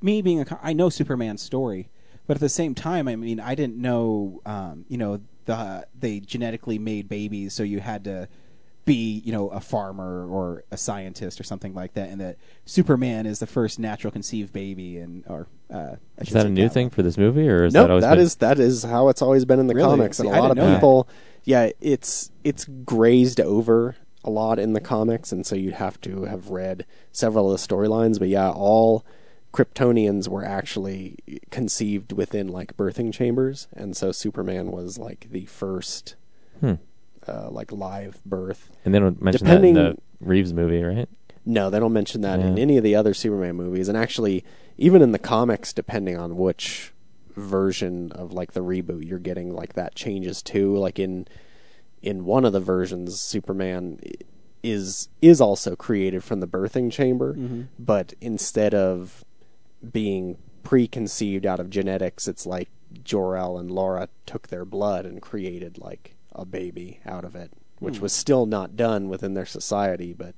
me 0.00 0.22
being 0.22 0.40
a 0.40 0.58
I 0.62 0.72
know 0.72 0.88
Superman's 0.90 1.42
story, 1.42 1.88
but 2.26 2.36
at 2.36 2.40
the 2.40 2.48
same 2.48 2.74
time, 2.74 3.08
I 3.08 3.16
mean, 3.16 3.40
I 3.40 3.54
didn't 3.54 3.76
know. 3.76 4.40
Um, 4.46 4.84
you 4.88 4.98
know, 4.98 5.20
the 5.46 5.86
they 5.98 6.20
genetically 6.20 6.78
made 6.78 7.08
babies, 7.08 7.52
so 7.54 7.62
you 7.62 7.80
had 7.80 8.04
to 8.04 8.28
be 8.86 9.22
you 9.24 9.32
know 9.32 9.48
a 9.48 9.60
farmer 9.60 10.26
or 10.28 10.62
a 10.70 10.76
scientist 10.76 11.40
or 11.40 11.42
something 11.44 11.72
like 11.74 11.94
that, 11.94 12.10
and 12.10 12.20
that 12.20 12.36
Superman 12.66 13.24
is 13.26 13.38
the 13.38 13.46
first 13.46 13.78
natural 13.78 14.10
conceived 14.10 14.52
baby, 14.52 14.98
and 14.98 15.24
or 15.26 15.46
uh, 15.72 15.96
I 16.18 16.22
Is 16.22 16.30
that 16.30 16.44
a 16.46 16.50
new 16.50 16.64
cat- 16.64 16.72
thing 16.74 16.90
for 16.90 17.02
this 17.02 17.16
movie, 17.16 17.48
or 17.48 17.64
is 17.64 17.72
nope, 17.72 17.84
that 17.84 17.90
always 17.90 18.02
that 18.02 18.10
been? 18.10 18.18
is 18.18 18.34
that 18.36 18.58
is 18.58 18.82
how 18.82 19.08
it's 19.08 19.22
always 19.22 19.44
been 19.46 19.58
in 19.58 19.68
the 19.68 19.74
Really? 19.74 19.88
comics, 19.88 20.18
and 20.20 20.28
See, 20.28 20.30
a 20.30 20.34
I 20.34 20.38
lot 20.38 20.50
of 20.50 20.58
didn't 20.58 20.80
that. 20.80 20.80
Yeah, 21.44 21.70
it's 21.80 22.30
it's 22.42 22.64
grazed 22.84 23.40
over 23.40 23.96
a 24.24 24.30
lot 24.30 24.58
in 24.58 24.72
the 24.72 24.80
comics, 24.80 25.32
and 25.32 25.46
so 25.46 25.54
you'd 25.54 25.74
have 25.74 26.00
to 26.02 26.24
have 26.24 26.50
read 26.50 26.86
several 27.12 27.52
of 27.52 27.60
the 27.60 27.66
storylines. 27.66 28.18
But 28.18 28.28
yeah, 28.28 28.50
all 28.50 29.04
Kryptonians 29.52 30.28
were 30.28 30.44
actually 30.44 31.16
conceived 31.50 32.12
within 32.12 32.48
like 32.48 32.76
birthing 32.76 33.12
chambers, 33.12 33.68
and 33.74 33.96
so 33.96 34.10
Superman 34.12 34.72
was 34.72 34.98
like 34.98 35.28
the 35.30 35.44
first, 35.44 36.16
Hmm. 36.60 36.74
uh, 37.28 37.50
like 37.50 37.70
live 37.70 38.20
birth. 38.24 38.70
And 38.84 38.94
they 38.94 38.98
don't 38.98 39.20
mention 39.22 39.46
that 39.46 39.62
in 39.64 39.74
the 39.74 39.96
Reeves 40.20 40.52
movie, 40.54 40.82
right? 40.82 41.08
No, 41.46 41.68
they 41.68 41.78
don't 41.78 41.92
mention 41.92 42.22
that 42.22 42.40
in 42.40 42.58
any 42.58 42.78
of 42.78 42.82
the 42.84 42.94
other 42.94 43.12
Superman 43.12 43.54
movies, 43.56 43.88
and 43.90 43.98
actually, 43.98 44.42
even 44.78 45.02
in 45.02 45.12
the 45.12 45.18
comics, 45.18 45.74
depending 45.74 46.16
on 46.16 46.38
which 46.38 46.93
version 47.34 48.12
of 48.12 48.32
like 48.32 48.52
the 48.52 48.62
reboot 48.62 49.06
you're 49.06 49.18
getting, 49.18 49.52
like 49.54 49.74
that 49.74 49.94
changes 49.94 50.42
too. 50.42 50.76
Like 50.76 50.98
in 50.98 51.26
in 52.02 52.24
one 52.24 52.44
of 52.44 52.52
the 52.52 52.60
versions, 52.60 53.20
Superman 53.20 53.98
is 54.62 55.08
is 55.22 55.40
also 55.40 55.76
created 55.76 56.22
from 56.24 56.40
the 56.40 56.46
birthing 56.46 56.90
chamber, 56.90 57.34
Mhm. 57.34 57.66
but 57.78 58.14
instead 58.20 58.74
of 58.74 59.24
being 59.92 60.38
preconceived 60.62 61.44
out 61.44 61.60
of 61.60 61.68
genetics, 61.70 62.26
it's 62.26 62.46
like 62.46 62.68
Jor 63.02 63.36
El 63.36 63.58
and 63.58 63.70
Laura 63.70 64.08
took 64.26 64.48
their 64.48 64.64
blood 64.64 65.04
and 65.04 65.20
created 65.20 65.78
like 65.78 66.16
a 66.32 66.44
baby 66.46 67.00
out 67.04 67.24
of 67.24 67.36
it, 67.36 67.50
which 67.80 67.96
Hmm. 67.98 68.02
was 68.04 68.12
still 68.12 68.46
not 68.46 68.76
done 68.76 69.08
within 69.08 69.34
their 69.34 69.44
society. 69.46 70.12
But 70.12 70.34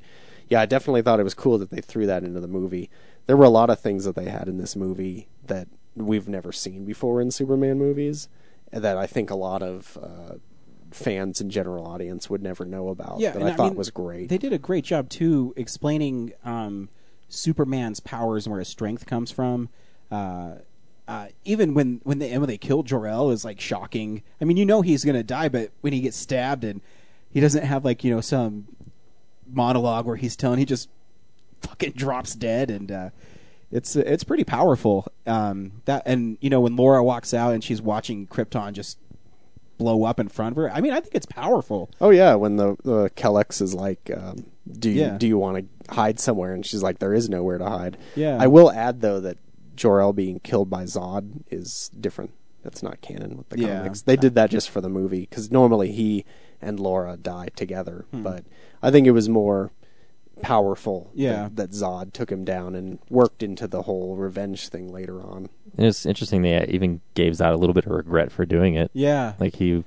yeah, 0.49 0.61
I 0.61 0.67
definitely 0.67 1.03
thought 1.03 1.21
it 1.21 1.25
was 1.25 1.35
cool 1.35 1.59
that 1.59 1.71
they 1.71 1.81
threw 1.81 2.07
that 2.07 2.25
into 2.25 2.41
the 2.41 2.49
movie. 2.49 2.91
There 3.27 3.37
were 3.37 3.45
a 3.45 3.51
lot 3.51 3.71
of 3.71 3.79
things 3.81 4.05
that 4.05 4.15
they 4.17 4.29
had 4.29 4.49
in 4.49 4.59
this 4.59 4.75
movie 4.77 5.29
that 5.47 5.69
we've 5.97 6.29
never 6.29 6.53
seen 6.53 6.85
before 6.85 7.21
in 7.21 7.31
Superman 7.31 7.79
movies, 7.79 8.29
that 8.71 8.97
I 8.97 9.07
think 9.07 9.31
a 9.31 9.35
lot 9.35 9.63
of 9.63 9.99
uh, 10.03 10.35
fans 10.91 11.41
and 11.41 11.51
general 11.51 11.87
audience 11.87 12.29
would 12.31 12.43
never 12.43 12.65
know 12.65 12.89
about. 12.89 13.21
yeah, 13.21 13.33
that 13.33 13.41
and 13.41 13.51
I 13.51 13.55
thought 13.55 13.71
mean, 13.71 13.77
was 13.77 13.91
great. 13.91 14.29
They 14.29 14.39
did 14.39 14.53
a 14.53 14.59
great 14.59 14.85
job 14.85 15.09
too 15.09 15.55
explaining 15.57 16.33
um, 16.45 16.89
Superman's 17.29 18.01
powers 18.01 18.47
and 18.47 18.53
where 18.53 18.61
his 18.61 18.69
strength 18.69 19.07
comes 19.07 19.31
from. 19.31 19.69
Uh, 20.11 20.57
uh, 21.09 21.29
even 21.45 21.75
when 21.75 22.01
when 22.03 22.19
they 22.19 22.37
when 22.37 22.49
they 22.49 22.59
killed 22.59 22.87
Jor 22.87 23.07
El 23.07 23.31
is 23.31 23.45
like 23.45 23.61
shocking. 23.61 24.23
I 24.41 24.45
mean, 24.45 24.57
you 24.57 24.67
know 24.67 24.83
he's 24.83 25.05
gonna 25.05 25.23
die, 25.23 25.49
but 25.49 25.71
when 25.81 25.93
he 25.93 26.01
gets 26.01 26.17
stabbed 26.17 26.65
and 26.65 26.81
he 27.31 27.41
doesn't 27.41 27.65
have 27.65 27.85
like 27.85 28.03
you 28.03 28.13
know 28.13 28.21
some 28.21 28.67
monologue 29.49 30.07
where 30.07 30.17
he's 30.17 30.37
telling, 30.37 30.59
he 30.59 30.65
just 30.65 30.89
fucking 31.61 31.93
drops 31.93 32.35
dead, 32.35 32.71
and 32.71 32.91
uh, 32.91 33.11
it's 33.71 33.97
it's 33.97 34.25
pretty 34.25 34.45
powerful. 34.45 35.07
Um, 35.27 35.83
that 35.87 36.03
and 36.07 36.39
you 36.41 36.51
know 36.51 36.61
when 36.61 36.77
Laura 36.77 37.03
walks 37.03 37.35
out 37.35 37.53
and 37.55 37.63
she's 37.63 37.83
watching 37.83 38.27
Krypton 38.27 38.73
just 38.73 38.99
blow 39.79 40.05
up 40.05 40.19
in 40.19 40.29
front 40.29 40.53
of 40.53 40.57
her. 40.57 40.71
I 40.73 40.81
mean, 40.81 40.93
I 40.93 41.01
think 41.01 41.15
it's 41.15 41.27
powerful. 41.27 41.91
Oh 42.01 42.11
yeah, 42.11 42.35
when 42.35 42.57
the 42.57 42.77
the 42.85 43.11
Kellex 43.17 43.61
is 43.61 43.75
like, 43.75 44.11
um, 44.17 44.47
"Do 44.71 44.91
you 44.91 45.01
Yeah. 45.03 45.19
do 45.19 45.27
you 45.27 45.37
want 45.39 45.69
to 45.89 45.95
hide 45.95 46.19
somewhere?" 46.21 46.53
and 46.55 46.65
she's 46.65 46.83
like, 46.83 46.99
"There 46.99 47.13
is 47.15 47.29
nowhere 47.29 47.59
to 47.59 47.69
hide." 47.69 47.97
Yeah. 48.15 48.39
I 48.41 48.47
will 48.47 48.71
add 48.71 49.01
though 49.01 49.21
that 49.21 49.39
Jor 49.75 50.01
El 50.01 50.13
being 50.13 50.41
killed 50.41 50.71
by 50.71 50.85
Zod 50.85 51.43
is 51.51 51.91
different. 52.01 52.31
That's 52.63 52.83
not 52.83 53.01
canon 53.01 53.37
with 53.37 53.49
the 53.51 53.59
Yeah. 53.61 53.79
comics. 53.79 54.03
They 54.03 54.17
did 54.17 54.35
that 54.35 54.51
just 54.51 54.71
for 54.71 54.81
the 54.81 54.89
movie 54.89 55.21
because 55.29 55.51
normally 55.53 55.93
he 55.93 56.25
and 56.63 56.81
Laura 56.81 57.17
die 57.17 57.49
together. 57.55 58.07
Hmm. 58.11 58.23
But 58.23 58.45
I 58.83 58.91
think 58.91 59.07
it 59.07 59.11
was 59.13 59.29
more 59.29 59.71
powerful 60.43 61.11
Yeah. 61.15 61.45
that, 61.45 61.57
that 61.57 61.71
Zod 61.71 62.13
took 62.13 62.31
him 62.31 62.45
down 62.45 62.75
and 62.75 62.99
worked 63.09 63.43
into 63.43 63.67
the 63.67 63.83
whole 63.83 64.17
revenge 64.17 64.69
thing 64.69 64.93
later 64.93 65.21
on. 65.23 65.49
And 65.77 65.87
it's 65.87 66.07
interesting 66.07 66.43
they 66.43 66.65
even 66.69 67.01
gave 67.15 67.33
Zod 67.35 67.53
a 67.53 67.57
little 67.57 67.75
bit 67.75 67.87
of 67.87 67.93
regret 67.93 68.31
for 68.33 68.45
doing 68.47 68.75
it. 68.75 68.91
Yeah. 68.93 69.35
Like 69.39 69.57
he 69.57 69.85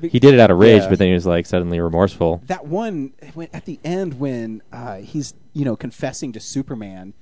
he 0.00 0.20
did 0.20 0.32
it 0.32 0.38
out 0.40 0.50
of 0.50 0.58
rage, 0.58 0.82
Yeah. 0.82 0.88
but 0.90 0.98
then 1.00 1.08
he 1.08 1.14
was 1.14 1.26
like 1.26 1.44
suddenly 1.44 1.80
remorseful. 1.80 2.40
that 2.46 2.66
one 2.66 3.12
when, 3.34 3.48
at 3.52 3.64
the 3.64 3.80
end 3.84 4.20
when 4.20 4.62
uh, 4.72 4.96
he's 4.98 5.34
you 5.52 5.64
know 5.64 5.76
confessing 5.76 6.32
to 6.32 6.40
Superman 6.40 7.14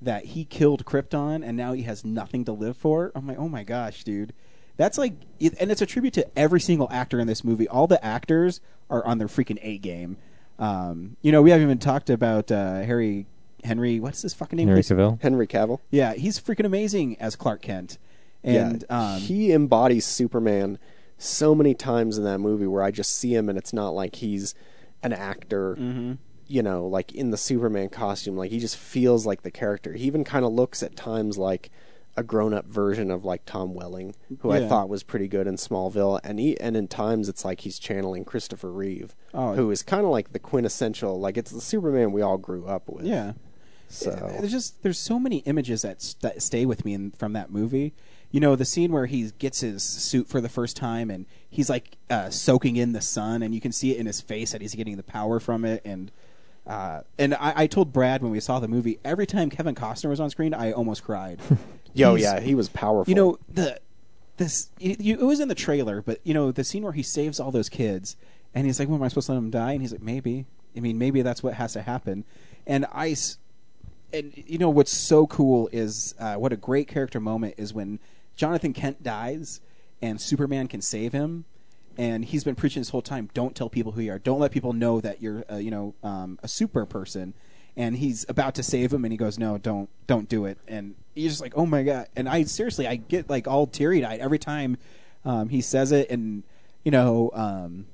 that 0.00 0.24
he 0.26 0.44
killed 0.44 0.84
Krypton 0.84 1.44
and 1.46 1.56
now 1.56 1.72
he 1.74 1.82
has 1.82 2.04
nothing 2.04 2.44
to 2.46 2.52
live 2.52 2.76
for. 2.76 3.12
I'm 3.14 3.26
like, 3.26 3.38
oh 3.38 3.48
my 3.48 3.62
gosh, 3.64 4.02
dude. 4.02 4.32
That's 4.78 4.96
like, 4.98 5.12
and 5.60 5.70
it's 5.70 5.82
a 5.82 5.86
tribute 5.86 6.14
to 6.14 6.26
every 6.36 6.60
single 6.60 6.88
actor 6.90 7.20
in 7.20 7.26
this 7.26 7.44
movie. 7.44 7.68
All 7.68 7.86
the 7.86 8.02
actors 8.04 8.60
are 8.90 9.04
on 9.04 9.18
their 9.18 9.28
freaking 9.28 9.58
A 9.62 9.76
game. 9.78 10.16
Um, 10.62 11.16
you 11.22 11.32
know, 11.32 11.42
we 11.42 11.50
haven't 11.50 11.64
even 11.66 11.78
talked 11.78 12.08
about 12.10 12.50
uh, 12.52 12.80
Harry 12.82 13.26
Henry. 13.64 13.98
What's 14.00 14.22
his 14.22 14.32
fucking 14.34 14.56
name? 14.56 14.68
Henry 14.68 14.78
He's- 14.82 14.90
Cavill. 14.90 15.20
Henry 15.20 15.46
Cavill. 15.46 15.80
Yeah, 15.90 16.14
he's 16.14 16.38
freaking 16.38 16.64
amazing 16.66 17.16
as 17.20 17.34
Clark 17.36 17.62
Kent. 17.62 17.98
And 18.44 18.84
yeah, 18.88 19.14
um, 19.14 19.20
he 19.20 19.52
embodies 19.52 20.04
Superman 20.04 20.78
so 21.18 21.54
many 21.54 21.74
times 21.74 22.18
in 22.18 22.24
that 22.24 22.38
movie 22.38 22.66
where 22.66 22.82
I 22.82 22.90
just 22.90 23.14
see 23.16 23.34
him 23.34 23.48
and 23.48 23.56
it's 23.56 23.72
not 23.72 23.90
like 23.90 24.16
he's 24.16 24.54
an 25.02 25.12
actor, 25.12 25.76
Mm-hmm. 25.78 26.12
you 26.48 26.62
know, 26.62 26.86
like 26.86 27.12
in 27.12 27.30
the 27.30 27.36
Superman 27.36 27.88
costume. 27.88 28.36
Like 28.36 28.50
he 28.50 28.58
just 28.58 28.76
feels 28.76 29.26
like 29.26 29.42
the 29.42 29.50
character. 29.50 29.92
He 29.92 30.04
even 30.06 30.24
kind 30.24 30.44
of 30.44 30.52
looks 30.52 30.82
at 30.82 30.96
times 30.96 31.38
like 31.38 31.70
a 32.16 32.22
grown-up 32.22 32.66
version 32.66 33.10
of 33.10 33.24
like 33.24 33.44
Tom 33.46 33.72
Welling, 33.74 34.14
who 34.40 34.50
I 34.50 34.68
thought 34.68 34.88
was 34.88 35.02
pretty 35.02 35.28
good 35.28 35.46
in 35.46 35.56
Smallville, 35.56 36.20
and 36.22 36.38
he 36.38 36.58
and 36.60 36.76
in 36.76 36.86
times 36.88 37.28
it's 37.28 37.44
like 37.44 37.60
he's 37.60 37.78
channeling 37.78 38.24
Christopher 38.24 38.70
Reeve, 38.70 39.14
Oh. 39.32 39.54
who 39.54 39.70
is 39.70 39.82
kind 39.82 40.04
of 40.04 40.10
like 40.10 40.32
the 40.32 40.38
quintessential, 40.38 41.18
like 41.18 41.36
it's 41.38 41.50
the 41.50 41.60
Superman 41.60 42.12
we 42.12 42.20
all 42.22 42.36
grew 42.38 42.66
up 42.66 42.88
with. 42.88 43.06
Yeah. 43.06 43.32
So 43.88 44.10
there's 44.38 44.50
just 44.52 44.82
there's 44.82 44.98
so 44.98 45.18
many 45.18 45.38
images 45.38 45.82
that, 45.82 45.96
s- 45.96 46.14
that 46.22 46.42
stay 46.42 46.64
with 46.66 46.84
me 46.84 46.94
in, 46.94 47.10
from 47.12 47.32
that 47.34 47.50
movie. 47.50 47.92
You 48.30 48.40
know, 48.40 48.56
the 48.56 48.64
scene 48.64 48.90
where 48.92 49.04
he 49.04 49.30
gets 49.38 49.60
his 49.60 49.82
suit 49.82 50.26
for 50.28 50.40
the 50.40 50.48
first 50.48 50.76
time 50.78 51.10
and 51.10 51.26
he's 51.50 51.68
like 51.68 51.98
uh, 52.08 52.30
soaking 52.30 52.76
in 52.76 52.92
the 52.94 53.02
sun, 53.02 53.42
and 53.42 53.54
you 53.54 53.60
can 53.60 53.72
see 53.72 53.90
it 53.92 53.98
in 53.98 54.06
his 54.06 54.20
face 54.22 54.52
that 54.52 54.62
he's 54.62 54.74
getting 54.74 54.96
the 54.96 55.02
power 55.02 55.38
from 55.40 55.66
it. 55.66 55.82
And 55.84 56.10
uh, 56.66 57.00
and 57.18 57.34
I, 57.34 57.52
I 57.56 57.66
told 57.66 57.92
Brad 57.92 58.22
when 58.22 58.32
we 58.32 58.40
saw 58.40 58.60
the 58.60 58.68
movie, 58.68 58.98
every 59.04 59.26
time 59.26 59.50
Kevin 59.50 59.74
Costner 59.74 60.08
was 60.08 60.20
on 60.20 60.30
screen, 60.30 60.54
I 60.54 60.72
almost 60.72 61.04
cried. 61.04 61.40
Yo, 61.94 62.14
yeah, 62.14 62.40
he 62.40 62.54
was 62.54 62.68
powerful. 62.68 63.10
You 63.10 63.14
know 63.14 63.38
the 63.48 63.80
this 64.36 64.70
it, 64.80 65.00
you, 65.00 65.14
it 65.14 65.24
was 65.24 65.40
in 65.40 65.48
the 65.48 65.54
trailer, 65.54 66.02
but 66.02 66.20
you 66.24 66.34
know 66.34 66.52
the 66.52 66.64
scene 66.64 66.82
where 66.82 66.92
he 66.92 67.02
saves 67.02 67.38
all 67.38 67.50
those 67.50 67.68
kids, 67.68 68.16
and 68.54 68.66
he's 68.66 68.78
like, 68.78 68.88
"Well, 68.88 68.96
am 68.96 69.02
I 69.02 69.08
supposed 69.08 69.26
to 69.26 69.32
let 69.32 69.38
them 69.38 69.50
die?" 69.50 69.72
And 69.72 69.80
he's 69.80 69.92
like, 69.92 70.02
"Maybe. 70.02 70.46
I 70.76 70.80
mean, 70.80 70.98
maybe 70.98 71.22
that's 71.22 71.42
what 71.42 71.54
has 71.54 71.74
to 71.74 71.82
happen." 71.82 72.24
And 72.66 72.86
Ice, 72.92 73.38
and 74.12 74.32
you 74.36 74.58
know 74.58 74.70
what's 74.70 74.92
so 74.92 75.26
cool 75.26 75.68
is 75.72 76.14
uh, 76.18 76.34
what 76.34 76.52
a 76.52 76.56
great 76.56 76.88
character 76.88 77.20
moment 77.20 77.54
is 77.58 77.74
when 77.74 77.98
Jonathan 78.36 78.72
Kent 78.72 79.02
dies 79.02 79.60
and 80.00 80.20
Superman 80.20 80.68
can 80.68 80.80
save 80.80 81.12
him. 81.12 81.44
And 81.98 82.24
he's 82.24 82.42
been 82.42 82.54
preaching 82.54 82.80
this 82.80 82.88
whole 82.88 83.02
time: 83.02 83.28
don't 83.34 83.54
tell 83.54 83.68
people 83.68 83.92
who 83.92 84.00
you 84.00 84.12
are. 84.12 84.18
Don't 84.18 84.40
let 84.40 84.50
people 84.50 84.72
know 84.72 85.00
that 85.02 85.20
you're, 85.20 85.44
uh, 85.52 85.56
you 85.56 85.70
know, 85.70 85.94
um, 86.02 86.38
a 86.42 86.48
super 86.48 86.86
person. 86.86 87.34
And 87.76 87.96
he's 87.96 88.26
about 88.28 88.54
to 88.56 88.62
save 88.62 88.92
him, 88.92 89.04
and 89.04 89.12
he 89.12 89.16
goes, 89.16 89.38
"No, 89.38 89.56
don't, 89.58 89.88
don't 90.06 90.28
do 90.28 90.44
it." 90.44 90.58
And 90.68 90.94
you're 91.14 91.30
just 91.30 91.40
like, 91.40 91.54
"Oh 91.56 91.64
my 91.64 91.82
god!" 91.82 92.06
And 92.14 92.28
I 92.28 92.42
seriously, 92.44 92.86
I 92.86 92.96
get 92.96 93.30
like 93.30 93.48
all 93.48 93.66
teary 93.66 94.04
eyed 94.04 94.20
every 94.20 94.38
time 94.38 94.76
um, 95.24 95.48
he 95.48 95.62
says 95.62 95.90
it. 95.92 96.10
And 96.10 96.42
you 96.84 96.90
know, 96.90 97.30
um, 97.32 97.86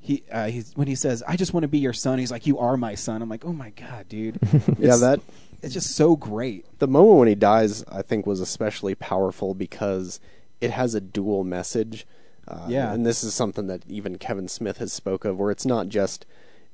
he 0.00 0.24
uh, 0.30 0.48
he's, 0.48 0.72
when 0.76 0.88
he 0.88 0.94
says, 0.94 1.22
"I 1.26 1.36
just 1.36 1.54
want 1.54 1.62
to 1.62 1.68
be 1.68 1.78
your 1.78 1.94
son," 1.94 2.18
he's 2.18 2.30
like, 2.30 2.46
"You 2.46 2.58
are 2.58 2.76
my 2.76 2.94
son." 2.94 3.22
I'm 3.22 3.30
like, 3.30 3.44
"Oh 3.46 3.52
my 3.54 3.70
god, 3.70 4.08
dude!" 4.10 4.38
yeah, 4.78 4.96
that 4.96 5.20
it's 5.62 5.72
just 5.72 5.94
so 5.96 6.14
great. 6.16 6.66
the 6.78 6.88
moment 6.88 7.18
when 7.18 7.28
he 7.28 7.34
dies, 7.34 7.84
I 7.90 8.02
think, 8.02 8.26
was 8.26 8.40
especially 8.40 8.94
powerful 8.94 9.54
because 9.54 10.20
it 10.60 10.70
has 10.72 10.94
a 10.94 11.00
dual 11.00 11.44
message. 11.44 12.06
Uh, 12.48 12.66
Yeah. 12.68 12.92
and 12.92 13.06
this 13.06 13.22
is 13.24 13.32
something 13.32 13.68
that 13.68 13.84
even 13.88 14.18
Kevin 14.18 14.48
Smith 14.48 14.78
has 14.78 14.92
spoke 14.92 15.24
of, 15.24 15.38
where 15.38 15.50
it's 15.52 15.64
not 15.64 15.88
just, 15.88 16.26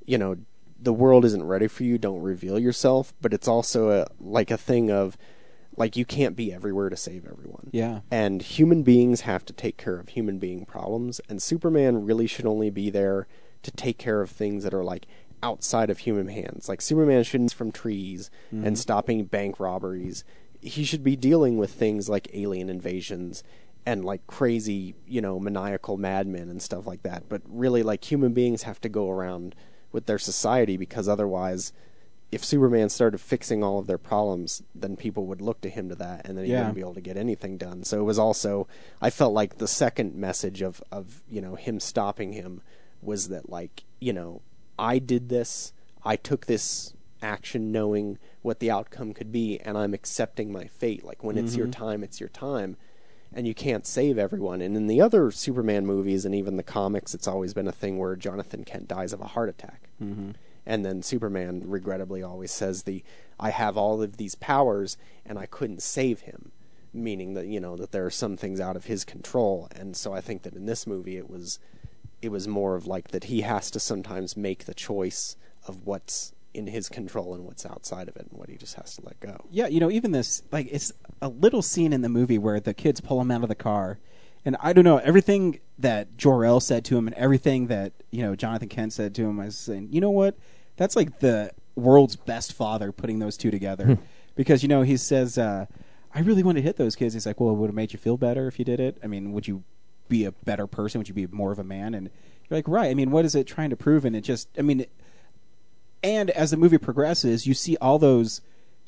you 0.06 0.16
know, 0.18 0.36
the 0.78 0.92
world 0.92 1.24
isn't 1.24 1.44
ready 1.44 1.66
for 1.66 1.82
you, 1.84 1.98
don't 1.98 2.22
reveal 2.22 2.58
yourself, 2.58 3.12
but 3.20 3.32
it's 3.32 3.48
also 3.48 3.90
a 3.90 4.06
like 4.20 4.50
a 4.50 4.56
thing 4.56 4.90
of, 4.90 5.16
like 5.76 5.96
you 5.96 6.04
can't 6.04 6.34
be 6.36 6.52
everywhere 6.52 6.88
to 6.88 6.96
save 6.96 7.24
everyone. 7.26 7.70
Yeah. 7.72 8.00
And 8.10 8.42
human 8.42 8.82
beings 8.82 9.22
have 9.22 9.44
to 9.46 9.52
take 9.52 9.76
care 9.76 9.96
of 9.98 10.08
human 10.10 10.38
being 10.38 10.64
problems, 10.66 11.20
and 11.28 11.42
Superman 11.42 12.04
really 12.04 12.26
should 12.26 12.46
only 12.46 12.70
be 12.70 12.90
there 12.90 13.26
to 13.62 13.70
take 13.72 13.98
care 13.98 14.20
of 14.22 14.30
things 14.30 14.62
that 14.64 14.74
are 14.74 14.84
like 14.84 15.06
outside 15.42 15.90
of 15.90 15.98
human 15.98 16.28
hands. 16.28 16.68
Like 16.68 16.80
Superman 16.80 17.22
shouldn't 17.24 17.52
from 17.52 17.70
trees 17.72 18.30
Mhm. 18.52 18.66
and 18.66 18.78
stopping 18.78 19.24
bank 19.24 19.60
robberies. 19.60 20.24
He 20.60 20.82
should 20.84 21.04
be 21.04 21.14
dealing 21.16 21.58
with 21.58 21.70
things 21.70 22.08
like 22.08 22.28
alien 22.34 22.68
invasions 22.68 23.44
and 23.86 24.04
like 24.04 24.26
crazy, 24.26 24.94
you 25.06 25.20
know, 25.20 25.38
maniacal 25.38 25.96
madmen 25.96 26.48
and 26.48 26.60
stuff 26.60 26.86
like 26.86 27.02
that. 27.04 27.24
But 27.28 27.42
really 27.48 27.82
like 27.84 28.10
human 28.10 28.32
beings 28.32 28.64
have 28.64 28.80
to 28.80 28.88
go 28.88 29.08
around 29.10 29.54
with 29.92 30.06
their 30.06 30.18
society 30.18 30.76
because 30.76 31.08
otherwise 31.08 31.72
if 32.30 32.44
Superman 32.44 32.90
started 32.90 33.22
fixing 33.22 33.64
all 33.64 33.78
of 33.78 33.86
their 33.86 33.96
problems, 33.96 34.62
then 34.74 34.96
people 34.96 35.24
would 35.24 35.40
look 35.40 35.62
to 35.62 35.70
him 35.70 35.88
to 35.88 35.94
that, 35.94 36.26
and 36.26 36.36
then 36.36 36.44
he 36.44 36.50
Yeah. 36.50 36.58
wouldn't 36.58 36.74
be 36.74 36.82
able 36.82 36.92
to 36.92 37.00
get 37.00 37.16
anything 37.16 37.56
done. 37.56 37.84
So 37.84 38.00
it 38.00 38.04
was 38.04 38.18
also, 38.18 38.68
I 39.00 39.08
felt 39.08 39.32
like 39.32 39.56
the 39.56 39.66
second 39.66 40.14
message 40.14 40.60
of 40.60 40.82
of 40.92 41.22
you 41.30 41.40
know 41.40 41.54
him 41.54 41.80
stopping 41.80 42.34
him 42.34 42.60
was 43.00 43.28
that 43.28 43.48
like 43.48 43.84
you 43.98 44.12
know 44.12 44.42
I 44.78 44.98
did 44.98 45.30
this, 45.30 45.72
I 46.04 46.16
took 46.16 46.44
this 46.44 46.92
action 47.22 47.72
knowing 47.72 48.18
what 48.42 48.60
the 48.60 48.70
outcome 48.70 49.14
could 49.14 49.32
be, 49.32 49.58
and 49.60 49.78
I'm 49.78 49.94
accepting 49.94 50.52
my 50.52 50.66
fate. 50.66 51.04
Like 51.04 51.24
when 51.24 51.38
it's 51.38 51.56
your 51.56 51.66
Mhm. 51.68 51.72
time, 51.72 52.04
it's 52.04 52.20
your 52.20 52.28
time. 52.28 52.76
And 53.32 53.46
you 53.46 53.54
can't 53.54 53.86
save 53.86 54.18
everyone. 54.18 54.60
And 54.62 54.76
in 54.76 54.86
the 54.86 55.00
other 55.00 55.30
Superman 55.30 55.86
movies 55.86 56.24
and 56.24 56.34
even 56.34 56.56
the 56.56 56.62
comics, 56.62 57.14
it's 57.14 57.28
always 57.28 57.52
been 57.54 57.68
a 57.68 57.72
thing 57.72 57.98
where 57.98 58.16
Jonathan 58.16 58.64
Kent 58.64 58.88
dies 58.88 59.12
of 59.12 59.20
a 59.20 59.26
heart 59.26 59.48
attack 59.48 59.82
Mm-hmm. 60.02 60.30
and 60.64 60.84
then 60.84 61.02
Superman 61.02 61.64
regrettably 61.66 62.22
always 62.22 62.52
says 62.52 62.84
the 62.84 63.02
I 63.40 63.50
have 63.50 63.76
all 63.76 64.00
of 64.00 64.16
these 64.16 64.36
powers 64.36 64.96
and 65.26 65.36
I 65.36 65.46
couldn't 65.46 65.82
save 65.82 66.20
him 66.20 66.52
meaning 66.92 67.34
that 67.34 67.46
you 67.48 67.58
know 67.58 67.76
that 67.76 67.90
there 67.90 68.06
are 68.06 68.10
some 68.10 68.36
things 68.36 68.60
out 68.60 68.76
of 68.76 68.84
his 68.84 69.04
control 69.04 69.68
and 69.74 69.96
so 69.96 70.12
I 70.14 70.20
think 70.20 70.42
that 70.42 70.54
in 70.54 70.66
this 70.66 70.86
movie 70.86 71.16
it 71.16 71.28
was 71.28 71.58
it 72.22 72.28
was 72.30 72.46
more 72.46 72.76
of 72.76 72.86
like 72.86 73.08
that 73.08 73.24
he 73.24 73.40
has 73.40 73.72
to 73.72 73.80
sometimes 73.80 74.36
make 74.36 74.66
the 74.66 74.74
choice 74.74 75.34
of 75.66 75.84
what's 75.84 76.32
in 76.58 76.66
his 76.66 76.88
control 76.88 77.34
and 77.34 77.44
what's 77.44 77.64
outside 77.64 78.08
of 78.08 78.16
it 78.16 78.26
and 78.28 78.38
what 78.38 78.50
he 78.50 78.56
just 78.56 78.74
has 78.74 78.96
to 78.96 79.02
let 79.04 79.18
go. 79.20 79.46
Yeah, 79.50 79.68
you 79.68 79.78
know, 79.80 79.90
even 79.90 80.10
this 80.10 80.42
like 80.50 80.68
it's 80.70 80.92
a 81.22 81.28
little 81.28 81.62
scene 81.62 81.92
in 81.92 82.02
the 82.02 82.08
movie 82.08 82.36
where 82.36 82.60
the 82.60 82.74
kids 82.74 83.00
pull 83.00 83.20
him 83.20 83.30
out 83.30 83.42
of 83.44 83.48
the 83.48 83.54
car, 83.54 83.98
and 84.44 84.56
I 84.60 84.72
don't 84.72 84.84
know 84.84 84.98
everything 84.98 85.60
that 85.78 86.16
Jor 86.16 86.44
El 86.44 86.60
said 86.60 86.84
to 86.86 86.98
him 86.98 87.06
and 87.06 87.16
everything 87.16 87.68
that 87.68 87.92
you 88.10 88.22
know 88.22 88.34
Jonathan 88.34 88.68
Kent 88.68 88.92
said 88.92 89.14
to 89.14 89.22
him. 89.22 89.40
I 89.40 89.46
was 89.46 89.56
saying, 89.56 89.88
you 89.92 90.00
know 90.00 90.10
what? 90.10 90.36
That's 90.76 90.96
like 90.96 91.20
the 91.20 91.52
world's 91.76 92.16
best 92.16 92.52
father 92.52 92.90
putting 92.92 93.20
those 93.20 93.36
two 93.36 93.50
together, 93.52 93.98
because 94.34 94.62
you 94.62 94.68
know 94.68 94.82
he 94.82 94.96
says, 94.96 95.38
uh, 95.38 95.66
"I 96.12 96.20
really 96.20 96.42
want 96.42 96.56
to 96.56 96.62
hit 96.62 96.76
those 96.76 96.96
kids." 96.96 97.14
He's 97.14 97.24
like, 97.24 97.40
"Well, 97.40 97.50
it 97.50 97.56
would 97.56 97.68
have 97.68 97.74
made 97.74 97.92
you 97.92 97.98
feel 98.00 98.16
better 98.16 98.48
if 98.48 98.58
you 98.58 98.64
did 98.64 98.80
it? 98.80 98.98
I 99.02 99.06
mean, 99.06 99.32
would 99.32 99.46
you 99.46 99.62
be 100.08 100.24
a 100.24 100.32
better 100.32 100.66
person? 100.66 100.98
Would 100.98 101.08
you 101.08 101.14
be 101.14 101.28
more 101.28 101.52
of 101.52 101.58
a 101.60 101.64
man?" 101.64 101.94
And 101.94 102.10
you're 102.50 102.58
like, 102.58 102.66
"Right." 102.68 102.90
I 102.90 102.94
mean, 102.94 103.12
what 103.12 103.24
is 103.24 103.36
it 103.36 103.46
trying 103.46 103.70
to 103.70 103.76
prove? 103.76 104.04
And 104.04 104.16
it 104.16 104.22
just, 104.22 104.48
I 104.58 104.62
mean. 104.62 104.84
And 106.02 106.30
as 106.30 106.50
the 106.50 106.56
movie 106.56 106.78
progresses, 106.78 107.46
you 107.46 107.54
see 107.54 107.76
all 107.80 107.98
those, 107.98 108.40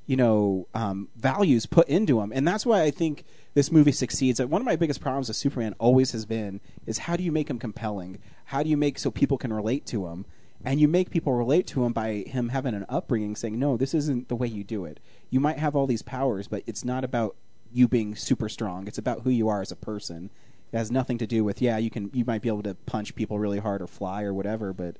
you 0.07 0.17
know, 0.17 0.69
um, 0.75 1.09
values 1.17 1.67
put 1.67 1.89
into 1.89 2.21
him, 2.21 2.33
and 2.33 2.47
that's 2.47 2.67
why 2.67 2.83
I 2.83 2.91
think 2.91 3.25
this 3.55 3.73
movie 3.73 3.93
succeeds. 3.93 4.41
One 4.41 4.63
of 4.63 4.67
my 4.67 4.77
biggest 4.77 5.01
problems 5.01 5.29
with 5.29 5.37
Superman 5.37 5.75
always 5.79 6.13
has 6.13 6.25
been 6.25 6.61
is 6.87 6.99
how 6.99 7.17
do 7.17 7.23
you 7.23 7.33
make 7.33 7.51
him 7.51 7.59
compelling? 7.59 8.19
How 8.47 8.63
do 8.63 8.69
you 8.69 8.77
make 8.77 8.99
so 8.99 9.11
people 9.11 9.39
can 9.39 9.53
relate 9.53 9.87
to 9.87 10.07
him? 10.07 10.25
And 10.65 10.79
you 10.79 10.89
make 10.89 11.11
people 11.11 11.33
relate 11.33 11.67
to 11.69 11.85
him 11.85 11.93
by 11.93 12.25
him 12.27 12.51
having 12.51 12.75
an 12.75 12.85
upbringing, 12.89 13.35
saying, 13.35 13.59
"No, 13.59 13.77
this 13.77 13.95
isn't 13.95 14.29
the 14.29 14.37
way 14.37 14.47
you 14.47 14.63
do 14.63 14.85
it. 14.85 15.01
You 15.31 15.41
might 15.41 15.59
have 15.59 15.75
all 15.75 15.87
these 15.87 16.03
powers, 16.03 16.49
but 16.49 16.63
it's 16.67 16.85
not 16.85 17.03
about 17.03 17.35
you 17.73 17.89
being 17.89 18.15
super 18.15 18.49
strong. 18.49 18.87
It's 18.87 18.99
about 18.99 19.23
who 19.23 19.31
you 19.31 19.49
are 19.49 19.63
as 19.63 19.73
a 19.73 19.77
person. 19.77 20.31
It 20.73 20.77
has 20.77 20.91
nothing 20.91 21.19
to 21.19 21.27
do 21.27 21.45
with 21.45 21.63
yeah, 21.63 21.79
you 21.79 21.91
can 21.91 22.11
you 22.13 22.25
might 22.25 22.43
be 22.43 22.49
able 22.49 22.63
to 22.65 22.75
punch 22.87 23.15
people 23.15 23.39
really 23.39 23.59
hard 23.59 23.83
or 23.83 23.87
fly 23.87 24.23
or 24.23 24.35
whatever, 24.35 24.73
but 24.73 24.97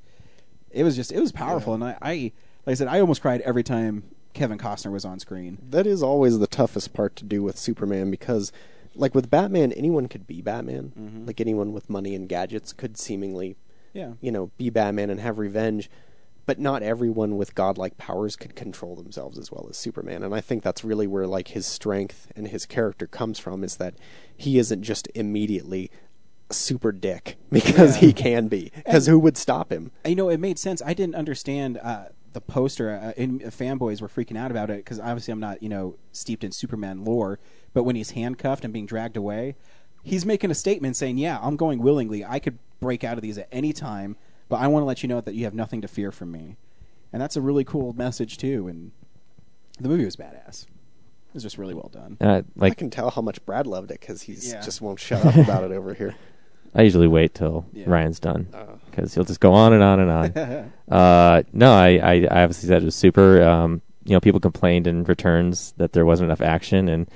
it 0.71 0.85
was 0.85 0.97
just 0.97 1.13
it 1.13 1.21
was 1.21 1.33
powerful 1.33 1.75
and 1.75 1.83
I, 1.85 1.97
I 2.03 2.13
like 2.67 2.73
I 2.73 2.75
said 2.75 2.89
I 2.89 3.01
almost 3.01 3.23
cried 3.23 3.41
every 3.43 3.63
time 3.63 4.05
Kevin 4.33 4.59
Costner 4.59 4.93
was 4.93 5.05
on 5.05 5.19
screen. 5.19 5.59
That 5.71 5.87
is 5.87 6.03
always 6.03 6.39
the 6.39 6.47
toughest 6.47 6.93
part 6.93 7.17
to 7.17 7.25
do 7.25 7.43
with 7.43 7.59
Superman 7.59 8.11
because, 8.13 8.53
like 8.95 9.13
with 9.15 9.29
Batman, 9.29 9.73
anyone 9.73 10.07
could 10.07 10.25
be 10.27 10.41
Batman. 10.41 10.93
Mhm. 10.97 11.27
Like 11.27 11.41
anyone 11.41 11.73
with 11.73 11.91
money 11.91 12.15
and 12.15 12.29
gadgets 12.29 12.73
could 12.73 12.97
seemingly, 12.97 13.57
Yeah. 13.93 14.13
you 14.21 14.31
know, 14.31 14.53
be 14.57 14.71
Batman 14.71 15.11
and 15.11 15.19
have 15.21 15.39
revenge. 15.39 15.91
but 16.47 16.59
not 16.59 16.83
everyone 16.83 17.37
with 17.37 17.55
godlike 17.55 17.97
powers 17.97 18.35
could 18.35 18.57
control 18.57 18.97
themselves 18.97 19.39
as 19.39 19.53
well 19.53 19.67
as 19.71 19.77
Superman. 19.77 20.25
And 20.25 20.35
I 20.35 20.41
think 20.41 20.65
that's 20.65 20.83
really 20.83 21.07
where 21.07 21.27
like 21.27 21.49
his 21.49 21.65
strength 21.65 22.27
and 22.35 22.49
his 22.49 22.67
character 22.67 23.07
comes 23.07 23.39
from 23.39 23.63
is 23.63 23.77
that 23.77 23.95
he 24.37 24.59
isn't 24.59 24.83
just 24.83 25.07
immediately 25.15 25.93
super 26.53 26.93
dick 26.93 27.37
because 27.51 27.97
Yeah. 27.97 28.09
he 28.09 28.13
can 28.13 28.49
be. 28.49 28.71
Because 28.75 29.07
who 29.07 29.19
would 29.19 29.37
stop 29.37 29.71
him? 29.73 29.91
you 30.05 30.15
know, 30.17 30.29
it 30.29 30.41
made 30.41 30.59
sense. 30.59 30.83
I 30.85 30.95
didn't 30.95 31.15
understand 31.15 31.79
uh, 31.79 32.07
the 32.33 32.41
poster. 32.41 32.91
Uh, 32.91 33.13
and 33.21 33.41
fanboys 33.43 34.01
were 34.01 34.09
freaking 34.09 34.37
out 34.39 34.51
about 34.51 34.71
it 34.71 34.79
because 34.79 34.99
obviously 35.01 35.33
I'm 35.33 35.41
not, 35.41 35.63
you 35.63 35.69
know, 35.69 35.97
steeped 36.13 36.45
in 36.45 36.53
Superman 36.53 37.05
lore. 37.05 37.39
But 37.73 37.85
when 37.85 37.97
he's 37.97 38.11
handcuffed 38.13 38.65
and 38.65 38.73
being 38.73 38.87
dragged 38.87 39.17
away, 39.17 39.55
he's 40.03 40.27
making 40.27 40.51
a 40.51 40.55
statement 40.55 40.97
saying, 40.97 41.19
"Yeah, 41.19 41.39
I'm 41.41 41.57
going 41.57 41.79
willingly. 41.81 42.25
I 42.25 42.39
could 42.41 42.59
break 42.81 43.05
out 43.05 43.17
of 43.17 43.23
these 43.23 43.39
at 43.39 43.47
any 43.53 43.73
time, 43.73 44.17
but 44.49 44.57
I 44.57 44.67
want 44.67 44.83
to 44.83 44.87
let 44.87 45.03
you 45.05 45.09
know 45.09 45.21
that 45.21 45.35
you 45.35 45.45
have 45.45 45.55
nothing 45.55 45.81
to 45.83 45.89
fear 45.89 46.11
from 46.11 46.33
me." 46.33 46.57
And 47.13 47.23
that's 47.23 47.37
a 47.37 47.41
really 47.41 47.63
cool 47.65 47.93
message 47.93 48.39
too. 48.39 48.67
And 48.67 48.91
the 49.79 49.89
movie 49.89 50.05
was 50.05 50.17
badass. 50.17 50.65
It 50.65 51.35
was 51.35 51.43
just 51.45 51.59
really 51.59 51.75
well 51.75 51.91
done. 51.93 52.17
Uh, 52.21 52.43
I 52.61 52.71
can 52.71 52.91
tell 52.91 53.11
how 53.11 53.23
much 53.23 53.45
Brad 53.47 53.67
loved 53.69 53.93
it 53.93 54.01
because 54.01 54.23
he's 54.23 54.51
Yeah. 54.53 54.61
just 54.61 54.81
won't 54.81 54.99
shut 54.99 55.25
up 55.25 55.37
about 55.37 55.63
it 55.63 55.71
over 55.71 55.95
here. 55.95 56.17
I 56.75 56.83
usually 56.83 57.09
wait 57.09 57.35
till 57.35 57.67
Yeah. 57.73 57.85
Ryan's 57.89 58.21
done 58.21 58.49
Oh. 58.55 58.79
because 58.91 59.15
he'll 59.15 59.25
just 59.25 59.41
go 59.41 59.53
on 59.53 59.73
and 59.73 59.83
on 59.83 60.01
and 60.01 60.11
on. 60.11 60.73
uh, 60.91 61.43
no, 61.53 61.73
I, 61.73 61.89
I, 61.99 62.13
I 62.31 62.43
obviously 62.45 62.69
said 62.69 62.83
it 62.83 62.85
was 62.87 62.95
super. 62.95 63.43
Um, 63.43 63.83
you 64.05 64.13
know, 64.15 64.21
people 64.21 64.41
complained 64.41 64.87
in 64.87 65.05
returns 65.05 65.75
that 65.77 65.93
there 65.93 66.05
wasn't 66.07 66.29
enough 66.29 66.41
action, 66.41 66.89
and 66.89 67.09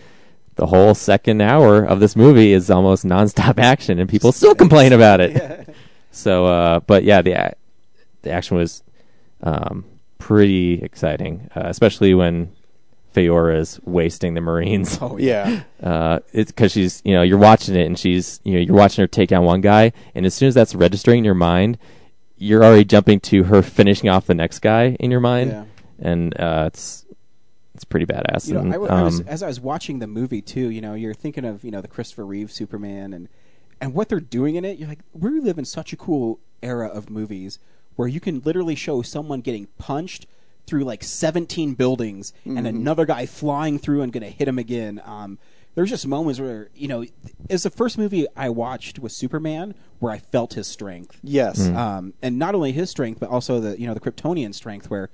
the 0.56 0.66
whole 0.66 0.94
second 0.94 1.40
hour 1.40 1.82
of 1.84 1.98
this 1.98 2.14
movie 2.14 2.52
is 2.52 2.70
almost 2.70 3.04
nonstop 3.04 3.58
action, 3.62 3.98
and 3.98 4.08
people 4.08 4.32
still 4.32 4.54
complain 4.54 4.92
about 4.92 5.20
it. 5.20 5.68
So, 6.16 6.46
uh, 6.46 6.78
but 6.78 7.02
yeah, 7.02 7.22
the 7.22 7.32
a- 7.32 7.54
the 8.22 8.30
action 8.30 8.56
was 8.56 8.84
um, 9.42 9.84
pretty 10.18 10.74
exciting, 10.80 11.50
uh, 11.56 11.62
especially 11.64 12.14
when 12.14 12.53
Faora's 13.14 13.80
wasting 13.84 14.34
the 14.34 14.40
Marines. 14.40 14.98
Oh 15.02 15.16
Yeah. 15.16 15.62
Uh, 15.82 16.20
it's 16.32 16.50
because 16.50 16.72
she's, 16.72 17.02
you 17.04 17.12
know, 17.12 17.20
you're 17.22 17.36
watching 17.38 17.74
it 17.76 17.86
and 17.86 17.98
she's, 17.98 18.40
you 18.42 18.54
know, 18.54 18.58
you're 18.60 18.74
watching 18.76 19.02
her 19.02 19.06
take 19.06 19.28
down 19.28 19.44
one 19.44 19.60
guy, 19.60 19.92
and 20.14 20.24
as 20.24 20.32
soon 20.34 20.48
as 20.48 20.54
that's 20.54 20.74
registering 20.74 21.18
in 21.18 21.24
your 21.24 21.34
mind, 21.34 21.76
you're 22.38 22.64
already 22.64 22.84
jumping 22.84 23.20
to 23.20 23.44
her 23.44 23.60
finishing 23.62 24.08
off 24.08 24.26
the 24.26 24.34
next 24.34 24.60
guy 24.60 24.96
in 24.98 25.10
your 25.10 25.20
mind, 25.20 25.50
Yeah. 25.50 25.64
and 25.98 26.38
uh, 26.40 26.64
it's 26.68 27.04
it's 27.74 27.84
pretty 27.84 28.06
badass. 28.06 28.48
You 28.48 28.54
know, 28.54 28.60
and, 28.60 28.70
I, 28.70 28.76
w- 28.76 28.90
I 28.90 29.02
was, 29.02 29.20
um, 29.20 29.26
as 29.28 29.42
I 29.42 29.46
was 29.48 29.60
watching 29.60 29.98
the 29.98 30.06
movie 30.06 30.40
too, 30.40 30.70
you 30.70 30.80
know, 30.80 30.94
you're 30.94 31.12
thinking 31.12 31.44
of 31.44 31.64
you 31.64 31.70
know 31.70 31.82
the 31.82 31.88
Christopher 31.88 32.24
Reeve 32.24 32.50
Superman 32.50 33.12
and 33.12 33.28
and 33.80 33.92
what 33.92 34.08
they're 34.08 34.20
doing 34.20 34.54
in 34.54 34.64
it. 34.64 34.78
You're 34.78 34.88
like, 34.88 35.00
we 35.12 35.38
live 35.40 35.58
in 35.58 35.66
such 35.66 35.92
a 35.92 35.96
cool 35.96 36.38
era 36.62 36.86
of 36.88 37.10
movies 37.10 37.58
where 37.96 38.08
you 38.08 38.20
can 38.20 38.40
literally 38.40 38.74
show 38.74 39.02
someone 39.02 39.40
getting 39.42 39.66
punched 39.76 40.26
through 40.66 40.84
like 40.84 41.02
17 41.04 41.74
buildings 41.74 42.32
and 42.44 42.66
another 42.66 43.04
guy 43.06 43.26
flying 43.26 43.78
through 43.78 44.02
and 44.02 44.12
going 44.12 44.22
to 44.24 44.30
hit 44.30 44.48
him 44.48 44.58
again. 44.58 45.00
Um, 45.04 45.38
there's 45.74 45.90
just 45.90 46.06
moments 46.06 46.38
where 46.40 46.70
you 46.74 46.86
know 46.88 47.04
it's 47.48 47.64
the 47.64 47.70
first 47.70 47.98
movie 47.98 48.26
I 48.36 48.48
watched 48.48 48.98
with 48.98 49.12
Superman 49.12 49.74
where 49.98 50.12
I 50.12 50.18
felt 50.18 50.54
his 50.54 50.66
strength 50.66 51.18
Yes. 51.22 51.68
um, 51.68 52.14
and 52.22 52.38
not 52.38 52.54
only 52.54 52.70
his 52.72 52.90
strength, 52.90 53.18
but 53.20 53.28
also 53.28 53.60
the 53.60 53.78
you 53.80 53.86
know 53.86 53.94
the 53.94 54.00
Kryptonian 54.00 54.54
strength, 54.54 54.88
where 54.88 55.10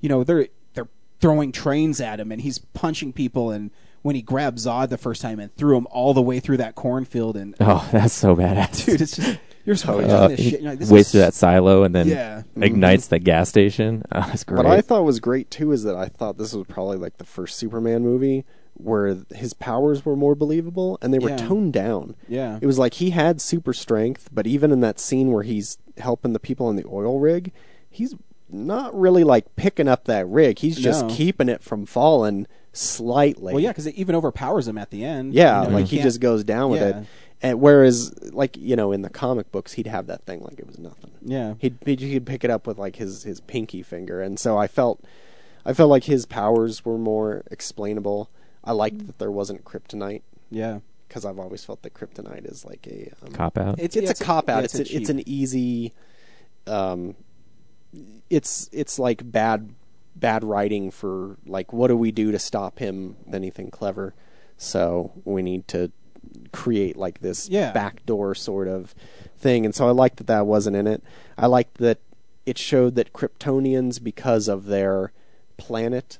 you 0.00 0.08
know 0.08 0.22
they're 0.24 0.48
they're 0.74 0.88
throwing 1.20 1.50
trains 1.52 2.00
at 2.00 2.20
him 2.20 2.30
and 2.32 2.40
he's 2.42 2.58
punching 2.58 3.12
people, 3.12 3.50
and 3.50 3.70
when 4.02 4.14
he 4.14 4.22
grabbed 4.22 4.58
Zod 4.58 4.88
the 4.90 4.98
first 4.98 5.20
time 5.20 5.40
and 5.40 5.54
threw 5.56 5.76
him 5.76 5.86
all 5.90 6.14
the 6.14 6.22
way 6.22 6.38
through 6.38 6.58
that 6.58 6.74
cornfield, 6.76 7.36
and 7.36 7.54
oh, 7.60 7.86
that's 7.92 8.14
so 8.14 8.36
badass. 8.36 8.86
dude, 8.86 9.00
it's 9.00 9.16
just 9.16 9.38
you're 9.64 9.74
just 9.74 9.86
watching 9.86 10.10
Uh, 10.10 10.28
this 10.28 10.40
he 10.40 10.50
shit. 10.50 10.60
You're 10.62 10.70
like, 10.70 10.78
this 10.78 10.90
waits 10.90 11.08
is- 11.08 11.12
through 11.12 11.20
that 11.22 11.34
silo 11.34 11.82
and 11.84 11.94
then 11.94 12.08
Yeah. 12.08 12.42
ignites 12.60 13.08
the 13.08 13.18
gas 13.18 13.48
station. 13.48 14.02
Oh, 14.12 14.20
that's 14.26 14.44
great. 14.44 14.58
What 14.58 14.66
I 14.66 14.80
thought 14.80 15.04
was 15.04 15.20
great 15.20 15.50
too 15.50 15.72
is 15.72 15.82
that 15.84 15.96
I 15.96 16.06
thought 16.08 16.38
this 16.38 16.52
was 16.52 16.66
probably 16.66 16.96
like 16.98 17.18
the 17.18 17.24
first 17.24 17.56
Superman 17.58 18.02
movie 18.02 18.44
where 18.76 19.16
his 19.34 19.54
powers 19.54 20.04
were 20.04 20.16
more 20.16 20.34
believable 20.34 20.98
and 21.00 21.14
they 21.14 21.18
were 21.18 21.30
Yeah. 21.30 21.36
toned 21.36 21.72
down. 21.72 22.16
Yeah. 22.28 22.58
It 22.60 22.66
was 22.66 22.78
like 22.78 22.94
he 22.94 23.10
had 23.10 23.40
super 23.40 23.72
strength, 23.72 24.28
but 24.32 24.46
even 24.46 24.72
in 24.72 24.80
that 24.80 24.98
scene 24.98 25.30
where 25.32 25.44
he's 25.44 25.78
helping 25.98 26.32
the 26.32 26.40
people 26.40 26.68
in 26.70 26.76
the 26.76 26.84
oil 26.90 27.20
rig, 27.20 27.52
he's 27.88 28.14
not 28.50 28.92
really 28.98 29.22
like 29.24 29.54
picking 29.56 29.86
up 29.88 30.04
that 30.06 30.28
rig. 30.28 30.58
He's 30.58 30.76
just 30.76 31.06
No. 31.06 31.14
keeping 31.14 31.48
it 31.48 31.62
from 31.62 31.86
falling 31.86 32.46
slightly. 32.72 33.52
Well, 33.54 33.62
yeah, 33.62 33.70
because 33.70 33.86
it 33.86 33.94
even 33.94 34.14
overpowers 34.16 34.66
him 34.68 34.76
at 34.78 34.90
the 34.90 35.04
end. 35.04 35.32
Yeah, 35.34 35.62
You 35.62 35.68
know, 35.68 35.74
like 35.74 35.82
you 35.84 35.86
he 35.90 35.96
can't- 35.98 36.08
just 36.08 36.20
goes 36.20 36.42
down 36.44 36.70
with 36.70 36.80
Yeah. 36.80 37.02
It. 37.44 37.50
And 37.50 37.60
whereas, 37.60 38.12
like 38.32 38.56
you 38.56 38.76
know, 38.76 38.92
in 38.92 39.02
the 39.02 39.10
comic 39.10 39.52
books, 39.52 39.72
he'd 39.74 39.86
have 39.86 40.06
that 40.06 40.24
thing 40.24 40.40
like 40.42 40.58
it 40.58 40.66
was 40.66 40.78
nothing. 40.78 41.10
Yeah. 41.22 41.54
he'd 41.58 41.78
he'd, 41.84 42.00
he'd 42.00 42.26
pick 42.26 42.44
it 42.44 42.50
up 42.50 42.66
with 42.66 42.78
like 42.78 42.96
his 42.96 43.22
his 43.22 43.40
pinky 43.40 43.82
finger, 43.82 44.20
and 44.22 44.38
so 44.38 44.56
I 44.58 44.66
felt, 44.66 45.00
I 45.64 45.72
felt 45.72 45.90
like 45.90 46.04
his 46.04 46.26
powers 46.26 46.84
were 46.84 46.98
more 46.98 47.44
explainable. 47.50 48.30
I 48.62 48.72
liked 48.72 49.06
that 49.06 49.18
there 49.18 49.30
wasn't 49.30 49.64
kryptonite 49.64 50.22
Yeah. 50.50 50.78
because 51.06 51.26
I've 51.26 51.38
always 51.38 51.64
felt 51.64 51.82
that 51.82 51.92
kryptonite 51.92 52.50
is 52.50 52.64
like 52.64 52.86
a 52.86 53.12
um, 53.22 53.32
cop 53.32 53.58
out. 53.58 53.78
It's, 53.78 53.94
it's, 53.94 54.06
yeah, 54.06 54.10
a 54.22 54.24
cop 54.26 54.48
out. 54.48 54.58
yeah, 54.60 54.64
it's 54.64 54.74
a 54.74 54.82
a, 54.82 54.96
it's 54.96 55.10
an 55.10 55.22
easy, 55.28 55.92
um, 56.66 57.14
it's 58.30 58.68
it's 58.72 58.98
like 58.98 59.30
bad 59.30 59.74
bad 60.16 60.44
writing 60.44 60.90
for 60.90 61.36
like 61.44 61.72
what 61.72 61.88
do 61.88 61.96
we 61.96 62.10
do 62.12 62.32
to 62.32 62.38
stop 62.38 62.78
him 62.78 63.16
anything 63.32 63.70
clever? 63.70 64.14
So 64.56 65.12
we 65.24 65.42
need 65.42 65.68
to 65.68 65.90
create 66.52 66.96
like 66.96 67.20
this 67.20 67.48
Yeah. 67.48 67.72
backdoor 67.72 68.34
sort 68.34 68.68
of 68.68 68.94
thing, 69.36 69.64
and 69.64 69.74
so 69.74 69.86
I 69.88 69.90
liked 69.92 70.16
that 70.18 70.26
that 70.26 70.46
wasn't 70.46 70.76
in 70.76 70.86
it. 70.86 71.02
I 71.38 71.46
liked 71.46 71.78
that 71.78 71.98
it 72.46 72.58
showed 72.58 72.94
that 72.96 73.12
Kryptonians, 73.12 74.02
because 74.02 74.48
of 74.48 74.66
their 74.66 75.12
planet, 75.56 76.18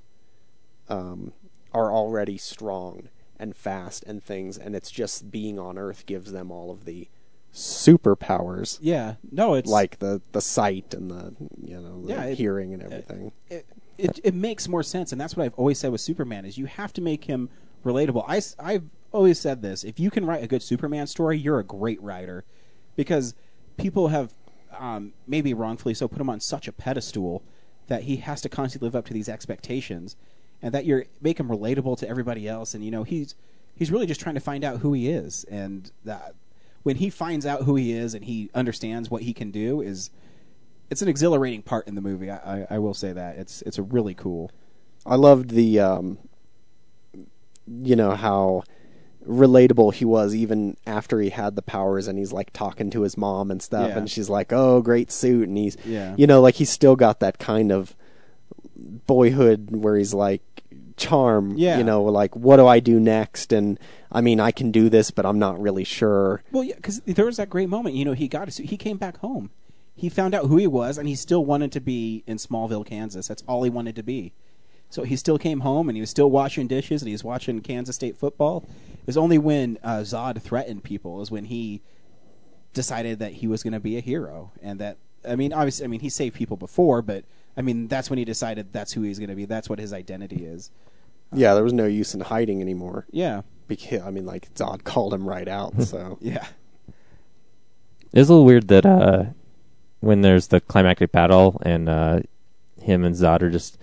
um, 0.88 1.32
are 1.72 1.92
already 1.92 2.38
strong 2.38 3.08
and 3.38 3.54
fast 3.56 4.04
and 4.06 4.22
things, 4.22 4.56
and 4.56 4.74
it's 4.76 4.90
just 4.90 5.30
being 5.30 5.58
on 5.58 5.76
Earth 5.76 6.06
gives 6.06 6.32
them 6.32 6.50
all 6.50 6.70
of 6.70 6.84
the 6.84 7.08
superpowers, 7.52 8.78
Yeah. 8.82 9.14
No, 9.30 9.54
it's 9.54 9.70
like 9.70 9.98
the 10.00 10.20
the 10.32 10.40
sight 10.40 10.92
and 10.94 11.10
the 11.10 11.34
you 11.62 11.80
know 11.80 12.02
the 12.02 12.08
Yeah, 12.08 12.24
it- 12.24 12.38
hearing 12.38 12.72
and 12.74 12.82
everything. 12.82 13.32
it, 13.48 13.64
it 13.98 14.20
it 14.24 14.34
makes 14.34 14.68
more 14.68 14.82
sense, 14.82 15.12
and 15.12 15.20
that's 15.20 15.36
what 15.36 15.44
I've 15.44 15.54
always 15.54 15.78
said 15.78 15.92
with 15.92 16.00
Superman 16.00 16.44
is 16.44 16.58
you 16.58 16.66
have 16.66 16.92
to 16.94 17.00
make 17.00 17.24
him 17.24 17.48
relatable. 17.84 18.24
I 18.28 18.72
have 18.72 18.84
always 19.14 19.40
said 19.40 19.62
this: 19.62 19.84
if 19.84 19.98
you 19.98 20.10
can 20.10 20.26
write 20.26 20.42
a 20.42 20.46
good 20.46 20.62
Superman 20.62 21.06
story, 21.06 21.38
you're 21.38 21.60
a 21.60 21.64
great 21.64 22.02
writer, 22.02 22.44
because 22.96 23.34
people 23.78 24.08
have 24.08 24.34
um, 24.78 25.12
maybe 25.26 25.54
wrongfully 25.54 25.94
so 25.94 26.08
put 26.08 26.20
him 26.20 26.28
on 26.28 26.40
such 26.40 26.68
a 26.68 26.72
pedestal 26.72 27.42
that 27.86 28.02
he 28.02 28.16
has 28.16 28.40
to 28.42 28.48
constantly 28.48 28.86
live 28.86 28.96
up 28.96 29.06
to 29.06 29.14
these 29.14 29.28
expectations, 29.28 30.16
and 30.60 30.74
that 30.74 30.84
you're 30.84 31.06
make 31.22 31.38
him 31.38 31.48
relatable 31.48 31.96
to 31.98 32.08
everybody 32.08 32.48
else. 32.48 32.74
And 32.74 32.84
you 32.84 32.90
know 32.90 33.04
he's 33.04 33.34
he's 33.74 33.90
really 33.90 34.06
just 34.06 34.20
trying 34.20 34.34
to 34.34 34.40
find 34.40 34.64
out 34.64 34.80
who 34.80 34.92
he 34.92 35.08
is, 35.08 35.44
and 35.44 35.90
that 36.04 36.34
when 36.82 36.96
he 36.96 37.08
finds 37.08 37.46
out 37.46 37.62
who 37.62 37.76
he 37.76 37.92
is 37.92 38.14
and 38.14 38.24
he 38.24 38.50
understands 38.54 39.10
what 39.10 39.22
he 39.22 39.32
can 39.32 39.50
do 39.50 39.80
is 39.80 40.10
it's 40.90 41.02
an 41.02 41.08
exhilarating 41.08 41.62
part 41.62 41.88
in 41.88 41.94
the 41.94 42.00
movie. 42.00 42.30
I, 42.30 42.36
I, 42.36 42.66
I 42.70 42.78
will 42.78 42.94
say 42.94 43.12
that 43.12 43.36
it's 43.38 43.62
it's 43.62 43.78
a 43.78 43.82
really 43.82 44.14
cool. 44.14 44.50
I 45.06 45.16
loved 45.16 45.50
the 45.50 45.80
um, 45.80 46.18
you 47.66 47.96
know 47.96 48.12
how 48.12 48.64
relatable 49.26 49.94
he 49.94 50.04
was 50.04 50.34
even 50.34 50.76
after 50.86 51.20
he 51.20 51.30
had 51.30 51.56
the 51.56 51.62
powers 51.62 52.06
and 52.08 52.18
he's 52.18 52.32
like 52.32 52.52
talking 52.52 52.90
to 52.90 53.02
his 53.02 53.16
mom 53.16 53.50
and 53.50 53.62
stuff 53.62 53.88
Yeah. 53.88 53.98
and 53.98 54.10
she's 54.10 54.28
like 54.28 54.52
oh 54.52 54.82
great 54.82 55.10
suit 55.10 55.48
and 55.48 55.56
he's 55.56 55.76
Yeah. 55.84 56.14
you 56.18 56.26
know 56.26 56.40
like 56.42 56.56
he's 56.56 56.70
still 56.70 56.94
got 56.96 57.20
that 57.20 57.38
kind 57.38 57.72
of 57.72 57.94
boyhood 58.76 59.68
where 59.70 59.96
he's 59.96 60.14
like 60.14 60.42
charm 60.96 61.54
Yeah. 61.56 61.78
you 61.78 61.84
know 61.84 62.04
like 62.04 62.36
what 62.36 62.56
do 62.56 62.66
i 62.66 62.80
do 62.80 63.00
next 63.00 63.52
and 63.52 63.78
i 64.12 64.20
mean 64.20 64.38
i 64.40 64.50
can 64.50 64.70
do 64.70 64.88
this 64.88 65.10
but 65.10 65.26
i'm 65.26 65.38
not 65.38 65.60
really 65.60 65.84
sure 65.84 66.42
Well, 66.52 66.62
yeah, 66.64 66.76
because 66.76 67.00
there 67.00 67.24
was 67.26 67.36
that 67.38 67.50
great 67.50 67.68
moment. 67.68 67.94
You 67.96 68.04
know, 68.04 68.12
he 68.12 68.28
got 68.28 68.52
he 68.52 68.76
came 68.76 68.96
back 68.96 69.16
home. 69.18 69.50
He 69.96 70.08
found 70.08 70.34
out 70.34 70.46
who 70.46 70.56
he 70.56 70.66
was, 70.66 70.98
and 70.98 71.08
he 71.08 71.14
still 71.14 71.44
wanted 71.44 71.70
to 71.72 71.80
be 71.80 72.24
in 72.26 72.36
Smallville, 72.36 72.84
Kansas. 72.84 73.28
That's 73.28 73.44
all 73.46 73.62
he 73.62 73.70
wanted 73.70 73.94
to 73.96 74.02
be. 74.02 74.32
So 74.94 75.02
he 75.02 75.16
still 75.16 75.38
came 75.38 75.58
home, 75.58 75.88
and 75.88 75.96
he 75.96 76.00
was 76.00 76.10
still 76.10 76.30
washing 76.30 76.68
dishes, 76.68 77.02
and 77.02 77.08
he 77.08 77.14
was 77.14 77.24
watching 77.24 77.60
Kansas 77.62 77.96
State 77.96 78.16
football. 78.16 78.64
It 78.92 79.06
was 79.08 79.16
only 79.16 79.38
when 79.38 79.76
uh, 79.82 80.02
Zod 80.02 80.40
threatened 80.40 80.84
people 80.84 81.20
is 81.20 81.32
when 81.32 81.46
he 81.46 81.82
decided 82.74 83.18
that 83.18 83.32
he 83.32 83.48
was 83.48 83.64
going 83.64 83.72
to 83.72 83.80
be 83.80 83.96
a 83.96 84.00
hero, 84.00 84.52
and 84.62 84.78
that 84.78 84.98
I 85.28 85.34
mean, 85.34 85.52
obviously, 85.52 85.84
I 85.84 85.88
mean, 85.88 85.98
he 85.98 86.08
saved 86.08 86.36
people 86.36 86.56
before, 86.56 87.02
but 87.02 87.24
I 87.56 87.62
mean, 87.62 87.88
that's 87.88 88.08
when 88.08 88.20
he 88.20 88.24
decided 88.24 88.72
that's 88.72 88.92
who 88.92 89.02
he's 89.02 89.18
going 89.18 89.30
to 89.30 89.34
be. 89.34 89.46
That's 89.46 89.68
what 89.68 89.80
his 89.80 89.92
identity 89.92 90.44
is. 90.44 90.70
yeah 91.32 91.54
there 91.54 91.64
was 91.64 91.72
no 91.72 91.86
use 91.86 92.14
in 92.14 92.20
hiding 92.20 92.60
anymore 92.62 93.04
Yeah, 93.10 93.42
because 93.66 94.02
i 94.02 94.10
mean 94.12 94.26
like 94.26 94.54
zod 94.54 94.84
called 94.92 95.12
him 95.12 95.28
right 95.28 95.48
out 95.48 95.82
so 95.82 96.18
yeah, 96.20 96.46
It's 98.12 98.28
a 98.28 98.32
little 98.32 98.44
weird 98.44 98.68
that 98.68 98.86
uh, 98.86 99.24
when 99.98 100.20
there's 100.20 100.46
the 100.48 100.60
climactic 100.60 101.10
battle 101.10 101.60
and 101.62 101.88
uh, 101.88 102.20
him 102.80 103.04
and 103.04 103.16
Zod 103.16 103.42
are 103.42 103.50
just 103.50 103.76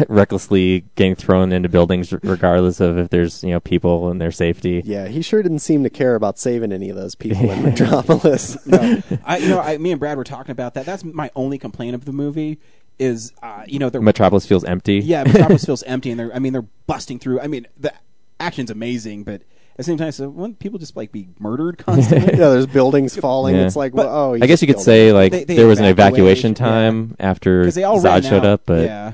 recklessly 0.08 0.84
getting 0.96 1.14
thrown 1.14 1.52
into 1.52 1.68
buildings, 1.68 2.12
regardless 2.22 2.80
of 2.80 2.98
if 2.98 3.10
there's 3.10 3.42
you 3.44 3.50
know 3.50 3.60
people 3.60 4.10
and 4.10 4.20
their 4.20 4.30
safety. 4.32 4.82
yeah 4.84 5.06
he 5.08 5.22
sure 5.22 5.42
didn't 5.42 5.60
seem 5.60 5.82
to 5.84 5.90
care 5.90 6.14
about 6.14 6.38
saving 6.38 6.72
any 6.72 6.90
of 6.90 6.96
those 6.96 7.14
people 7.14 7.50
in 7.50 7.62
metropolis 7.70 8.56
no, 8.66 9.02
I, 9.24 9.38
you 9.38 9.48
know, 9.48 9.60
I, 9.60 9.78
me 9.78 9.90
and 9.92 10.00
Brad 10.00 10.16
were 10.16 10.24
talking 10.24 10.52
about 10.52 10.74
that. 10.74 10.86
That's 10.86 11.04
my 11.04 11.30
only 11.34 11.58
complaint 11.58 11.94
of 11.94 12.04
the 12.04 12.12
movie 12.12 12.58
is 12.98 13.32
uh, 13.42 13.62
you 13.66 13.78
know 13.78 13.90
they're 13.90 14.00
Metropolis 14.00 14.44
feels 14.46 14.64
empty. 14.64 14.98
yeah 14.98 15.22
Metropolis 15.24 15.64
feels 15.64 15.82
empty 15.84 16.10
and 16.10 16.18
they're 16.18 16.34
I 16.34 16.38
mean 16.40 16.52
they're 16.52 16.66
busting 16.86 17.18
through. 17.20 17.40
I 17.40 17.46
mean 17.46 17.66
the 17.78 17.92
action's 18.40 18.70
amazing, 18.70 19.24
but 19.24 19.42
at 19.42 19.76
the 19.76 19.84
same 19.84 19.96
time, 19.96 20.10
so 20.10 20.28
wouldn't 20.28 20.58
people 20.58 20.80
just 20.80 20.96
like 20.96 21.12
be 21.12 21.28
murdered 21.38 21.78
constantly? 21.78 22.32
yeah, 22.32 22.48
there's 22.48 22.66
buildings 22.66 23.14
falling. 23.16 23.54
Yeah. 23.54 23.66
It's 23.66 23.76
like, 23.76 23.92
But- 23.92 24.06
well, 24.06 24.30
oh, 24.32 24.34
I 24.34 24.46
guess 24.48 24.60
you 24.60 24.66
could 24.66 24.80
say 24.80 25.12
like 25.12 25.30
They- 25.30 25.44
they 25.44 25.54
there 25.54 25.68
was 25.68 25.78
an 25.78 25.84
evacuate, 25.84 26.32
evacuation 26.32 26.50
yeah. 26.50 26.54
time 26.56 27.16
after 27.20 27.60
Because 27.60 27.76
they 27.76 27.84
all 27.84 28.00
Zod 28.02 28.24
showed 28.28 28.38
out. 28.38 28.44
up, 28.46 28.62
but 28.66 28.84
yeah, 28.86 29.12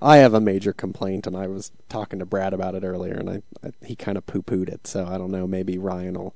I 0.00 0.18
have 0.18 0.34
a 0.34 0.40
major 0.40 0.72
complaint, 0.72 1.26
and 1.26 1.36
I 1.36 1.46
was 1.46 1.72
talking 1.88 2.18
to 2.18 2.26
Brad 2.26 2.52
about 2.52 2.74
it 2.74 2.84
earlier, 2.84 3.14
and 3.14 3.30
I, 3.30 3.42
I 3.64 3.72
he 3.84 3.96
kind 3.96 4.18
of 4.18 4.26
poo 4.26 4.42
pooed 4.42 4.68
it. 4.68 4.86
So 4.86 5.06
I 5.06 5.18
don't 5.18 5.30
know. 5.30 5.46
Maybe 5.46 5.78
Ryan 5.78 6.14
will. 6.14 6.34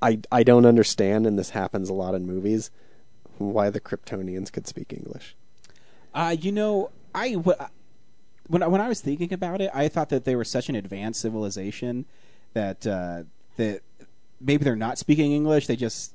I 0.00 0.18
I 0.32 0.42
don't 0.42 0.66
understand, 0.66 1.26
and 1.26 1.38
this 1.38 1.50
happens 1.50 1.88
a 1.88 1.94
lot 1.94 2.14
in 2.14 2.26
movies. 2.26 2.70
Why 3.38 3.70
the 3.70 3.80
Kryptonians 3.80 4.52
could 4.52 4.66
speak 4.66 4.92
English? 4.92 5.36
Uh, 6.14 6.36
you 6.38 6.52
know, 6.52 6.90
I 7.14 7.32
w- 7.32 7.56
when 8.48 8.62
I, 8.62 8.66
when 8.66 8.80
I 8.80 8.88
was 8.88 9.00
thinking 9.00 9.32
about 9.32 9.60
it, 9.60 9.70
I 9.72 9.88
thought 9.88 10.08
that 10.10 10.24
they 10.24 10.36
were 10.36 10.44
such 10.44 10.68
an 10.68 10.74
advanced 10.74 11.20
civilization 11.20 12.04
that 12.52 12.86
uh, 12.86 13.22
that 13.56 13.82
maybe 14.40 14.64
they're 14.64 14.76
not 14.76 14.98
speaking 14.98 15.32
English. 15.32 15.66
They 15.68 15.76
just 15.76 16.14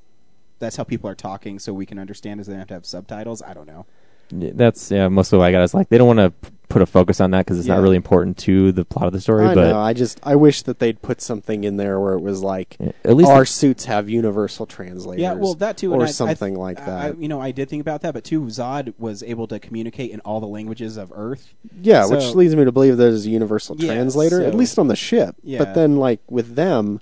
that's 0.58 0.76
how 0.76 0.84
people 0.84 1.08
are 1.08 1.14
talking, 1.14 1.58
so 1.58 1.72
we 1.72 1.86
can 1.86 1.98
understand. 1.98 2.40
Is 2.40 2.46
they 2.46 2.54
have 2.54 2.68
to 2.68 2.74
have 2.74 2.86
subtitles. 2.86 3.42
I 3.42 3.54
don't 3.54 3.66
know. 3.66 3.86
Yeah, 4.30 4.50
that's 4.54 4.90
yeah. 4.90 5.08
Most 5.08 5.32
of 5.32 5.38
what 5.38 5.46
I 5.46 5.52
got 5.52 5.62
is 5.62 5.74
like 5.74 5.88
they 5.88 5.98
don't 5.98 6.16
want 6.16 6.18
to 6.42 6.50
put 6.68 6.82
a 6.82 6.86
focus 6.86 7.18
on 7.18 7.30
that 7.30 7.46
because 7.46 7.58
it's 7.58 7.66
Yeah. 7.66 7.76
not 7.76 7.82
really 7.82 7.96
important 7.96 8.36
to 8.38 8.72
the 8.72 8.84
plot 8.84 9.06
of 9.06 9.14
the 9.14 9.22
story. 9.22 9.46
I 9.46 9.54
but 9.54 9.70
know. 9.70 9.78
I 9.80 9.94
just 9.94 10.20
I 10.22 10.36
wish 10.36 10.62
that 10.64 10.78
they'd 10.80 11.00
put 11.00 11.22
something 11.22 11.64
in 11.64 11.78
there 11.78 11.98
where 11.98 12.12
it 12.12 12.20
was 12.20 12.42
like 12.42 12.76
Yeah, 12.78 12.92
at 13.04 13.16
least 13.16 13.30
our 13.30 13.40
the- 13.40 13.46
suits 13.46 13.86
have 13.86 14.10
universal 14.10 14.66
translators. 14.66 15.22
Yeah, 15.22 15.32
well, 15.32 15.54
that 15.54 15.78
too, 15.78 15.94
or 15.94 16.02
I- 16.02 16.04
I- 16.04 16.10
something 16.10 16.54
like 16.56 16.76
that. 16.76 16.88
I, 16.88 17.10
you 17.18 17.26
know, 17.28 17.40
I 17.40 17.52
did 17.52 17.70
think 17.70 17.80
about 17.80 18.02
that, 18.02 18.12
but 18.12 18.22
too, 18.24 18.42
Zod 18.42 18.92
was 18.98 19.22
able 19.22 19.46
to 19.46 19.58
communicate 19.58 20.10
in 20.10 20.20
all 20.20 20.40
the 20.40 20.46
languages 20.46 20.98
of 20.98 21.10
Earth. 21.16 21.54
yeah, 21.80 22.04
so- 22.04 22.14
which 22.16 22.34
leads 22.34 22.54
me 22.54 22.66
to 22.66 22.72
believe 22.72 22.98
there's 22.98 23.24
a 23.24 23.30
universal 23.30 23.74
Yeah, 23.78 23.94
translator, 23.94 24.42
at 24.42 24.54
least 24.54 24.78
on 24.78 24.88
the 24.88 24.96
ship. 24.96 25.36
Yeah. 25.42 25.58
But 25.60 25.74
then, 25.74 25.96
like 25.96 26.20
with 26.28 26.54
them, 26.54 27.00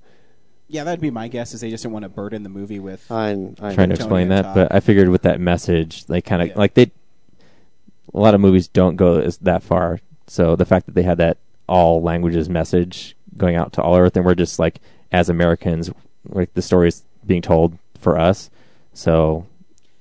Yeah, 0.68 0.82
that'd 0.84 1.00
be 1.00 1.10
my 1.12 1.26
guess. 1.28 1.54
Is 1.54 1.60
they 1.60 1.70
just 1.70 1.82
didn't 1.82 1.92
want 1.94 2.02
to 2.04 2.08
burden 2.08 2.42
the 2.44 2.48
movie 2.48 2.78
with. 2.80 3.10
I, 3.10 3.30
I 3.60 3.74
trying 3.74 3.88
to 3.90 3.94
explain 3.94 4.28
that, 4.30 4.42
talk. 4.42 4.54
but 4.54 4.74
I 4.74 4.78
figured 4.80 5.08
with 5.08 5.22
that 5.22 5.40
message, 5.40 6.06
they 6.06 6.20
kind 6.20 6.42
of 6.42 6.48
Yeah. 6.48 6.54
like 6.56 6.74
they. 6.74 6.90
A 8.16 8.20
lot 8.20 8.34
of 8.34 8.40
movies 8.40 8.66
don't 8.66 8.97
go 8.97 9.18
as, 9.20 9.36
that 9.38 9.62
far, 9.62 10.01
so 10.26 10.56
the 10.56 10.64
fact 10.64 10.86
that 10.86 10.94
they 10.94 11.02
had 11.02 11.18
that 11.18 11.36
all 11.68 12.02
languages 12.02 12.48
message 12.48 13.14
going 13.36 13.55
out 13.56 13.72
to 13.74 13.82
all 13.82 13.97
Earth, 13.97 14.16
and 14.16 14.24
we're 14.24 14.34
just 14.34 14.59
like 14.59 14.80
as 15.12 15.28
Americans, 15.28 15.90
like 16.28 16.52
the 16.55 16.62
story 16.62 16.88
is 16.88 17.02
being 17.26 17.43
told 17.43 17.76
for 17.98 18.18
us, 18.18 18.51
so 18.94 19.47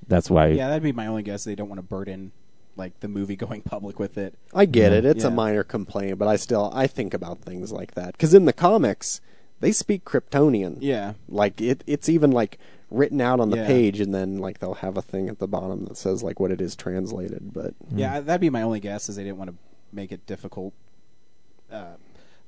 that's 0.08 0.30
why. 0.30 0.48
yeah, 0.48 0.68
that'd 0.68 0.82
be 0.82 0.92
my 0.92 1.06
only 1.06 1.22
guess. 1.22 1.44
They 1.44 1.54
don't 1.54 1.68
want 1.68 1.78
to 1.78 1.82
burden 1.86 2.32
like 2.76 2.98
the 3.00 3.08
movie 3.08 3.36
going 3.36 3.62
public 3.62 3.98
with 3.98 4.16
it. 4.18 4.34
I 4.54 4.64
get 4.66 4.92
Yeah. 4.92 4.98
it. 4.98 5.04
It's 5.04 5.24
Yeah. 5.24 5.28
a 5.30 5.34
minor 5.34 5.62
complaint, 5.64 6.18
but 6.18 6.28
I 6.28 6.36
still 6.36 6.70
I 6.74 6.86
think 6.86 7.12
about 7.14 7.40
things 7.40 7.72
like 7.72 7.94
that 7.94 8.12
because 8.12 8.32
in 8.34 8.44
the 8.46 8.52
comics 8.52 9.20
they 9.60 9.72
speak 9.72 10.04
Kryptonian. 10.04 10.76
Yeah, 10.80 11.14
Like 11.28 11.60
it, 11.62 11.82
it's 11.86 12.08
even 12.10 12.30
like 12.30 12.58
written 12.90 13.20
out 13.20 13.40
on 13.40 13.50
the 13.50 13.56
Yeah. 13.58 13.66
page, 13.66 14.00
and 14.00 14.14
then 14.14 14.38
like 14.38 14.58
they'll 14.60 14.74
have 14.74 14.96
a 14.96 15.02
thing 15.02 15.28
at 15.28 15.38
the 15.38 15.48
bottom 15.48 15.84
that 15.86 15.96
says 15.96 16.22
like 16.22 16.38
what 16.40 16.50
it 16.50 16.60
is 16.60 16.76
translated. 16.76 17.52
But 17.52 17.74
yeah, 17.94 18.20
that'd 18.20 18.40
be 18.40 18.50
my 18.50 18.62
only 18.62 18.80
guess. 18.80 19.08
Is 19.08 19.16
they 19.16 19.24
didn't 19.24 19.38
want 19.38 19.50
to 19.50 19.56
make 19.92 20.12
it 20.12 20.24
difficult. 20.26 20.72
Uh, 21.70 21.94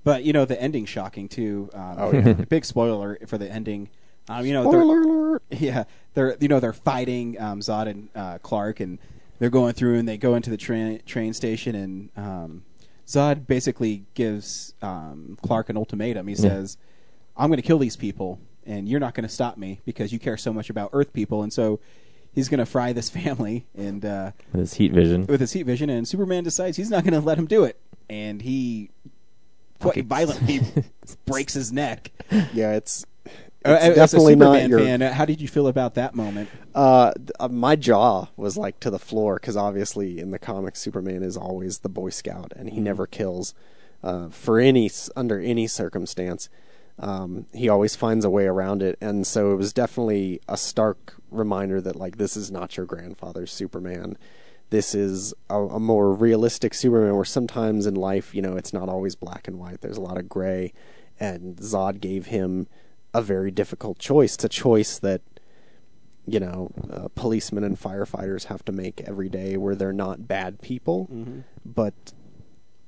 but 0.04 0.22
you 0.24 0.32
know, 0.32 0.44
the 0.44 0.60
ending's 0.60 0.88
shocking 0.88 1.28
too. 1.28 1.70
Um, 1.74 1.94
Oh, 1.98 2.12
yeah. 2.12 2.32
big 2.48 2.64
spoiler 2.64 3.18
for 3.26 3.36
the 3.38 3.50
ending. 3.50 3.88
Um, 4.28 4.44
you 4.46 4.52
know, 4.52 4.70
they're- 4.70 4.80
spoiler 4.80 5.00
alert. 5.02 5.42
Yeah, 5.50 5.84
they're 6.14 6.36
you 6.40 6.48
know 6.48 6.60
they're 6.60 6.72
fighting 6.72 7.40
um, 7.40 7.60
Zod 7.60 7.88
and 7.88 8.08
uh, 8.14 8.38
Clark, 8.38 8.80
and 8.80 8.98
they're 9.38 9.50
going 9.50 9.72
through, 9.74 9.98
and 9.98 10.08
they 10.08 10.16
go 10.18 10.34
into 10.34 10.50
the 10.50 10.56
train 10.56 11.00
train 11.06 11.32
station, 11.32 11.74
and 11.74 12.10
um, 12.16 12.62
Zod 13.06 13.46
basically 13.46 14.04
gives 14.14 14.74
um, 14.82 15.38
Clark 15.42 15.68
an 15.70 15.76
ultimatum. 15.76 16.26
He 16.28 16.34
says, 16.34 16.76
"I'm 17.36 17.48
going 17.48 17.56
to 17.60 17.66
kill 17.66 17.78
these 17.78 17.96
people, 17.96 18.38
and 18.68 18.88
you're 18.88 19.00
not 19.00 19.14
going 19.14 19.26
to 19.26 19.32
stop 19.34 19.56
me 19.58 19.80
because 19.84 20.12
you 20.12 20.18
care 20.20 20.36
so 20.36 20.52
much 20.52 20.70
about 20.70 20.90
Earth 20.92 21.12
people." 21.12 21.42
And 21.42 21.52
so 21.52 21.80
he's 22.32 22.48
going 22.48 22.58
to 22.58 22.66
fry 22.66 22.92
this 22.92 23.08
family, 23.20 23.66
and 23.76 24.04
uh, 24.04 24.30
with 24.52 24.60
his 24.60 24.74
heat 24.74 24.92
vision. 24.92 25.26
with 25.26 25.40
his 25.40 25.52
heat 25.52 25.64
vision, 25.64 25.90
and 25.90 26.06
Superman 26.06 26.44
decides 26.44 26.76
he's 26.76 26.90
not 26.90 27.02
going 27.02 27.14
to 27.14 27.20
let 27.26 27.38
him 27.38 27.46
do 27.46 27.64
it, 27.64 27.80
and 28.08 28.42
he 28.42 28.90
quite 29.80 29.92
Okay. 29.92 30.00
violently 30.02 30.60
breaks 31.26 31.54
his 31.54 31.72
neck. 31.72 32.10
Yeah, 32.52 32.74
it's. 32.74 33.04
Uh, 33.64 33.72
It's 33.72 33.84
as 33.84 33.90
a 33.90 33.94
definitely 33.96 34.36
not 34.36 34.68
your. 34.68 34.78
fan, 34.78 35.02
uh, 35.02 35.12
how 35.12 35.24
did 35.24 35.40
you 35.40 35.48
feel 35.48 35.66
about 35.66 35.94
that 35.94 36.14
moment? 36.14 36.48
Uh, 36.74 37.12
uh, 37.40 37.48
my 37.48 37.74
jaw 37.74 38.26
was 38.36 38.56
like 38.56 38.78
to 38.80 38.88
the 38.90 39.00
floor 39.00 39.34
because 39.34 39.56
obviously 39.56 40.20
in 40.20 40.30
the 40.30 40.38
comics 40.38 40.78
Superman 40.80 41.24
is 41.24 41.36
always 41.36 41.80
the 41.80 41.88
Boy 41.88 42.10
Scout 42.10 42.52
and 42.54 42.70
he 42.70 42.80
never 42.80 43.04
kills 43.06 43.54
uh, 44.04 44.28
for 44.28 44.60
any 44.60 44.88
under 45.16 45.40
any 45.40 45.66
circumstance. 45.66 46.48
Um, 47.00 47.46
he 47.52 47.68
always 47.68 47.94
finds 47.94 48.24
a 48.24 48.30
way 48.30 48.46
around 48.46 48.82
it, 48.82 48.98
and 49.00 49.26
so 49.26 49.52
it 49.52 49.56
was 49.56 49.72
definitely 49.72 50.40
a 50.48 50.56
stark 50.56 51.14
reminder 51.30 51.80
that 51.80 51.96
like 51.96 52.18
this 52.18 52.36
is 52.36 52.50
not 52.50 52.76
your 52.76 52.86
grandfather's 52.86 53.52
Superman. 53.52 54.18
This 54.70 54.94
is 54.94 55.32
a, 55.48 55.58
a 55.60 55.80
more 55.80 56.12
realistic 56.12 56.74
Superman, 56.74 57.14
where 57.14 57.24
sometimes 57.24 57.86
in 57.86 57.94
life, 57.94 58.34
you 58.34 58.42
know, 58.42 58.56
it's 58.56 58.72
not 58.72 58.88
always 58.88 59.14
black 59.14 59.46
and 59.46 59.58
white. 59.58 59.80
There's 59.80 59.96
a 59.96 60.02
lot 60.02 60.18
of 60.18 60.28
gray, 60.28 60.72
and 61.20 61.56
Zod 61.56 62.00
gave 62.00 62.26
him 62.26 62.66
a 63.14 63.22
very 63.22 63.50
difficult 63.50 63.98
choice. 63.98 64.34
It's 64.34 64.44
a 64.44 64.48
choice 64.48 64.98
that 64.98 65.22
you 66.26 66.40
know, 66.40 66.70
uh, 66.92 67.08
policemen 67.14 67.64
and 67.64 67.80
firefighters 67.80 68.44
have 68.44 68.62
to 68.62 68.70
make 68.70 69.00
every 69.06 69.30
day 69.30 69.56
where 69.56 69.74
they're 69.74 69.94
not 69.94 70.28
bad 70.28 70.60
people, 70.60 71.08
but 71.64 71.94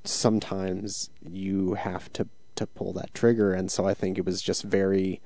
sometimes 0.04 1.08
you 1.26 1.72
have 1.74 2.12
to 2.12 2.28
to 2.60 2.66
pull 2.66 2.92
that 2.94 3.12
trigger 3.12 3.52
and 3.52 3.70
so 3.70 3.86
I 3.86 3.92
think 3.94 4.16
it 4.16 4.24
was 4.24 4.40
just 4.40 4.62
very 4.62 5.20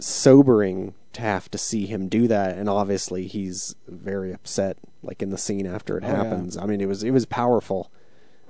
sobering 0.00 0.94
to 1.12 1.20
have 1.22 1.50
to 1.50 1.58
see 1.58 1.86
him 1.86 2.08
do 2.08 2.28
that 2.28 2.56
and 2.56 2.68
obviously 2.68 3.26
he's 3.26 3.74
very 3.88 4.32
upset 4.32 4.76
like 5.02 5.22
in 5.22 5.30
the 5.30 5.38
scene 5.38 5.66
after 5.66 5.98
it 5.98 6.04
Oh, 6.04 6.08
yeah. 6.08 6.16
happens. 6.22 6.56
I 6.56 6.66
mean 6.66 6.80
it 6.80 6.86
was 6.86 7.02
it 7.02 7.10
was 7.10 7.26
powerful. 7.26 7.90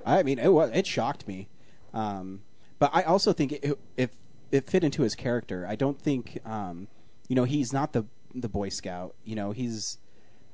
I 0.05 0.23
mean, 0.23 0.39
it 0.39 0.53
was, 0.53 0.71
it 0.73 0.87
shocked 0.87 1.27
me, 1.27 1.49
um, 1.93 2.41
but 2.79 2.89
I 2.93 3.03
also 3.03 3.33
think 3.33 3.51
it, 3.51 3.77
it 3.97 4.11
it 4.49 4.67
fit 4.69 4.83
into 4.83 5.03
his 5.03 5.13
character. 5.13 5.67
I 5.67 5.75
don't 5.75 6.01
think, 6.01 6.39
um, 6.45 6.87
you 7.27 7.35
know, 7.35 7.43
he's 7.43 7.73
not 7.73 7.91
the 7.93 8.05
the 8.33 8.47
Boy 8.47 8.69
Scout. 8.69 9.13
You 9.25 9.35
know, 9.35 9.51
he's 9.51 9.97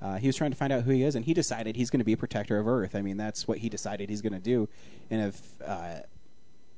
uh, 0.02 0.16
he 0.18 0.28
was 0.28 0.36
trying 0.36 0.50
to 0.52 0.58
find 0.58 0.74
out 0.74 0.84
who 0.84 0.92
he 0.92 1.04
is, 1.04 1.16
and 1.16 1.24
he 1.26 1.34
decided 1.34 1.76
he's 1.76 1.90
going 1.92 2.00
to 2.00 2.06
be 2.06 2.14
a 2.14 2.18
protector 2.18 2.58
of 2.58 2.68
Earth. 2.68 2.96
I 2.96 3.02
mean, 3.02 3.18
that's 3.18 3.48
what 3.48 3.60
he 3.60 3.70
decided 3.70 4.10
he's 4.10 4.22
going 4.24 4.34
to 4.34 4.40
do. 4.40 4.68
And 5.12 5.22
if 5.22 5.62
uh, 5.66 6.00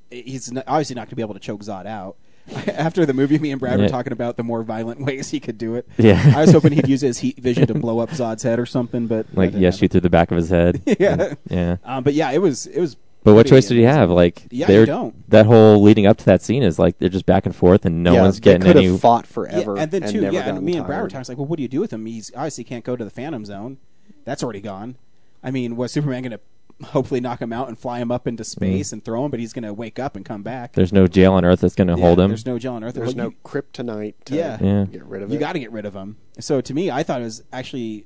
he's 0.09 0.51
not, 0.51 0.63
obviously 0.67 0.95
not 0.95 1.01
going 1.01 1.09
to 1.11 1.15
be 1.15 1.21
able 1.21 1.33
to 1.33 1.39
choke 1.39 1.61
Zod 1.61 1.85
out. 1.85 2.15
After 2.67 3.05
the 3.05 3.13
movie, 3.13 3.37
me 3.39 3.51
and 3.51 3.59
Brad 3.59 3.77
were 3.77 3.83
Yeah. 3.83 3.89
talking 3.89 4.13
about 4.13 4.37
the 4.37 4.43
more 4.43 4.63
violent 4.63 5.01
ways 5.05 5.29
he 5.29 5.39
could 5.39 5.57
do 5.57 5.75
it. 5.75 5.87
Yeah. 5.97 6.33
I 6.35 6.41
was 6.41 6.51
hoping 6.53 6.71
he'd 6.73 6.87
use 6.87 7.01
his 7.01 7.17
heat 7.19 7.37
vision 7.39 7.67
to 7.67 7.73
blow 7.73 7.99
up 7.99 8.09
Zod's 8.11 8.43
head 8.43 8.57
or 8.59 8.65
something, 8.65 9.07
but 9.07 9.27
that 9.31 9.37
Like 9.37 9.49
didn't 9.51 9.61
yeah, 9.63 9.67
happen. 9.67 9.79
shoot 9.79 9.91
through 9.91 10.01
the 10.01 10.09
back 10.09 10.31
of 10.31 10.37
his 10.37 10.49
head. 10.49 10.81
Yeah. 10.99 11.33
yeah. 11.49 11.77
Um, 11.83 12.03
but 12.05 12.13
yeah, 12.13 12.31
it 12.31 12.37
was 12.41 12.65
it 12.67 12.79
was. 12.79 12.95
But 13.23 13.33
what 13.33 13.45
pretty 13.47 13.57
choice 13.57 13.67
did 13.67 13.75
he 13.75 13.83
amazing. 13.83 13.99
have? 13.99 14.09
Like, 14.11 14.47
Yeah, 14.51 14.67
they're- 14.67 14.85
don't. 14.85 15.29
That 15.29 15.45
whole 15.47 15.81
leading 15.81 16.05
up 16.05 16.15
to 16.19 16.25
that 16.25 16.41
scene 16.41 16.63
is 16.63 16.79
like 16.79 16.97
they're 16.99 17.09
just 17.09 17.25
back 17.25 17.45
and 17.45 17.53
forth, 17.53 17.85
and 17.85 18.01
no 18.01 18.13
yeah, 18.13 18.21
one's 18.21 18.35
they 18.39 18.43
getting 18.45 18.61
could 18.61 18.77
any. 18.77 18.85
have 18.85 19.01
fought 19.01 19.27
forever 19.27 19.75
Yeah, 19.75 19.81
and 19.83 19.91
then 19.91 20.03
too, 20.09 20.21
never 20.21 20.33
yeah, 20.33 20.39
and 20.43 20.51
gotten 20.51 20.65
me 20.65 20.77
and 20.77 20.85
Brad 20.85 21.01
were 21.01 21.09
tired. 21.09 21.09
talking. 21.09 21.19
It's 21.21 21.29
like, 21.29 21.37
well, 21.37 21.47
what 21.47 21.57
do 21.57 21.63
you 21.63 21.67
do 21.67 21.81
with 21.81 21.91
him? 21.91 22.05
He's 22.05 22.31
obviously 22.33 22.63
can't 22.63 22.85
go 22.85 22.95
to 22.95 23.03
the 23.03 23.09
Phantom 23.11 23.43
Zone. 23.43 23.77
That's 24.23 24.41
already 24.41 24.61
gone. 24.61 24.95
I 25.43 25.51
mean, 25.51 25.75
was 25.75 25.91
Superman 25.91 26.21
going 26.21 26.31
to 26.31 26.39
hopefully 26.83 27.19
knock 27.19 27.41
him 27.41 27.51
out 27.51 27.67
and 27.67 27.77
fly 27.77 27.99
him 27.99 28.11
up 28.11 28.27
into 28.27 28.43
hmm. 28.43 28.47
space 28.47 28.91
and 28.91 29.03
throw 29.03 29.25
him? 29.25 29.31
But 29.31 29.39
he's 29.39 29.53
going 29.53 29.63
to 29.63 29.73
wake 29.73 29.99
up 29.99 30.15
and 30.15 30.25
come 30.25 30.43
back. 30.43 30.73
There's 30.73 30.93
no 30.93 31.07
jail 31.07 31.33
on 31.33 31.45
Earth 31.45 31.61
that's 31.61 31.75
going 31.75 31.87
to 31.87 31.95
Yeah, 31.95 32.05
hold 32.05 32.19
him. 32.19 32.29
There's 32.29 32.45
no 32.45 32.59
jail 32.59 32.73
on 32.73 32.83
Earth. 32.83 32.95
There's 32.95 33.15
Well, 33.15 33.25
no 33.25 33.29
you- 33.31 33.37
kryptonite 33.43 34.15
to 34.25 34.35
Yeah. 34.35 34.57
Yeah. 34.61 34.85
get 34.85 35.03
rid 35.05 35.21
of 35.21 35.31
you 35.31 35.39
got 35.39 35.53
to 35.53 35.59
get 35.59 35.71
rid 35.71 35.85
of 35.85 35.95
him. 35.95 36.17
So 36.39 36.61
to 36.61 36.73
me, 36.73 36.91
I 36.91 37.03
thought 37.03 37.21
it 37.21 37.25
was 37.25 37.43
actually 37.51 38.05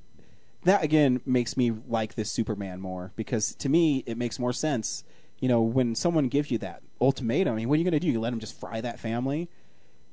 that 0.63 0.83
again 0.83 1.21
makes 1.25 1.57
me 1.57 1.71
like 1.87 2.15
this 2.15 2.31
Superman 2.31 2.79
more 2.79 3.11
because 3.15 3.55
to 3.55 3.69
me 3.69 4.03
it 4.05 4.17
makes 4.17 4.39
more 4.39 4.53
sense. 4.53 5.03
You 5.39 5.47
know, 5.47 5.61
when 5.61 5.95
someone 5.95 6.27
gives 6.27 6.51
you 6.51 6.59
that 6.59 6.83
ultimatum, 6.99 7.53
I 7.53 7.57
mean, 7.57 7.67
what 7.69 7.75
are 7.75 7.77
you 7.77 7.83
going 7.83 7.93
to 7.93 7.99
do? 7.99 8.07
You 8.07 8.19
let 8.19 8.31
him 8.31 8.39
just 8.39 8.59
fry 8.59 8.79
that 8.79 8.99
family? 8.99 9.49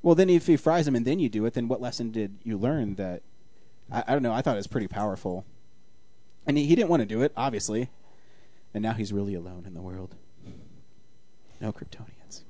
Well, 0.01 0.14
then 0.14 0.30
if 0.30 0.47
he 0.47 0.56
fries 0.56 0.89
him 0.89 0.97
and 0.97 1.05
then 1.05 1.18
you 1.18 1.28
do 1.28 1.44
it, 1.44 1.55
then 1.55 1.68
what 1.68 1.82
lesson 1.82 2.10
did 2.10 2.39
you 2.44 2.56
learn? 2.56 2.94
That 2.94 3.22
I, 3.90 4.05
I 4.09 4.12
don't 4.12 4.22
know. 4.22 4.32
I 4.32 4.40
thought 4.40 4.55
it 4.55 4.59
was 4.59 4.66
pretty 4.66 4.89
powerful, 4.89 5.44
and 6.47 6.56
he, 6.56 6.66
he 6.66 6.74
didn't 6.74 6.89
want 6.89 7.01
to 7.01 7.06
do 7.06 7.22
it, 7.22 7.32
obviously, 7.36 7.90
and 8.79 8.85
now 8.85 8.93
he's 8.93 9.13
really 9.13 9.35
alone 9.35 9.65
in 9.67 9.75
the 9.75 9.83
world. 9.83 10.15
No 11.61 11.73
Kryptonians. 11.73 12.43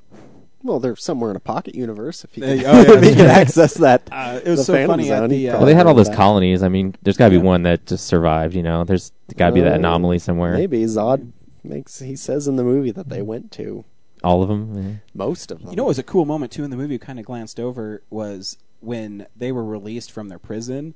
Well, 0.63 0.79
they're 0.79 0.95
somewhere 0.95 1.31
in 1.31 1.37
a 1.37 1.41
pocket 1.41 1.75
universe. 1.75 2.23
If 2.23 2.37
you 2.37 2.43
They- 2.45 2.59
can, 2.59 2.67
oh, 2.67 2.83
yeah, 2.83 2.99
if 2.99 3.05
you 3.05 3.11
can 3.15 3.27
access 3.31 3.75
that, 3.75 4.03
Uh, 4.13 4.41
it 4.45 4.51
was 4.51 4.59
the 4.61 4.65
so 4.65 4.87
funny 4.87 5.11
at 5.11 5.21
Zone, 5.21 5.31
the, 5.31 5.49
uh, 5.49 5.57
well, 5.57 5.65
they 5.67 5.75
had 5.75 5.87
all 5.87 5.95
those 5.95 6.09
that. 6.11 6.17
colonies. 6.17 6.63
I 6.63 6.69
mean, 6.69 6.95
there's 7.03 7.17
got 7.17 7.27
to 7.27 7.31
be 7.31 7.37
Yeah. 7.37 7.43
one 7.45 7.63
that 7.63 7.87
just 7.87 8.07
survived. 8.07 8.55
You 8.55 8.63
know, 8.63 8.85
there's 8.85 9.13
got 9.39 9.49
to 9.49 9.53
be 9.55 9.63
that 9.63 9.73
Uh, 9.73 9.77
anomaly 9.77 10.19
somewhere. 10.19 10.53
Maybe 10.53 10.83
Zod 10.85 11.31
makes. 11.65 12.01
He 12.01 12.15
says 12.15 12.47
in 12.47 12.57
the 12.57 12.65
movie 12.65 12.91
that 12.91 13.09
they 13.09 13.23
went 13.23 13.51
to 13.53 13.85
All 14.23 14.43
of 14.43 14.49
them. 14.51 15.01
most 15.15 15.51
of 15.51 15.61
them. 15.63 15.71
You 15.71 15.77
know 15.77 15.85
what 15.85 15.89
was 15.97 15.99
a 15.99 16.03
cool 16.03 16.27
moment 16.27 16.53
too 16.53 16.63
in 16.65 16.71
the 16.71 16.77
movie 16.77 16.97
we 16.97 16.99
kind 16.99 17.19
of 17.19 17.25
glanced 17.25 17.59
over 17.59 18.03
was 18.11 18.59
when 18.81 19.27
they 19.35 19.51
were 19.53 19.65
released 19.65 20.13
from 20.13 20.29
their 20.29 20.39
prison 20.39 20.93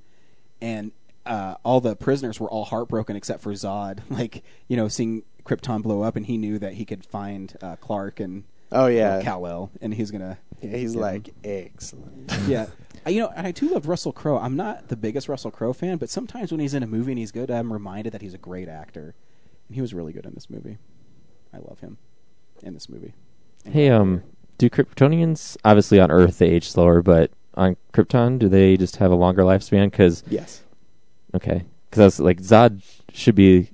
and 0.61 0.93
uh, 1.27 1.55
all 1.65 1.81
the 1.81 1.95
prisoners 1.97 2.41
were 2.41 2.51
all 2.51 2.65
heartbroken 2.65 3.17
except 3.17 3.43
for 3.43 3.53
Zod. 3.53 4.01
Like 4.11 4.43
you 4.69 4.77
know, 4.77 4.89
seeing 4.89 5.23
Krypton 5.45 5.83
blow 5.83 6.03
up, 6.03 6.17
and 6.17 6.27
he 6.27 6.37
knew 6.39 6.59
that 6.59 6.75
he 6.75 6.85
could 6.85 7.05
find 7.05 7.55
uh, 7.63 7.77
Clark 7.77 8.21
and 8.21 8.45
Oh 8.71 8.87
yeah, 8.87 9.21
Kal 9.23 9.47
El, 9.47 9.71
and 9.81 9.93
he's 9.95 10.11
gonna. 10.11 10.39
Yeah, 10.61 10.77
he's 10.77 10.93
get 10.93 10.99
him. 10.99 11.03
like 11.03 11.31
excellent. 11.45 12.33
yeah. 12.47 12.67
I- 13.05 13.11
You 13.11 13.21
know, 13.23 13.33
and 13.37 13.47
I 13.47 13.51
do 13.51 13.69
love 13.69 13.89
Russell 13.89 14.13
Crowe. 14.13 14.39
I'm 14.39 14.57
not 14.57 14.89
the 14.89 14.97
biggest 14.97 15.29
Russell 15.29 15.51
Crowe 15.51 15.73
fan, 15.73 15.99
but 15.99 16.09
sometimes 16.09 16.53
when 16.53 16.61
he's 16.61 16.73
in 16.73 16.83
a 16.83 16.87
movie 16.87 17.11
and 17.13 17.19
he's 17.19 17.33
good, 17.33 17.51
I'm 17.51 17.73
reminded 17.73 18.13
that 18.13 18.23
he's 18.23 18.33
a 18.35 18.39
great 18.39 18.69
actor, 18.69 19.15
and 19.69 19.75
he 19.75 19.81
was 19.81 19.93
really 19.93 20.13
good 20.13 20.25
in 20.25 20.35
this 20.35 20.49
movie. 20.49 20.79
I 21.53 21.59
love 21.59 21.81
him 21.81 21.99
in 22.63 22.75
this 22.75 22.89
movie. 22.89 23.13
Hey, 23.65 23.91
um, 23.91 24.23
do 24.59 24.71
Kryptonians 24.71 25.57
obviously 25.65 25.99
on 26.01 26.11
Earth 26.13 26.39
they 26.39 26.49
age 26.49 26.69
slower, 26.71 27.03
but 27.03 27.31
on 27.55 27.77
Krypton 27.93 28.39
do 28.39 28.49
they 28.49 28.77
just 28.77 28.97
have 28.97 29.11
a 29.11 29.17
longer 29.17 29.43
lifespan? 29.43 29.91
Because 29.91 30.23
Yes. 30.29 30.63
Okay, 31.35 31.65
because 31.89 32.01
I 32.01 32.05
was 32.05 32.21
like 32.21 32.41
Zod 32.41 32.83
should 33.13 33.35
be, 33.35 33.71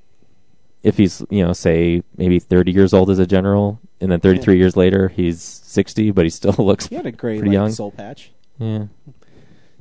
if 0.82 0.96
he's 0.96 1.22
you 1.30 1.44
know 1.44 1.52
say 1.52 2.02
maybe 2.16 2.38
thirty 2.38 2.72
years 2.72 2.92
old 2.92 3.10
as 3.10 3.18
a 3.18 3.26
general, 3.26 3.80
and 4.00 4.10
then 4.10 4.20
thirty 4.20 4.40
three 4.40 4.58
years 4.58 4.76
later 4.76 5.08
he's 5.08 5.42
sixty, 5.42 6.10
but 6.10 6.24
he 6.24 6.30
still 6.30 6.52
looks 6.58 6.86
He 6.86 6.96
had 6.96 7.06
a 7.06 7.12
great 7.12 7.40
pretty 7.40 7.50
like, 7.50 7.64
young. 7.64 7.72
soul 7.72 7.92
patch. 7.92 8.32
Yeah, 8.58 8.86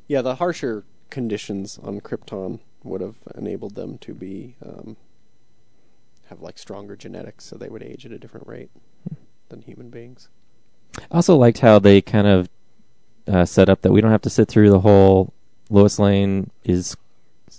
Yeah, 0.06 0.22
the 0.22 0.36
harsher 0.36 0.84
conditions 1.10 1.78
on 1.82 2.00
Krypton 2.00 2.60
would 2.84 3.00
have 3.00 3.16
enabled 3.34 3.74
them 3.74 3.98
to 3.98 4.14
be 4.14 4.54
um, 4.64 4.96
have 6.28 6.40
like 6.40 6.58
stronger 6.58 6.96
genetics, 6.96 7.44
so 7.44 7.56
they 7.56 7.68
would 7.68 7.82
age 7.82 8.06
at 8.06 8.12
a 8.12 8.18
different 8.18 8.46
rate 8.46 8.70
than 9.48 9.62
human 9.62 9.90
beings. 9.90 10.28
I 10.96 11.16
also 11.16 11.36
liked 11.36 11.58
how 11.58 11.78
they 11.78 12.00
kind 12.00 12.26
of 12.26 12.48
uh, 13.26 13.44
set 13.44 13.68
up 13.68 13.82
that 13.82 13.92
we 13.92 14.00
don't 14.00 14.10
have 14.10 14.22
to 14.22 14.30
sit 14.30 14.48
through 14.48 14.70
the 14.70 14.80
whole 14.80 15.32
Lois 15.70 15.98
Lane 15.98 16.50
is 16.64 16.96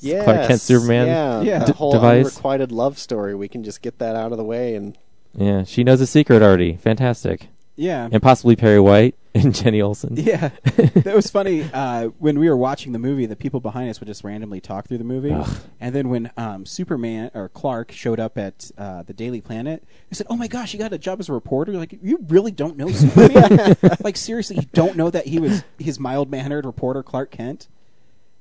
Yes, 0.01 0.23
Clark 0.23 0.47
Kent 0.47 0.61
Superman 0.61 1.07
Yeah, 1.07 1.41
Yeah. 1.41 1.59
the 1.59 1.65
d- 1.67 1.71
whole 1.73 1.91
device. 1.91 2.26
unrequited 2.26 2.71
love 2.71 2.97
story. 2.97 3.35
We 3.35 3.47
can 3.47 3.63
just 3.63 3.81
get 3.81 3.99
that 3.99 4.15
out 4.15 4.31
of 4.31 4.38
the 4.38 4.43
way, 4.45 4.76
and 4.76 4.97
Yeah, 5.35 5.63
she 5.63 5.84
knows 5.84 6.01
a 6.01 6.07
secret 6.07 6.41
already. 6.41 6.76
Fantastic. 6.77 7.47
Yeah. 7.76 8.09
And 8.11 8.21
possibly 8.21 8.57
Perry 8.57 8.80
White 8.81 9.15
and 9.35 9.55
Jenny 9.55 9.81
Olsen. 9.81 10.15
Yeah, 10.17 10.49
that 10.63 11.15
was 11.15 11.30
funny. 11.30 11.63
Uh, 11.73 12.07
when 12.17 12.38
we 12.39 12.49
were 12.49 12.57
watching 12.57 12.91
the 12.91 12.99
movie, 12.99 13.26
the 13.26 13.38
people 13.38 13.61
behind 13.61 13.89
us 13.89 14.01
would 14.01 14.07
just 14.07 14.23
randomly 14.26 14.59
talk 14.59 14.88
through 14.88 14.97
the 14.97 15.03
movie, 15.05 15.31
Ugh. 15.31 15.49
and 15.80 15.95
then 15.95 16.09
when 16.09 16.30
um, 16.35 16.65
Superman 16.65 17.31
or 17.34 17.47
Clark 17.47 17.91
showed 17.93 18.19
up 18.19 18.38
at 18.38 18.69
uh, 18.77 19.03
the 19.03 19.13
Daily 19.13 19.39
Planet, 19.39 19.81
they 20.09 20.15
said, 20.15 20.27
"Oh 20.30 20.35
my 20.35 20.47
gosh, 20.47 20.73
you 20.73 20.80
got 20.80 20.91
a 20.91 20.97
job 20.97 21.21
as 21.21 21.30
a 21.30 21.34
reporter! 21.34 21.71
Like, 21.73 21.97
you 22.01 22.19
really 22.27 22.51
don't 22.51 22.76
know 22.76 22.89
Superman? 22.89 23.77
like, 24.03 24.17
seriously, 24.17 24.57
you 24.57 24.67
don't 24.73 24.97
know 24.97 25.09
that 25.09 25.27
he 25.27 25.39
was 25.39 25.63
his 25.77 25.99
mild 26.01 26.30
mannered 26.30 26.65
reporter 26.65 27.01
Clark 27.01 27.31
Kent? 27.31 27.69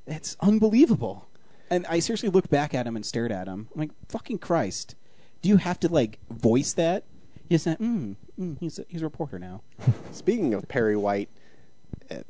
That's 0.05 0.37
unbelievable." 0.41 1.28
And 1.71 1.87
I 1.87 1.99
seriously 1.99 2.29
looked 2.29 2.51
back 2.51 2.75
at 2.75 2.87
him 2.87 2.97
and 2.97 3.05
stared 3.05 3.33
at 3.33 3.47
him. 3.47 3.69
I'm 3.75 3.81
like, 3.81 3.91
"Fucking 4.09 4.39
Christ! 4.39 4.95
Do 5.43 5.49
you 5.49 5.59
have 5.59 5.79
to 5.81 5.89
like 5.89 6.19
voice 6.31 6.73
that?" 6.75 7.05
Said, 7.57 7.79
mm, 7.79 8.17
mm, 8.39 8.59
he's 8.59 8.79
a, 8.79 8.85
he's 8.89 9.01
a 9.01 9.07
reporter 9.07 9.39
now. 9.39 9.63
Speaking 10.13 10.53
of 10.53 10.69
Perry 10.69 10.97
White, 10.97 11.31
it, 12.11 12.27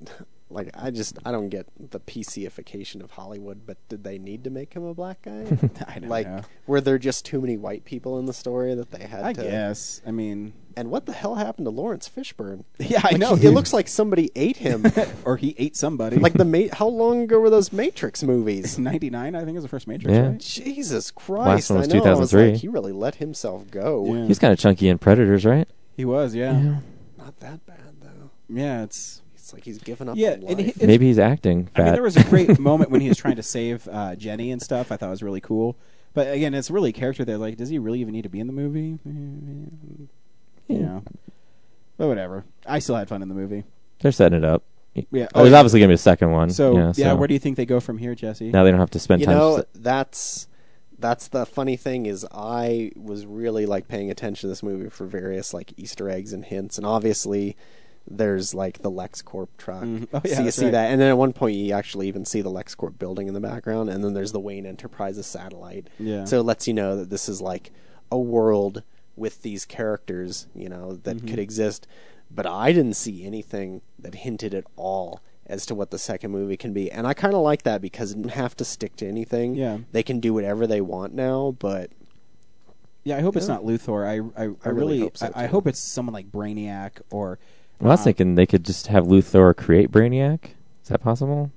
like 0.48 0.70
I 0.74 0.90
just 0.90 1.18
I 1.24 1.32
don't 1.32 1.48
get 1.48 1.66
the 1.78 2.00
PCification 2.00 3.02
of 3.02 3.10
Hollywood, 3.10 3.66
but 3.66 3.76
did 3.88 4.04
they 4.04 4.18
need 4.18 4.44
to 4.44 4.50
make 4.50 4.74
him 4.74 4.84
a 4.84 4.94
black 4.94 5.22
guy? 5.22 5.44
I 5.86 5.98
don't 5.98 6.08
like, 6.08 6.26
know. 6.26 6.42
were 6.66 6.80
there 6.80 6.98
just 6.98 7.24
too 7.24 7.40
many 7.40 7.56
white 7.56 7.84
people 7.84 8.18
in 8.18 8.26
the 8.26 8.32
story 8.32 8.74
that 8.74 8.90
they 8.90 9.06
had 9.06 9.24
I 9.24 9.32
to? 9.32 9.42
guess. 9.42 10.00
I 10.06 10.12
mean, 10.12 10.52
And 10.78 10.90
what 10.92 11.06
the 11.06 11.12
hell 11.12 11.34
happened 11.34 11.66
to 11.66 11.70
Laurence 11.70 12.08
Fishburne? 12.08 12.62
Yeah, 12.78 13.00
I 13.02 13.08
Like, 13.10 13.18
know, 13.18 13.34
he- 13.34 13.40
it 13.40 13.46
dude. 13.46 13.54
looks 13.54 13.72
like 13.72 13.88
somebody 13.88 14.30
ate 14.36 14.58
him. 14.58 14.86
or 15.24 15.36
he 15.36 15.54
ate 15.58 15.76
somebody. 15.76 16.16
like 16.16 16.34
the 16.34 16.44
ma- 16.44 16.72
how 16.72 16.86
long 16.86 17.22
ago 17.22 17.40
were 17.40 17.50
those 17.50 17.72
Matrix 17.72 18.22
movies? 18.22 18.78
ninety 18.90 19.10
nine, 19.10 19.34
I 19.34 19.44
think, 19.44 19.56
is 19.56 19.64
the 19.64 19.68
first 19.68 19.88
Matrix. 19.88 20.14
Yeah. 20.16 20.28
Right? 20.28 20.38
Jesus 20.38 21.06
Last 21.10 21.14
Christ! 21.16 21.70
one 21.70 21.78
was 21.80 21.88
I 21.92 21.98
know. 21.98 22.04
I 22.04 22.10
was 22.14 22.30
2003. 22.30 22.52
like, 22.52 22.60
he 22.60 22.68
really 22.68 22.92
let 22.92 23.16
himself 23.16 23.70
go. 23.70 24.14
Yeah. 24.14 24.26
He's 24.26 24.38
kind 24.38 24.52
of 24.52 24.58
chunky 24.58 24.88
in 24.88 24.98
Predators, 24.98 25.44
right? 25.44 25.68
He 25.96 26.04
was, 26.04 26.34
yeah. 26.34 26.78
Not 27.16 27.40
that 27.40 27.66
bad 27.66 27.96
though. 28.00 28.30
Yeah, 28.48 28.84
it's 28.84 29.20
It's 29.34 29.52
like 29.52 29.64
he's 29.64 29.78
given 29.78 30.08
up 30.08 30.16
yeah. 30.16 30.34
on 30.34 30.44
and 30.44 30.58
life. 30.58 30.76
he- 30.76 30.86
Maybe 30.86 31.06
he's 31.08 31.18
acting 31.18 31.70
I 31.74 31.82
mean, 31.82 31.92
there 31.94 32.02
was 32.04 32.16
a 32.16 32.22
great 32.24 32.58
moment 32.60 32.90
when 32.92 33.00
he 33.00 33.08
was 33.08 33.18
trying 33.18 33.36
to 33.36 33.42
save 33.42 33.88
uh, 33.88 34.14
Jenny 34.14 34.52
and 34.52 34.62
stuff. 34.62 34.92
I 34.92 34.96
thought 34.96 35.08
it 35.08 35.10
was 35.10 35.22
really 35.24 35.40
cool. 35.40 35.76
But 36.14 36.32
again, 36.32 36.54
it's 36.54 36.70
really 36.70 36.90
a 36.90 36.92
character 36.92 37.24
there. 37.24 37.36
Like, 37.38 37.56
does 37.56 37.68
he 37.68 37.78
really 37.78 38.00
even 38.00 38.12
need 38.12 38.22
to 38.22 38.28
be 38.28 38.40
in 38.40 38.46
the 38.46 38.52
movie? 38.52 38.98
You 40.68 40.78
know. 40.80 41.02
But 41.96 42.08
whatever. 42.08 42.44
I 42.66 42.78
still 42.78 42.94
had 42.96 43.08
fun 43.08 43.22
in 43.22 43.28
the 43.28 43.34
movie. 43.34 43.64
They're 44.00 44.12
setting 44.12 44.38
it 44.38 44.44
up. 44.44 44.62
Yeah. 44.94 45.28
Oh, 45.34 45.42
there's 45.42 45.52
yeah. 45.52 45.58
obviously 45.58 45.80
going 45.80 45.88
to 45.88 45.92
be 45.92 45.94
a 45.94 45.98
second 45.98 46.30
one. 46.32 46.50
So 46.50 46.74
yeah, 46.76 46.92
yeah, 46.96 47.10
so 47.10 47.16
where 47.16 47.28
do 47.28 47.34
you 47.34 47.40
think 47.40 47.56
they 47.56 47.66
go 47.66 47.80
from 47.80 47.98
here, 47.98 48.14
Jesse? 48.14 48.50
now 48.50 48.64
they 48.64 48.70
don't 48.70 48.80
have 48.80 48.90
to 48.90 48.98
spend 48.98 49.20
you 49.20 49.26
time. 49.26 49.36
know 49.36 49.56
s- 49.58 49.64
that's 49.74 50.48
that's 50.98 51.28
the 51.28 51.46
funny 51.46 51.76
thing 51.76 52.06
is 52.06 52.26
I 52.32 52.90
was 52.96 53.24
really 53.26 53.64
like 53.66 53.86
paying 53.86 54.10
attention 54.10 54.42
to 54.42 54.48
this 54.48 54.62
movie 54.62 54.88
for 54.90 55.06
various 55.06 55.54
like 55.54 55.72
Easter 55.76 56.08
eggs 56.08 56.32
and 56.32 56.44
hints, 56.44 56.78
and 56.78 56.86
obviously 56.86 57.56
there's 58.10 58.54
like 58.54 58.78
the 58.82 58.90
LexCorp 58.90 59.48
truck. 59.58 59.82
Mhm. 59.84 60.08
Oh, 60.12 60.20
yeah, 60.24 60.32
so 60.34 60.38
you 60.40 60.44
that's 60.46 60.56
see 60.56 60.64
right. 60.66 60.72
that, 60.72 60.90
and 60.90 61.00
then 61.00 61.08
at 61.10 61.18
one 61.18 61.32
point 61.32 61.54
you 61.56 61.72
actually 61.74 62.08
even 62.08 62.24
see 62.24 62.40
the 62.40 62.50
LexCorp 62.50 62.98
building 62.98 63.28
in 63.28 63.34
the 63.34 63.40
background, 63.40 63.90
and 63.90 64.02
then 64.02 64.14
there's 64.14 64.32
the 64.32 64.40
Wayne 64.40 64.66
Enterprises 64.66 65.26
satellite. 65.26 65.88
Yeah. 66.00 66.24
So 66.24 66.40
it 66.40 66.44
lets 66.44 66.66
you 66.66 66.74
know 66.74 66.96
that 66.96 67.10
this 67.10 67.28
is 67.28 67.40
like 67.40 67.70
a 68.10 68.18
world 68.18 68.82
with 69.18 69.42
these 69.42 69.64
characters, 69.64 70.46
you 70.54 70.68
know, 70.68 70.94
that 71.02 71.18
Mm-hmm. 71.18 71.28
could 71.28 71.38
exist. 71.38 71.86
But 72.30 72.46
I 72.46 72.72
didn't 72.72 72.94
see 72.94 73.24
anything 73.24 73.80
that 73.98 74.14
hinted 74.16 74.52
at 74.54 74.64
all 74.76 75.20
as 75.46 75.64
to 75.66 75.74
what 75.74 75.90
the 75.90 75.98
second 75.98 76.30
movie 76.30 76.58
can 76.58 76.72
be. 76.74 76.90
And 76.92 77.06
I 77.06 77.14
kind 77.14 77.32
of 77.34 77.40
like 77.40 77.62
that 77.62 77.80
because 77.80 78.12
it 78.12 78.16
didn't 78.16 78.32
have 78.32 78.54
to 78.58 78.64
stick 78.66 78.96
to 78.96 79.06
anything. 79.08 79.54
Yeah. 79.54 79.78
They 79.92 80.02
can 80.02 80.20
do 80.20 80.34
whatever 80.34 80.66
they 80.66 80.82
want 80.82 81.14
now, 81.14 81.56
but 81.58 81.90
Yeah, 83.04 83.16
I 83.16 83.20
hope 83.22 83.34
it's 83.36 83.48
not 83.48 83.62
Luthor. 83.62 84.06
I 84.06 84.16
I, 84.40 84.44
I, 84.44 84.48
I 84.64 84.68
really 84.68 84.72
really 84.72 84.98
hope 85.00 85.16
so, 85.16 85.30
I, 85.34 85.44
I 85.44 85.46
hope 85.46 85.66
it's 85.66 85.80
someone 85.80 86.12
like 86.12 86.30
Brainiac 86.30 87.00
or. 87.10 87.38
well, 87.80 87.90
I 87.92 87.94
was 87.94 88.00
um, 88.00 88.04
thinking 88.04 88.34
they 88.34 88.44
could 88.46 88.64
just 88.64 88.88
have 88.88 89.06
Luthor 89.06 89.56
create 89.56 89.90
Brainiac. 89.90 90.50
Is 90.82 90.88
that 90.90 91.00
possible? 91.00 91.50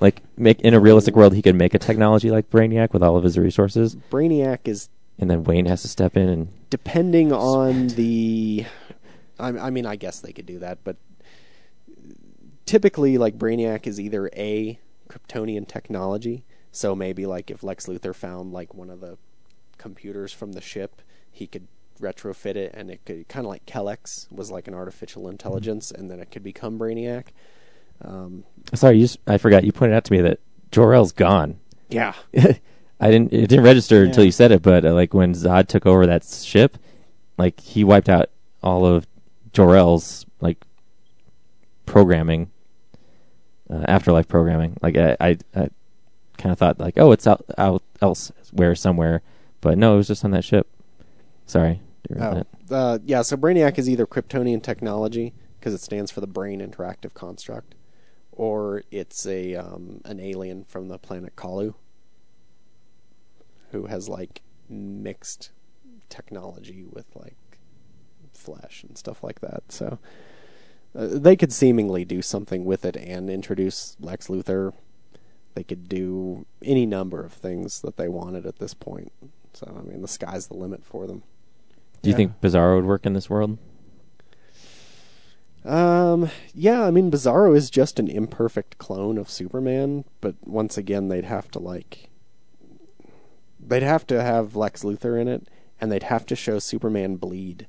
Like, 0.00 0.22
make 0.38 0.60
in 0.62 0.72
a 0.74 0.80
realistic 0.80 1.14
world, 1.14 1.34
he 1.34 1.42
could 1.42 1.54
make 1.54 1.74
a 1.74 1.78
technology 1.78 2.30
like 2.30 2.48
Brainiac 2.50 2.92
with 2.94 3.02
all 3.02 3.16
of 3.16 3.24
his 3.24 3.38
resources, 3.38 3.94
Brainiac 4.10 4.60
is 4.64 4.88
and 5.18 5.30
then 5.30 5.44
Wayne 5.44 5.66
has 5.66 5.82
to 5.82 5.88
step 5.88 6.16
in 6.16 6.28
and 6.28 6.48
depending 6.70 7.32
on 7.32 7.88
the. 7.88 8.66
I, 9.38 9.48
I 9.48 9.70
mean, 9.70 9.86
I 9.86 9.96
guess 9.96 10.20
they 10.20 10.32
could 10.32 10.46
do 10.46 10.58
that, 10.60 10.78
but 10.84 10.96
typically, 12.66 13.18
like 13.18 13.38
Brainiac 13.38 13.86
is 13.86 14.00
either 14.00 14.30
a 14.36 14.78
Kryptonian 15.08 15.66
technology. 15.66 16.44
So 16.70 16.94
maybe, 16.94 17.26
like, 17.26 17.50
if 17.50 17.62
Lex 17.62 17.86
Luthor 17.86 18.14
found 18.14 18.52
like 18.52 18.72
one 18.72 18.88
of 18.88 19.00
the 19.00 19.18
computers 19.76 20.32
from 20.32 20.52
the 20.52 20.60
ship, 20.60 21.02
he 21.30 21.46
could 21.46 21.68
retrofit 22.00 22.56
it, 22.56 22.72
and 22.74 22.90
it 22.90 23.04
could 23.04 23.28
kind 23.28 23.44
of 23.44 23.50
like 23.50 23.66
Kelex 23.66 24.30
was 24.32 24.50
like 24.50 24.68
an 24.68 24.74
artificial 24.74 25.28
intelligence, 25.28 25.90
and 25.90 26.10
then 26.10 26.20
it 26.20 26.30
could 26.30 26.42
become 26.42 26.78
Brainiac. 26.78 27.26
Um, 28.00 28.44
Sorry, 28.74 28.96
you 28.96 29.04
just, 29.04 29.18
I 29.26 29.38
forgot. 29.38 29.64
You 29.64 29.72
pointed 29.72 29.94
out 29.94 30.04
to 30.04 30.12
me 30.12 30.20
that 30.22 30.40
Jor-El's 30.70 31.12
gone. 31.12 31.60
yeah, 31.90 32.14
I 33.02 33.10
didn't. 33.10 33.32
It 33.32 33.48
didn't 33.48 33.64
register 33.64 34.04
until 34.04 34.24
you 34.24 34.30
said 34.30 34.52
it. 34.52 34.62
But 34.62 34.84
uh, 34.84 34.94
like 34.94 35.12
when 35.12 35.34
Zod 35.34 35.66
took 35.66 35.86
over 35.86 36.06
that 36.06 36.24
ship, 36.24 36.78
like 37.36 37.60
he 37.60 37.82
wiped 37.82 38.08
out 38.08 38.30
all 38.62 38.86
of 38.86 39.06
Jor-El's 39.52 40.24
like 40.40 40.64
programming, 41.84 42.50
uh, 43.68 43.84
afterlife 43.88 44.28
programming. 44.28 44.76
Like 44.82 44.96
I, 44.96 45.16
I, 45.20 45.38
I 45.54 45.68
kind 46.38 46.52
of 46.52 46.58
thought 46.58 46.78
like, 46.78 46.94
oh, 46.96 47.10
it's 47.12 47.26
out, 47.26 47.44
out 47.58 47.82
elsewhere 48.00 48.74
somewhere, 48.76 49.20
but 49.60 49.76
no, 49.76 49.94
it 49.94 49.96
was 49.96 50.08
just 50.08 50.24
on 50.24 50.30
that 50.30 50.44
ship. 50.44 50.68
Sorry. 51.44 51.80
Oh, 52.18 52.44
uh, 52.70 52.98
yeah. 53.04 53.22
So 53.22 53.36
Brainiac 53.36 53.78
is 53.78 53.88
either 53.90 54.06
Kryptonian 54.06 54.62
technology 54.62 55.34
because 55.58 55.74
it 55.74 55.80
stands 55.80 56.10
for 56.10 56.20
the 56.20 56.26
Brain 56.26 56.60
Interactive 56.60 57.14
Construct, 57.14 57.74
or 58.30 58.84
it's 58.90 59.26
a 59.26 59.56
um, 59.56 60.00
an 60.04 60.20
alien 60.20 60.64
from 60.64 60.88
the 60.88 60.98
planet 60.98 61.36
Colu, 61.36 61.74
who 63.72 63.86
has 63.86 64.08
like 64.08 64.42
mixed 64.68 65.50
technology 66.08 66.84
with 66.90 67.06
like 67.14 67.36
flesh 68.32 68.84
and 68.86 68.96
stuff 68.96 69.22
like 69.22 69.40
that. 69.40 69.64
So 69.68 69.98
uh, 70.96 71.08
they 71.10 71.36
could 71.36 71.52
seemingly 71.52 72.04
do 72.04 72.22
something 72.22 72.64
with 72.64 72.84
it 72.84 72.96
and 72.96 73.28
introduce 73.28 73.96
Lex 74.00 74.28
Luthor. 74.28 74.72
They 75.54 75.64
could 75.64 75.88
do 75.88 76.46
any 76.62 76.86
number 76.86 77.22
of 77.24 77.32
things 77.32 77.80
that 77.82 77.96
they 77.96 78.08
wanted 78.08 78.46
at 78.46 78.58
this 78.58 78.74
point. 78.74 79.12
So 79.52 79.74
I 79.78 79.88
mean, 79.88 80.02
the 80.02 80.08
sky's 80.08 80.46
the 80.46 80.54
limit 80.54 80.84
for 80.84 81.06
them. 81.06 81.22
Do 82.00 82.10
you 82.10 82.14
Yeah. 82.14 82.16
think 82.16 82.40
Bizarro 82.40 82.76
would 82.76 82.86
work 82.86 83.06
in 83.06 83.12
this 83.12 83.28
world? 83.30 83.58
Um, 85.64 86.28
yeah, 86.54 86.82
I 86.84 86.90
mean, 86.90 87.10
Bizarro 87.10 87.56
is 87.56 87.70
just 87.70 88.00
an 88.00 88.08
imperfect 88.08 88.78
clone 88.78 89.16
of 89.16 89.30
Superman, 89.30 90.04
but 90.20 90.34
once 90.44 90.76
again, 90.76 91.06
they'd 91.08 91.24
have 91.24 91.48
to 91.52 91.60
like, 91.60 92.08
they'd 93.66 93.82
have 93.82 94.06
to 94.08 94.22
have 94.22 94.56
Lex 94.56 94.82
Luthor 94.82 95.20
in 95.20 95.28
it, 95.28 95.46
and 95.80 95.90
they'd 95.90 96.02
have 96.04 96.26
to 96.26 96.36
show 96.36 96.58
Superman 96.58 97.16
bleed. 97.16 97.66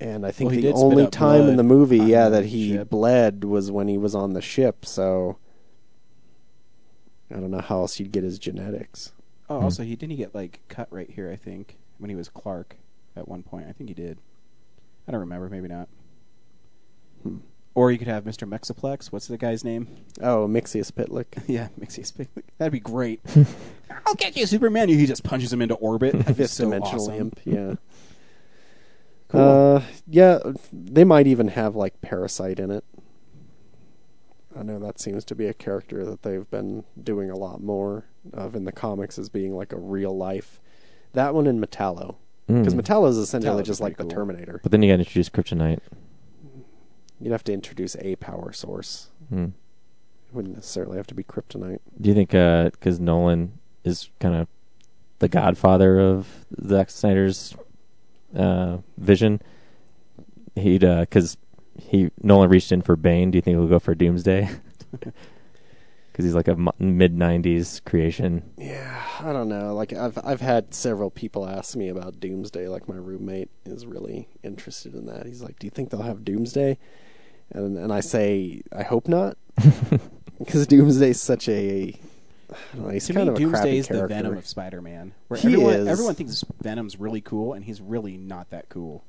And 0.00 0.26
I 0.26 0.32
think 0.32 0.50
Well, 0.50 0.60
the 0.60 0.72
only 0.72 1.06
time 1.06 1.42
in 1.48 1.56
the 1.56 1.62
movie, 1.62 1.98
yeah, 1.98 2.28
that 2.28 2.46
he 2.46 2.72
ship. 2.72 2.90
bled 2.90 3.44
was 3.44 3.70
when 3.70 3.86
he 3.86 3.96
was 3.96 4.16
on 4.16 4.32
the 4.32 4.42
ship. 4.42 4.84
So, 4.84 5.38
I 7.30 7.34
don't 7.34 7.52
know 7.52 7.60
how 7.60 7.78
else 7.82 8.00
you'd 8.00 8.10
get 8.10 8.24
his 8.24 8.38
genetics. 8.40 9.12
Oh, 9.48 9.58
Hmm. 9.58 9.64
also 9.64 9.84
he 9.84 9.94
didn't 9.94 10.10
he 10.10 10.16
get 10.16 10.34
like 10.34 10.60
cut 10.68 10.88
right 10.90 11.08
here? 11.08 11.30
I 11.30 11.36
think 11.36 11.78
when 11.98 12.10
he 12.10 12.16
was 12.16 12.28
Clark 12.28 12.76
at 13.14 13.28
one 13.28 13.44
point. 13.44 13.66
I 13.68 13.72
think 13.72 13.90
he 13.90 13.94
did. 13.94 14.18
I 15.06 15.12
don't 15.12 15.20
remember. 15.20 15.48
Maybe 15.48 15.68
not. 15.68 15.88
Hmm. 17.22 17.36
Or 17.74 17.90
you 17.90 17.98
could 17.98 18.08
have 18.08 18.24
Mr. 18.24 18.46
Mexiplex. 18.46 19.06
What's 19.06 19.28
the 19.28 19.38
guy's 19.38 19.64
name? 19.64 19.88
Oh, 20.20 20.46
Mxyzptlk. 20.46 21.24
yeah, 21.46 21.68
Mxyzptlk. 21.80 22.28
That'd 22.58 22.72
be 22.72 22.80
great. 22.80 23.20
I'll 24.06 24.14
get 24.14 24.36
you, 24.36 24.44
Superman. 24.46 24.88
He 24.90 25.06
just 25.06 25.24
punches 25.24 25.52
him 25.52 25.62
into 25.62 25.74
orbit. 25.76 26.12
That'd 26.12 26.26
be 26.26 26.34
Fifth 26.34 26.50
so 26.50 26.64
dimensional 26.64 27.02
awesome. 27.04 27.14
imp. 27.14 27.40
Yeah. 27.44 27.74
Cool. 29.28 29.40
Uh, 29.40 29.82
yeah, 30.06 30.40
they 30.74 31.04
might 31.04 31.26
even 31.26 31.48
have 31.48 31.74
like 31.74 32.02
Parasite 32.02 32.58
in 32.58 32.70
it. 32.70 32.84
I 34.54 34.62
know 34.62 34.78
that 34.78 35.00
seems 35.00 35.24
to 35.24 35.34
be 35.34 35.46
a 35.46 35.54
character 35.54 36.04
that 36.04 36.22
they've 36.22 36.50
been 36.50 36.84
doing 37.02 37.30
a 37.30 37.36
lot 37.36 37.62
more 37.62 38.04
of 38.34 38.54
in 38.54 38.64
the 38.66 38.72
comics 38.72 39.18
as 39.18 39.30
being 39.30 39.56
like 39.56 39.72
a 39.72 39.78
real 39.78 40.14
life. 40.14 40.60
That 41.14 41.34
one 41.34 41.46
in 41.46 41.58
Metallo, 41.62 42.16
because 42.46 42.74
Mm. 42.74 42.82
Metallo 42.82 43.08
is 43.08 43.16
essentially 43.16 43.62
Metallo's 43.62 43.66
just 43.66 43.80
like 43.80 43.96
pretty 43.96 44.08
the 44.10 44.14
cool. 44.14 44.24
Terminator. 44.26 44.60
But 44.62 44.70
then 44.70 44.82
you 44.82 44.90
got 44.92 44.96
to 44.96 45.00
introduce 45.00 45.30
Kryptonite. 45.30 45.80
You'd 47.22 47.32
have 47.32 47.44
to 47.44 47.52
introduce 47.52 47.96
a 47.96 48.16
power 48.16 48.52
source. 48.52 49.10
Hmm. 49.28 49.44
It 49.44 50.34
wouldn't 50.34 50.54
necessarily 50.54 50.96
have 50.96 51.06
to 51.08 51.14
be 51.14 51.22
kryptonite. 51.22 51.78
Do 52.00 52.08
you 52.08 52.14
think 52.14 52.30
because 52.30 52.98
Nolan 52.98 53.58
is 53.84 54.10
kind 54.20 54.34
of 54.34 54.48
the 55.20 55.28
godfather 55.28 56.00
of 56.00 56.26
Zack 56.66 56.90
Snyder's 56.90 57.54
uh, 58.34 58.78
vision, 58.98 59.40
he'd 60.56 60.80
because 60.80 61.36
he 61.78 62.10
Nolan 62.22 62.50
reached 62.50 62.72
in 62.72 62.82
for 62.82 62.96
Bane. 62.96 63.30
Do 63.30 63.38
you 63.38 63.42
think 63.42 63.56
he'll 63.56 63.68
go 63.68 63.78
for 63.78 63.94
Doomsday? 63.94 64.50
Because 66.12 66.26
he's 66.26 66.34
like 66.34 66.48
a 66.48 66.56
mid 66.78 67.16
'90s 67.16 67.82
creation. 67.86 68.42
Yeah, 68.58 69.02
I 69.20 69.32
don't 69.32 69.48
know. 69.48 69.74
Like 69.74 69.94
I've 69.94 70.18
I've 70.22 70.42
had 70.42 70.74
several 70.74 71.10
people 71.10 71.48
ask 71.48 71.74
me 71.74 71.88
about 71.88 72.20
Doomsday. 72.20 72.68
Like 72.68 72.86
my 72.86 72.96
roommate 72.96 73.48
is 73.64 73.86
really 73.86 74.28
interested 74.42 74.94
in 74.94 75.06
that. 75.06 75.24
He's 75.24 75.40
like, 75.40 75.58
"Do 75.58 75.66
you 75.66 75.70
think 75.70 75.88
they'll 75.88 76.02
have 76.02 76.22
Doomsday?" 76.22 76.76
And 77.54 77.76
and 77.78 77.92
I 77.92 78.00
say, 78.00 78.62
"I 78.74 78.82
hope 78.82 79.08
not," 79.08 79.36
because 80.38 80.66
Doomsday's 80.66 81.20
such 81.20 81.48
a 81.48 81.94
I 82.50 82.54
don't 82.76 82.84
know, 82.86 82.88
he's 82.90 83.06
to 83.06 83.14
kind 83.14 83.26
me, 83.26 83.30
of 83.32 83.36
a 83.36 83.38
Doomsday 83.38 83.78
is 83.78 83.88
the 83.88 83.94
character. 83.94 84.14
Venom 84.14 84.36
of 84.36 84.46
Spider-Man. 84.46 85.12
Where 85.28 85.40
He 85.40 85.48
everyone, 85.48 85.74
is. 85.74 85.88
everyone 85.88 86.14
thinks 86.14 86.44
Venom's 86.62 86.98
really 87.00 87.20
cool, 87.20 87.52
and 87.54 87.64
he's 87.64 87.80
really 87.80 88.16
not 88.16 88.50
that 88.50 88.68
cool. 88.68 89.04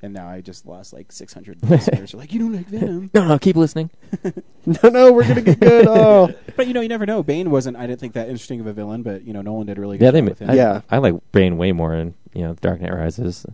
And 0.00 0.12
now 0.14 0.28
I 0.28 0.40
just 0.42 0.64
lost 0.64 0.92
like 0.92 1.10
600 1.10 1.58
listeners. 1.68 2.12
They're 2.12 2.20
like, 2.20 2.32
you 2.32 2.38
don't 2.38 2.52
like 2.52 2.66
Venom? 2.66 3.10
No, 3.14 3.26
no, 3.26 3.38
keep 3.38 3.56
listening. 3.56 3.90
no, 4.66 4.88
no, 4.90 5.12
we're 5.12 5.26
gonna 5.26 5.40
get 5.40 5.58
good. 5.60 5.86
Oh, 5.88 6.32
But 6.56 6.68
you 6.68 6.72
know, 6.74 6.80
you 6.80 6.88
never 6.88 7.04
know. 7.06 7.22
Bane 7.22 7.50
wasn't. 7.50 7.76
I 7.76 7.86
didn't 7.86 8.00
think 8.00 8.12
that 8.12 8.28
interesting 8.28 8.60
of 8.60 8.66
a 8.66 8.72
villain, 8.72 9.02
but 9.02 9.22
you 9.24 9.32
know, 9.32 9.42
Nolan 9.42 9.66
did 9.66 9.76
a 9.76 9.80
really 9.80 9.98
good 9.98 10.04
Yeah, 10.04 10.10
they. 10.12 10.20
job 10.20 10.24
ma- 10.26 10.30
with 10.30 10.38
him. 10.40 10.50
I, 10.50 10.54
Yeah. 10.54 10.80
I 10.90 10.98
like 10.98 11.14
Bane 11.32 11.56
way 11.58 11.72
more 11.72 11.94
in 11.94 12.14
you 12.32 12.42
know 12.42 12.54
Dark 12.54 12.80
Knight 12.80 12.94
Rises. 12.94 13.44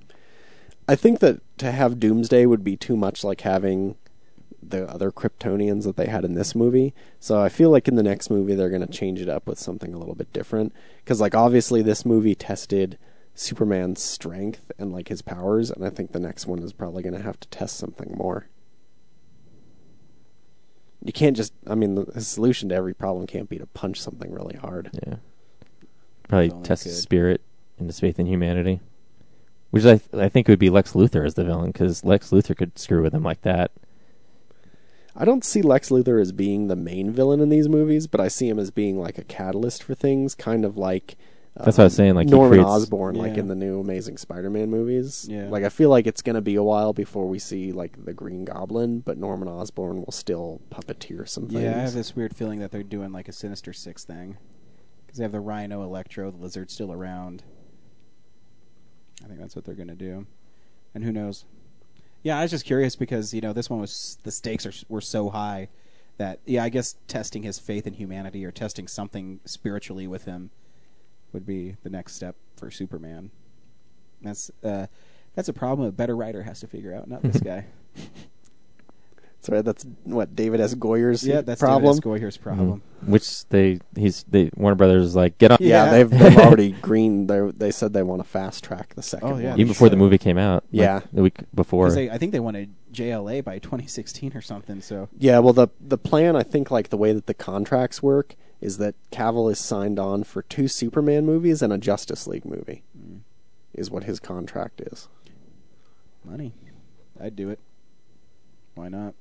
I 0.86 0.96
think 0.96 1.20
that 1.20 1.40
to 1.58 1.72
have 1.72 1.98
Doomsday 1.98 2.44
would 2.44 2.62
be 2.62 2.76
too 2.76 2.96
much 2.96 3.24
like 3.24 3.40
having 3.40 3.96
the 4.70 4.88
other 4.88 5.10
Kryptonians 5.10 5.84
that 5.84 5.96
they 5.96 6.06
had 6.06 6.24
in 6.24 6.34
this 6.34 6.54
movie. 6.54 6.94
So 7.20 7.40
I 7.40 7.48
feel 7.48 7.70
like 7.70 7.88
in 7.88 7.96
the 7.96 8.02
next 8.02 8.30
movie 8.30 8.54
they're 8.54 8.70
going 8.70 8.86
to 8.86 8.92
change 8.92 9.20
it 9.20 9.28
up 9.28 9.46
with 9.46 9.58
something 9.58 9.94
a 9.94 9.98
little 9.98 10.14
bit 10.14 10.32
different. 10.32 10.72
Because 10.98 11.20
like 11.20 11.34
obviously 11.34 11.82
this 11.82 12.04
movie 12.04 12.34
tested 12.34 12.98
Superman's 13.34 14.02
strength 14.02 14.70
and 14.78 14.92
like 14.92 15.08
his 15.08 15.22
powers, 15.22 15.70
and 15.70 15.84
I 15.84 15.90
think 15.90 16.12
the 16.12 16.20
next 16.20 16.46
one 16.46 16.60
is 16.60 16.72
probably 16.72 17.02
going 17.02 17.16
to 17.16 17.22
have 17.22 17.40
to 17.40 17.48
test 17.48 17.76
something 17.76 18.14
more. 18.16 18.48
You 21.02 21.12
can't 21.12 21.36
just. 21.36 21.52
I 21.66 21.74
mean, 21.74 21.96
the, 21.96 22.04
the 22.04 22.20
solution 22.20 22.70
to 22.70 22.74
every 22.74 22.94
problem 22.94 23.26
can't 23.26 23.48
be 23.48 23.58
to 23.58 23.66
punch 23.66 24.00
something 24.00 24.32
really 24.32 24.56
hard. 24.56 24.90
Yeah, 25.06 25.16
probably 26.28 26.50
test 26.62 26.84
his 26.84 27.02
spirit 27.02 27.42
and 27.78 27.88
his 27.88 28.00
faith 28.00 28.18
in 28.18 28.26
humanity. 28.26 28.80
Which 29.70 29.84
I 29.84 30.00
I 30.16 30.28
think 30.28 30.46
would 30.46 30.60
be 30.60 30.70
Lex 30.70 30.92
Luthor 30.92 31.26
as 31.26 31.34
the 31.34 31.44
villain 31.44 31.72
because 31.72 32.04
Lex 32.04 32.30
Luthor 32.30 32.56
could 32.56 32.78
screw 32.78 33.02
with 33.02 33.12
him 33.12 33.24
like 33.24 33.42
that. 33.42 33.72
I 35.16 35.24
don't 35.24 35.44
see 35.44 35.62
Lex 35.62 35.90
Luthor 35.90 36.20
as 36.20 36.32
being 36.32 36.66
the 36.68 36.76
main 36.76 37.10
villain 37.12 37.40
in 37.40 37.48
these 37.48 37.68
movies, 37.68 38.06
but 38.06 38.20
I 38.20 38.28
see 38.28 38.48
him 38.48 38.58
as 38.58 38.70
being 38.70 38.98
like 38.98 39.16
a 39.18 39.24
catalyst 39.24 39.82
for 39.82 39.94
things, 39.94 40.34
kind 40.34 40.64
of 40.64 40.76
like 40.76 41.16
That's 41.56 41.78
what 41.78 41.84
I 41.84 41.84
was 41.84 41.94
saying, 41.94 42.16
like, 42.16 42.26
Norman 42.26 42.58
creates- 42.58 42.68
Osborn, 42.68 43.14
like 43.14 43.36
in 43.36 43.46
the 43.46 43.54
new 43.54 43.78
Amazing 43.78 44.16
Spider-Man 44.16 44.68
movies. 44.70 45.28
Yeah. 45.30 45.48
Like 45.48 45.62
I 45.62 45.68
feel 45.68 45.88
like 45.88 46.08
it's 46.08 46.20
gonna 46.20 46.40
be 46.42 46.56
a 46.56 46.64
while 46.64 46.92
before 46.92 47.28
we 47.28 47.38
see 47.38 47.70
like 47.70 48.04
the 48.04 48.12
Green 48.12 48.44
Goblin, 48.44 49.00
but 49.00 49.16
Norman 49.18 49.46
Osborn 49.46 49.98
will 50.04 50.10
still 50.12 50.60
puppeteer 50.70 51.28
some 51.28 51.46
things. 51.48 51.62
Yeah, 51.62 51.76
I 51.76 51.82
have 51.82 51.94
this 51.94 52.16
weird 52.16 52.34
feeling 52.34 52.58
that 52.58 52.72
they're 52.72 52.82
doing 52.82 53.12
like 53.12 53.28
a 53.28 53.32
Sinister 53.32 53.72
Six 53.72 54.04
thing 54.04 54.36
because 55.06 55.18
they 55.18 55.24
have 55.24 55.30
the 55.32 55.38
Rhino, 55.40 55.84
Electro, 55.84 56.32
the 56.32 56.38
Lizard 56.38 56.72
still 56.72 56.92
around. 56.92 57.44
I 59.22 59.28
think 59.28 59.38
that's 59.38 59.54
what 59.54 59.64
they're 59.64 59.76
going 59.76 59.86
to 59.88 59.94
do, 59.94 60.26
and 60.92 61.04
who 61.04 61.12
knows? 61.12 61.44
Yeah, 62.24 62.38
I 62.38 62.42
was 62.42 62.51
just 62.51 62.64
curious 62.64 62.96
because 62.96 63.32
you 63.34 63.42
know 63.42 63.52
this 63.52 63.70
one 63.70 63.80
was 63.80 64.18
the 64.24 64.32
stakes 64.32 64.66
are 64.66 64.72
were 64.88 65.02
so 65.02 65.28
high 65.28 65.68
that 66.16 66.40
yeah, 66.46 66.64
I 66.64 66.70
guess 66.70 66.96
testing 67.06 67.42
his 67.42 67.59
faith 67.59 67.86
in 67.86 67.92
humanity 67.92 68.44
or 68.44 68.51
testing 68.51 68.88
something 68.88 69.40
spiritually 69.44 70.06
with 70.06 70.24
him 70.24 70.51
would 71.32 71.44
be 71.44 71.76
the 71.82 71.90
next 71.90 72.14
step 72.14 72.36
for 72.56 72.70
Superman. 72.70 73.30
That's 74.22 74.51
uh, 74.62 74.86
that's 75.34 75.51
a 75.51 75.52
problem 75.52 75.86
a 75.86 75.92
better 75.92 76.16
writer 76.16 76.42
has 76.44 76.60
to 76.60 76.66
figure 76.66 76.94
out, 76.94 77.09
not 77.09 77.22
this 77.22 77.40
guy. 77.40 77.66
That's 79.44 79.50
right. 79.54 79.64
That's 79.64 79.86
what 80.04 80.34
David 80.34 80.60
S. 80.60 80.72
Goyer's 80.74 81.26
yeah, 81.26 81.42
that's 81.42 81.60
problem. 81.60 81.82
David 81.82 81.96
S. 81.96 82.00
Goyer's 82.00 82.36
problem. 82.38 82.80
Mhm. 83.04 83.08
Which 83.10 83.46
they 83.50 83.78
he's 83.94 84.24
they 84.24 84.50
Warner 84.56 84.74
Brothers 84.74 85.04
is 85.04 85.14
like 85.16 85.36
get 85.36 85.50
on 85.52 85.58
Yeah, 85.60 85.84
Yeah. 85.84 85.90
they've, 85.90 86.10
they've 86.10 86.36
already 86.38 86.72
green. 86.72 87.26
They 87.26 87.50
they 87.54 87.70
said 87.70 87.92
they 87.92 88.02
want 88.02 88.22
to 88.22 88.28
fast 88.28 88.64
track 88.64 88.94
the 88.94 89.02
second 89.02 89.28
Oh, 89.28 89.36
yeah, 89.36 89.50
one. 89.50 89.60
even 89.60 89.68
before 89.72 89.90
the 89.90 89.96
movie 89.96 90.16
came 90.16 90.38
out. 90.38 90.64
like, 90.64 90.80
Yeah. 90.80 91.00
the 91.12 91.22
week 91.22 91.40
before. 91.54 91.86
'Cause 91.88 91.94
they, 91.96 92.08
I 92.08 92.16
think 92.16 92.32
they 92.32 92.40
wanted 92.40 92.70
JLA 92.90 93.42
by 93.44 93.58
2016 93.58 94.32
or 94.34 94.40
something. 94.40 94.80
So 94.80 95.10
Yeah, 95.18 95.40
well, 95.40 95.52
the 95.52 95.68
the 95.78 95.98
plan, 95.98 96.36
I 96.36 96.42
think, 96.42 96.70
like 96.70 96.88
the 96.88 96.96
way 96.96 97.12
that 97.12 97.26
the 97.26 97.34
contracts 97.34 98.02
work, 98.02 98.36
is 98.62 98.78
that 98.78 98.94
Cavill 99.12 99.52
is 99.52 99.58
signed 99.58 99.98
on 99.98 100.24
for 100.24 100.40
two 100.40 100.68
Superman 100.68 101.26
movies 101.26 101.60
and 101.60 101.70
a 101.70 101.76
Justice 101.78 102.26
League 102.26 102.46
movie, 102.46 102.82
Mm. 102.98 103.18
is 103.74 103.90
what 103.90 104.04
his 104.04 104.20
contract 104.20 104.80
is. 104.80 105.08
money, 106.24 106.54
I'd 107.20 107.36
do 107.36 107.50
it. 107.50 107.58
Why 108.76 108.88
not? 108.88 109.12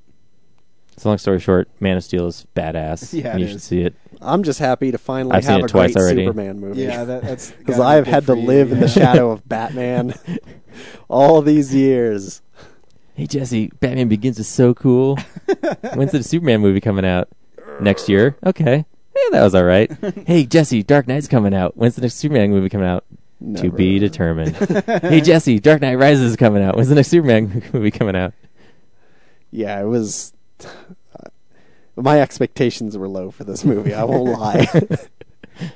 So 0.97 1.09
long 1.09 1.17
story 1.17 1.39
short, 1.39 1.67
Man 1.79 1.97
of 1.97 2.03
Steel 2.03 2.27
is 2.27 2.45
badass. 2.55 3.13
Yeah, 3.23 3.31
and 3.31 3.39
it 3.39 3.43
you 3.43 3.47
should 3.47 3.57
is. 3.57 3.63
see 3.63 3.81
it. 3.81 3.95
I'm 4.21 4.43
just 4.43 4.59
happy 4.59 4.91
to 4.91 4.97
finally 4.97 5.35
I've 5.35 5.43
seen 5.43 5.51
have 5.53 5.61
it 5.61 5.65
a 5.65 5.67
twice 5.67 5.93
great 5.93 6.01
already. 6.01 6.25
Superman 6.25 6.59
movie. 6.59 6.81
Yeah, 6.81 7.03
that, 7.03 7.23
that's 7.23 7.51
because 7.59 7.79
I've 7.79 8.07
had 8.07 8.25
to 8.27 8.35
you, 8.37 8.41
live 8.45 8.71
in 8.71 8.79
the 8.79 8.87
shadow 8.89 9.31
of 9.31 9.47
Batman 9.47 10.13
all 11.09 11.41
these 11.41 11.73
years. 11.75 12.41
Hey 13.15 13.27
Jesse, 13.27 13.67
Batman 13.79 14.07
Begins 14.07 14.39
is 14.39 14.47
so 14.47 14.73
cool. 14.73 15.17
When's 15.93 16.11
the 16.13 16.23
Superman 16.23 16.61
movie 16.61 16.81
coming 16.81 17.05
out? 17.05 17.29
Next 17.79 18.09
year? 18.09 18.37
Okay. 18.45 18.77
Yeah, 19.15 19.29
that 19.31 19.43
was 19.43 19.53
all 19.55 19.63
right. 19.63 19.91
hey 20.25 20.45
Jesse, 20.45 20.81
Dark 20.83 21.07
Knight's 21.07 21.27
coming 21.27 21.53
out. 21.53 21.77
When's 21.77 21.95
the 21.95 22.01
next 22.01 22.15
Superman 22.15 22.49
movie 22.51 22.69
coming 22.69 22.87
out? 22.87 23.05
To 23.57 23.69
be 23.71 23.99
determined. 23.99 24.55
hey 24.55 25.19
Jesse, 25.21 25.59
Dark 25.59 25.81
Knight 25.81 25.95
Rises 25.95 26.31
is 26.31 26.35
coming 26.37 26.63
out. 26.63 26.75
When's 26.77 26.87
the 26.89 26.95
next 26.95 27.09
Superman 27.09 27.61
movie 27.73 27.91
coming 27.91 28.15
out? 28.15 28.33
Yeah, 29.51 29.79
it 29.81 29.85
was. 29.85 30.33
my 31.95 32.19
expectations 32.22 32.98
were 32.98 33.07
low 33.07 33.31
for 33.31 33.44
this 33.44 33.64
movie. 33.64 33.94
I 33.94 34.03
won't 34.03 34.30
lie, 34.40 34.68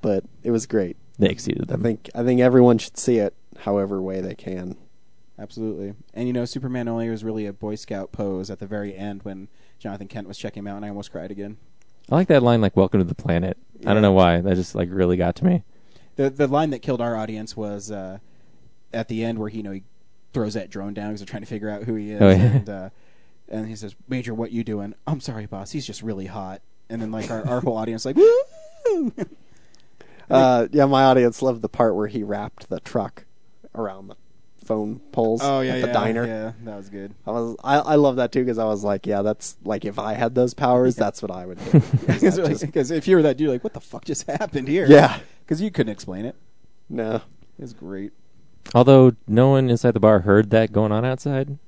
but 0.00 0.24
it 0.42 0.50
was 0.50 0.66
great. 0.66 0.96
They 1.18 1.28
exceeded 1.28 1.68
them. 1.68 1.80
I 1.80 1.82
think 1.82 2.10
I 2.14 2.22
think 2.24 2.40
everyone 2.40 2.78
should 2.78 2.96
see 2.98 3.18
it, 3.18 3.34
however 3.60 4.00
way 4.02 4.20
they 4.20 4.34
can. 4.34 4.76
Absolutely. 5.38 5.94
And 6.14 6.26
you 6.26 6.32
know, 6.32 6.44
Superman 6.44 6.88
only 6.88 7.08
was 7.08 7.24
really 7.24 7.46
a 7.46 7.52
Boy 7.52 7.74
Scout 7.74 8.12
pose 8.12 8.50
at 8.50 8.58
the 8.58 8.66
very 8.66 8.96
end 8.96 9.22
when 9.24 9.48
Jonathan 9.78 10.08
Kent 10.08 10.28
was 10.28 10.38
checking 10.38 10.60
him 10.60 10.66
out, 10.66 10.76
and 10.76 10.84
I 10.84 10.88
almost 10.88 11.10
cried 11.12 11.30
again. 11.30 11.56
I 12.10 12.16
like 12.16 12.28
that 12.28 12.42
line, 12.42 12.60
like 12.60 12.76
"Welcome 12.76 13.00
to 13.00 13.04
the 13.04 13.14
planet." 13.14 13.56
I 13.86 13.92
don't 13.92 14.02
know 14.02 14.12
why. 14.12 14.40
That 14.40 14.54
just 14.54 14.74
like 14.74 14.88
really 14.90 15.16
got 15.16 15.36
to 15.36 15.44
me. 15.44 15.64
The 16.16 16.30
the 16.30 16.46
line 16.46 16.70
that 16.70 16.80
killed 16.80 17.00
our 17.00 17.16
audience 17.16 17.56
was 17.56 17.90
uh, 17.90 18.18
at 18.92 19.08
the 19.08 19.24
end 19.24 19.38
where 19.38 19.48
he 19.48 19.58
you 19.58 19.62
know 19.62 19.72
he 19.72 19.82
throws 20.32 20.54
that 20.54 20.70
drone 20.70 20.94
down 20.94 21.08
because 21.10 21.20
they're 21.20 21.26
trying 21.30 21.42
to 21.42 21.48
figure 21.48 21.68
out 21.70 21.84
who 21.84 21.94
he 21.94 22.12
is, 22.12 22.20
Oh, 22.22 22.28
yeah. 22.30 22.34
and 22.36 22.68
uh, 22.68 22.90
and 23.52 23.68
he 23.68 23.76
says, 23.76 23.94
"Major, 24.08 24.34
what 24.34 24.50
you 24.50 24.64
doing?" 24.64 24.94
I'm 25.06 25.20
sorry, 25.20 25.46
boss. 25.46 25.70
He's 25.70 25.86
just 25.86 26.02
really 26.02 26.26
hot. 26.26 26.62
And 26.88 27.00
then 27.00 27.12
like 27.12 27.30
our, 27.30 27.46
our 27.46 27.60
whole 27.60 27.76
audience 27.76 28.04
like, 28.04 28.16
woo! 28.16 29.12
Uh, 30.30 30.66
yeah, 30.72 30.86
my 30.86 31.02
audience 31.04 31.42
loved 31.42 31.60
the 31.60 31.68
part 31.68 31.94
where 31.94 32.06
he 32.06 32.22
wrapped 32.22 32.70
the 32.70 32.80
truck 32.80 33.26
around 33.74 34.08
the 34.08 34.16
phone 34.64 35.00
poles 35.10 35.40
oh 35.42 35.60
yeah, 35.60 35.74
at 35.74 35.80
the 35.82 35.86
yeah, 35.88 35.92
diner. 35.92 36.26
Yeah, 36.26 36.52
that 36.64 36.76
was 36.76 36.88
good. 36.88 37.12
I 37.26 37.30
was 37.32 37.56
I, 37.62 37.78
I 37.78 37.94
love 37.96 38.16
that 38.16 38.32
too 38.32 38.40
because 38.40 38.56
I 38.56 38.64
was 38.64 38.82
like, 38.82 39.06
yeah, 39.06 39.20
that's 39.20 39.56
like 39.64 39.84
if 39.84 39.98
I 39.98 40.14
had 40.14 40.34
those 40.34 40.54
powers, 40.54 40.96
that's 40.96 41.20
what 41.20 41.30
I 41.30 41.44
would 41.44 41.58
do. 41.72 41.80
Because 42.06 42.36
just- 42.62 42.90
if 42.92 43.06
you 43.08 43.16
were 43.16 43.22
that 43.22 43.36
dude, 43.36 43.50
like, 43.50 43.64
what 43.64 43.74
the 43.74 43.80
fuck 43.80 44.04
just 44.06 44.26
happened 44.30 44.68
here? 44.68 44.86
Yeah. 44.86 45.18
because 45.44 45.60
you 45.60 45.70
couldn't 45.70 45.92
explain 45.92 46.24
it. 46.24 46.36
no, 46.88 47.16
It 47.16 47.22
was 47.62 47.74
great. 47.74 48.12
Although 48.74 49.16
no 49.26 49.48
one 49.48 49.68
inside 49.68 49.90
the 49.90 50.00
bar 50.00 50.20
heard 50.20 50.48
that 50.50 50.72
going 50.72 50.92
on 50.92 51.04
outside. 51.04 51.58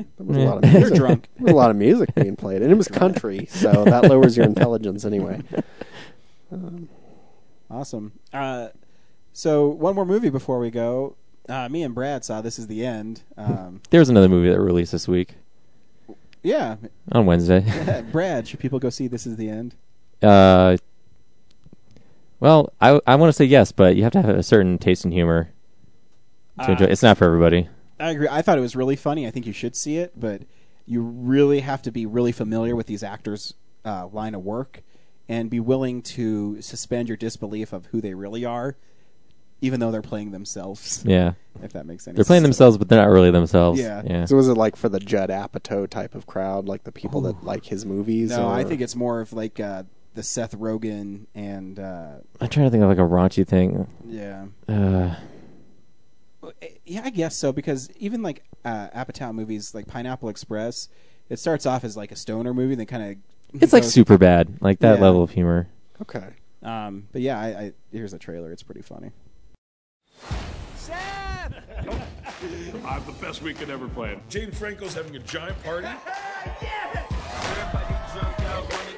There 0.00 0.26
was 0.26 0.36
a 0.36 0.40
lot 0.40 0.64
of 0.64 0.70
You're 0.70 0.80
music. 0.80 0.96
drunk. 0.98 1.28
There 1.36 1.44
was 1.44 1.52
a 1.52 1.56
lot 1.56 1.70
of 1.70 1.76
music 1.76 2.14
being 2.14 2.36
played, 2.36 2.62
and 2.62 2.70
it 2.72 2.74
was 2.76 2.88
country, 2.88 3.46
so 3.50 3.84
that 3.84 4.04
lowers 4.08 4.36
your 4.36 4.46
intelligence 4.46 5.04
anyway. 5.04 5.40
Um, 6.52 6.88
Awesome. 7.70 8.12
Uh, 8.34 8.68
so 9.32 9.68
one 9.68 9.94
more 9.94 10.04
movie 10.04 10.28
before 10.28 10.58
we 10.58 10.70
go. 10.70 11.16
Uh, 11.48 11.66
me 11.70 11.82
and 11.82 11.94
Brad 11.94 12.22
saw 12.26 12.42
This 12.42 12.58
Is 12.58 12.66
the 12.66 12.84
End. 12.84 13.22
Um, 13.38 13.80
There 13.90 14.00
was 14.00 14.10
another 14.10 14.28
movie 14.28 14.50
that 14.50 14.60
released 14.60 14.92
this 14.92 15.08
week 15.08 15.34
yeah, 16.42 16.76
on 17.12 17.24
Wednesday. 17.24 17.64
Brad, 18.12 18.46
should 18.48 18.60
people 18.60 18.78
go 18.78 18.90
see 18.90 19.06
This 19.06 19.26
Is 19.26 19.36
the 19.36 19.48
End? 19.48 19.74
uh, 20.22 20.76
well, 22.40 22.72
I 22.80 23.00
I 23.06 23.14
want 23.14 23.28
to 23.28 23.32
say 23.32 23.44
yes, 23.44 23.72
but 23.72 23.96
you 23.96 24.02
have 24.02 24.12
to 24.12 24.20
have 24.22 24.36
a 24.36 24.42
certain 24.42 24.76
taste 24.76 25.04
in 25.04 25.12
humor 25.12 25.50
to 26.58 26.64
Uh, 26.68 26.72
enjoy. 26.72 26.84
It's 26.86 27.02
not 27.02 27.16
for 27.16 27.24
everybody. 27.24 27.68
I 28.00 28.10
agree. 28.10 28.28
I 28.30 28.42
thought 28.42 28.58
it 28.58 28.62
was 28.62 28.74
really 28.76 28.96
funny. 28.96 29.26
I 29.26 29.30
think 29.30 29.46
you 29.46 29.52
should 29.52 29.76
see 29.76 29.98
it, 29.98 30.18
but 30.18 30.42
you 30.86 31.02
really 31.02 31.60
have 31.60 31.82
to 31.82 31.92
be 31.92 32.06
really 32.06 32.32
familiar 32.32 32.74
with 32.74 32.86
these 32.86 33.02
actors' 33.02 33.54
uh, 33.84 34.06
line 34.08 34.34
of 34.34 34.42
work 34.44 34.82
and 35.28 35.48
be 35.48 35.60
willing 35.60 36.02
to 36.02 36.60
suspend 36.60 37.08
your 37.08 37.16
disbelief 37.16 37.72
of 37.72 37.86
who 37.86 38.00
they 38.00 38.14
really 38.14 38.44
are, 38.44 38.76
even 39.60 39.78
though 39.78 39.90
they're 39.92 40.02
playing 40.02 40.32
themselves. 40.32 41.04
Yeah, 41.06 41.34
If 41.62 41.72
that 41.74 41.86
makes 41.86 42.04
sense. 42.04 42.16
they're 42.16 42.24
playing 42.24 42.42
themselves, 42.42 42.76
but 42.76 42.88
they're 42.88 43.00
not 43.00 43.10
really 43.10 43.30
themselves. 43.30 43.78
Yeah. 43.78 44.02
yeah. 44.04 44.24
So 44.24 44.34
was 44.36 44.48
it 44.48 44.54
like 44.54 44.74
for 44.74 44.88
the 44.88 44.98
Judd 44.98 45.30
Apatow 45.30 45.88
type 45.88 46.14
of 46.16 46.26
crowd, 46.26 46.66
like 46.66 46.82
the 46.84 46.92
people 46.92 47.20
that 47.22 47.44
like 47.44 47.64
his 47.66 47.86
movies? 47.86 48.30
No, 48.30 48.48
I 48.48 48.64
think 48.64 48.80
it's 48.80 48.96
more 48.96 49.20
of 49.20 49.32
like 49.32 49.60
uh, 49.60 49.84
the 50.14 50.24
Seth 50.24 50.58
Rogen 50.58 51.26
and 51.34 51.78
uh, 51.78 52.14
I'm 52.40 52.48
trying 52.48 52.66
to 52.66 52.70
think 52.70 52.82
of 52.82 52.88
like 52.88 52.98
a 52.98 53.02
raunchy 53.02 53.46
thing. 53.46 53.86
yeah. 54.04 54.46
Uh, 54.68 55.14
Yeah, 56.84 57.02
I 57.04 57.10
guess 57.10 57.36
so 57.36 57.52
because 57.52 57.90
even 57.96 58.22
like 58.22 58.44
uh, 58.64 58.88
Apatow 58.88 59.32
movies, 59.34 59.74
like 59.74 59.86
Pineapple 59.86 60.28
Express, 60.28 60.88
it 61.28 61.38
starts 61.38 61.66
off 61.66 61.84
as 61.84 61.96
like 61.96 62.10
a 62.12 62.16
stoner 62.16 62.52
movie, 62.52 62.74
then 62.74 62.86
kind 62.86 63.02
of 63.52 63.62
it's 63.62 63.72
like 63.72 63.84
super 63.84 64.18
bad, 64.18 64.60
like 64.60 64.80
that 64.80 64.96
Yeah. 64.96 65.02
level 65.02 65.22
of 65.22 65.30
humor. 65.30 65.68
okay. 66.00 66.30
Um, 66.62 67.08
but 67.12 67.20
yeah, 67.22 67.40
I, 67.40 67.46
I 67.46 67.72
here's 67.90 68.12
a 68.12 68.18
trailer. 68.18 68.52
It's 68.52 68.62
pretty 68.62 68.82
funny. 68.82 69.10
I'm 72.84 73.04
the 73.06 73.12
best 73.20 73.42
we 73.42 73.52
could 73.54 73.70
ever 73.70 73.88
plan. 73.88 74.20
James 74.28 74.56
Franco's 74.58 74.94
having 74.94 75.14
a 75.16 75.20
giant 75.20 75.60
party. 75.62 75.88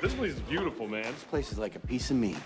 This 0.02 0.12
place 0.12 0.32
is 0.34 0.40
beautiful, 0.40 0.86
man. 0.86 1.04
This 1.04 1.22
place 1.24 1.50
is 1.50 1.56
like 1.58 1.76
a 1.76 1.78
piece 1.78 2.10
of 2.10 2.16
me. 2.18 2.36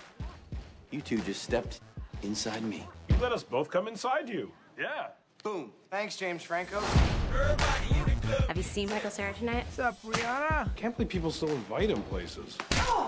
You 0.91 1.01
two 1.01 1.17
just 1.19 1.43
stepped 1.43 1.81
inside 2.23 2.63
me. 2.63 2.85
You 3.09 3.15
let 3.21 3.33
us 3.33 3.43
both 3.43 3.69
come 3.69 3.89
inside 3.89 4.29
you. 4.29 4.49
Yeah. 4.79 5.07
Boom. 5.43 5.71
Thanks, 5.91 6.15
James 6.15 6.41
Franco. 6.41 6.79
Have 6.79 8.55
you 8.55 8.63
seen 8.63 8.89
Michael 8.89 9.11
Cera 9.11 9.33
tonight? 9.33 9.65
What's 9.65 9.79
up, 9.79 10.01
Rihanna? 10.03 10.73
Can't 10.77 10.95
believe 10.95 11.09
people 11.09 11.31
still 11.31 11.49
invite 11.49 11.89
him 11.89 12.01
places. 12.03 12.57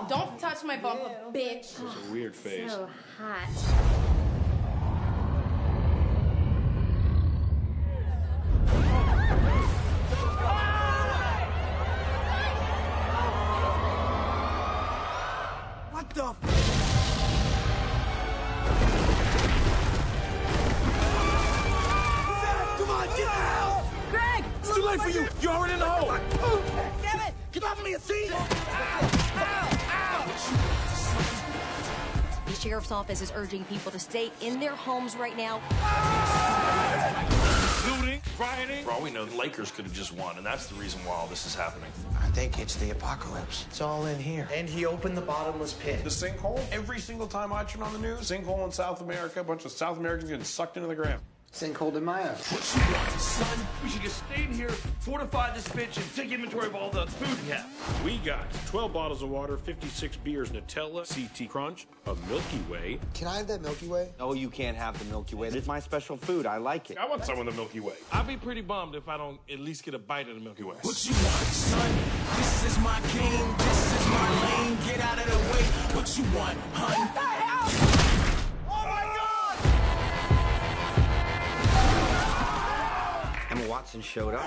Don't 0.09 0.37
touch 0.37 0.65
my 0.65 0.75
bum, 0.75 0.99
bitch. 1.33 1.59
It's 1.59 1.79
a 1.79 2.11
weird 2.11 2.35
face. 2.35 2.71
So 2.71 2.89
hot. 3.17 4.00
The 32.91 32.97
office 32.97 33.21
is 33.21 33.31
urging 33.33 33.63
people 33.63 33.89
to 33.93 33.99
stay 33.99 34.33
in 34.41 34.59
their 34.59 34.75
homes 34.75 35.15
right 35.15 35.37
now. 35.37 35.61
Looting, 37.87 38.21
rioting. 38.37 38.83
For 38.83 38.91
all 38.91 39.01
we 39.01 39.11
know, 39.11 39.23
the 39.23 39.37
Lakers 39.37 39.71
could 39.71 39.85
have 39.85 39.93
just 39.93 40.11
won, 40.11 40.35
and 40.35 40.45
that's 40.45 40.67
the 40.67 40.75
reason 40.75 40.99
why 41.05 41.13
all 41.13 41.27
this 41.27 41.45
is 41.45 41.55
happening. 41.55 41.89
I 42.19 42.27
think 42.31 42.59
it's 42.59 42.75
the 42.75 42.89
apocalypse. 42.89 43.65
It's 43.69 43.79
all 43.79 44.07
in 44.07 44.19
here. 44.19 44.45
And 44.53 44.67
he 44.67 44.85
opened 44.85 45.15
the 45.15 45.21
bottomless 45.21 45.71
pit. 45.71 46.03
The 46.03 46.09
sinkhole, 46.09 46.59
every 46.69 46.99
single 46.99 47.27
time 47.27 47.53
I 47.53 47.63
turn 47.63 47.81
on 47.81 47.93
the 47.93 47.99
news, 47.99 48.29
sinkhole 48.29 48.65
in 48.65 48.73
South 48.73 48.99
America, 48.99 49.39
a 49.39 49.43
bunch 49.45 49.63
of 49.63 49.71
South 49.71 49.97
Americans 49.97 50.29
getting 50.29 50.43
sucked 50.43 50.75
into 50.75 50.89
the 50.89 50.95
ground. 50.95 51.21
Sinkhole 51.53 51.95
in 51.97 52.05
my 52.05 52.21
house. 52.21 52.49
What 52.49 52.75
you 52.75 52.93
want, 52.95 53.11
son? 53.19 53.67
We 53.83 53.89
should 53.89 54.01
just 54.01 54.23
stay 54.25 54.45
in 54.45 54.53
here, 54.53 54.69
fortify 54.99 55.53
this 55.53 55.67
bitch, 55.67 55.97
and 55.97 56.15
take 56.15 56.31
inventory 56.31 56.67
of 56.67 56.75
all 56.75 56.89
the 56.89 57.05
food 57.07 57.43
we 57.45 57.51
have. 57.51 58.05
We 58.05 58.17
got 58.19 58.49
12 58.67 58.93
bottles 58.93 59.21
of 59.21 59.29
water, 59.29 59.57
56 59.57 60.15
beers, 60.17 60.51
Nutella, 60.51 61.03
CT 61.05 61.49
Crunch, 61.49 61.87
a 62.07 62.15
Milky 62.29 62.61
Way. 62.69 62.99
Can 63.13 63.27
I 63.27 63.37
have 63.37 63.47
that 63.47 63.61
Milky 63.61 63.87
Way? 63.87 64.09
No, 64.17 64.33
you 64.33 64.49
can't 64.49 64.77
have 64.77 64.97
the 64.97 65.05
Milky 65.05 65.35
Way. 65.35 65.49
It's 65.49 65.67
my 65.67 65.81
special 65.81 66.15
food. 66.15 66.45
I 66.45 66.55
like 66.57 66.89
it. 66.89 66.97
I 66.97 67.05
want 67.05 67.25
some 67.25 67.37
of 67.37 67.45
the 67.45 67.51
Milky 67.51 67.81
Way. 67.81 67.95
I'd 68.13 68.27
be 68.27 68.37
pretty 68.37 68.61
bummed 68.61 68.95
if 68.95 69.09
I 69.09 69.17
don't 69.17 69.39
at 69.51 69.59
least 69.59 69.83
get 69.83 69.93
a 69.93 69.99
bite 69.99 70.29
of 70.29 70.35
the 70.35 70.41
Milky 70.41 70.63
Way. 70.63 70.75
What 70.81 71.05
you 71.05 71.13
want, 71.13 71.47
son? 71.47 71.91
This 72.37 72.63
is 72.65 72.79
my 72.79 72.97
game. 73.13 73.55
This 73.57 73.99
is 73.99 74.07
my 74.07 74.45
lane. 74.45 74.77
Get 74.87 75.01
out 75.01 75.17
of 75.17 75.25
the 75.25 75.37
way. 75.51 75.63
What 75.95 76.17
you 76.17 76.23
want, 76.33 76.57
hun? 76.73 76.97
What 76.97 77.13
the 77.13 77.19
hell? 77.19 77.90
Watson 83.71 84.01
showed 84.01 84.33
up. 84.33 84.45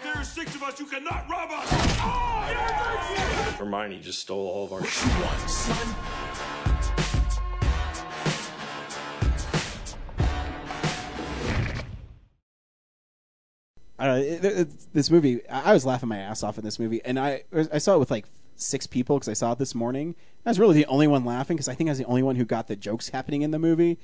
There's 0.00 0.28
six 0.28 0.54
of 0.54 0.62
us. 0.62 0.78
You 0.78 0.86
cannot 0.86 1.28
rob 1.28 1.50
us. 1.50 1.66
Oh, 1.72 3.56
Hermione 3.58 3.98
just 3.98 4.20
stole 4.20 4.46
all 4.46 4.66
of 4.66 4.72
our. 4.72 4.80
What 4.80 5.04
you 5.04 5.10
want, 5.24 5.50
son? 5.50 5.96
Uh, 13.98 14.20
it, 14.22 14.44
it, 14.44 14.68
this 14.92 15.10
movie, 15.10 15.44
I 15.48 15.70
I 15.70 15.72
was 15.72 15.84
laughing 15.84 16.08
my 16.08 16.18
ass 16.18 16.44
off 16.44 16.58
in 16.58 16.64
this 16.64 16.78
movie, 16.78 17.04
and 17.04 17.18
I 17.18 17.42
I 17.72 17.78
saw 17.78 17.96
it 17.96 17.98
with 17.98 18.12
like 18.12 18.26
six 18.54 18.86
people 18.86 19.18
because 19.18 19.28
I 19.28 19.32
saw 19.32 19.50
it 19.50 19.58
this 19.58 19.74
morning. 19.74 20.14
I 20.44 20.50
was 20.50 20.60
really 20.60 20.76
the 20.76 20.86
only 20.86 21.08
one 21.08 21.24
laughing 21.24 21.56
because 21.56 21.66
I 21.66 21.74
think 21.74 21.88
I 21.88 21.90
was 21.90 21.98
the 21.98 22.04
only 22.04 22.22
one 22.22 22.36
who 22.36 22.44
got 22.44 22.68
the 22.68 22.76
jokes 22.76 23.08
happening 23.08 23.42
in 23.42 23.50
the 23.50 23.58
movie. 23.58 23.98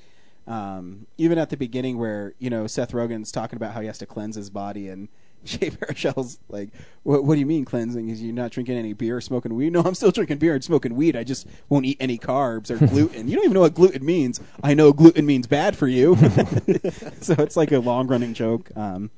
Um, 0.47 1.07
even 1.17 1.37
at 1.37 1.49
the 1.49 1.57
beginning, 1.57 1.97
where 1.97 2.33
you 2.39 2.49
know 2.49 2.67
Seth 2.67 2.91
Rogen's 2.91 3.31
talking 3.31 3.55
about 3.57 3.73
how 3.73 3.81
he 3.81 3.87
has 3.87 3.97
to 3.99 4.05
cleanse 4.05 4.35
his 4.35 4.49
body, 4.49 4.89
and 4.89 5.07
Jay 5.45 5.69
Baruchel's 5.69 6.39
like, 6.49 6.69
"What, 7.03 7.23
what 7.23 7.35
do 7.35 7.39
you 7.39 7.45
mean 7.45 7.63
cleansing? 7.65 8.09
Is 8.09 8.21
you 8.21 8.33
not 8.33 8.51
drinking 8.51 8.77
any 8.77 8.93
beer, 8.93 9.17
or 9.17 9.21
smoking 9.21 9.55
weed? 9.55 9.71
No, 9.73 9.81
I'm 9.81 9.95
still 9.95 10.11
drinking 10.11 10.37
beer 10.39 10.53
and 10.53 10.63
smoking 10.63 10.95
weed. 10.95 11.15
I 11.15 11.23
just 11.23 11.47
won't 11.69 11.85
eat 11.85 11.97
any 11.99 12.17
carbs 12.17 12.69
or 12.69 12.77
gluten. 12.85 13.27
you 13.27 13.35
don't 13.35 13.45
even 13.45 13.53
know 13.53 13.61
what 13.61 13.73
gluten 13.73 14.05
means. 14.05 14.41
I 14.63 14.73
know 14.73 14.91
gluten 14.93 15.25
means 15.25 15.47
bad 15.47 15.77
for 15.77 15.87
you. 15.87 16.15
so 17.21 17.35
it's 17.39 17.55
like 17.57 17.71
a 17.71 17.79
long 17.79 18.07
running 18.07 18.33
joke. 18.33 18.69
Um, 18.75 19.11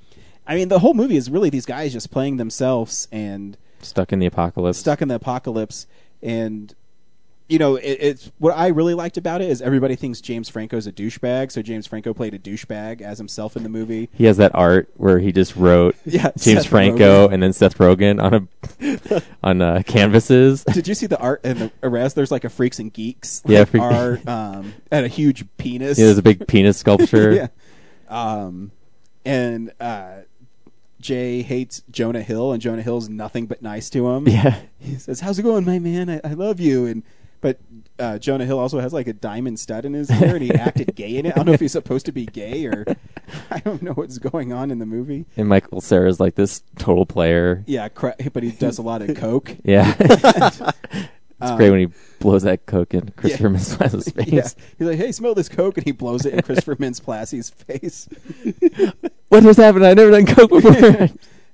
I 0.48 0.56
mean, 0.56 0.68
the 0.68 0.80
whole 0.80 0.94
movie 0.94 1.18
is 1.18 1.30
really 1.32 1.50
these 1.50 1.66
guys 1.66 1.92
just 1.92 2.12
playing 2.12 2.38
themselves 2.38 3.08
and 3.12 3.58
Stuck 3.82 4.14
in 4.14 4.20
the 4.20 4.26
apocalypse. 4.28 4.78
stuck 4.78 5.02
in 5.02 5.08
the 5.08 5.16
apocalypse. 5.16 5.88
And 6.22 6.74
you 7.48 7.60
know, 7.60 7.76
it, 7.76 7.84
it's 8.02 8.32
what 8.40 8.58
I 8.58 8.68
really 8.68 8.94
liked 8.96 9.18
about 9.18 9.42
it 9.42 9.50
is 9.50 9.62
everybody 9.62 9.96
thinks 9.96 10.20
James 10.20 10.50
Franco's 10.50 10.88
a 10.88 10.92
douchebag. 10.92 11.52
So 11.52 11.62
James 11.62 11.86
Franco 11.86 12.14
played 12.14 12.34
a 12.34 12.40
douchebag 12.40 13.02
as 13.02 13.18
himself 13.20 13.56
in 13.56 13.62
the 13.64 13.70
movie. 13.70 14.10
He 14.14 14.26
has 14.26 14.38
that 14.38 14.54
art 14.56 14.90
where 14.96 15.20
he 15.20 15.32
just 15.32 15.56
wrote 15.56 15.96
Yeah, 16.06 16.32
James 16.38 16.62
Seth 16.64 16.68
Franco 16.68 17.28
Rogen. 17.28 17.34
and 17.34 17.44
then 17.44 17.54
Seth 17.54 17.78
Rogen 17.78 18.20
on 18.22 18.34
a 19.14 19.22
on 19.44 19.62
uh, 19.62 19.84
canvases. 19.86 20.64
Did 20.74 20.88
you 20.88 20.96
see 20.96 21.06
the 21.06 21.20
art 21.20 21.46
in 21.46 21.60
the 21.60 21.72
arrest? 21.84 22.16
There's 22.16 22.32
like 22.32 22.46
a 22.46 22.50
freaks 22.50 22.80
and 22.80 22.92
geeks 22.92 23.44
Yeah, 23.46 23.60
like, 23.60 23.68
freak- 23.70 23.84
art 23.84 24.28
um, 24.28 24.74
and 24.92 25.06
a 25.06 25.10
huge 25.10 25.46
penis. 25.58 26.00
Yeah, 26.00 26.06
there's 26.06 26.18
a 26.18 26.24
big 26.24 26.48
penis 26.48 26.78
sculpture. 26.78 27.32
yeah. 27.32 27.48
Um, 28.10 28.72
and 29.24 29.72
uh, 29.80 30.22
Jay 31.00 31.42
hates 31.44 31.84
Jonah 31.92 32.22
Hill, 32.24 32.52
and 32.54 32.62
Jonah 32.62 32.82
Hill's 32.82 33.10
nothing 33.10 33.46
but 33.46 33.62
nice 33.62 33.90
to 33.92 34.08
him. 34.10 34.28
Yeah. 34.28 34.60
he 34.80 34.96
says, 34.96 35.20
"How's 35.20 35.38
it 35.40 35.44
going, 35.44 35.66
my 35.66 35.78
man? 35.80 36.10
I, 36.10 36.22
I 36.24 36.34
love 36.34 36.60
you." 36.60 36.86
And 36.86 37.04
but 37.42 37.60
uh, 38.00 38.18
Jonah 38.18 38.46
Hill 38.46 38.60
also 38.60 38.80
has 38.80 38.92
like 38.94 39.08
a 39.08 39.14
diamond 39.14 39.60
stud 39.60 39.86
in 39.86 39.94
his 39.94 40.10
hair, 40.10 40.36
and 40.36 40.44
he 40.44 40.52
acted 40.54 40.96
gay 40.96 41.16
in 41.18 41.26
it. 41.26 41.34
I 41.34 41.36
don't 41.38 41.46
know 41.48 41.54
if 41.54 41.60
he's 41.60 41.72
supposed 41.72 42.06
to 42.08 42.12
be 42.12 42.26
gay 42.26 42.66
or 42.66 42.86
I 43.52 43.60
don't 43.60 43.82
know 43.82 43.94
what's 43.94 44.18
going 44.18 44.52
on 44.54 44.72
in 44.72 44.80
the 44.80 44.86
movie. 44.86 45.26
And 45.38 45.48
Michael 45.48 45.82
Cera's 45.82 46.20
like 46.20 46.36
this 46.36 46.64
total 46.80 47.06
player. 47.06 47.64
Yeah, 47.68 47.88
cra- 47.90 48.16
but 48.34 48.44
he 48.44 48.52
does 48.52 48.78
a 48.78 48.82
lot 48.82 49.02
of 49.02 49.16
coke. 49.16 49.56
Yeah. 49.64 49.96
it's 50.00 50.72
Um, 51.42 51.58
great 51.58 51.70
when 51.70 51.80
he 51.80 51.88
blows 52.20 52.44
that 52.44 52.66
coke 52.66 52.94
in 52.94 53.10
Christopher 53.18 53.50
yeah. 53.50 53.56
Mintz-Plasse's 53.58 54.10
face. 54.10 54.28
Yeah. 54.28 54.48
He's 54.78 54.88
like, 54.88 54.98
"Hey, 54.98 55.12
smell 55.12 55.36
this 55.36 55.50
coke," 55.50 55.78
and 55.78 55.86
he 55.86 55.92
blows 55.92 56.26
it 56.26 56.34
in 56.34 56.42
Christopher 56.42 56.76
Mintz-Plasse's 56.78 57.50
face. 57.50 58.08
What 59.30 59.44
just 59.44 59.60
happened? 59.60 59.86
I've 59.86 59.98
never 59.98 60.12
done 60.12 60.26
coke 60.26 60.50
before. 60.50 61.10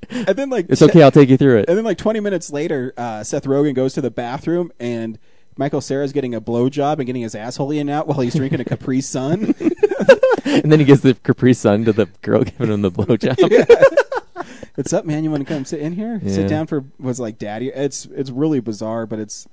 and 0.10 0.36
then 0.38 0.50
like 0.50 0.68
It's 0.70 0.82
okay, 0.82 1.02
I'll 1.02 1.12
take 1.12 1.30
you 1.30 1.38
through 1.38 1.60
it. 1.60 1.66
And 1.70 1.78
then 1.78 1.86
like 1.86 1.98
20 1.98 2.20
minutes 2.20 2.52
later, 2.52 2.94
uh, 2.98 3.24
Seth 3.24 3.46
Rogen 3.46 3.74
goes 3.74 3.94
to 3.94 4.02
the 4.02 4.12
bathroom 4.12 4.72
and 4.80 5.18
Michael 5.58 5.82
Cera's 5.82 6.14
getting 6.14 6.34
a 6.34 6.42
blowjob 6.42 6.98
and 6.98 7.06
getting 7.06 7.22
his 7.22 7.36
asshole 7.36 7.72
in 7.72 7.90
out 7.90 8.08
while 8.08 8.20
he's 8.20 8.36
drinking 8.36 8.62
a 8.62 8.66
Capri 8.66 9.02
Sun. 9.02 9.54
and 10.46 10.72
then 10.72 10.80
he 10.80 10.86
gives 10.86 11.02
the 11.02 11.14
Capri 11.14 11.54
Sun 11.54 11.86
to 11.86 11.94
the 11.94 12.08
girl 12.22 12.44
giving 12.44 12.72
him 12.72 12.82
the 12.82 12.92
blowjob. 12.92 13.38
Yeah. 13.52 14.46
What's 14.76 14.94
up, 14.94 15.06
man? 15.06 15.26
You 15.26 15.32
want 15.32 15.46
to 15.46 15.54
come 15.54 15.66
sit 15.66 15.82
in 15.82 15.94
here? 15.94 16.22
Yeah. 16.24 16.34
Sit 16.34 16.48
down 16.48 16.66
for 16.66 16.86
was 16.98 17.20
like 17.20 17.38
daddy. 17.38 17.68
It's 17.68 18.06
it's 18.06 18.32
really 18.32 18.62
bizarre, 18.62 19.06
but 19.06 19.20
it's 19.20 19.46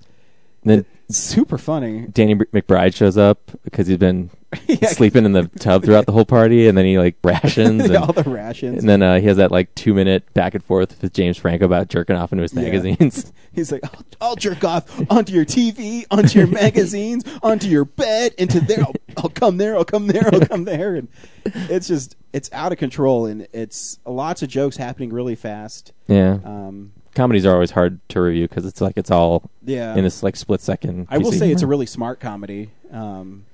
then 0.64 0.84
super 1.10 1.56
funny. 1.58 2.06
Danny 2.12 2.34
McBride 2.34 2.94
shows 2.94 3.16
up 3.16 3.50
because 3.64 3.86
he's 3.86 3.96
been 3.96 4.30
sleeping 4.88 5.24
in 5.24 5.32
the 5.32 5.46
tub 5.58 5.84
throughout 5.84 6.06
the 6.06 6.12
whole 6.12 6.24
party, 6.24 6.68
and 6.68 6.76
then 6.76 6.84
he 6.84 6.98
like 6.98 7.16
rations 7.24 7.84
and, 7.84 7.96
All 7.96 8.12
the 8.12 8.24
rations. 8.24 8.78
and 8.80 8.88
then 8.88 9.02
uh, 9.02 9.18
he 9.20 9.26
has 9.26 9.36
that 9.38 9.50
like 9.50 9.74
two 9.74 9.94
minute 9.94 10.32
back 10.34 10.54
and 10.54 10.62
forth 10.64 11.00
with 11.00 11.12
James 11.12 11.36
Franco 11.38 11.64
about 11.64 11.88
jerking 11.88 12.16
off 12.16 12.32
into 12.32 12.42
his 12.42 12.52
Yeah. 12.54 12.62
magazines. 12.62 13.32
He's 13.52 13.72
like, 13.72 13.80
I'll, 13.84 14.04
I'll 14.20 14.36
jerk 14.36 14.62
off 14.64 14.84
onto 15.10 15.32
your 15.32 15.44
TV, 15.44 16.04
onto 16.10 16.38
your 16.38 16.48
magazines, 16.48 17.24
onto 17.42 17.68
your 17.68 17.84
bed, 17.84 18.34
into 18.38 18.60
there. 18.60 18.80
I'll, 18.84 18.94
I'll 19.16 19.28
come 19.30 19.56
there. 19.56 19.76
I'll 19.76 19.84
come 19.84 20.06
there. 20.06 20.28
I'll 20.32 20.40
come 20.46 20.64
there. 20.64 20.94
And 20.94 21.08
it's 21.44 21.88
just, 21.88 22.16
it's 22.32 22.50
out 22.52 22.72
of 22.72 22.78
control, 22.78 23.26
and 23.26 23.48
it's 23.52 23.98
lots 24.06 24.42
of 24.42 24.48
jokes 24.48 24.76
happening 24.76 25.12
really 25.12 25.34
fast. 25.34 25.92
yeah, 26.06 26.38
Um, 26.44 26.92
comedies 27.18 27.44
are 27.44 27.52
always 27.52 27.72
hard 27.72 28.00
to 28.10 28.20
review 28.20 28.46
because 28.48 28.64
it's 28.64 28.80
like 28.80 28.96
it's 28.96 29.10
all 29.10 29.50
Yeah. 29.64 29.94
in 29.96 30.04
this 30.04 30.22
like 30.22 30.36
split 30.36 30.60
second. 30.60 31.08
I 31.10 31.18
will 31.18 31.32
say 31.32 31.50
it's 31.50 31.62
a 31.62 31.66
really 31.66 31.84
smart 31.86 32.20
comedy. 32.20 32.70
Um, 32.92 33.44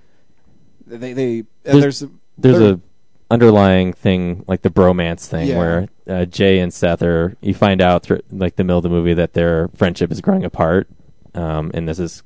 they, 0.86 1.12
they, 1.14 1.40
uh, 1.40 1.78
there's 1.78 2.00
there's, 2.00 2.10
there's 2.38 2.60
a 2.60 2.80
underlying 3.30 3.92
thing 3.94 4.44
like 4.46 4.60
the 4.62 4.68
bromance 4.70 5.26
thing 5.26 5.48
Yeah. 5.48 5.58
where 5.58 5.88
uh, 6.06 6.24
Jay 6.26 6.58
and 6.60 6.72
Seth 6.72 7.02
are 7.02 7.36
you 7.40 7.54
find 7.54 7.80
out 7.80 8.02
through 8.02 8.20
like 8.30 8.56
the 8.56 8.64
middle 8.64 8.78
of 8.78 8.82
the 8.82 8.90
movie 8.90 9.14
that 9.14 9.32
their 9.32 9.68
friendship 9.74 10.12
is 10.12 10.20
growing 10.20 10.44
apart 10.44 10.88
um, 11.34 11.70
and 11.74 11.88
this 11.88 11.98
is 11.98 12.22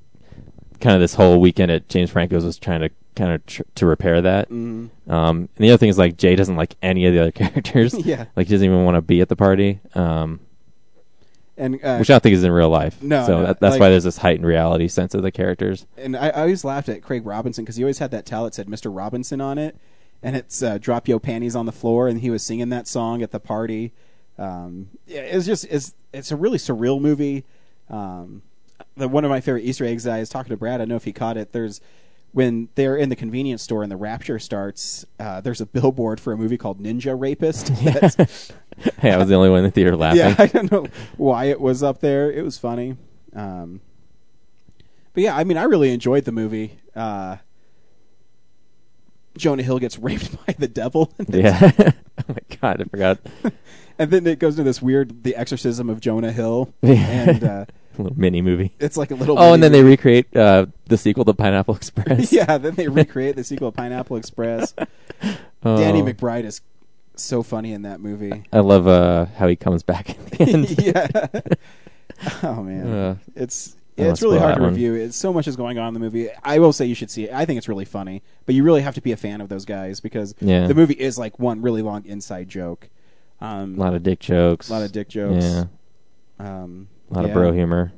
kind 0.80 0.94
of 0.96 1.00
this 1.00 1.14
whole 1.14 1.40
weekend 1.40 1.70
at 1.70 1.88
James 1.88 2.10
Franco's 2.10 2.44
was 2.44 2.58
trying 2.58 2.80
to 2.80 2.90
kind 3.14 3.32
of 3.32 3.46
tr- 3.46 3.62
to 3.76 3.86
repair 3.86 4.20
that 4.22 4.50
Mhm. 4.50 4.90
um, 5.08 5.36
and 5.56 5.64
the 5.64 5.70
other 5.70 5.78
thing 5.78 5.88
is 5.88 5.98
like 5.98 6.16
Jay 6.16 6.34
doesn't 6.34 6.56
like 6.56 6.74
any 6.82 7.06
of 7.06 7.14
the 7.14 7.20
other 7.20 7.32
characters 7.42 7.94
Yeah. 8.04 8.24
like 8.34 8.48
he 8.48 8.54
doesn't 8.54 8.66
even 8.66 8.84
want 8.84 8.96
to 8.96 9.02
be 9.02 9.20
at 9.20 9.28
the 9.28 9.36
party 9.36 9.78
um, 9.94 10.40
and 11.58 11.74
uh, 11.84 11.96
which 11.98 12.08
I 12.08 12.14
don't 12.14 12.22
think 12.22 12.34
is 12.34 12.44
in 12.44 12.52
real 12.52 12.68
life 12.70 13.02
No, 13.02 13.26
so 13.26 13.40
no, 13.40 13.46
that, 13.46 13.60
that's 13.60 13.72
like- 13.72 13.80
why 13.80 13.88
there's 13.90 14.04
this 14.04 14.16
heightened 14.18 14.46
reality 14.46 14.88
sense 14.88 15.12
of 15.14 15.22
the 15.22 15.30
characters 15.32 15.86
and 15.96 16.16
I, 16.16 16.28
I 16.28 16.40
always 16.42 16.64
laughed 16.64 16.88
at 16.88 17.02
Craig 17.02 17.26
Robinson 17.26 17.64
because 17.64 17.76
he 17.76 17.82
always 17.82 17.98
had 17.98 18.10
that 18.12 18.24
towel 18.24 18.44
that 18.44 18.54
said 18.54 18.68
Mr. 18.68 18.94
Robinson 18.94 19.40
on 19.40 19.58
it, 19.58 19.76
and 20.22 20.34
it's 20.36 20.62
uh, 20.62 20.78
"Drop 20.78 21.06
Yo 21.08 21.18
Panties 21.18 21.54
on 21.56 21.66
the 21.66 21.72
Floor," 21.72 22.08
and 22.08 22.20
he 22.20 22.30
was 22.30 22.42
singing 22.42 22.68
that 22.70 22.86
song 22.88 23.22
at 23.22 23.30
the 23.30 23.40
party. 23.40 23.92
Um, 24.38 24.88
yeah, 25.06 25.20
it's 25.20 25.46
just 25.46 25.64
it's 25.64 25.94
it's 26.12 26.30
a 26.30 26.36
really 26.36 26.58
surreal 26.58 27.00
movie. 27.00 27.44
Um, 27.90 28.42
the 28.96 29.08
one 29.08 29.24
of 29.24 29.30
my 29.30 29.40
favorite 29.40 29.64
Easter 29.64 29.84
eggs 29.84 30.06
I 30.06 30.20
was 30.20 30.28
talking 30.28 30.50
to 30.50 30.56
Brad. 30.56 30.74
I 30.74 30.78
don't 30.78 30.88
know 30.90 30.96
if 30.96 31.04
he 31.04 31.12
caught 31.12 31.36
it. 31.36 31.52
There's 31.52 31.80
when 32.32 32.68
they're 32.74 32.96
in 32.96 33.08
the 33.08 33.16
convenience 33.16 33.62
store 33.62 33.82
and 33.82 33.90
the 33.90 33.96
rapture 33.96 34.38
starts. 34.38 35.04
Uh, 35.18 35.40
there's 35.40 35.60
a 35.60 35.66
billboard 35.66 36.20
for 36.20 36.32
a 36.32 36.36
movie 36.36 36.58
called 36.58 36.80
Ninja 36.80 37.18
Rapist. 37.18 37.70
Hey 39.00 39.10
I 39.10 39.16
was 39.16 39.28
the 39.28 39.34
only 39.34 39.50
one 39.50 39.58
in 39.58 39.64
the 39.64 39.70
theater 39.72 39.96
laughing 39.96 40.20
yeah, 40.20 40.36
I 40.38 40.46
don't 40.46 40.70
know 40.70 40.86
why 41.16 41.46
it 41.46 41.60
was 41.60 41.82
up 41.82 41.98
there. 42.00 42.30
It 42.30 42.44
was 42.44 42.58
funny. 42.58 42.96
Um, 43.34 43.80
but 45.14 45.24
yeah, 45.24 45.36
I 45.36 45.42
mean, 45.42 45.56
I 45.56 45.64
really 45.64 45.92
enjoyed 45.92 46.24
the 46.24 46.30
movie. 46.30 46.78
Uh, 46.94 47.38
Jonah 49.36 49.64
Hill 49.64 49.80
gets 49.80 49.98
raped 49.98 50.46
by 50.46 50.54
the 50.58 50.68
devil. 50.68 51.12
yeah 51.28 51.72
oh 51.76 51.92
my 52.28 52.56
god 52.60 52.80
I 52.80 52.84
forgot 52.84 53.18
and 53.98 54.10
then 54.10 54.26
it 54.26 54.38
goes 54.38 54.56
to 54.56 54.62
this 54.62 54.80
weird 54.80 55.24
The 55.24 55.34
Exorcism 55.34 55.90
of 55.90 56.00
Jonah 56.00 56.32
Hill. 56.32 56.72
Yeah. 56.82 56.92
and 56.92 57.44
uh, 57.44 57.64
little 58.02 58.18
mini 58.20 58.40
movie. 58.42 58.74
It's 58.78 58.96
like 58.96 59.10
a 59.10 59.14
little 59.14 59.38
Oh, 59.38 59.54
and 59.54 59.62
then 59.62 59.72
they 59.72 59.82
recreate 59.82 60.34
uh, 60.36 60.66
the 60.86 60.96
sequel 60.98 61.24
to 61.24 61.34
Pineapple 61.34 61.76
Express. 61.76 62.32
yeah, 62.32 62.58
then 62.58 62.74
they 62.74 62.88
recreate 63.02 63.36
the 63.36 63.44
sequel 63.44 63.68
of 63.68 63.74
Pineapple 63.74 64.16
Express. 64.16 64.72
Danny 64.72 66.02
Oh. 66.02 66.04
McBride 66.04 66.44
is 66.44 66.60
so 67.16 67.42
funny 67.42 67.72
in 67.72 67.82
that 67.82 68.00
movie. 68.00 68.44
I 68.52 68.60
love 68.60 68.86
uh, 68.86 69.26
how 69.36 69.48
he 69.48 69.56
comes 69.56 69.82
back 69.82 70.10
at 70.10 70.26
the 70.30 70.42
end. 70.42 70.78
yeah. 70.78 71.08
Oh 72.42 72.62
man, 72.62 72.86
Uh, 72.86 73.16
it's 73.34 73.76
it's 73.96 74.22
really 74.22 74.38
hard 74.38 74.56
to 74.56 74.60
one. 74.62 74.70
review. 74.70 74.94
It's 74.94 75.16
so 75.16 75.32
much 75.32 75.48
is 75.48 75.56
going 75.56 75.78
on 75.78 75.88
in 75.88 75.94
the 75.94 76.00
movie. 76.00 76.28
I 76.44 76.60
will 76.60 76.72
say 76.72 76.84
you 76.86 76.94
should 76.94 77.10
see 77.10 77.24
it. 77.24 77.32
I 77.32 77.44
think 77.44 77.58
it's 77.58 77.68
really 77.68 77.84
funny, 77.84 78.22
but 78.46 78.54
you 78.54 78.62
really 78.62 78.82
have 78.82 78.94
to 78.94 79.00
be 79.00 79.10
a 79.12 79.16
fan 79.16 79.40
of 79.40 79.48
those 79.48 79.64
guys 79.64 79.98
because 80.00 80.34
Yeah. 80.40 80.68
the 80.68 80.74
movie 80.74 80.94
is 80.94 81.18
like 81.18 81.38
one 81.40 81.60
really 81.62 81.82
long 81.82 82.04
inside 82.06 82.48
joke. 82.48 82.88
Um, 83.40 83.74
A 83.74 83.78
lot 83.80 83.94
of 83.94 84.02
dick 84.04 84.20
jokes. 84.20 84.68
A 84.68 84.72
lot 84.72 84.82
of 84.82 84.92
dick 84.92 85.08
jokes. 85.08 85.44
Yeah. 85.44 85.64
Um, 86.38 86.86
A 87.10 87.14
lot 87.14 87.22
yeah. 87.22 87.28
of 87.28 87.34
bro 87.34 87.52
humor. 87.52 87.92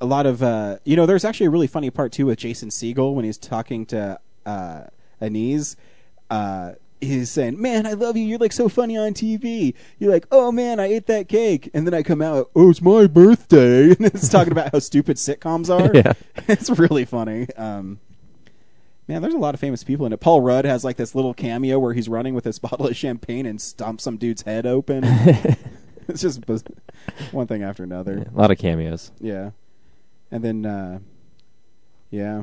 a 0.00 0.06
lot 0.06 0.26
of 0.26 0.42
uh, 0.42 0.78
you 0.84 0.96
know 0.96 1.06
there's 1.06 1.24
actually 1.24 1.46
a 1.46 1.50
really 1.50 1.66
funny 1.66 1.90
part 1.90 2.12
too 2.12 2.26
with 2.26 2.38
jason 2.38 2.68
Segel 2.68 3.14
when 3.14 3.24
he's 3.24 3.38
talking 3.38 3.86
to 3.86 4.18
uh, 4.44 4.84
anise. 5.20 5.76
Uh, 6.30 6.72
he's 7.00 7.30
saying 7.30 7.60
man 7.60 7.86
i 7.86 7.92
love 7.92 8.16
you. 8.16 8.24
You're 8.24 8.38
like 8.38 8.52
so 8.52 8.68
funny 8.68 8.96
on 8.96 9.12
tv 9.12 9.74
you're 9.98 10.10
like 10.10 10.26
oh 10.32 10.50
man 10.50 10.80
i 10.80 10.86
ate 10.86 11.06
that 11.06 11.28
cake. 11.28 11.70
And 11.74 11.86
then 11.86 11.92
i 11.94 12.02
come 12.02 12.22
out 12.22 12.50
oh 12.56 12.70
it's 12.70 12.80
my 12.82 13.06
birthday. 13.06 13.90
And 13.94 14.06
it's 14.06 14.28
talking 14.28 14.52
about 14.52 14.72
how 14.72 14.78
stupid 14.78 15.16
sitcoms 15.16 15.68
are. 15.70 15.94
Yeah. 15.94 16.14
it's 16.48 16.70
really 16.70 17.04
funny. 17.04 17.46
Um, 17.56 18.00
man 19.06 19.22
there's 19.22 19.34
a 19.34 19.38
lot 19.38 19.54
of 19.54 19.60
famous 19.60 19.84
people 19.84 20.06
in 20.06 20.12
it. 20.12 20.20
Paul 20.20 20.40
rudd 20.40 20.64
has 20.64 20.82
like 20.82 20.96
this 20.96 21.14
little 21.14 21.34
cameo 21.34 21.78
where 21.78 21.92
he's 21.92 22.08
running 22.08 22.34
with 22.34 22.44
this 22.44 22.58
bottle 22.58 22.86
of 22.86 22.96
champagne 22.96 23.46
and 23.46 23.58
stomps 23.58 24.00
some 24.00 24.16
dude's 24.16 24.42
head 24.42 24.66
open 24.66 25.04
it's 26.08 26.22
just 26.22 26.40
one 27.32 27.46
thing 27.46 27.62
after 27.62 27.82
another 27.82 28.26
A 28.34 28.38
lot 28.38 28.50
of 28.50 28.58
cameos. 28.58 29.10
yeah. 29.20 29.50
And 30.30 30.42
then, 30.42 30.66
uh, 30.66 30.98
yeah. 32.10 32.42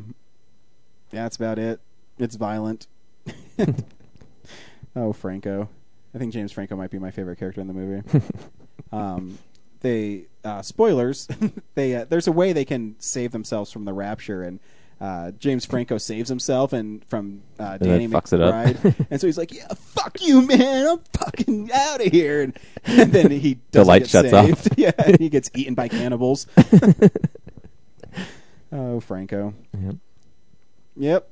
Yeah, 1.12 1.24
that's 1.24 1.36
about 1.36 1.60
it. 1.60 1.82
It's 2.18 2.36
violent. 2.36 2.88
oh, 4.96 5.12
Franco. 5.14 5.70
I 6.14 6.18
think 6.18 6.34
James 6.34 6.52
Franco 6.52 6.76
might 6.76 6.92
be 6.92 7.00
my 7.00 7.12
favorite 7.12 7.38
character 7.38 7.60
in 7.62 7.68
the 7.68 7.74
movie. 7.74 8.22
um, 8.92 9.38
they, 9.82 10.26
uh, 10.44 10.62
spoilers, 10.62 11.28
they, 11.76 11.96
uh, 11.96 12.06
there's 12.06 12.28
a 12.28 12.32
way 12.32 12.54
they 12.54 12.66
can 12.66 12.96
save 13.00 13.32
themselves 13.32 13.72
from 13.72 13.86
the 13.86 13.94
rapture 13.94 14.44
and, 14.44 14.60
uh, 15.02 15.32
James 15.32 15.66
Franco 15.66 15.98
saves 15.98 16.30
himself 16.30 16.72
and 16.74 17.04
from 17.06 17.42
uh, 17.60 17.78
Danny 17.80 18.06
up. 18.06 18.12
McBride, 18.24 19.08
and 19.10 19.20
so 19.20 19.26
he's 19.28 19.38
like, 19.38 19.52
"Yeah, 19.54 19.68
fuck 19.74 20.22
you, 20.22 20.46
man! 20.46 20.88
I'm 20.88 21.00
fucking 21.14 21.72
out 21.74 22.06
of 22.06 22.12
here." 22.12 22.44
And, 22.44 22.60
and 22.86 23.12
then 23.12 23.32
he 23.32 23.58
The 23.72 23.84
light 23.84 24.04
get 24.04 24.10
shuts 24.10 24.30
saved. 24.30 24.68
off. 24.68 24.68
Yeah, 24.78 24.92
and 25.04 25.20
he 25.20 25.30
gets 25.30 25.50
eaten 25.56 25.74
by 25.74 25.88
cannibals. 25.88 26.46
oh, 28.72 29.00
Franco. 29.00 29.54
Yep. 29.74 29.96
Yep. 30.98 31.28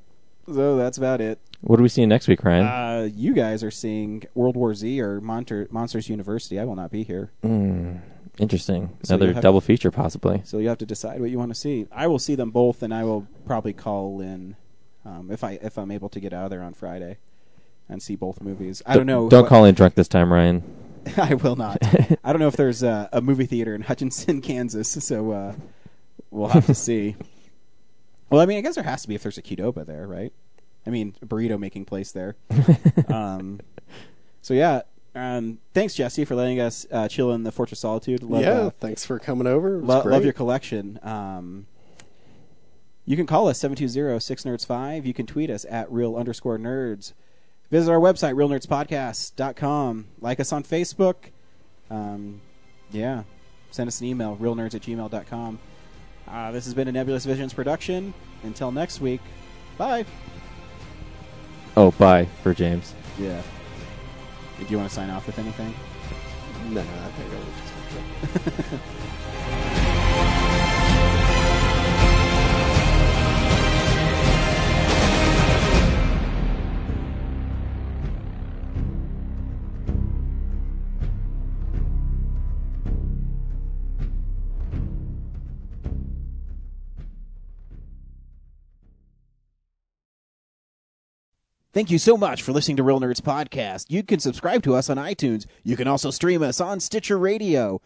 So 0.53 0.77
that's 0.77 0.97
about 0.97 1.21
it. 1.21 1.39
What 1.61 1.79
are 1.79 1.83
we 1.83 1.89
seeing 1.89 2.09
next 2.09 2.27
week, 2.27 2.43
Ryan? 2.43 2.65
Uh, 2.65 3.09
you 3.13 3.33
guys 3.33 3.63
are 3.63 3.69
seeing 3.71 4.23
World 4.33 4.55
War 4.55 4.73
Z 4.73 4.99
or 5.01 5.19
Monter- 5.21 5.67
Monsters 5.71 6.09
University. 6.09 6.57
I 6.59 6.63
will 6.63 6.75
not 6.75 6.89
be 6.89 7.03
here. 7.03 7.31
Mm, 7.43 7.99
interesting. 8.39 8.89
So 9.03 9.15
Another 9.15 9.33
have- 9.33 9.43
double 9.43 9.61
feature, 9.61 9.91
possibly. 9.91 10.41
So 10.45 10.57
you 10.57 10.67
have 10.69 10.77
to 10.79 10.85
decide 10.85 11.19
what 11.21 11.29
you 11.29 11.37
want 11.37 11.51
to 11.51 11.55
see. 11.55 11.87
I 11.91 12.07
will 12.07 12.19
see 12.19 12.35
them 12.35 12.51
both, 12.51 12.81
and 12.83 12.93
I 12.93 13.03
will 13.03 13.27
probably 13.45 13.73
call 13.73 14.21
in 14.21 14.55
um, 15.05 15.29
if 15.31 15.43
I 15.43 15.59
if 15.61 15.77
I'm 15.77 15.91
able 15.91 16.09
to 16.09 16.19
get 16.19 16.33
out 16.33 16.45
of 16.45 16.49
there 16.51 16.61
on 16.61 16.73
Friday 16.73 17.17
and 17.87 18.01
see 18.01 18.15
both 18.15 18.41
movies. 18.41 18.81
I 18.85 18.95
don't 18.95 19.05
know. 19.05 19.29
Don't 19.29 19.43
what- 19.43 19.49
call 19.49 19.65
in 19.65 19.75
drunk 19.75 19.95
this 19.95 20.07
time, 20.07 20.31
Ryan. 20.31 20.63
I 21.17 21.33
will 21.35 21.55
not. 21.55 21.77
I 22.23 22.31
don't 22.33 22.39
know 22.39 22.47
if 22.47 22.57
there's 22.57 22.83
a, 22.83 23.09
a 23.13 23.21
movie 23.21 23.45
theater 23.45 23.73
in 23.73 23.81
Hutchinson, 23.89 24.41
Kansas, 24.41 24.89
so 24.89 25.31
uh, 25.31 25.53
we'll 26.29 26.49
have 26.49 26.65
to 26.67 26.75
see. 26.75 27.15
Well, 28.29 28.41
I 28.41 28.45
mean, 28.45 28.57
I 28.57 28.61
guess 28.61 28.75
there 28.75 28.83
has 28.83 29.01
to 29.03 29.07
be 29.07 29.15
if 29.15 29.23
there's 29.23 29.37
a 29.37 29.41
Qdoba 29.41 29.85
there, 29.85 30.05
right? 30.05 30.31
I 30.85 30.91
mean, 30.91 31.15
a 31.21 31.25
burrito 31.25 31.57
making 31.59 31.85
place 31.85 32.11
there. 32.11 32.35
um, 33.07 33.59
so 34.41 34.53
yeah, 34.53 34.81
um, 35.15 35.60
thanks 35.73 35.95
Jesse 35.95 36.26
for 36.26 36.36
letting 36.36 36.60
us 36.60 36.86
uh, 36.91 37.07
chill 37.07 37.31
in 37.31 37.44
the 37.44 37.52
Fortress 37.52 37.80
Solitude. 37.80 38.23
Love, 38.23 38.41
yeah, 38.41 38.52
uh, 38.52 38.69
thanks 38.80 39.06
for 39.06 39.19
coming 39.19 39.48
over. 39.48 39.80
Lo- 39.80 40.03
love 40.03 40.23
your 40.23 40.34
collection. 40.34 40.99
Um, 41.03 41.65
you 43.06 43.15
can 43.15 43.26
call 43.26 43.48
us 43.48 43.60
720-6nerds5. 43.60 45.06
You 45.06 45.15
can 45.15 45.26
tweet 45.26 45.49
us 45.49 45.65
at 45.68 45.91
real 45.91 46.15
underscore 46.15 46.60
nerds. 46.60 47.14
Visit 47.72 47.91
our 47.91 47.99
website, 47.99 48.36
realnerdspodcast.com. 48.36 50.07
Like 50.22 50.40
us 50.40 50.53
on 50.53 50.64
Facebook. 50.64 51.15
Um, 51.90 52.41
yeah. 52.91 53.23
Send 53.72 53.88
us 53.88 53.99
an 54.02 54.07
email, 54.07 54.38
realnerds 54.38 54.76
at 54.76 54.81
gmail.com. 54.81 55.60
Uh, 56.27 56.52
this 56.52 56.65
has 56.65 56.73
been 56.73 56.88
a 56.88 56.91
Nebulous 56.91 57.26
Visions 57.26 57.53
production. 57.53 58.14
Until 58.44 58.72
next 58.72 59.02
week, 59.02 59.22
bye. 59.77 60.06
Oh, 61.76 61.91
bye 61.91 62.26
for 62.44 62.53
James. 62.53 62.94
Yeah. 63.18 63.41
Do 64.60 64.65
you 64.69 64.77
want 64.77 64.90
to 64.90 64.95
sign 64.95 65.10
off 65.10 65.26
with 65.26 65.40
anything? 65.40 65.73
No, 66.69 66.81
I 66.81 67.10
think 67.18 67.34
I'll 67.34 68.72
just. 68.72 68.84
Thank 91.71 91.91
you 91.91 91.99
so 91.99 92.17
much 92.17 92.41
for 92.41 92.51
listening 92.51 92.77
to 92.77 92.83
Real 92.83 92.99
Nerds 92.99 93.21
Podcast. 93.21 93.85
You 93.89 94.01
can 94.01 94.19
subscribe 94.19 94.63
to 94.63 94.73
us 94.73 94.89
on 94.89 94.97
iTunes. 94.97 95.45
You 95.63 95.77
can 95.77 95.87
also 95.87 96.09
stream 96.09 96.41
us 96.41 96.59
on 96.59 96.79
Stitcher 96.79 97.19
Radio. 97.19 97.79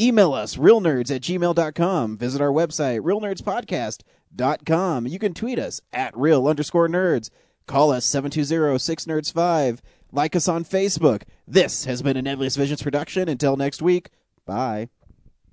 Email 0.00 0.32
us, 0.32 0.56
realnerds 0.56 1.14
at 1.14 1.20
gmail.com. 1.20 2.16
Visit 2.16 2.40
our 2.40 2.50
website, 2.50 3.00
realnerdspodcast.com. 3.00 5.06
You 5.06 5.18
can 5.18 5.34
tweet 5.34 5.58
us 5.58 5.82
at 5.92 6.16
real 6.16 6.48
underscore 6.48 6.88
nerds. 6.88 7.28
Call 7.66 7.92
us 7.92 8.06
720-6nerds5. 8.06 9.80
Like 10.10 10.34
us 10.34 10.48
on 10.48 10.64
Facebook. 10.64 11.24
This 11.46 11.84
has 11.84 12.00
been 12.00 12.16
a 12.16 12.22
Nebulous 12.22 12.56
Visions 12.56 12.82
production. 12.82 13.28
Until 13.28 13.56
next 13.56 13.82
week, 13.82 14.08
bye. 14.46 14.88